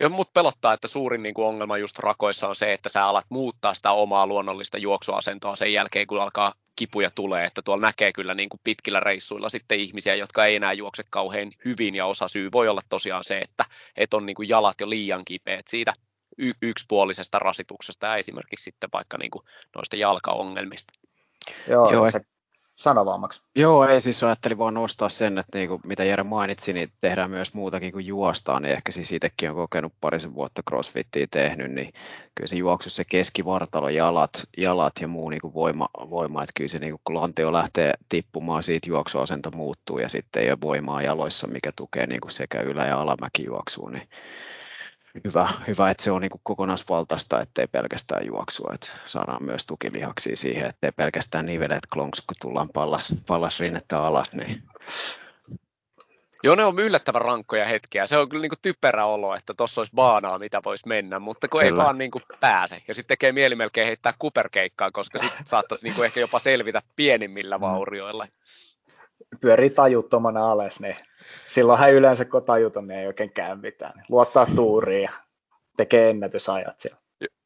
Ja 0.00 0.08
mut 0.08 0.32
pelottaa, 0.32 0.72
että 0.72 0.88
suurin 0.88 1.22
niin 1.22 1.34
kuin 1.34 1.46
ongelma 1.46 1.78
just 1.78 1.98
rakoissa 1.98 2.48
on 2.48 2.56
se, 2.56 2.72
että 2.72 2.88
sä 2.88 3.06
alat 3.06 3.26
muuttaa 3.28 3.74
sitä 3.74 3.90
omaa 3.90 4.26
luonnollista 4.26 4.78
juoksuasentoa 4.78 5.56
sen 5.56 5.72
jälkeen, 5.72 6.06
kun 6.06 6.22
alkaa 6.22 6.54
kipuja 6.76 7.10
tulee, 7.14 7.44
että 7.44 7.62
tuolla 7.62 7.86
näkee 7.86 8.12
kyllä 8.12 8.34
niin 8.34 8.48
kuin 8.48 8.60
pitkillä 8.64 9.00
reissuilla 9.00 9.48
sitten 9.48 9.80
ihmisiä, 9.80 10.14
jotka 10.14 10.44
ei 10.44 10.56
enää 10.56 10.72
juokse 10.72 11.02
kauhean 11.10 11.52
hyvin, 11.64 11.94
ja 11.94 12.06
osa 12.06 12.28
syy 12.28 12.48
voi 12.52 12.68
olla 12.68 12.80
tosiaan 12.88 13.24
se, 13.24 13.38
että, 13.38 13.64
että 13.96 14.16
on 14.16 14.26
niin 14.26 14.34
kuin 14.36 14.48
jalat 14.48 14.80
jo 14.80 14.90
liian 14.90 15.24
kipeät 15.24 15.68
siitä 15.68 15.92
y- 16.38 16.52
yksipuolisesta 16.62 17.38
rasituksesta 17.38 18.06
ja 18.06 18.16
esimerkiksi 18.16 18.64
sitten 18.64 18.90
vaikka 18.92 19.18
niin 19.18 19.30
kuin 19.30 19.44
noista 19.76 19.96
jalkaongelmista. 19.96 20.99
Joo, 21.68 21.92
Joo 21.92 22.10
se 22.10 22.20
sano 22.80 23.04
vaan, 23.04 23.20
Max. 23.20 23.40
Joo, 23.56 23.88
ei 23.88 24.00
siis 24.00 24.24
ajattelin 24.24 24.58
vaan 24.58 24.74
nostaa 24.74 25.08
sen, 25.08 25.38
että 25.38 25.58
niin 25.58 25.68
kuin, 25.68 25.80
mitä 25.84 26.04
Jere 26.04 26.22
mainitsi, 26.22 26.72
niin 26.72 26.92
tehdään 27.00 27.30
myös 27.30 27.54
muutakin 27.54 27.92
kuin 27.92 28.06
juostaan, 28.06 28.62
niin 28.62 28.72
ehkä 28.72 28.92
siis 28.92 29.12
itsekin 29.12 29.50
on 29.50 29.56
kokenut 29.56 29.92
parisen 30.00 30.34
vuotta 30.34 30.62
crossfittiä 30.68 31.26
tehnyt, 31.30 31.70
niin 31.72 31.92
kyllä 32.34 32.46
se 32.46 32.56
juoksu 32.56 32.90
se 32.90 33.04
keskivartalo, 33.04 33.88
jalat, 33.88 34.30
jalat 34.56 34.92
ja 35.00 35.08
muu 35.08 35.30
niin 35.30 35.40
kuin 35.40 35.54
voima, 35.54 35.88
voima, 36.10 36.42
että 36.42 36.52
kyllä 36.56 36.68
se 36.68 36.78
niin 36.78 36.92
kuin, 36.92 37.00
kun 37.04 37.14
lantio 37.14 37.52
lähtee 37.52 37.94
tippumaan, 38.08 38.62
siitä 38.62 38.88
juoksuasento 38.88 39.50
muuttuu 39.50 39.98
ja 39.98 40.08
sitten 40.08 40.42
ei 40.42 40.50
ole 40.50 40.58
voimaa 40.62 41.02
jaloissa, 41.02 41.46
mikä 41.46 41.72
tukee 41.76 42.06
niin 42.06 42.20
kuin 42.20 42.32
sekä 42.32 42.60
ylä- 42.60 42.86
ja 42.86 43.00
alamäkijuoksua, 43.00 43.90
niin 43.90 44.08
hyvä, 45.24 45.48
hyvä, 45.66 45.90
että 45.90 46.02
se 46.02 46.10
on 46.10 46.22
niin 46.22 46.30
kuin 46.30 46.40
kokonaisvaltaista, 46.44 47.40
ettei 47.40 47.66
pelkästään 47.66 48.26
juoksua, 48.26 48.70
että 48.74 48.88
saadaan 49.06 49.44
myös 49.44 49.66
tukilihaksia 49.66 50.36
siihen, 50.36 50.66
ettei 50.66 50.92
pelkästään 50.92 51.46
nivelet 51.46 51.86
klonks, 51.92 52.20
kun 52.20 52.34
tullaan 52.42 52.68
pallas, 52.68 53.14
pallas 53.26 53.60
rinnettä 53.60 54.02
alas. 54.02 54.32
Niin. 54.32 54.62
Joo, 56.42 56.54
ne 56.54 56.64
on 56.64 56.78
yllättävän 56.78 57.22
rankkoja 57.22 57.64
hetkiä. 57.64 58.06
Se 58.06 58.18
on 58.18 58.28
kyllä 58.28 58.42
niin 58.42 58.50
kuin 58.50 58.58
typerä 58.62 59.04
olo, 59.06 59.34
että 59.34 59.54
tuossa 59.54 59.80
olisi 59.80 59.92
baanaa, 59.94 60.38
mitä 60.38 60.60
voisi 60.64 60.88
mennä, 60.88 61.18
mutta 61.18 61.48
kun 61.48 61.60
kyllä. 61.60 61.82
ei 61.82 61.84
vaan 61.84 61.98
niin 61.98 62.10
kuin 62.10 62.22
pääse. 62.40 62.82
Ja 62.88 62.94
sitten 62.94 63.08
tekee 63.08 63.32
mieli 63.32 63.54
melkein 63.54 63.86
heittää 63.86 64.14
kuperkeikkaa, 64.18 64.90
koska 64.90 65.18
sitten 65.18 65.46
saattaisi 65.46 65.84
niin 65.84 65.94
kuin 65.94 66.06
ehkä 66.06 66.20
jopa 66.20 66.38
selvitä 66.38 66.82
pienimmillä 66.96 67.58
mm. 67.58 67.60
vaurioilla. 67.60 68.26
Pyörii 69.40 69.70
tajuttomana 69.70 70.50
alas, 70.50 70.80
niin 70.80 70.96
silloinhan 71.50 71.92
yleensä 71.92 72.24
kun 72.24 72.44
tajuton, 72.44 72.88
niin 72.88 73.00
ei 73.00 73.06
oikein 73.06 73.32
käy 73.32 73.56
mitään. 73.56 74.04
Luottaa 74.08 74.46
tuuriin 74.56 75.02
ja 75.02 75.10
tekee 75.76 76.10
ennätysajat 76.10 76.80
siellä. 76.80 76.98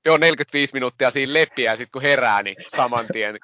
Joo, 0.06 0.16
45 0.16 0.72
minuuttia 0.72 1.10
siinä 1.10 1.32
leppiä 1.32 1.72
ja 1.72 1.76
sitten 1.76 1.92
kun 1.92 2.02
herää, 2.02 2.42
niin 2.42 2.56
saman 2.68 3.06
tien 3.12 3.38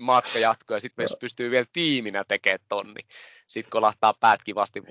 matka 0.00 0.38
jatkuu 0.38 0.74
ja 0.74 0.80
sitten 0.80 1.04
jos 1.04 1.16
pystyy 1.20 1.50
vielä 1.50 1.66
tiiminä 1.72 2.24
tekemään 2.28 2.58
tonni, 2.68 3.00
sitten 3.46 3.70
kolahtaa 3.70 4.14
päät 4.20 4.42
kivasti 4.42 4.82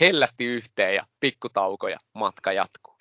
hellästi 0.00 0.44
yhteen 0.44 0.94
ja 0.94 1.06
pikkutauko 1.20 1.88
ja 1.88 1.98
matka 2.14 2.52
jatkuu. 2.52 2.96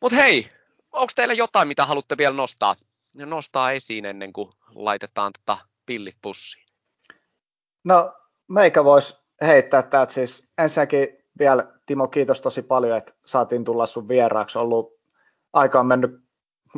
Mutta 0.00 0.16
hei, 0.16 0.50
onko 0.92 1.12
teillä 1.16 1.34
jotain, 1.34 1.68
mitä 1.68 1.86
haluatte 1.86 2.18
vielä 2.18 2.34
nostaa, 2.34 2.76
nostaa 3.16 3.72
esiin 3.72 4.04
ennen 4.04 4.32
kuin 4.32 4.52
laitetaan 4.74 5.32
tota 5.32 5.58
pillit 5.86 6.16
pussiin? 6.22 6.66
No 7.84 8.14
meikä 8.50 8.84
voisi 8.84 9.18
heittää 9.40 9.82
täältä 9.82 10.12
siis 10.12 10.48
ensinnäkin 10.58 11.08
vielä 11.38 11.66
Timo 11.86 12.08
kiitos 12.08 12.40
tosi 12.40 12.62
paljon, 12.62 12.98
että 12.98 13.12
saatiin 13.26 13.64
tulla 13.64 13.86
sun 13.86 14.08
vieraaksi. 14.08 14.58
Ollut 14.58 15.00
aika 15.52 15.80
on 15.80 15.86
mennyt 15.86 16.10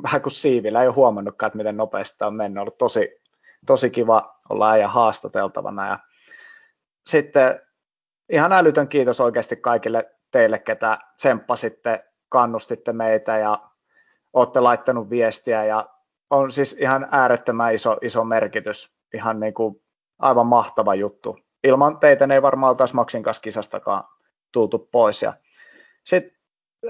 vähän 0.03 0.23
kuin 0.23 0.33
siivillä, 0.33 0.83
ei 0.83 0.89
ole 0.89 0.95
huomannutkaan, 0.95 1.49
että 1.49 1.57
miten 1.57 1.77
nopeasti 1.77 2.25
on 2.25 2.35
mennyt. 2.35 2.61
Ollut 2.61 2.79
tosi, 2.79 3.21
tosi 3.67 3.91
kiva 3.91 4.41
olla 4.51 4.71
äijä 4.71 4.89
haastateltavana. 4.89 5.89
Ja 5.89 5.99
sitten 7.07 7.61
ihan 8.29 8.53
älytön 8.53 8.89
kiitos 8.89 9.21
oikeasti 9.21 9.57
kaikille 9.57 10.11
teille, 10.31 10.59
ketä 10.59 10.99
tsemppasitte, 11.17 12.05
kannustitte 12.29 12.93
meitä 12.93 13.39
ja 13.39 13.59
olette 14.33 14.61
laittanut 14.61 15.11
viestiä 15.11 15.65
ja 15.65 15.89
on 16.31 16.53
siis 16.53 16.73
ihan 16.73 17.09
äärettömän 17.11 17.75
iso, 17.75 17.99
iso 18.03 18.25
merkitys, 18.25 18.95
ihan 19.15 19.41
niin 19.41 19.55
kuin 19.55 19.83
aivan 20.19 20.47
mahtava 20.47 20.95
juttu. 20.95 21.39
Ilman 21.65 21.99
teitä 21.99 22.27
ne 22.27 22.35
ei 22.35 22.43
varmaan 22.43 22.71
oltaisi 22.71 22.95
Maxin 22.95 23.23
kanssa 23.23 23.41
kisastakaan 23.41 24.05
tultu 24.53 24.89
pois. 24.93 25.23
Ja 25.23 25.33
sitten 26.05 26.39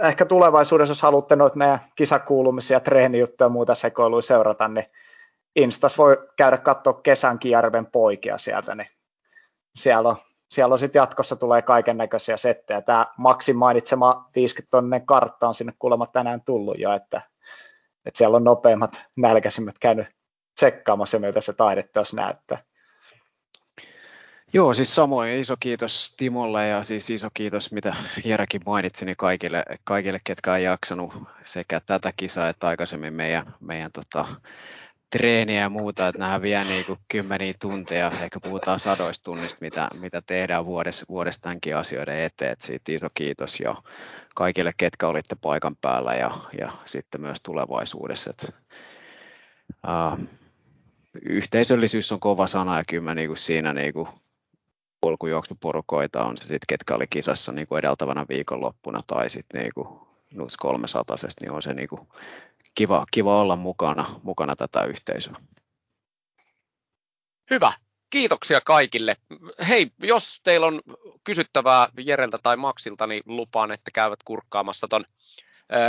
ehkä 0.03 0.25
tulevaisuudessa, 0.25 0.91
jos 0.91 1.03
haluatte 1.03 1.37
noita 1.37 1.59
meidän 1.59 1.79
kisakuulumisia, 1.95 2.81
treenijuttuja 2.81 3.47
ja 3.47 3.51
muuta 3.51 3.75
sekoiluja 3.75 4.23
seurata, 4.23 4.69
niin 4.69 4.87
Instas 5.57 5.99
voi 5.99 6.29
käydä 6.37 6.57
katsoa 6.57 6.93
kesän 6.93 7.39
Järven 7.45 7.87
poikia 7.87 8.39
sieltä, 8.39 8.75
niin 8.75 8.89
siellä 9.75 10.09
on, 10.09 10.17
siellä 10.51 10.73
on 10.73 10.79
sitten 10.79 11.01
jatkossa 11.01 11.37
tulee 11.37 11.63
kaiken 11.63 11.97
näköisiä 11.97 12.37
settejä. 12.37 12.83
Tämä 12.83 13.07
Maxin 13.17 13.57
mainitsema 13.57 14.31
50 14.37 14.71
tonnen 14.71 15.07
kartta 15.07 15.49
on 15.49 15.55
sinne 15.55 15.73
kuulemma 15.79 16.07
tänään 16.07 16.41
tullut 16.41 16.79
jo, 16.79 16.93
että, 16.93 17.23
että 18.07 18.19
siellä 18.19 18.37
on 18.37 18.45
nopeimmat 18.45 19.05
nälkäisimmät 19.17 19.77
käynyt 19.81 20.07
tsekkaamassa, 20.55 21.19
miltä 21.19 21.41
se 21.41 21.55
jos 21.97 22.15
näyttää. 22.15 22.59
Joo, 24.55 24.75
siis 24.75 24.95
samoin. 24.95 25.41
Iso 25.41 25.57
kiitos 25.61 26.15
Timolle 26.17 26.69
ja 26.69 26.83
siis 26.83 27.11
iso 27.11 27.29
kiitos, 27.35 27.73
mitä 27.73 27.95
Jeräkin 28.25 28.61
mainitsi, 28.67 29.05
niin 29.05 29.17
kaikille, 29.17 29.65
kaikille 29.85 30.19
ketkä 30.25 30.53
on 30.53 30.63
jaksanut 30.63 31.15
sekä 31.45 31.81
tätä 31.81 32.13
kisaa 32.17 32.49
että 32.49 32.69
aikaisemmin 32.69 33.15
meidän, 33.15 33.55
meidän 33.61 33.93
tota, 33.93 34.27
treeniä 35.11 35.61
ja 35.61 35.69
muuta, 35.69 36.09
että 36.09 36.19
nämä 36.19 36.43
vie 36.43 36.65
niin 36.65 36.85
kuin 36.85 36.99
kymmeniä 37.09 37.53
tunteja, 37.61 38.13
ehkä 38.23 38.41
puhutaan 38.41 38.79
sadoista 38.79 39.25
tunnista, 39.25 39.59
mitä, 39.61 39.89
mitä 40.01 40.23
tehdään 40.23 40.67
vuodessa, 40.67 41.05
vuodessa 41.09 41.43
tämänkin 41.43 41.77
asioiden 41.77 42.23
eteen, 42.23 42.53
että 42.53 42.67
siitä 42.67 42.93
iso 42.93 43.09
kiitos 43.15 43.61
jo 43.61 43.83
kaikille, 44.35 44.71
ketkä 44.77 45.07
olitte 45.07 45.35
paikan 45.35 45.77
päällä 45.77 46.15
ja, 46.15 46.31
ja 46.59 46.73
sitten 46.85 47.21
myös 47.21 47.43
tulevaisuudessa. 47.43 48.31
Että, 48.31 48.47
uh, 49.87 50.27
yhteisöllisyys 51.23 52.13
on 52.13 52.21
kova 52.21 52.47
sana 52.47 52.79
ja 52.79 52.85
kyllä 52.89 53.03
mä 53.03 53.15
niin 53.15 53.29
kuin 53.29 53.39
siinä 53.39 53.73
niin 53.73 53.93
kuin 53.93 54.09
polkujuoksuporukoita 55.03 56.25
on 56.25 56.37
se 56.37 56.41
sitten, 56.41 56.67
ketkä 56.69 56.95
oli 56.95 57.07
kisassa 57.11 57.53
niin 57.53 57.67
kuin 57.67 57.79
edeltävänä 57.79 58.27
viikonloppuna 58.29 59.01
tai 59.07 59.31
sitten 59.31 59.61
niin 59.61 59.73
kuin 59.75 59.89
NUTS 60.35 60.57
300, 60.57 61.17
niin 61.41 61.51
on 61.53 61.63
se 61.63 61.75
niin 61.75 61.89
kuin 61.89 62.09
kiva, 62.75 63.07
kiva 63.11 63.41
olla 63.41 63.57
mukana, 63.57 64.21
mukana 64.23 64.57
tätä 64.57 64.85
yhteisöä. 64.85 65.37
Hyvä. 67.51 67.73
Kiitoksia 68.11 68.61
kaikille. 68.61 69.17
Hei, 69.69 69.91
jos 70.03 70.41
teillä 70.43 70.67
on 70.67 70.81
kysyttävää 71.25 71.89
Jereltä 71.99 72.37
tai 72.43 72.57
Maksilta, 72.57 73.07
niin 73.07 73.23
lupaan, 73.27 73.73
että 73.73 73.91
käyvät 73.95 74.23
kurkkaamassa 74.25 74.89
ton 74.89 75.05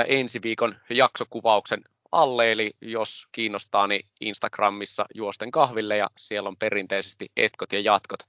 ensi 0.08 0.42
viikon 0.42 0.76
jaksokuvauksen 0.90 1.82
alle, 2.14 2.52
eli 2.52 2.72
jos 2.82 3.28
kiinnostaa, 3.32 3.88
niin 3.88 4.06
Instagramissa 4.22 5.06
juosten 5.16 5.52
kahville 5.52 5.98
ja 5.98 6.10
siellä 6.18 6.50
on 6.50 6.58
perinteisesti 6.58 7.32
etkot 7.38 7.74
ja 7.74 7.80
jatkot. 7.80 8.20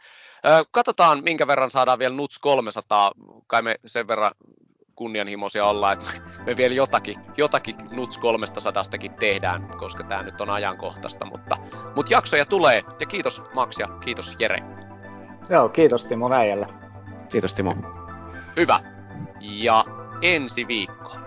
Katsotaan, 0.70 1.22
minkä 1.24 1.46
verran 1.46 1.70
saadaan 1.70 1.98
vielä 1.98 2.14
Nuts 2.14 2.38
300, 2.38 3.12
kai 3.46 3.62
me 3.62 3.76
sen 3.86 4.08
verran 4.08 4.32
kunnianhimoisia 4.94 5.66
olla, 5.66 5.92
että 5.92 6.06
me 6.46 6.56
vielä 6.56 6.74
jotakin, 6.74 7.20
jotakin 7.36 7.76
Nuts 7.90 8.18
300 8.18 8.82
tehdään, 9.18 9.68
koska 9.78 10.04
tämä 10.04 10.22
nyt 10.22 10.40
on 10.40 10.50
ajankohtaista, 10.50 11.24
mutta, 11.24 11.56
mutta 11.96 12.12
jaksoja 12.12 12.46
tulee, 12.46 12.82
ja 13.00 13.06
kiitos 13.06 13.42
Max 13.54 13.78
ja 13.78 13.88
kiitos 13.88 14.36
Jere. 14.38 14.62
Joo, 15.50 15.68
kiitos 15.68 16.04
Timo 16.04 16.28
Näijälle. 16.28 16.66
Kiitos 17.30 17.54
Timo. 17.54 17.74
Hyvä. 18.56 18.80
Ja 19.40 19.84
ensi 20.22 20.68
viikko 20.68 21.23